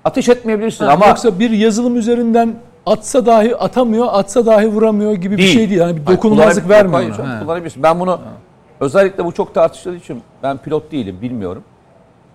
ateş 0.05 0.29
etmeyebilirsin 0.29 0.85
Ha, 0.85 0.91
ama 0.91 1.07
yoksa 1.07 1.39
bir 1.39 1.49
yazılım 1.49 1.95
üzerinden 1.95 2.55
atsa 2.85 3.25
dahi 3.25 3.55
atamıyor, 3.57 4.07
atsa 4.11 4.45
dahi 4.45 4.67
vuramıyor 4.67 5.13
gibi 5.13 5.33
bir 5.33 5.37
Değil. 5.37 5.53
şey 5.53 5.69
değil. 5.69 5.81
Yani 5.81 5.97
bir 5.97 6.07
dokunulmazlık 6.07 6.69
vermiyor. 6.69 6.93
Hayır, 7.01 7.11
Ha. 7.11 7.39
kullanabilirsin. 7.39 7.83
Ben 7.83 7.99
bunu 7.99 8.19
özellikle 8.79 9.25
bu 9.25 9.31
çok 9.31 9.53
tartışıldığı 9.53 9.95
için 9.95 10.21
ben 10.43 10.57
pilot 10.57 10.91
değilim 10.91 11.17
bilmiyorum. 11.21 11.63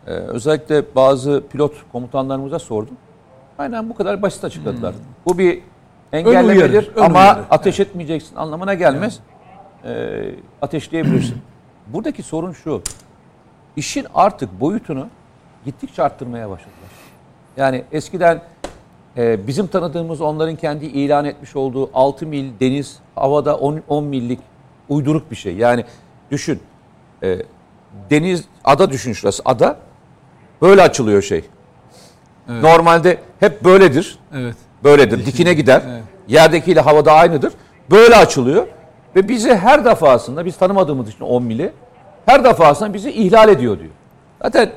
Ee, 0.06 0.10
özellikle 0.10 0.94
bazı 0.94 1.42
pilot 1.50 1.72
komutanlarımıza 1.92 2.58
sordum. 2.58 2.96
Aynen 3.58 3.90
bu 3.90 3.94
kadar 3.94 4.22
basit 4.22 4.44
açıkladılar. 4.44 4.94
Bu 5.26 5.38
bir 5.38 5.62
engellemedir 6.12 6.56
uyarı, 6.56 6.86
ön 6.96 7.02
ama 7.02 7.20
uyarı. 7.20 7.44
ateş 7.50 7.80
etmeyeceksin 7.80 8.36
anlamına 8.36 8.74
gelmez. 8.74 9.18
Ee, 9.84 10.34
ateşleyebilirsin. 10.62 11.36
Buradaki 11.86 12.22
sorun 12.22 12.52
şu. 12.52 12.82
İşin 13.76 14.06
artık 14.14 14.60
boyutunu 14.60 15.08
gittikçe 15.64 16.02
arttırmaya 16.02 16.50
başladılar. 16.50 16.90
Yani 17.56 17.84
eskiden 17.92 18.42
e, 19.16 19.46
bizim 19.46 19.66
tanıdığımız 19.66 20.20
onların 20.20 20.56
kendi 20.56 20.86
ilan 20.86 21.24
etmiş 21.24 21.56
olduğu 21.56 21.90
6 21.94 22.26
mil 22.26 22.60
deniz 22.60 22.98
havada 23.14 23.56
10, 23.56 23.82
10 23.88 24.04
millik 24.04 24.40
uyduruk 24.88 25.30
bir 25.30 25.36
şey. 25.36 25.56
Yani 25.56 25.84
düşün 26.30 26.60
e, 27.22 27.38
deniz 28.10 28.44
ada 28.64 28.90
düşün 28.90 29.12
şurası 29.12 29.42
ada 29.44 29.76
böyle 30.62 30.82
açılıyor 30.82 31.22
şey. 31.22 31.44
Normalde 32.48 33.18
hep 33.40 33.64
böyledir. 33.64 34.18
Evet. 34.34 34.54
Böyledir. 34.84 35.26
Dikine 35.26 35.54
gider. 35.54 35.82
Evet. 35.90 36.02
Yerdekiyle 36.28 36.80
havada 36.80 37.12
aynıdır. 37.12 37.52
Böyle 37.90 38.16
açılıyor. 38.16 38.66
Ve 39.16 39.28
bizi 39.28 39.54
her 39.54 39.84
defasında 39.84 40.44
biz 40.44 40.56
tanımadığımız 40.56 41.08
için 41.08 41.24
10 41.24 41.42
mili 41.42 41.72
her 42.26 42.44
defasında 42.44 42.94
bizi 42.94 43.10
ihlal 43.10 43.48
ediyor 43.48 43.78
diyor. 43.78 43.90
Zaten 44.42 44.70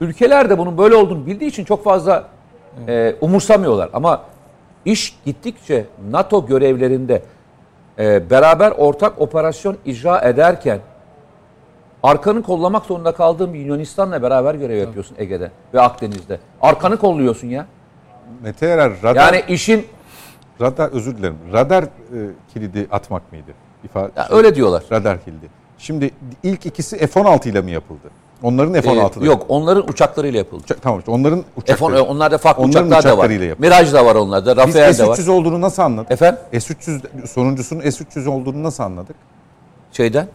ülkeler 0.00 0.50
de 0.50 0.58
bunun 0.58 0.78
böyle 0.78 0.94
olduğunu 0.94 1.26
bildiği 1.26 1.46
için 1.46 1.64
çok 1.64 1.84
fazla 1.84 2.28
e, 2.88 3.14
umursamıyorlar. 3.20 3.90
Ama 3.92 4.22
iş 4.84 5.18
gittikçe 5.24 5.84
NATO 6.10 6.46
görevlerinde 6.46 7.22
e, 7.98 8.30
beraber 8.30 8.70
ortak 8.70 9.20
operasyon 9.20 9.76
icra 9.84 10.20
ederken 10.20 10.78
arkanı 12.02 12.42
kollamak 12.42 12.84
zorunda 12.86 13.12
kaldığın 13.12 13.54
bir 13.54 13.58
Yunanistan'la 13.58 14.22
beraber 14.22 14.54
görev 14.54 14.76
yapıyorsun 14.78 15.16
Ege'de 15.18 15.50
ve 15.74 15.80
Akdeniz'de. 15.80 16.38
Arkanı 16.60 16.96
kolluyorsun 16.96 17.48
ya. 17.48 17.66
Mete 18.42 18.66
Erer 18.66 18.92
radar, 19.02 19.16
Yani 19.32 19.44
işin 19.48 19.86
radar 20.60 20.88
özür 20.90 21.16
dilerim. 21.18 21.36
Radar 21.52 21.82
e, 21.84 21.88
kilidi 22.54 22.86
atmak 22.92 23.32
mıydı? 23.32 23.50
İfa, 23.84 24.00
ya 24.00 24.28
öyle 24.30 24.54
diyorlar. 24.54 24.82
Radar 24.92 25.24
kilidi. 25.24 25.46
Şimdi 25.78 26.10
ilk 26.42 26.66
ikisi 26.66 27.06
F-16 27.06 27.48
ile 27.48 27.60
mi 27.60 27.70
yapıldı? 27.70 28.10
Onların 28.42 28.72
F-16'ları. 28.74 29.22
Ee, 29.22 29.26
yok 29.26 29.44
onların 29.48 29.88
uçaklarıyla 29.88 30.38
yapıldı. 30.38 30.62
Uça- 30.64 30.76
tamam 30.80 30.98
işte 30.98 31.10
onların 31.10 31.38
F-10, 31.38 31.62
uçakları. 31.62 32.02
onlarda 32.02 32.38
farklı 32.38 32.62
Onların 32.62 32.86
uçaklar 32.86 33.04
da 33.04 33.08
var. 33.08 33.12
uçaklarıyla 33.12 33.46
yapıldı. 33.46 33.66
Miraj 33.66 33.92
da 33.92 34.06
var 34.06 34.14
onlarda. 34.14 34.50
Biz 34.66 34.74
Rafael 34.74 34.98
de 34.98 35.06
var. 35.08 35.16
S-300 35.16 35.30
olduğunu 35.30 35.60
nasıl 35.60 35.82
anladık? 35.82 36.10
Efendim? 36.10 36.40
S-300 36.52 37.26
sonuncusunun 37.26 37.80
S-300 37.80 38.28
olduğunu 38.28 38.62
nasıl 38.62 38.82
anladık? 38.82 39.16
Şeyden. 39.92 40.26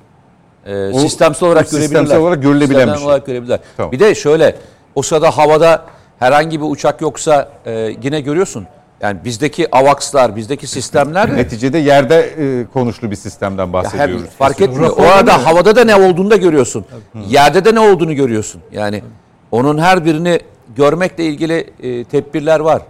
E, 0.65 0.90
O- 0.90 0.99
sistemsel 0.99 1.49
olarak 1.49 1.68
sistemsel 1.68 1.90
görebilirler. 1.94 2.18
olarak 2.19 2.44
görülebilen 2.44 2.68
Sistemsel 2.68 2.94
bir 2.95 2.99
şey. 2.99 3.07
olarak 3.07 3.26
görebilirler. 3.26 3.60
Tamam. 3.77 3.91
Bir 3.91 3.99
de 3.99 4.15
şöyle 4.15 4.56
o 4.95 5.02
sırada 5.02 5.38
havada 5.38 5.85
herhangi 6.19 6.61
bir 6.61 6.65
uçak 6.69 7.02
yoksa 7.02 7.49
e, 7.65 7.95
yine 8.03 8.22
görüyorsun. 8.22 8.68
Yani 9.02 9.18
bizdeki 9.26 9.76
AVAX'lar, 9.76 10.35
bizdeki 10.35 10.68
sistemler 10.68 11.31
de 11.31 11.35
Neticede 11.38 11.77
yerde 11.77 12.19
e, 12.22 12.65
konuşlu 12.73 13.11
bir 13.11 13.15
sistemden 13.15 13.68
her, 13.68 13.73
bahsediyoruz. 13.73 14.26
fark 14.38 14.61
etmiyor. 14.61 14.98
O 14.98 15.02
arada 15.02 15.45
havada 15.45 15.76
da 15.76 15.84
ne 15.84 15.95
olduğunu 15.95 16.31
da 16.31 16.35
görüyorsun. 16.35 16.85
Yerde 17.27 17.65
de 17.65 17.76
ne 17.76 17.80
olduğunu 17.80 18.14
görüyorsun. 18.15 18.61
Yani 18.72 19.03
onun 19.52 19.77
her 19.77 20.06
birini 20.06 20.40
görmekle 20.76 21.23
ilgili 21.26 21.69
e, 21.84 22.03
tedbirler 22.03 22.60
var. 22.60 22.81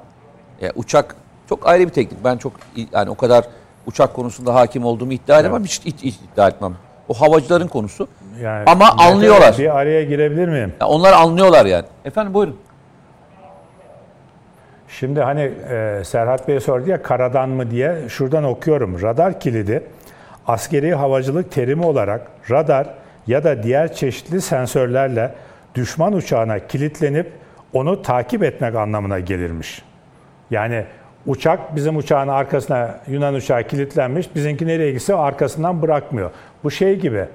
E, 0.61 0.71
uçak 0.75 1.15
çok 1.49 1.67
ayrı 1.67 1.83
bir 1.87 1.93
teknik. 1.93 2.23
Ben 2.23 2.37
çok 2.37 2.53
yani 2.93 3.09
o 3.09 3.15
kadar 3.15 3.45
uçak 3.85 4.13
konusunda 4.13 4.55
hakim 4.55 4.85
olduğumu 4.85 5.13
iddia 5.13 5.39
edemem. 5.39 5.63
Hiç, 5.63 5.81
hiç- 5.85 6.03
hiç 6.03 6.15
iddia 6.33 6.47
etmem. 6.47 6.75
O 7.09 7.13
havacıların 7.13 7.67
konusu. 7.67 8.07
Yani 8.41 8.63
Ama 8.65 8.91
anlıyorlar. 8.91 9.55
Bir 9.57 9.77
araya 9.79 10.03
girebilir 10.03 10.47
miyim? 10.47 10.73
Ya 10.81 10.87
onlar 10.87 11.13
anlıyorlar 11.13 11.65
yani. 11.65 11.85
Efendim 12.05 12.33
buyurun. 12.33 12.57
Şimdi 14.87 15.21
hani 15.21 15.51
e, 15.69 16.01
Serhat 16.05 16.47
Bey 16.47 16.59
sordu 16.59 16.89
ya 16.89 17.01
karadan 17.01 17.49
mı 17.49 17.71
diye 17.71 18.09
şuradan 18.09 18.43
okuyorum. 18.43 19.01
Radar 19.01 19.39
kilidi 19.39 19.83
askeri 20.47 20.95
havacılık 20.95 21.51
terimi 21.51 21.85
olarak 21.85 22.21
radar 22.51 22.87
ya 23.27 23.43
da 23.43 23.63
diğer 23.63 23.93
çeşitli 23.93 24.41
sensörlerle 24.41 25.35
düşman 25.75 26.13
uçağına 26.13 26.67
kilitlenip 26.67 27.31
onu 27.73 28.01
takip 28.01 28.43
etmek 28.43 28.75
anlamına 28.75 29.19
gelirmiş. 29.19 29.81
Yani 30.51 30.85
uçak 31.25 31.75
bizim 31.75 31.97
uçağın 31.97 32.27
arkasına 32.27 32.99
Yunan 33.07 33.33
uçağı 33.33 33.63
kilitlenmiş. 33.63 34.35
Bizimki 34.35 34.67
nereye 34.67 34.91
gitse 34.91 35.15
arkasından 35.15 35.81
bırakmıyor. 35.81 36.31
Bu 36.63 36.71
şey 36.71 36.99
gibi. 36.99 37.25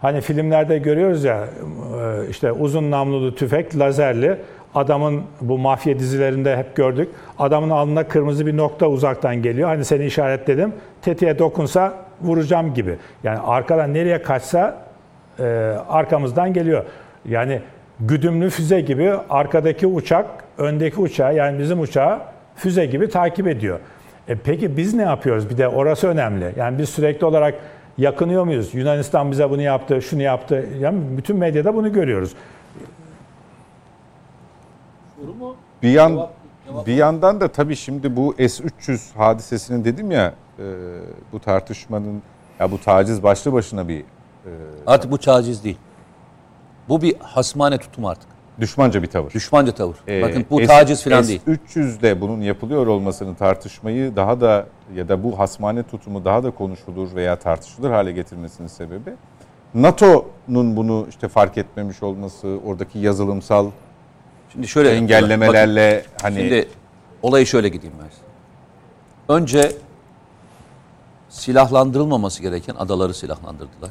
Hani 0.00 0.20
filmlerde 0.20 0.78
görüyoruz 0.78 1.24
ya 1.24 1.44
e, 1.44 2.28
işte 2.30 2.52
uzun 2.52 2.90
namlulu 2.90 3.34
tüfek 3.34 3.78
lazerli 3.78 4.36
adamın 4.74 5.22
bu 5.40 5.58
mafya 5.58 5.98
dizilerinde 5.98 6.56
hep 6.56 6.76
gördük. 6.76 7.08
Adamın 7.38 7.70
alnına 7.70 8.08
kırmızı 8.08 8.46
bir 8.46 8.56
nokta 8.56 8.86
uzaktan 8.86 9.42
geliyor. 9.42 9.68
Hani 9.68 9.84
seni 9.84 10.04
işaretledim. 10.04 10.72
Tetiğe 11.02 11.38
dokunsa 11.38 11.94
vuracağım 12.22 12.74
gibi. 12.74 12.96
Yani 13.24 13.38
arkadan 13.38 13.94
nereye 13.94 14.22
kaçsa 14.22 14.76
e, 15.38 15.44
arkamızdan 15.88 16.52
geliyor. 16.52 16.84
Yani 17.24 17.60
güdümlü 18.00 18.50
füze 18.50 18.80
gibi 18.80 19.12
arkadaki 19.30 19.86
uçak 19.86 20.26
öndeki 20.58 21.00
uçağı 21.00 21.34
yani 21.34 21.58
bizim 21.58 21.80
uçağı 21.80 22.18
füze 22.60 22.86
gibi 22.86 23.08
takip 23.08 23.46
ediyor. 23.46 23.80
E 24.28 24.34
peki 24.34 24.76
biz 24.76 24.94
ne 24.94 25.02
yapıyoruz? 25.02 25.50
Bir 25.50 25.58
de 25.58 25.68
orası 25.68 26.08
önemli. 26.08 26.54
Yani 26.56 26.78
biz 26.78 26.88
sürekli 26.88 27.26
olarak 27.26 27.54
yakınıyor 27.98 28.44
muyuz? 28.44 28.74
Yunanistan 28.74 29.30
bize 29.30 29.50
bunu 29.50 29.62
yaptı, 29.62 30.02
şunu 30.02 30.22
yaptı. 30.22 30.66
Yani 30.80 31.00
bütün 31.16 31.36
medyada 31.36 31.74
bunu 31.74 31.92
görüyoruz. 31.92 32.34
Bir 35.82 35.90
yan 35.90 36.28
bir 36.86 36.94
yandan 36.94 37.40
da 37.40 37.48
tabii 37.48 37.76
şimdi 37.76 38.16
bu 38.16 38.34
S-300 38.38 39.16
hadisesinin 39.16 39.84
dedim 39.84 40.10
ya 40.10 40.34
e, 40.58 40.64
bu 41.32 41.40
tartışmanın 41.40 42.22
ya 42.58 42.70
bu 42.70 42.80
taciz 42.80 43.22
başlı 43.22 43.52
başına 43.52 43.88
bir 43.88 44.04
Artık 44.86 45.10
bu 45.10 45.18
taciz 45.18 45.64
değil. 45.64 45.78
Bu 46.88 47.02
bir 47.02 47.14
hasmane 47.18 47.78
tutum 47.78 48.04
artık. 48.04 48.39
Düşmanca 48.60 49.02
bir 49.02 49.06
tavır. 49.06 49.30
Düşmanca 49.32 49.72
tavır. 49.72 49.96
Ee, 50.08 50.22
Bakın 50.22 50.46
bu 50.50 50.60
S- 50.60 50.66
taciz 50.66 51.04
falan 51.04 51.28
değil. 51.28 51.40
S-300'de 51.46 52.20
bunun 52.20 52.40
yapılıyor 52.40 52.86
olmasını 52.86 53.34
tartışmayı 53.36 54.16
daha 54.16 54.40
da 54.40 54.66
ya 54.94 55.08
da 55.08 55.24
bu 55.24 55.38
hasmane 55.38 55.82
tutumu 55.82 56.24
daha 56.24 56.42
da 56.42 56.50
konuşulur 56.50 57.14
veya 57.14 57.36
tartışılır 57.36 57.90
hale 57.90 58.12
getirmesinin 58.12 58.68
sebebi 58.68 59.10
NATO'nun 59.74 60.76
bunu 60.76 61.06
işte 61.08 61.28
fark 61.28 61.58
etmemiş 61.58 62.02
olması, 62.02 62.58
oradaki 62.66 62.98
yazılımsal 62.98 63.70
Şimdi 64.52 64.68
şöyle 64.68 64.90
engellemelerle 64.90 66.04
Bakın, 66.04 66.10
hani 66.22 66.38
Şimdi 66.40 66.68
olayı 67.22 67.46
şöyle 67.46 67.68
gideyim 67.68 67.94
ben. 68.02 68.10
Önce 69.34 69.72
silahlandırılmaması 71.28 72.42
gereken 72.42 72.74
adaları 72.74 73.14
silahlandırdılar. 73.14 73.90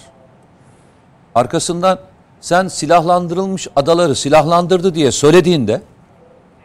Arkasından 1.36 2.00
sen 2.41 2.68
silahlandırılmış 2.68 3.68
adaları 3.76 4.16
silahlandırdı 4.16 4.95
diye 4.95 5.11
söylediğinde 5.11 5.82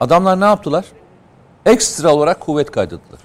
adamlar 0.01 0.40
ne 0.40 0.44
yaptılar? 0.44 0.84
Ekstra 1.66 2.14
olarak 2.14 2.40
kuvvet 2.40 2.70
kaydettiler. 2.70 3.20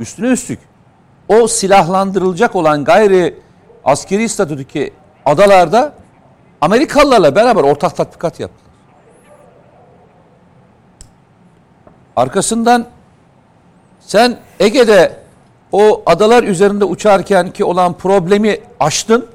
Üstüne 0.00 0.28
üstlük 0.28 0.60
o 1.28 1.46
silahlandırılacak 1.46 2.56
olan 2.56 2.84
gayri 2.84 3.38
askeri 3.84 4.28
statüdeki 4.28 4.92
adalarda 5.26 5.94
Amerikalılarla 6.60 7.34
beraber 7.34 7.62
ortak 7.62 7.96
tatbikat 7.96 8.40
yaptılar. 8.40 8.72
Arkasından 12.16 12.86
sen 14.00 14.38
Ege'de 14.60 15.16
o 15.72 16.02
adalar 16.06 16.42
üzerinde 16.42 16.84
uçarken 16.84 17.50
ki 17.50 17.64
olan 17.64 17.92
problemi 17.92 18.60
aştın. 18.80 19.26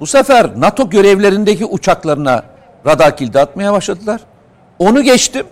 Bu 0.00 0.06
sefer 0.06 0.50
NATO 0.60 0.90
görevlerindeki 0.90 1.64
uçaklarına 1.64 2.42
radar 2.86 3.16
kilidi 3.16 3.40
atmaya 3.40 3.72
başladılar. 3.72 4.20
Onu 4.78 5.02
geçtim. 5.02 5.46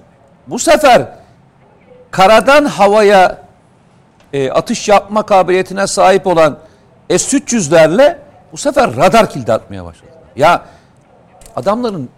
Bu 0.47 0.59
sefer 0.59 1.09
karadan 2.10 2.64
havaya 2.64 3.43
e, 4.32 4.51
atış 4.51 4.89
yapma 4.89 5.23
kabiliyetine 5.23 5.86
sahip 5.86 6.27
olan 6.27 6.59
S-300'lerle 7.09 8.19
bu 8.52 8.56
sefer 8.56 8.97
radar 8.97 9.31
kilidi 9.31 9.52
atmaya 9.52 9.85
başladılar. 9.85 10.23
Ya 10.36 10.64
adamların 11.56 12.09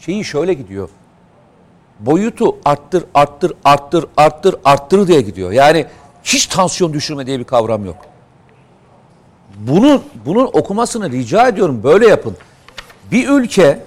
şeyi 0.00 0.24
şöyle 0.24 0.54
gidiyor 0.54 0.88
boyutu 2.00 2.56
arttır, 2.64 3.04
arttır, 3.14 3.52
arttır, 3.64 4.06
arttır, 4.16 4.54
arttır 4.64 5.08
diye 5.08 5.20
gidiyor. 5.20 5.52
Yani 5.52 5.86
hiç 6.24 6.46
tansiyon 6.46 6.92
düşürme 6.92 7.26
diye 7.26 7.38
bir 7.38 7.44
kavram 7.44 7.84
yok. 7.84 7.96
Bunu, 9.60 10.02
bunun 10.26 10.44
okumasını 10.46 11.10
rica 11.10 11.48
ediyorum. 11.48 11.80
Böyle 11.82 12.06
yapın. 12.06 12.36
Bir 13.12 13.28
ülke, 13.28 13.82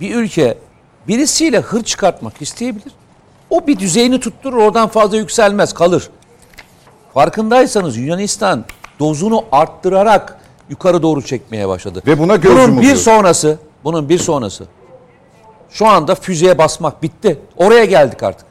bir 0.00 0.14
ülke 0.14 0.58
birisiyle 1.08 1.60
hır 1.60 1.82
çıkartmak 1.82 2.42
isteyebilir. 2.42 2.92
O 3.50 3.66
bir 3.66 3.78
düzeyini 3.78 4.20
tutturur, 4.20 4.56
oradan 4.56 4.88
fazla 4.88 5.16
yükselmez, 5.16 5.72
kalır. 5.72 6.10
Farkındaysanız 7.14 7.96
Yunanistan 7.96 8.64
dozunu 8.98 9.44
arttırarak 9.52 10.38
yukarı 10.70 11.02
doğru 11.02 11.22
çekmeye 11.22 11.68
başladı. 11.68 12.02
Ve 12.06 12.18
buna 12.18 12.36
göz 12.36 12.52
Bunun 12.52 12.62
bir 12.66 12.68
yumuluyor. 12.68 12.96
sonrası, 12.96 13.58
bunun 13.84 14.08
bir 14.08 14.18
sonrası. 14.18 14.66
Şu 15.70 15.86
anda 15.86 16.14
füzeye 16.14 16.58
basmak 16.58 17.02
bitti. 17.02 17.38
Oraya 17.56 17.84
geldik 17.84 18.22
artık. 18.22 18.46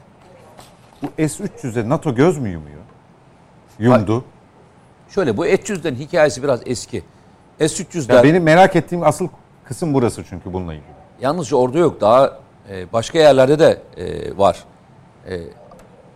bu 1.02 1.06
S-300'e 1.18 1.88
NATO 1.88 2.14
göz 2.14 2.38
mü 2.38 2.48
yumuyor? 2.50 2.78
Yumdu. 3.78 4.24
Şöyle 5.14 5.36
bu 5.36 5.44
S-300'lerin 5.44 5.96
hikayesi 5.96 6.42
biraz 6.42 6.60
eski. 6.66 7.02
S-300'ler 7.58 8.14
Ya 8.16 8.22
benim 8.22 8.42
merak 8.42 8.76
ettiğim 8.76 9.02
asıl 9.02 9.28
kısım 9.64 9.94
burası 9.94 10.24
çünkü 10.28 10.52
bununla 10.52 10.74
ilgili. 10.74 10.86
yalnızca 11.20 11.56
orada 11.56 11.78
yok. 11.78 12.00
Daha 12.00 12.38
e, 12.70 12.92
başka 12.92 13.18
yerlerde 13.18 13.58
de 13.58 13.82
e, 13.96 14.38
var. 14.38 14.64
E, 15.28 15.40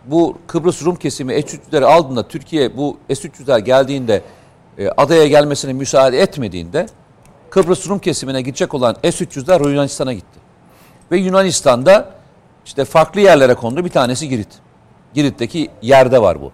bu 0.05 0.37
Kıbrıs 0.47 0.85
Rum 0.85 0.95
kesimi 0.95 1.33
S-300'leri 1.33 1.85
aldığında 1.85 2.27
Türkiye 2.27 2.77
bu 2.77 2.97
S-300'ler 3.07 3.59
geldiğinde 3.59 4.21
e, 4.77 4.89
adaya 4.89 5.27
gelmesine 5.27 5.73
müsaade 5.73 6.21
etmediğinde 6.21 6.85
Kıbrıs 7.49 7.89
Rum 7.89 7.99
kesimine 7.99 8.41
gidecek 8.41 8.73
olan 8.73 8.95
S-300'ler 9.03 9.69
Yunanistan'a 9.71 10.13
gitti. 10.13 10.39
Ve 11.11 11.17
Yunanistan'da 11.17 12.09
işte 12.65 12.85
farklı 12.85 13.21
yerlere 13.21 13.53
kondu. 13.53 13.85
Bir 13.85 13.89
tanesi 13.89 14.29
Girit. 14.29 14.49
Girit'teki 15.13 15.69
yerde 15.81 16.21
var 16.21 16.41
bu. 16.41 16.51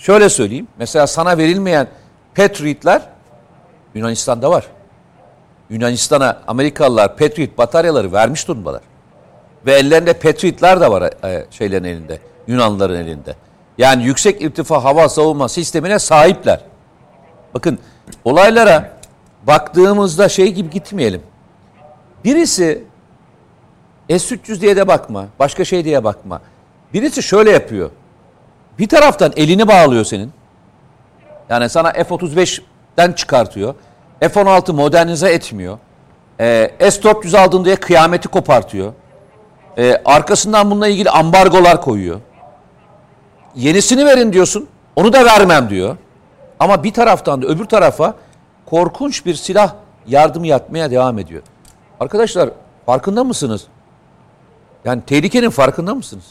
Şöyle 0.00 0.28
söyleyeyim. 0.28 0.68
Mesela 0.78 1.06
sana 1.06 1.38
verilmeyen 1.38 1.88
Patriot'lar 2.34 3.02
Yunanistan'da 3.94 4.50
var. 4.50 4.66
Yunanistan'a 5.70 6.42
Amerikalılar 6.46 7.16
Patriot 7.16 7.58
bataryaları 7.58 8.12
vermiş 8.12 8.48
durumdalar. 8.48 8.80
Ve 9.66 9.72
ellerinde 9.72 10.12
Patriot'lar 10.12 10.80
da 10.80 10.90
var 10.92 11.02
e, 11.24 11.46
şeylerin 11.50 11.84
elinde. 11.84 12.18
Yunanlıların 12.46 12.96
elinde. 12.96 13.36
Yani 13.78 14.04
yüksek 14.04 14.42
irtifa 14.42 14.84
hava 14.84 15.08
savunma 15.08 15.48
sistemine 15.48 15.98
sahipler. 15.98 16.60
Bakın 17.54 17.78
olaylara 18.24 18.90
baktığımızda 19.46 20.28
şey 20.28 20.52
gibi 20.52 20.70
gitmeyelim. 20.70 21.22
Birisi 22.24 22.84
S-300 24.08 24.60
diye 24.60 24.76
de 24.76 24.88
bakma. 24.88 25.26
Başka 25.38 25.64
şey 25.64 25.84
diye 25.84 26.04
bakma. 26.04 26.40
Birisi 26.94 27.22
şöyle 27.22 27.50
yapıyor. 27.50 27.90
Bir 28.80 28.88
taraftan 28.88 29.32
elini 29.36 29.68
bağlıyor 29.68 30.04
senin. 30.04 30.32
Yani 31.48 31.68
sana 31.68 31.92
F-35'ten 31.92 33.12
çıkartıyor. 33.12 33.74
F-16 34.20 34.72
modernize 34.72 35.32
etmiyor. 35.32 35.78
Ee, 36.40 36.70
S-400 36.78 37.38
aldın 37.38 37.64
diye 37.64 37.76
kıyameti 37.76 38.28
kopartıyor. 38.28 38.92
Ee, 39.78 40.02
arkasından 40.04 40.70
bununla 40.70 40.88
ilgili 40.88 41.10
ambargolar 41.10 41.82
koyuyor. 41.82 42.20
Yenisini 43.54 44.06
verin 44.06 44.32
diyorsun. 44.32 44.68
Onu 44.96 45.12
da 45.12 45.24
vermem 45.24 45.70
diyor. 45.70 45.96
Ama 46.58 46.84
bir 46.84 46.92
taraftan 46.92 47.42
da 47.42 47.46
öbür 47.46 47.64
tarafa 47.64 48.14
korkunç 48.66 49.26
bir 49.26 49.34
silah 49.34 49.74
yardımı 50.06 50.46
yapmaya 50.46 50.90
devam 50.90 51.18
ediyor. 51.18 51.42
Arkadaşlar 52.00 52.50
farkında 52.86 53.24
mısınız? 53.24 53.66
Yani 54.84 55.02
tehlikenin 55.06 55.50
farkında 55.50 55.94
mısınız? 55.94 56.24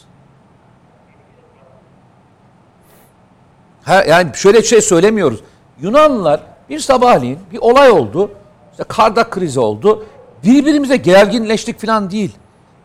Ha, 3.90 4.04
yani 4.08 4.30
şöyle 4.34 4.62
şey 4.62 4.80
söylemiyoruz. 4.80 5.40
Yunanlılar 5.80 6.40
bir 6.68 6.78
sabahleyin 6.78 7.38
bir 7.52 7.58
olay 7.58 7.90
oldu. 7.90 8.30
İşte 8.70 8.84
Kardak 8.84 9.30
krizi 9.30 9.60
oldu. 9.60 10.06
Birbirimize 10.44 10.96
gerginleştik 10.96 11.80
falan 11.80 12.10
değil. 12.10 12.36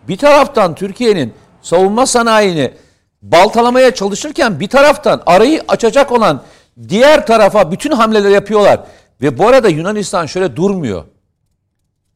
Bir 0.07 0.17
taraftan 0.17 0.75
Türkiye'nin 0.75 1.33
savunma 1.61 2.05
sanayini 2.05 2.73
baltalamaya 3.21 3.93
çalışırken 3.93 4.59
bir 4.59 4.67
taraftan 4.67 5.23
arayı 5.25 5.63
açacak 5.67 6.11
olan 6.11 6.41
diğer 6.87 7.25
tarafa 7.25 7.71
bütün 7.71 7.91
hamleler 7.91 8.29
yapıyorlar. 8.29 8.79
Ve 9.21 9.37
bu 9.37 9.47
arada 9.47 9.69
Yunanistan 9.69 10.25
şöyle 10.25 10.55
durmuyor. 10.55 11.03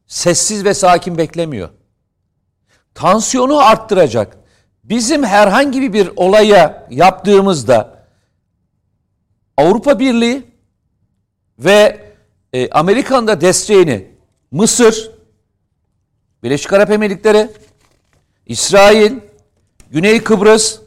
Sessiz 0.06 0.64
ve 0.64 0.74
sakin 0.74 1.18
beklemiyor. 1.18 1.68
Tansiyonu 2.94 3.58
arttıracak. 3.58 4.36
Bizim 4.84 5.24
herhangi 5.24 5.92
bir 5.92 6.10
olaya 6.16 6.86
yaptığımızda 6.90 7.99
Avrupa 9.60 9.98
Birliği 9.98 10.42
ve 11.58 12.00
e, 12.52 12.70
Amerika'nın 12.70 13.26
da 13.26 13.40
desteğini 13.40 14.06
Mısır, 14.50 15.10
Birleşik 16.42 16.72
Arap 16.72 16.90
Emirlikleri, 16.90 17.50
İsrail, 18.46 19.12
Güney 19.90 20.22
Kıbrıs, 20.22 20.78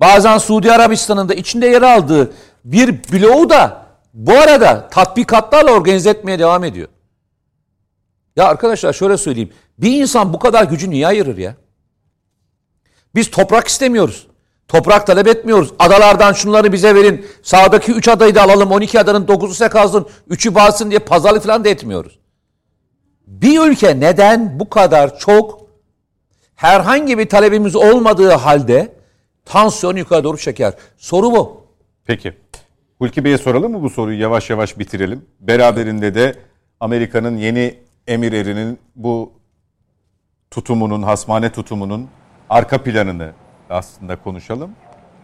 bazen 0.00 0.38
Suudi 0.38 0.72
Arabistan'ın 0.72 1.28
da 1.28 1.34
içinde 1.34 1.66
yer 1.66 1.82
aldığı 1.82 2.32
bir 2.64 3.12
bloğu 3.12 3.50
da 3.50 3.86
bu 4.14 4.32
arada 4.32 4.88
tatbikatlarla 4.88 5.72
organize 5.72 6.10
etmeye 6.10 6.38
devam 6.38 6.64
ediyor. 6.64 6.88
Ya 8.36 8.44
arkadaşlar 8.44 8.92
şöyle 8.92 9.16
söyleyeyim. 9.16 9.52
Bir 9.78 10.00
insan 10.00 10.32
bu 10.32 10.38
kadar 10.38 10.64
gücü 10.64 10.90
niye 10.90 11.06
ayırır 11.06 11.36
ya? 11.36 11.56
Biz 13.14 13.30
toprak 13.30 13.68
istemiyoruz. 13.68 14.26
Toprak 14.68 15.06
talep 15.06 15.26
etmiyoruz. 15.26 15.72
Adalardan 15.78 16.32
şunları 16.32 16.72
bize 16.72 16.94
verin. 16.94 17.26
Sağdaki 17.42 17.92
3 17.92 18.08
adayı 18.08 18.34
da 18.34 18.42
alalım. 18.42 18.70
12 18.70 19.00
adanın 19.00 19.26
9'u 19.26 19.48
size 19.48 19.68
kalsın. 19.68 20.06
3'ü 20.30 20.54
bağırsın 20.54 20.90
diye 20.90 20.98
pazarlık 20.98 21.42
falan 21.42 21.64
da 21.64 21.68
etmiyoruz. 21.68 22.18
Bir 23.26 23.60
ülke 23.60 24.00
neden 24.00 24.60
bu 24.60 24.70
kadar 24.70 25.18
çok 25.18 25.60
herhangi 26.54 27.18
bir 27.18 27.28
talebimiz 27.28 27.76
olmadığı 27.76 28.30
halde 28.30 28.92
tansiyonu 29.44 29.98
yukarı 29.98 30.24
doğru 30.24 30.38
çeker? 30.38 30.74
Soru 30.96 31.32
bu. 31.32 31.66
Peki. 32.04 32.34
Hulki 32.98 33.24
Bey'e 33.24 33.38
soralım 33.38 33.72
mı 33.72 33.82
bu 33.82 33.90
soruyu? 33.90 34.20
Yavaş 34.20 34.50
yavaş 34.50 34.78
bitirelim. 34.78 35.24
Beraberinde 35.40 36.14
de 36.14 36.34
Amerika'nın 36.80 37.36
yeni 37.36 37.78
emir 38.06 38.32
erinin 38.32 38.78
bu 38.96 39.32
tutumunun, 40.50 41.02
hasmane 41.02 41.52
tutumunun 41.52 42.08
arka 42.50 42.82
planını 42.82 43.32
aslında 43.70 44.16
konuşalım. 44.16 44.70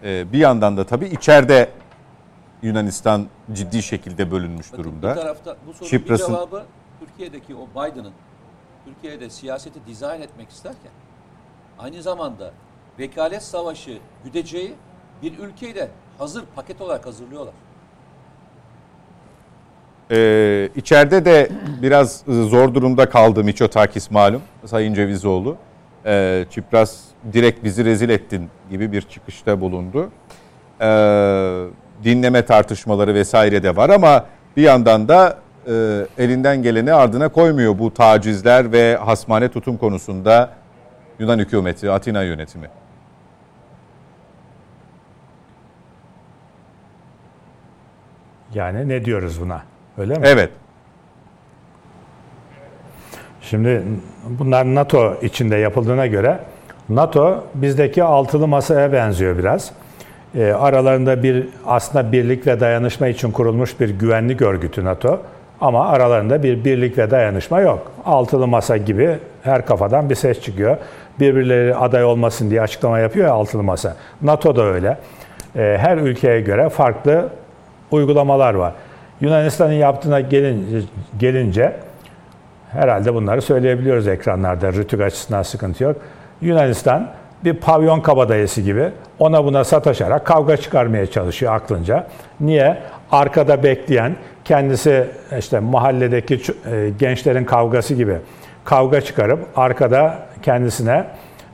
Ee, 0.04 0.32
bir 0.32 0.38
yandan 0.38 0.76
da 0.76 0.86
tabii 0.86 1.06
içeride 1.06 1.68
Yunanistan 2.62 3.26
ciddi 3.52 3.82
şekilde 3.82 4.30
bölünmüş 4.30 4.72
durumda. 4.72 5.10
Bir 5.10 5.20
tarafta 5.20 5.56
bu 5.66 5.72
sorunun 5.72 5.90
Çipras'ın- 5.90 6.26
cevabı 6.26 6.62
Türkiye'deki 7.00 7.54
o 7.54 7.66
Biden'ın 7.70 8.12
Türkiye'de 8.84 9.30
siyaseti 9.30 9.86
dizayn 9.86 10.20
etmek 10.20 10.50
isterken 10.50 10.90
aynı 11.78 12.02
zamanda 12.02 12.52
vekalet 12.98 13.42
savaşı 13.42 13.98
güdeceği 14.24 14.74
bir 15.22 15.38
ülkeyi 15.38 15.74
de 15.74 15.88
hazır 16.18 16.44
paket 16.56 16.80
olarak 16.80 17.06
hazırlıyorlar. 17.06 17.54
Ee, 20.10 20.68
içeride 20.76 21.24
de 21.24 21.48
biraz 21.82 22.24
zor 22.28 22.74
durumda 22.74 23.08
kaldı 23.08 23.44
Miçotakis 23.44 24.10
malum 24.10 24.42
Sayın 24.66 24.94
Cevizoğlu. 24.94 25.56
Ee, 26.06 26.44
Çipras 26.50 27.00
direkt 27.32 27.64
bizi 27.64 27.84
rezil 27.84 28.08
ettin 28.08 28.50
gibi 28.70 28.92
bir 28.92 29.02
çıkışta 29.02 29.60
bulundu. 29.60 30.10
Ee, 30.80 31.64
dinleme 32.04 32.44
tartışmaları 32.44 33.14
vesaire 33.14 33.62
de 33.62 33.76
var 33.76 33.90
ama 33.90 34.26
bir 34.56 34.62
yandan 34.62 35.08
da 35.08 35.38
e, 35.66 35.72
elinden 36.18 36.62
geleni 36.62 36.92
ardına 36.92 37.28
koymuyor 37.28 37.78
bu 37.78 37.94
tacizler 37.94 38.72
ve 38.72 38.96
hasmane 38.96 39.48
tutum 39.48 39.76
konusunda 39.76 40.50
Yunan 41.18 41.38
hükümeti, 41.38 41.90
Atina 41.90 42.22
yönetimi. 42.22 42.68
Yani 48.54 48.88
ne 48.88 49.04
diyoruz 49.04 49.40
buna? 49.40 49.62
Öyle 49.98 50.14
mi? 50.18 50.20
Evet. 50.26 50.50
Şimdi 53.40 53.82
bunlar 54.28 54.74
NATO 54.74 55.20
içinde 55.22 55.56
yapıldığına 55.56 56.06
göre 56.06 56.40
NATO 56.88 57.44
bizdeki 57.54 58.02
altılı 58.02 58.48
masaya 58.48 58.92
benziyor 58.92 59.38
biraz. 59.38 59.72
E, 60.34 60.52
aralarında 60.52 61.22
bir 61.22 61.48
aslında 61.66 62.12
birlik 62.12 62.46
ve 62.46 62.60
dayanışma 62.60 63.08
için 63.08 63.30
kurulmuş 63.30 63.80
bir 63.80 63.88
güvenlik 63.88 64.42
örgütü 64.42 64.84
NATO. 64.84 65.20
Ama 65.60 65.88
aralarında 65.88 66.42
bir 66.42 66.64
birlik 66.64 66.98
ve 66.98 67.10
dayanışma 67.10 67.60
yok. 67.60 67.92
Altılı 68.06 68.46
masa 68.46 68.76
gibi 68.76 69.18
her 69.42 69.66
kafadan 69.66 70.10
bir 70.10 70.14
ses 70.14 70.40
çıkıyor. 70.40 70.76
Birbirleri 71.20 71.76
aday 71.76 72.04
olmasın 72.04 72.50
diye 72.50 72.62
açıklama 72.62 72.98
yapıyor 72.98 73.26
ya 73.26 73.32
altılı 73.32 73.62
masa. 73.62 73.96
NATO 74.22 74.56
da 74.56 74.62
öyle. 74.62 74.98
E, 75.56 75.76
her 75.80 75.96
ülkeye 75.96 76.40
göre 76.40 76.68
farklı 76.68 77.28
uygulamalar 77.90 78.54
var. 78.54 78.72
Yunanistan'ın 79.20 79.72
yaptığına 79.72 80.20
gelince, 80.20 80.86
gelince 81.18 81.76
herhalde 82.70 83.14
bunları 83.14 83.42
söyleyebiliyoruz 83.42 84.08
ekranlarda. 84.08 84.72
Rütük 84.72 85.00
açısından 85.00 85.42
sıkıntı 85.42 85.84
yok. 85.84 85.96
Yunanistan 86.42 87.08
bir 87.44 87.54
pavyon 87.54 88.00
kabadayısı 88.00 88.60
gibi 88.60 88.88
ona 89.18 89.44
buna 89.44 89.64
sataşarak 89.64 90.26
kavga 90.26 90.56
çıkarmaya 90.56 91.06
çalışıyor 91.06 91.54
aklınca. 91.54 92.06
Niye? 92.40 92.78
Arkada 93.12 93.62
bekleyen, 93.62 94.16
kendisi 94.44 95.06
işte 95.38 95.60
mahalledeki 95.60 96.34
e, 96.34 96.90
gençlerin 96.98 97.44
kavgası 97.44 97.94
gibi 97.94 98.16
kavga 98.64 99.00
çıkarıp 99.00 99.38
arkada 99.56 100.18
kendisine 100.42 101.04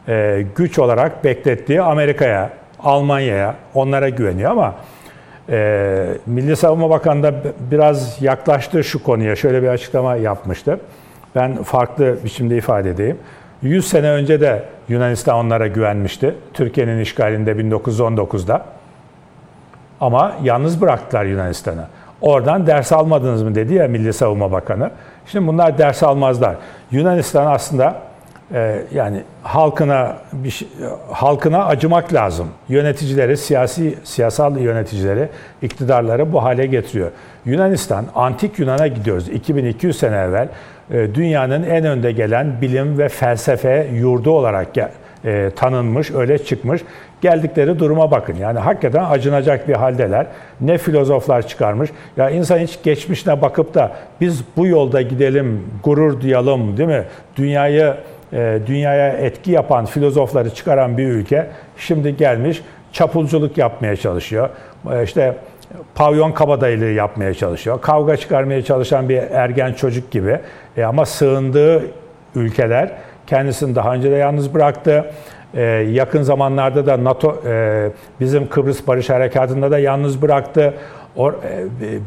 e, 0.09 0.44
güç 0.56 0.78
olarak 0.78 1.24
beklettiği 1.24 1.82
Amerika'ya, 1.82 2.51
Almanya'ya 2.82 3.55
onlara 3.74 4.09
güveniyor 4.09 4.51
ama 4.51 4.74
e, 5.48 6.09
Milli 6.27 6.56
Savunma 6.56 6.90
Bakanı 6.90 7.23
da 7.23 7.35
biraz 7.70 8.23
yaklaştı 8.23 8.85
şu 8.85 9.02
konuya. 9.02 9.36
Şöyle 9.36 9.62
bir 9.62 9.69
açıklama 9.69 10.16
yapmıştı. 10.16 10.81
Ben 11.35 11.62
farklı 11.62 12.16
biçimde 12.24 12.56
ifade 12.56 12.90
edeyim. 12.90 13.19
100 13.62 13.89
sene 13.89 14.10
önce 14.10 14.40
de 14.40 14.62
Yunanistan 14.89 15.36
onlara 15.36 15.66
güvenmişti. 15.66 16.35
Türkiye'nin 16.55 17.01
işgalinde 17.01 17.52
1919'da. 17.52 18.65
Ama 20.01 20.32
yalnız 20.43 20.81
bıraktılar 20.81 21.24
Yunanistan'ı. 21.24 21.86
Oradan 22.20 22.66
ders 22.66 22.93
almadınız 22.93 23.43
mı 23.43 23.55
dedi 23.55 23.74
ya 23.74 23.89
Milli 23.89 24.12
Savunma 24.12 24.52
Bakanı. 24.52 24.90
Şimdi 25.27 25.47
bunlar 25.47 25.78
ders 25.78 26.02
almazlar. 26.02 26.56
Yunanistan 26.90 27.47
aslında 27.47 27.97
e, 28.55 28.82
yani 28.94 29.23
halkına 29.43 30.16
bir 30.32 30.51
şey, 30.51 30.69
halkına 31.12 31.65
acımak 31.65 32.12
lazım. 32.12 32.48
Yöneticileri, 32.69 33.36
siyasi 33.36 33.98
siyasal 34.05 34.56
yöneticileri, 34.56 35.28
iktidarları 35.62 36.32
bu 36.32 36.43
hale 36.43 36.66
getiriyor. 36.66 37.10
Yunanistan, 37.49 38.05
antik 38.15 38.59
Yunan'a 38.59 38.87
gidiyoruz. 38.87 39.29
2200 39.29 39.99
sene 39.99 40.16
evvel 40.16 40.49
e, 40.91 41.15
dünyanın 41.15 41.62
en 41.62 41.85
önde 41.85 42.12
gelen 42.12 42.61
bilim 42.61 42.99
ve 42.99 43.09
felsefe 43.09 43.89
yurdu 43.95 44.31
olarak 44.31 44.69
e, 45.25 45.51
tanınmış, 45.57 46.11
öyle 46.11 46.39
çıkmış. 46.39 46.83
Geldikleri 47.20 47.79
duruma 47.79 48.11
bakın. 48.11 48.35
Yani 48.35 48.59
hakikaten 48.59 49.05
acınacak 49.05 49.69
bir 49.69 49.75
haldeler. 49.75 50.27
Ne 50.61 50.79
filozoflar 50.79 51.49
çıkarmış. 51.49 51.91
Ya 52.16 52.31
insan 52.31 52.59
hiç 52.59 52.79
geçmişine 52.83 53.43
bakıp 53.43 53.75
da 53.75 53.93
biz 54.20 54.45
bu 54.57 54.66
yolda 54.66 55.03
gidelim, 55.03 55.65
gurur 55.85 56.20
duyalım 56.20 56.77
değil 56.77 56.89
mi? 56.89 57.05
Dünyayı 57.37 57.95
e, 58.33 58.59
dünyaya 58.66 59.09
etki 59.09 59.51
yapan 59.51 59.87
filozofları 59.87 60.51
çıkaran 60.51 60.99
bir 60.99 61.09
ülke 61.09 61.47
şimdi 61.77 62.16
gelmiş 62.16 62.62
çapulculuk 62.93 63.59
yapmaya 63.59 63.97
çalışıyor. 63.97 64.49
E, 64.93 65.05
işte 65.05 65.35
pavyon 65.94 66.32
kabadayılığı 66.32 66.84
yapmaya 66.84 67.34
çalışıyor. 67.34 67.80
Kavga 67.80 68.16
çıkarmaya 68.16 68.62
çalışan 68.62 69.09
bir 69.09 69.16
ergen 69.16 69.72
çocuk 69.72 70.10
gibi. 70.10 70.38
E, 70.76 70.84
ama 70.84 71.06
sığındığı 71.06 71.82
ülkeler 72.34 72.92
kendisini 73.26 73.74
daha 73.74 73.94
önce 73.94 74.10
de 74.10 74.14
yalnız 74.14 74.55
bıraktı. 74.55 75.05
Ee, 75.55 75.62
yakın 75.90 76.22
zamanlarda 76.22 76.86
da 76.86 77.05
NATO 77.05 77.42
e, 77.46 77.88
bizim 78.20 78.48
Kıbrıs 78.48 78.86
Barış 78.86 79.10
Harekatı'nda 79.10 79.70
da 79.70 79.78
yalnız 79.78 80.22
bıraktı. 80.22 80.74
Or, 81.16 81.32
e, 81.32 81.36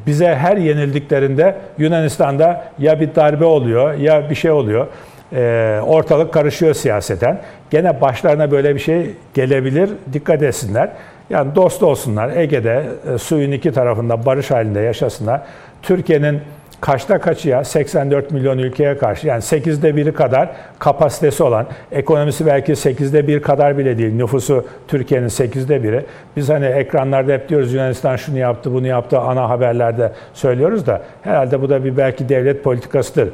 bize 0.07 0.35
her 0.35 0.57
yenildiklerinde 0.57 1.55
Yunanistan'da 1.77 2.71
ya 2.79 2.99
bir 2.99 3.15
darbe 3.15 3.45
oluyor 3.45 3.93
ya 3.93 4.29
bir 4.29 4.35
şey 4.35 4.51
oluyor. 4.51 4.87
E, 5.33 5.79
ortalık 5.85 6.33
karışıyor 6.33 6.73
siyaseten. 6.73 7.41
Gene 7.69 8.01
başlarına 8.01 8.51
böyle 8.51 8.75
bir 8.75 8.79
şey 8.79 9.09
gelebilir. 9.33 9.89
Dikkat 10.13 10.43
etsinler. 10.43 10.89
Yani 11.31 11.55
dost 11.55 11.83
olsunlar. 11.83 12.37
Ege'de 12.37 12.83
e, 13.13 13.17
suyun 13.17 13.51
iki 13.51 13.71
tarafında 13.71 14.25
barış 14.25 14.51
halinde 14.51 14.79
yaşasınlar. 14.79 15.41
Türkiye'nin 15.81 16.41
kaçta 16.81 17.19
kaçı 17.19 17.49
ya 17.49 17.63
84 17.63 18.31
milyon 18.31 18.57
ülkeye 18.57 18.97
karşı 18.97 19.27
yani 19.27 19.41
8'de 19.41 19.95
biri 19.95 20.13
kadar 20.13 20.49
kapasitesi 20.79 21.43
olan 21.43 21.67
ekonomisi 21.91 22.45
belki 22.45 22.71
8'de 22.71 23.27
bir 23.27 23.41
kadar 23.41 23.77
bile 23.77 23.97
değil 23.97 24.13
nüfusu 24.13 24.65
Türkiye'nin 24.87 25.27
8'de 25.27 25.83
biri. 25.83 26.05
Biz 26.35 26.49
hani 26.49 26.65
ekranlarda 26.65 27.33
hep 27.33 27.49
diyoruz 27.49 27.73
Yunanistan 27.73 28.15
şunu 28.15 28.37
yaptı 28.37 28.73
bunu 28.73 28.87
yaptı 28.87 29.19
ana 29.19 29.49
haberlerde 29.49 30.11
söylüyoruz 30.33 30.87
da 30.87 31.01
herhalde 31.21 31.61
bu 31.61 31.69
da 31.69 31.85
bir 31.85 31.97
belki 31.97 32.29
devlet 32.29 32.63
politikasıdır. 32.63 33.29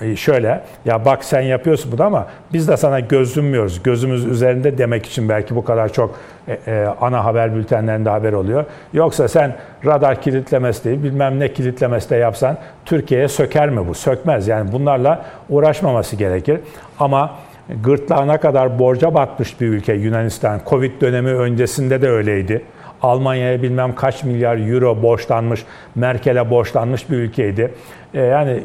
E, 0.00 0.16
şöyle 0.16 0.62
ya 0.84 1.04
bak 1.04 1.24
sen 1.24 1.40
yapıyorsun 1.40 1.92
bunu 1.92 2.02
ama 2.02 2.26
biz 2.52 2.68
de 2.68 2.76
sana 2.76 3.00
gözünmüyoruz. 3.00 3.82
Gözümüz 3.82 4.24
üzerinde 4.24 4.78
demek 4.78 5.06
için 5.06 5.28
belki 5.28 5.56
bu 5.56 5.64
kadar 5.64 5.92
çok 5.92 6.14
e, 6.48 6.52
e, 6.66 6.86
ana 7.00 7.24
haber 7.24 7.54
bültenlerinde 7.54 8.10
haber 8.10 8.32
oluyor. 8.32 8.64
Yoksa 8.92 9.28
sen 9.28 9.56
radar 9.86 10.22
kilitlemesi 10.22 10.84
değil 10.84 11.02
bilmem 11.02 11.40
ne 11.40 11.52
kilitlemesi 11.52 12.10
de 12.10 12.16
yapsan 12.16 12.58
Türkiye'ye 12.84 13.28
söker 13.28 13.70
mi 13.70 13.88
bu? 13.88 13.94
Sökmez. 13.94 14.48
Yani 14.48 14.72
bunlarla 14.72 15.24
uğraşmaması 15.48 16.16
gerekir. 16.16 16.60
Ama 16.98 17.30
gırtlağına 17.84 18.40
kadar 18.40 18.78
borca 18.78 19.14
batmış 19.14 19.60
bir 19.60 19.66
ülke 19.66 19.92
Yunanistan. 19.92 20.60
Covid 20.66 21.00
dönemi 21.00 21.30
öncesinde 21.30 22.02
de 22.02 22.10
öyleydi. 22.10 22.62
Almanya'ya 23.02 23.62
bilmem 23.62 23.94
kaç 23.94 24.24
milyar 24.24 24.72
euro 24.72 25.02
borçlanmış, 25.02 25.64
Merkel'e 25.94 26.50
borçlanmış 26.50 27.10
bir 27.10 27.16
ülkeydi. 27.16 27.74
yani 28.14 28.62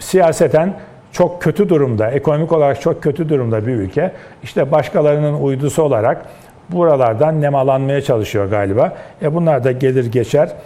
siyaseten 0.00 0.80
çok 1.12 1.42
kötü 1.42 1.68
durumda, 1.68 2.10
ekonomik 2.10 2.52
olarak 2.52 2.80
çok 2.80 3.02
kötü 3.02 3.28
durumda 3.28 3.66
bir 3.66 3.72
ülke. 3.72 4.12
İşte 4.42 4.72
başkalarının 4.72 5.34
uydusu 5.34 5.82
olarak 5.82 6.26
buralardan 6.68 7.40
nemalanmaya 7.40 8.02
çalışıyor 8.02 8.50
galiba. 8.50 8.96
E 9.22 9.34
bunlar 9.34 9.64
da 9.64 9.72
gelir 9.72 10.12
geçer 10.12 10.56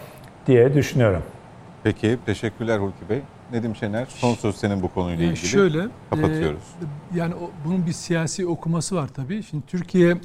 diye 0.47 0.75
düşünüyorum. 0.75 1.23
Peki, 1.83 2.19
teşekkürler 2.27 2.79
Hulki 2.79 3.09
Bey. 3.09 3.21
Nedim 3.53 3.77
Şener, 3.77 4.07
son 4.09 4.35
söz 4.35 4.57
senin 4.57 4.83
bu 4.83 4.89
konuyla 4.89 5.25
ilgili. 5.25 5.37
Şöyle, 5.47 5.83
kapatıyoruz. 6.11 6.63
E, 7.15 7.19
yani 7.19 7.35
o, 7.35 7.51
bunun 7.65 7.87
bir 7.87 7.93
siyasi 7.93 8.47
okuması 8.47 8.97
var 8.97 9.09
tabii. 9.17 9.43
Şimdi 9.43 9.67
Türkiye 9.67 10.11
e, 10.11 10.17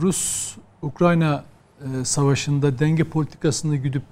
Rus-Ukrayna 0.00 1.44
e, 1.80 2.04
savaşında 2.04 2.78
denge 2.78 3.04
politikasını 3.04 3.76
güdüp 3.76 4.02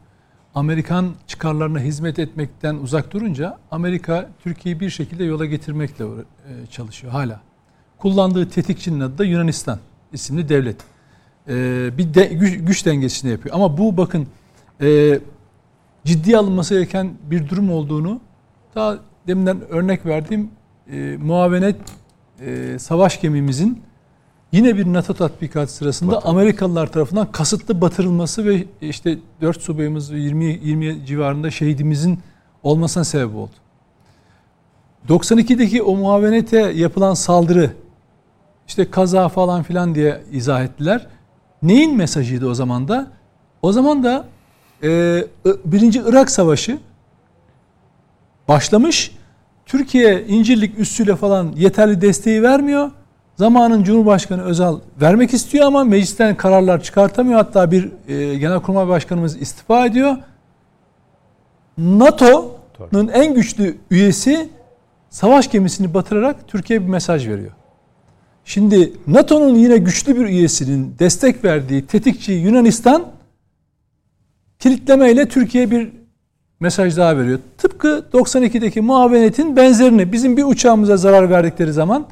Amerikan 0.54 1.14
çıkarlarına 1.26 1.80
hizmet 1.80 2.18
etmekten 2.18 2.74
uzak 2.74 3.12
durunca 3.12 3.58
Amerika 3.70 4.30
Türkiye'yi 4.42 4.80
bir 4.80 4.90
şekilde 4.90 5.24
yola 5.24 5.46
getirmekle 5.46 6.04
e, 6.04 6.66
çalışıyor 6.66 7.12
hala. 7.12 7.40
Kullandığı 7.98 8.48
tetikçinin 8.48 9.00
adı 9.00 9.18
da 9.18 9.24
Yunanistan 9.24 9.78
isimli 10.12 10.48
devlet. 10.48 10.76
E, 11.48 11.54
bir 11.98 12.14
de, 12.14 12.24
güç, 12.24 12.58
güç 12.58 12.86
dengesini 12.86 13.30
yapıyor. 13.30 13.54
Ama 13.54 13.78
bu 13.78 13.96
bakın 13.96 14.26
e, 14.80 15.20
ciddi 16.04 16.36
alınması 16.36 16.74
gereken 16.74 17.14
bir 17.30 17.48
durum 17.48 17.72
olduğunu 17.72 18.20
daha 18.74 18.98
deminden 19.26 19.60
örnek 19.68 20.06
verdiğim 20.06 20.50
muavenet 21.18 21.76
savaş 22.78 23.20
gemimizin 23.20 23.82
Yine 24.52 24.76
bir 24.76 24.92
NATO 24.92 25.14
tatbikat 25.14 25.70
sırasında 25.70 26.12
Batır. 26.12 26.28
Amerikalılar 26.28 26.92
tarafından 26.92 27.32
kasıtlı 27.32 27.80
batırılması 27.80 28.44
ve 28.44 28.64
işte 28.80 29.18
4 29.40 29.62
subayımız 29.62 30.10
20 30.10 30.44
20 30.44 31.06
civarında 31.06 31.50
şehidimizin 31.50 32.18
olmasına 32.62 33.04
sebep 33.04 33.34
oldu. 33.34 33.50
92'deki 35.08 35.82
o 35.82 35.96
muavenete 35.96 36.58
yapılan 36.58 37.14
saldırı 37.14 37.70
işte 38.68 38.90
kaza 38.90 39.28
falan 39.28 39.62
filan 39.62 39.94
diye 39.94 40.22
izah 40.32 40.64
ettiler. 40.64 41.06
Neyin 41.62 41.96
mesajıydı 41.96 42.48
o 42.48 42.54
zaman 42.54 42.88
da? 42.88 43.06
O 43.62 43.72
zaman 43.72 44.04
da 44.04 44.24
e, 44.82 45.24
birinci 45.64 46.02
Irak 46.06 46.30
Savaşı 46.30 46.78
başlamış. 48.48 49.10
Türkiye 49.66 50.26
İncirlik 50.26 50.78
üssüyle 50.78 51.16
falan 51.16 51.52
yeterli 51.56 52.00
desteği 52.00 52.42
vermiyor. 52.42 52.90
Zamanın 53.42 53.84
Cumhurbaşkanı 53.84 54.42
Özal 54.42 54.80
vermek 55.00 55.34
istiyor 55.34 55.66
ama 55.66 55.84
meclisten 55.84 56.36
kararlar 56.36 56.82
çıkartamıyor. 56.82 57.38
Hatta 57.38 57.70
bir 57.70 57.90
e, 58.08 58.38
Genelkurmay 58.38 58.88
Başkanımız 58.88 59.42
istifa 59.42 59.86
ediyor. 59.86 60.16
NATO'nun 61.78 63.08
en 63.08 63.34
güçlü 63.34 63.76
üyesi 63.90 64.48
savaş 65.10 65.50
gemisini 65.50 65.94
batırarak 65.94 66.48
Türkiye'ye 66.48 66.86
bir 66.86 66.90
mesaj 66.90 67.28
veriyor. 67.28 67.50
Şimdi 68.44 68.92
NATO'nun 69.06 69.54
yine 69.54 69.76
güçlü 69.76 70.16
bir 70.16 70.24
üyesinin 70.24 70.94
destek 70.98 71.44
verdiği 71.44 71.86
tetikçi 71.86 72.32
Yunanistan 72.32 73.06
kilitlemeyle 74.58 75.28
Türkiye 75.28 75.70
bir 75.70 75.92
mesaj 76.60 76.96
daha 76.96 77.18
veriyor. 77.18 77.38
Tıpkı 77.58 78.04
92'deki 78.12 78.80
muavenetin 78.80 79.56
benzerini 79.56 80.12
bizim 80.12 80.36
bir 80.36 80.44
uçağımıza 80.44 80.96
zarar 80.96 81.30
verdikleri 81.30 81.72
zaman 81.72 82.06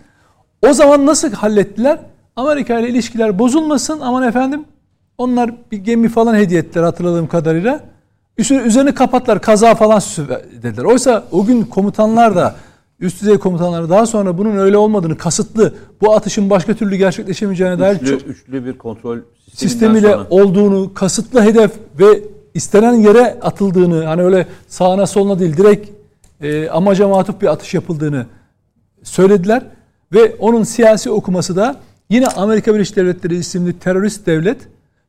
o 0.69 0.73
zaman 0.73 1.07
nasıl 1.07 1.33
hallettiler? 1.33 1.99
Amerika 2.37 2.79
ile 2.79 2.89
ilişkiler 2.89 3.39
bozulmasın 3.39 4.01
aman 4.01 4.23
efendim 4.23 4.65
onlar 5.19 5.51
bir 5.73 5.79
gemi 5.79 6.09
falan 6.09 6.35
hediye 6.35 6.61
ettiler 6.61 6.85
hatırladığım 6.85 7.27
kadarıyla. 7.27 7.81
Üzerini 8.39 8.95
kapatlar 8.95 9.43
kaza 9.43 9.75
falan 9.75 10.01
dediler. 10.63 10.85
Oysa 10.85 11.25
o 11.33 11.45
gün 11.45 11.63
komutanlar 11.63 12.37
da 12.37 12.55
üst 13.01 13.23
düzey 13.23 13.39
komutanlar 13.39 13.91
daha 13.91 14.07
sonra 14.07 14.39
bunun 14.39 14.57
öyle 14.57 14.77
olmadığını 14.77 15.17
kasıtlı 15.19 15.75
bu 16.01 16.15
atışın 16.15 16.51
başka 16.51 16.75
türlü 16.75 16.97
gerçekleşemeyeceğine 16.97 17.79
dair 17.79 17.97
üçlü, 17.97 18.07
çok 18.07 18.29
üçlü 18.29 18.65
bir 18.65 18.79
kontrol 18.79 19.19
sistemiyle 19.55 20.13
sonra. 20.13 20.27
olduğunu, 20.31 20.95
kasıtlı 20.95 21.43
hedef 21.43 21.73
ve 21.99 22.23
istenen 22.55 22.93
yere 22.93 23.39
atıldığını, 23.43 24.05
hani 24.05 24.23
öyle 24.23 24.47
sağına 24.69 25.07
soluna 25.07 25.39
değil 25.39 25.57
direkt 25.57 25.91
e, 26.41 26.69
amaca 26.69 27.09
matuf 27.09 27.41
bir 27.41 27.47
atış 27.47 27.75
yapıldığını 27.75 28.27
söylediler 29.03 29.63
ve 30.13 30.35
onun 30.39 30.63
siyasi 30.63 31.11
okuması 31.11 31.57
da 31.57 31.77
yine 32.11 32.27
Amerika 32.27 32.75
Birleşik 32.75 32.97
Devletleri 32.97 33.37
isimli 33.37 33.79
terörist 33.79 34.27
devlet 34.27 34.59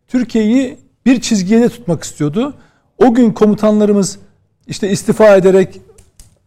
Türkiye'yi 0.07 0.78
bir 1.06 1.22
çizgiye 1.22 1.61
de 1.61 1.69
tutmak 1.69 2.03
istiyordu. 2.03 2.53
O 2.98 3.14
gün 3.14 3.32
komutanlarımız 3.32 4.19
işte 4.68 4.90
istifa 4.90 5.36
ederek 5.36 5.82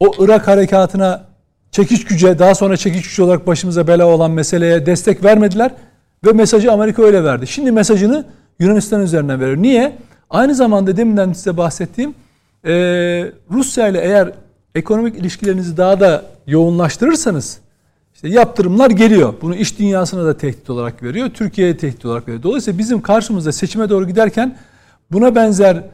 o 0.00 0.12
Irak 0.18 0.48
harekatına 0.48 1.24
çekiş 1.70 2.04
güce 2.04 2.38
daha 2.38 2.54
sonra 2.54 2.76
çekiş 2.76 3.02
gücü 3.02 3.22
olarak 3.22 3.46
başımıza 3.46 3.86
bela 3.86 4.06
olan 4.06 4.30
meseleye 4.30 4.86
destek 4.86 5.24
vermediler 5.24 5.70
ve 6.26 6.32
mesajı 6.32 6.72
Amerika 6.72 7.02
öyle 7.02 7.24
verdi. 7.24 7.46
Şimdi 7.46 7.72
mesajını 7.72 8.24
Yunanistan 8.58 9.02
üzerinden 9.02 9.40
veriyor. 9.40 9.56
Niye? 9.56 9.96
Aynı 10.30 10.54
zamanda 10.54 10.96
deminden 10.96 11.32
size 11.32 11.56
bahsettiğim 11.56 12.14
Rusya 13.50 13.88
ile 13.88 14.00
eğer 14.00 14.32
ekonomik 14.74 15.16
ilişkilerinizi 15.16 15.76
daha 15.76 16.00
da 16.00 16.24
yoğunlaştırırsanız 16.46 17.58
işte 18.24 18.38
yaptırımlar 18.38 18.90
geliyor. 18.90 19.34
Bunu 19.42 19.54
iş 19.54 19.78
dünyasına 19.78 20.24
da 20.24 20.36
tehdit 20.36 20.70
olarak 20.70 21.02
veriyor. 21.02 21.30
Türkiye'ye 21.30 21.76
tehdit 21.76 22.04
olarak 22.04 22.28
veriyor. 22.28 22.42
Dolayısıyla 22.42 22.78
bizim 22.78 23.02
karşımızda 23.02 23.52
seçime 23.52 23.90
doğru 23.90 24.06
giderken 24.06 24.56
buna 25.12 25.34
benzer 25.34 25.84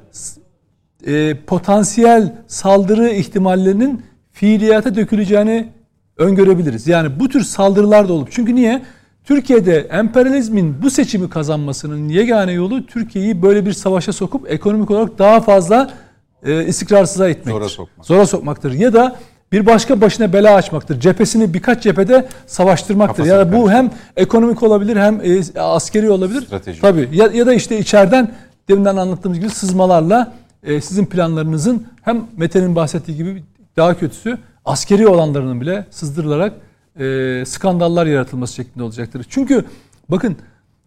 e, 1.07 1.37
potansiyel 1.47 2.35
saldırı 2.47 3.09
ihtimallerinin 3.09 4.03
fiiliyata 4.33 4.95
döküleceğini 4.95 5.69
öngörebiliriz. 6.17 6.87
Yani 6.87 7.21
bu 7.21 7.29
tür 7.29 7.41
saldırılar 7.41 8.09
da 8.09 8.13
olup. 8.13 8.29
Çünkü 8.33 8.55
niye? 8.55 8.83
Türkiye'de 9.25 9.81
emperyalizmin 9.81 10.83
bu 10.83 10.91
seçimi 10.91 11.31
kazanmasının 11.31 12.09
yegane 12.09 12.53
yolu 12.53 12.87
Türkiye'yi 12.87 13.43
böyle 13.43 13.67
bir 13.67 13.73
savaşa 13.73 14.13
sokup 14.13 14.51
ekonomik 14.51 14.91
olarak 14.91 15.19
daha 15.19 15.41
fazla 15.41 15.91
e, 16.43 16.67
istikrarsıza 16.67 17.29
itmektir. 17.29 17.53
Zora, 17.53 17.69
sokmak. 17.69 18.07
Zora 18.07 18.27
sokmaktır. 18.27 18.73
Ya 18.73 18.93
da 18.93 19.17
bir 19.53 19.67
başka 19.67 20.01
başına 20.01 20.33
bela 20.33 20.55
açmaktır. 20.55 21.01
Cephesini 21.01 21.55
birkaç 21.55 21.83
cephede 21.83 22.29
savaştırmaktır. 22.47 23.25
Ya 23.25 23.37
yani 23.37 23.53
bu 23.53 23.71
hem 23.71 23.91
ekonomik 24.17 24.63
olabilir 24.63 24.97
hem 24.97 25.21
e, 25.25 25.61
askeri 25.61 26.11
olabilir. 26.11 26.43
Strateji. 26.43 26.81
Tabii. 26.81 27.09
Ya, 27.13 27.27
ya 27.27 27.47
da 27.47 27.55
işte 27.55 27.79
içeriden 27.79 28.33
deminden 28.69 28.97
anlattığımız 28.97 29.39
gibi 29.39 29.51
sızmalarla 29.51 30.33
e, 30.63 30.81
sizin 30.81 31.07
planlarınızın 31.07 31.87
hem 32.03 32.27
Mete'nin 32.37 32.77
bahsettiği 32.77 33.17
gibi 33.17 33.43
daha 33.77 33.99
kötüsü 33.99 34.39
askeri 34.65 35.09
olanlarının 35.09 35.61
bile 35.61 35.87
sızdırılarak 35.91 36.53
e, 37.01 37.45
skandallar 37.47 38.07
yaratılması 38.07 38.55
şeklinde 38.55 38.85
olacaktır. 38.85 39.27
Çünkü 39.29 39.65
bakın 40.09 40.37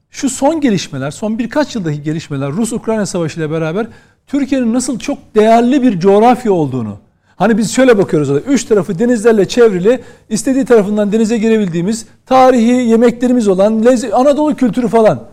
şu 0.10 0.30
son 0.30 0.62
gelişmeler, 0.62 1.12
son 1.12 1.40
birkaç 1.40 1.76
yıldaki 1.76 2.04
gelişmeler 2.04 2.52
Rus-Ukrayna 2.52 3.06
Savaşı 3.06 3.40
ile 3.40 3.52
beraber 3.52 3.88
Türkiye'nin 4.28 4.74
nasıl 4.74 5.00
çok 5.00 5.36
değerli 5.36 5.82
bir 5.82 6.00
coğrafya 6.00 6.52
olduğunu, 6.52 6.98
Hani 7.36 7.58
biz 7.58 7.72
şöyle 7.72 7.98
bakıyoruz 7.98 8.30
orada. 8.30 8.42
Üç 8.42 8.66
tarafı 8.66 9.00
denizlerle 9.00 9.48
çevrili, 9.48 10.00
istediği 10.30 10.66
tarafından 10.66 11.12
denize 11.12 11.38
girebildiğimiz, 11.38 12.06
tarihi 12.26 12.72
yemeklerimiz 12.72 13.48
olan, 13.48 13.86
Anadolu 14.14 14.56
kültürü 14.56 14.88
falan. 14.88 15.24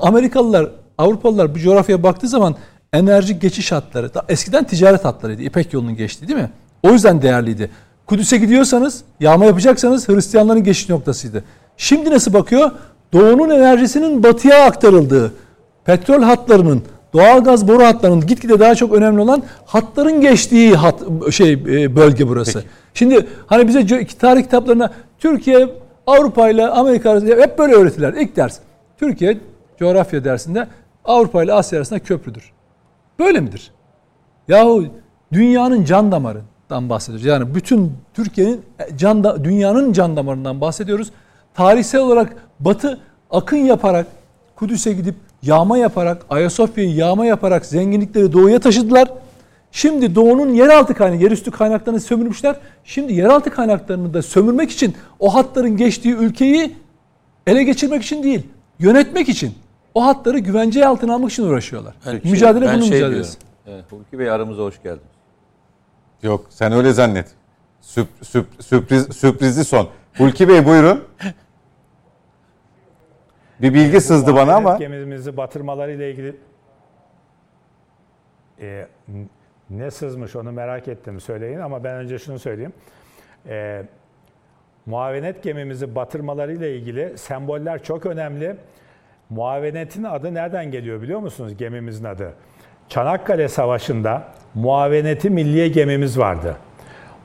Amerikalılar, 0.00 0.70
Avrupalılar 0.98 1.54
bu 1.54 1.58
coğrafyaya 1.58 2.02
baktığı 2.02 2.28
zaman 2.28 2.54
enerji 2.92 3.38
geçiş 3.38 3.72
hatları, 3.72 4.10
eskiden 4.28 4.64
ticaret 4.64 5.04
hatlarıydı. 5.04 5.42
İpek 5.42 5.72
yolunun 5.72 5.96
geçtiği 5.96 6.28
değil 6.28 6.38
mi? 6.38 6.50
O 6.82 6.90
yüzden 6.90 7.22
değerliydi. 7.22 7.70
Kudüs'e 8.06 8.36
gidiyorsanız, 8.36 9.02
yağma 9.20 9.44
yapacaksanız 9.44 10.08
Hristiyanların 10.08 10.64
geçiş 10.64 10.88
noktasıydı. 10.88 11.44
Şimdi 11.76 12.10
nasıl 12.10 12.32
bakıyor? 12.32 12.70
Doğunun 13.12 13.50
enerjisinin 13.50 14.22
batıya 14.22 14.64
aktarıldığı, 14.64 15.32
petrol 15.84 16.22
hatlarının, 16.22 16.82
doğalgaz 17.12 17.68
boru 17.68 17.84
hatlarının 17.84 18.26
gitgide 18.26 18.60
daha 18.60 18.74
çok 18.74 18.92
önemli 18.92 19.20
olan 19.20 19.42
hatların 19.66 20.20
geçtiği 20.20 20.74
hat, 20.74 21.02
şey 21.30 21.52
e, 21.52 21.96
bölge 21.96 22.28
burası. 22.28 22.52
Peki. 22.52 22.68
Şimdi 22.94 23.26
hani 23.46 23.68
bize 23.68 24.06
tarih 24.06 24.42
kitaplarına 24.42 24.92
Türkiye 25.18 25.68
Avrupa 26.06 26.50
ile 26.50 26.66
Amerika 26.68 27.10
arasında 27.10 27.42
hep 27.42 27.58
böyle 27.58 27.74
öğretiler. 27.74 28.12
İlk 28.12 28.36
ders. 28.36 28.58
Türkiye 28.98 29.38
coğrafya 29.78 30.24
dersinde 30.24 30.68
Avrupa 31.04 31.44
ile 31.44 31.52
Asya 31.52 31.78
arasında 31.78 31.98
köprüdür. 31.98 32.52
Böyle 33.18 33.40
midir? 33.40 33.70
Yahu 34.48 34.84
dünyanın 35.32 35.84
can 35.84 36.12
damarından 36.12 36.88
bahsediyoruz. 36.88 37.26
Yani 37.26 37.54
bütün 37.54 37.92
Türkiye'nin 38.14 38.62
can 38.96 39.24
da, 39.24 39.44
dünyanın 39.44 39.92
can 39.92 40.16
damarından 40.16 40.60
bahsediyoruz. 40.60 41.10
Tarihsel 41.54 42.00
olarak 42.00 42.36
Batı 42.60 43.00
akın 43.30 43.56
yaparak 43.56 44.06
Kudüs'e 44.56 44.92
gidip 44.92 45.14
yağma 45.42 45.78
yaparak, 45.78 46.26
Ayasofya'yı 46.30 46.94
yağma 46.94 47.26
yaparak 47.26 47.66
zenginlikleri 47.66 48.32
doğuya 48.32 48.58
taşıdılar. 48.58 49.08
Şimdi 49.72 50.14
doğunun 50.14 50.48
yeraltı 50.54 50.94
kaynağı, 50.94 51.16
yerüstü 51.18 51.50
kaynaklarını 51.50 52.00
sömürmüşler. 52.00 52.56
Şimdi 52.84 53.12
yeraltı 53.12 53.50
kaynaklarını 53.50 54.14
da 54.14 54.22
sömürmek 54.22 54.70
için 54.70 54.94
o 55.18 55.34
hatların 55.34 55.76
geçtiği 55.76 56.14
ülkeyi 56.14 56.76
ele 57.46 57.64
geçirmek 57.64 58.02
için 58.02 58.22
değil, 58.22 58.46
yönetmek 58.78 59.28
için. 59.28 59.54
O 59.94 60.04
hatları 60.04 60.38
güvence 60.38 60.86
altına 60.86 61.14
almak 61.14 61.32
için 61.32 61.42
uğraşıyorlar. 61.42 61.94
Peki, 62.04 62.28
Mücadele 62.28 62.64
bunun 62.72 62.80
şey 62.80 62.90
mücadelesi. 62.90 63.38
Evet, 63.66 63.84
Hulki 63.90 64.18
Bey 64.18 64.30
aramıza 64.30 64.62
hoş 64.62 64.82
geldiniz. 64.82 65.02
Yok 66.22 66.46
sen 66.50 66.72
öyle 66.72 66.92
zannet. 66.92 67.26
Süp, 67.80 68.08
süp, 68.22 68.46
sürpriz, 68.60 69.06
sürprizli 69.16 69.64
son. 69.64 69.88
Hulki 70.18 70.48
Bey 70.48 70.66
buyurun. 70.66 71.00
Bir 73.62 73.74
bilgi 73.74 74.00
sızdı 74.00 74.34
bana 74.34 74.54
ama. 74.54 74.76
Gemimizi 74.76 75.36
batırmaları 75.36 75.92
ile 75.92 76.10
ilgili 76.10 76.36
e, 78.60 78.86
ne 79.70 79.90
sızmış 79.90 80.36
onu 80.36 80.52
merak 80.52 80.88
ettim 80.88 81.20
söyleyin 81.20 81.58
ama 81.58 81.84
ben 81.84 81.94
önce 81.94 82.18
şunu 82.18 82.38
söyleyeyim. 82.38 82.72
E, 83.48 83.82
muavenet 84.86 85.42
gemimizi 85.42 85.94
batırmaları 85.94 86.52
ile 86.52 86.76
ilgili 86.76 87.18
semboller 87.18 87.82
çok 87.82 88.06
önemli. 88.06 88.56
Muavenetin 89.30 90.04
adı 90.04 90.34
nereden 90.34 90.70
geliyor 90.70 91.02
biliyor 91.02 91.20
musunuz 91.20 91.56
gemimizin 91.56 92.04
adı? 92.04 92.32
Çanakkale 92.88 93.48
Savaşı'nda 93.48 94.24
muaveneti 94.54 95.30
milliye 95.30 95.68
gemimiz 95.68 96.18
vardı. 96.18 96.56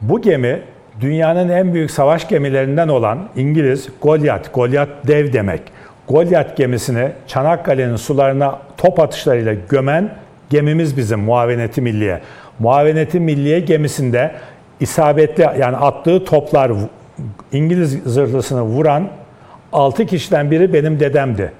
Bu 0.01 0.21
gemi 0.21 0.61
dünyanın 1.01 1.49
en 1.49 1.73
büyük 1.73 1.91
savaş 1.91 2.27
gemilerinden 2.27 2.87
olan 2.87 3.29
İngiliz 3.35 3.89
Goliath, 4.01 4.53
Goliath 4.53 5.07
dev 5.07 5.33
demek. 5.33 5.61
Goliath 6.07 6.55
gemisini 6.55 7.11
Çanakkale'nin 7.27 7.95
sularına 7.95 8.59
top 8.77 8.99
atışlarıyla 8.99 9.53
gömen 9.69 10.09
gemimiz 10.49 10.97
bizim 10.97 11.19
Muaveneti 11.19 11.81
Milliye. 11.81 12.21
Muaveneti 12.59 13.19
Milliye 13.19 13.59
gemisinde 13.59 14.31
isabetli 14.79 15.43
yani 15.59 15.77
attığı 15.77 16.25
toplar 16.25 16.71
İngiliz 17.51 18.03
zırhlısını 18.05 18.61
vuran 18.61 19.07
6 19.73 20.05
kişiden 20.05 20.51
biri 20.51 20.73
benim 20.73 20.99
dedemdi. 20.99 21.51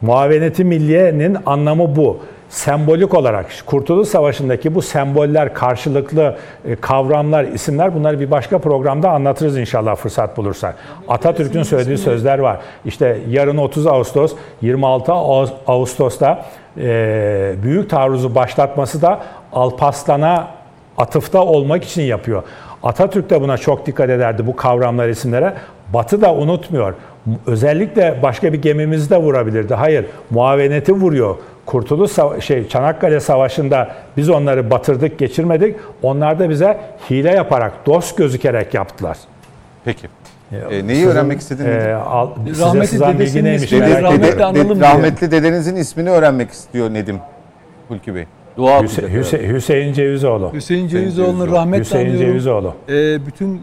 Muaveneti 0.00 0.64
Milliye'nin 0.64 1.36
anlamı 1.46 1.96
bu. 1.96 2.20
Sembolik 2.50 3.14
olarak 3.14 3.46
Kurtuluş 3.66 4.08
Savaşı'ndaki 4.08 4.74
bu 4.74 4.82
semboller, 4.82 5.54
karşılıklı 5.54 6.36
e, 6.64 6.76
kavramlar, 6.76 7.44
isimler 7.44 7.94
bunları 7.94 8.20
bir 8.20 8.30
başka 8.30 8.58
programda 8.58 9.10
anlatırız 9.10 9.58
inşallah 9.58 9.96
fırsat 9.96 10.36
bulursak. 10.36 10.74
Atatürk'ün 11.08 11.62
söylediği 11.62 11.98
sözler 11.98 12.38
var. 12.38 12.58
İşte 12.84 13.18
yarın 13.28 13.56
30 13.56 13.86
Ağustos, 13.86 14.34
26 14.62 15.12
Ağustos- 15.12 15.52
Ağustos'ta 15.66 16.44
e, 16.78 17.54
büyük 17.62 17.90
taarruzu 17.90 18.34
başlatması 18.34 19.02
da 19.02 19.20
Alparslan'a 19.52 20.48
atıfta 20.98 21.44
olmak 21.44 21.84
için 21.84 22.02
yapıyor. 22.02 22.42
Atatürk 22.82 23.30
de 23.30 23.40
buna 23.40 23.58
çok 23.58 23.86
dikkat 23.86 24.10
ederdi 24.10 24.46
bu 24.46 24.56
kavramlar 24.56 25.08
isimlere. 25.08 25.54
Batı 25.94 26.22
da 26.22 26.34
unutmuyor. 26.34 26.94
Özellikle 27.46 28.18
başka 28.22 28.52
bir 28.52 28.62
gemimizi 28.62 29.10
de 29.10 29.16
vurabilirdi. 29.16 29.74
Hayır, 29.74 30.06
muaveneti 30.30 30.92
vuruyor. 30.92 31.34
Kurtuluş 31.66 32.10
Sava- 32.10 32.40
şey 32.40 32.68
Çanakkale 32.68 33.20
Savaşı'nda 33.20 33.88
biz 34.16 34.30
onları 34.30 34.70
batırdık, 34.70 35.18
geçirmedik. 35.18 35.76
Onlar 36.02 36.38
da 36.38 36.50
bize 36.50 36.80
hile 37.10 37.30
yaparak, 37.30 37.72
dost 37.86 38.16
gözükerek 38.16 38.74
yaptılar. 38.74 39.18
Peki. 39.84 40.08
E, 40.70 40.86
neyi 40.86 41.06
öğrenmek 41.06 41.40
istedin? 41.40 41.64
Nedim? 41.64 41.96
al, 42.06 42.28
size 42.48 42.64
Rahmetli 42.64 42.86
sızan 42.86 43.08
bilgi 43.12 43.18
dedesinin 43.20 43.44
neymiş? 43.44 43.72
ismi- 43.72 43.80
Dede- 43.80 44.02
rahmetli 44.02 44.22
dede- 44.32 44.44
analım 44.44 44.80
diye. 44.80 44.90
rahmetli 44.90 45.30
dedenizin 45.30 45.76
ismini 45.76 46.10
öğrenmek 46.10 46.50
istiyor 46.50 46.94
Nedim 46.94 47.18
Hulki 47.88 48.14
Bey. 48.14 48.24
Dua 48.56 48.80
Hüse- 48.80 49.04
okuyacak. 49.04 49.10
Hüse- 49.10 49.48
Hüseyin 49.52 49.92
Cevizoğlu. 49.92 50.52
Hüseyin 50.52 50.88
Cevizoğlu'nu 50.88 51.32
Cevizoğlu. 51.38 51.56
rahmetle 51.56 51.80
Hüseyin 51.80 52.06
anıyorum. 52.06 52.26
Cevizoğlu. 52.28 52.74
Ee, 52.88 53.26
bütün 53.26 53.62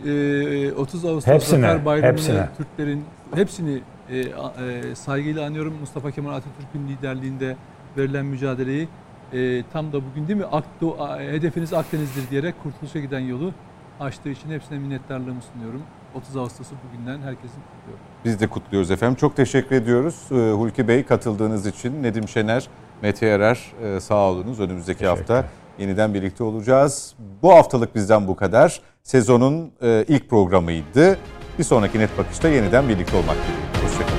e, 0.67 0.71
30 0.73 1.05
Ağustos 1.05 1.33
Hepsine, 1.33 1.61
Zafer 1.61 1.85
Bayramı'nı 1.85 2.11
hepsine. 2.11 2.47
Türklerin 2.57 3.03
hepsini 3.35 3.79
e, 4.11 4.33
a- 4.33 4.53
e, 4.91 4.95
saygıyla 4.95 5.45
anıyorum. 5.45 5.73
Mustafa 5.81 6.11
Kemal 6.11 6.31
Atatürk'ün 6.31 6.87
liderliğinde 6.87 7.55
verilen 7.97 8.25
mücadeleyi 8.25 8.87
e, 9.33 9.63
tam 9.73 9.93
da 9.93 10.01
bugün 10.11 10.27
değil 10.27 10.39
mi 10.39 10.45
Akdo, 10.45 11.17
hedefiniz 11.19 11.73
Akdeniz'dir 11.73 12.29
diyerek 12.31 12.63
kurtuluşa 12.63 12.99
giden 12.99 13.19
yolu 13.19 13.53
açtığı 13.99 14.29
için 14.29 14.49
hepsine 14.49 14.79
minnettarlığımı 14.79 15.41
sunuyorum. 15.53 15.81
30 16.15 16.37
Ağustos'u 16.37 16.75
bugünden 16.87 17.17
herkesin 17.21 17.61
kutluyorum. 17.61 18.05
Biz 18.25 18.39
de 18.39 18.47
kutluyoruz 18.47 18.91
efendim. 18.91 19.15
Çok 19.15 19.35
teşekkür 19.35 19.75
ediyoruz 19.75 20.27
e, 20.31 20.35
Hulki 20.35 20.87
Bey 20.87 21.03
katıldığınız 21.05 21.65
için. 21.65 22.03
Nedim 22.03 22.27
Şener, 22.27 22.67
Mete 23.01 23.25
Yarar 23.25 23.73
e, 23.83 23.99
sağ 23.99 24.29
olunuz. 24.29 24.59
Önümüzdeki 24.59 25.07
hafta 25.07 25.45
yeniden 25.79 26.13
birlikte 26.13 26.43
olacağız. 26.43 27.15
Bu 27.41 27.53
haftalık 27.53 27.95
bizden 27.95 28.27
bu 28.27 28.35
kadar. 28.35 28.81
Sezonun 29.03 29.71
e, 29.81 30.05
ilk 30.07 30.29
programıydı. 30.29 31.17
Bir 31.59 31.63
sonraki 31.63 31.99
Net 31.99 32.17
Bakış'ta 32.17 32.49
yeniden 32.49 32.89
birlikte 32.89 33.17
olmak 33.17 33.35
dileğiyle. 33.35 33.87
Hoşçakalın. 33.87 34.16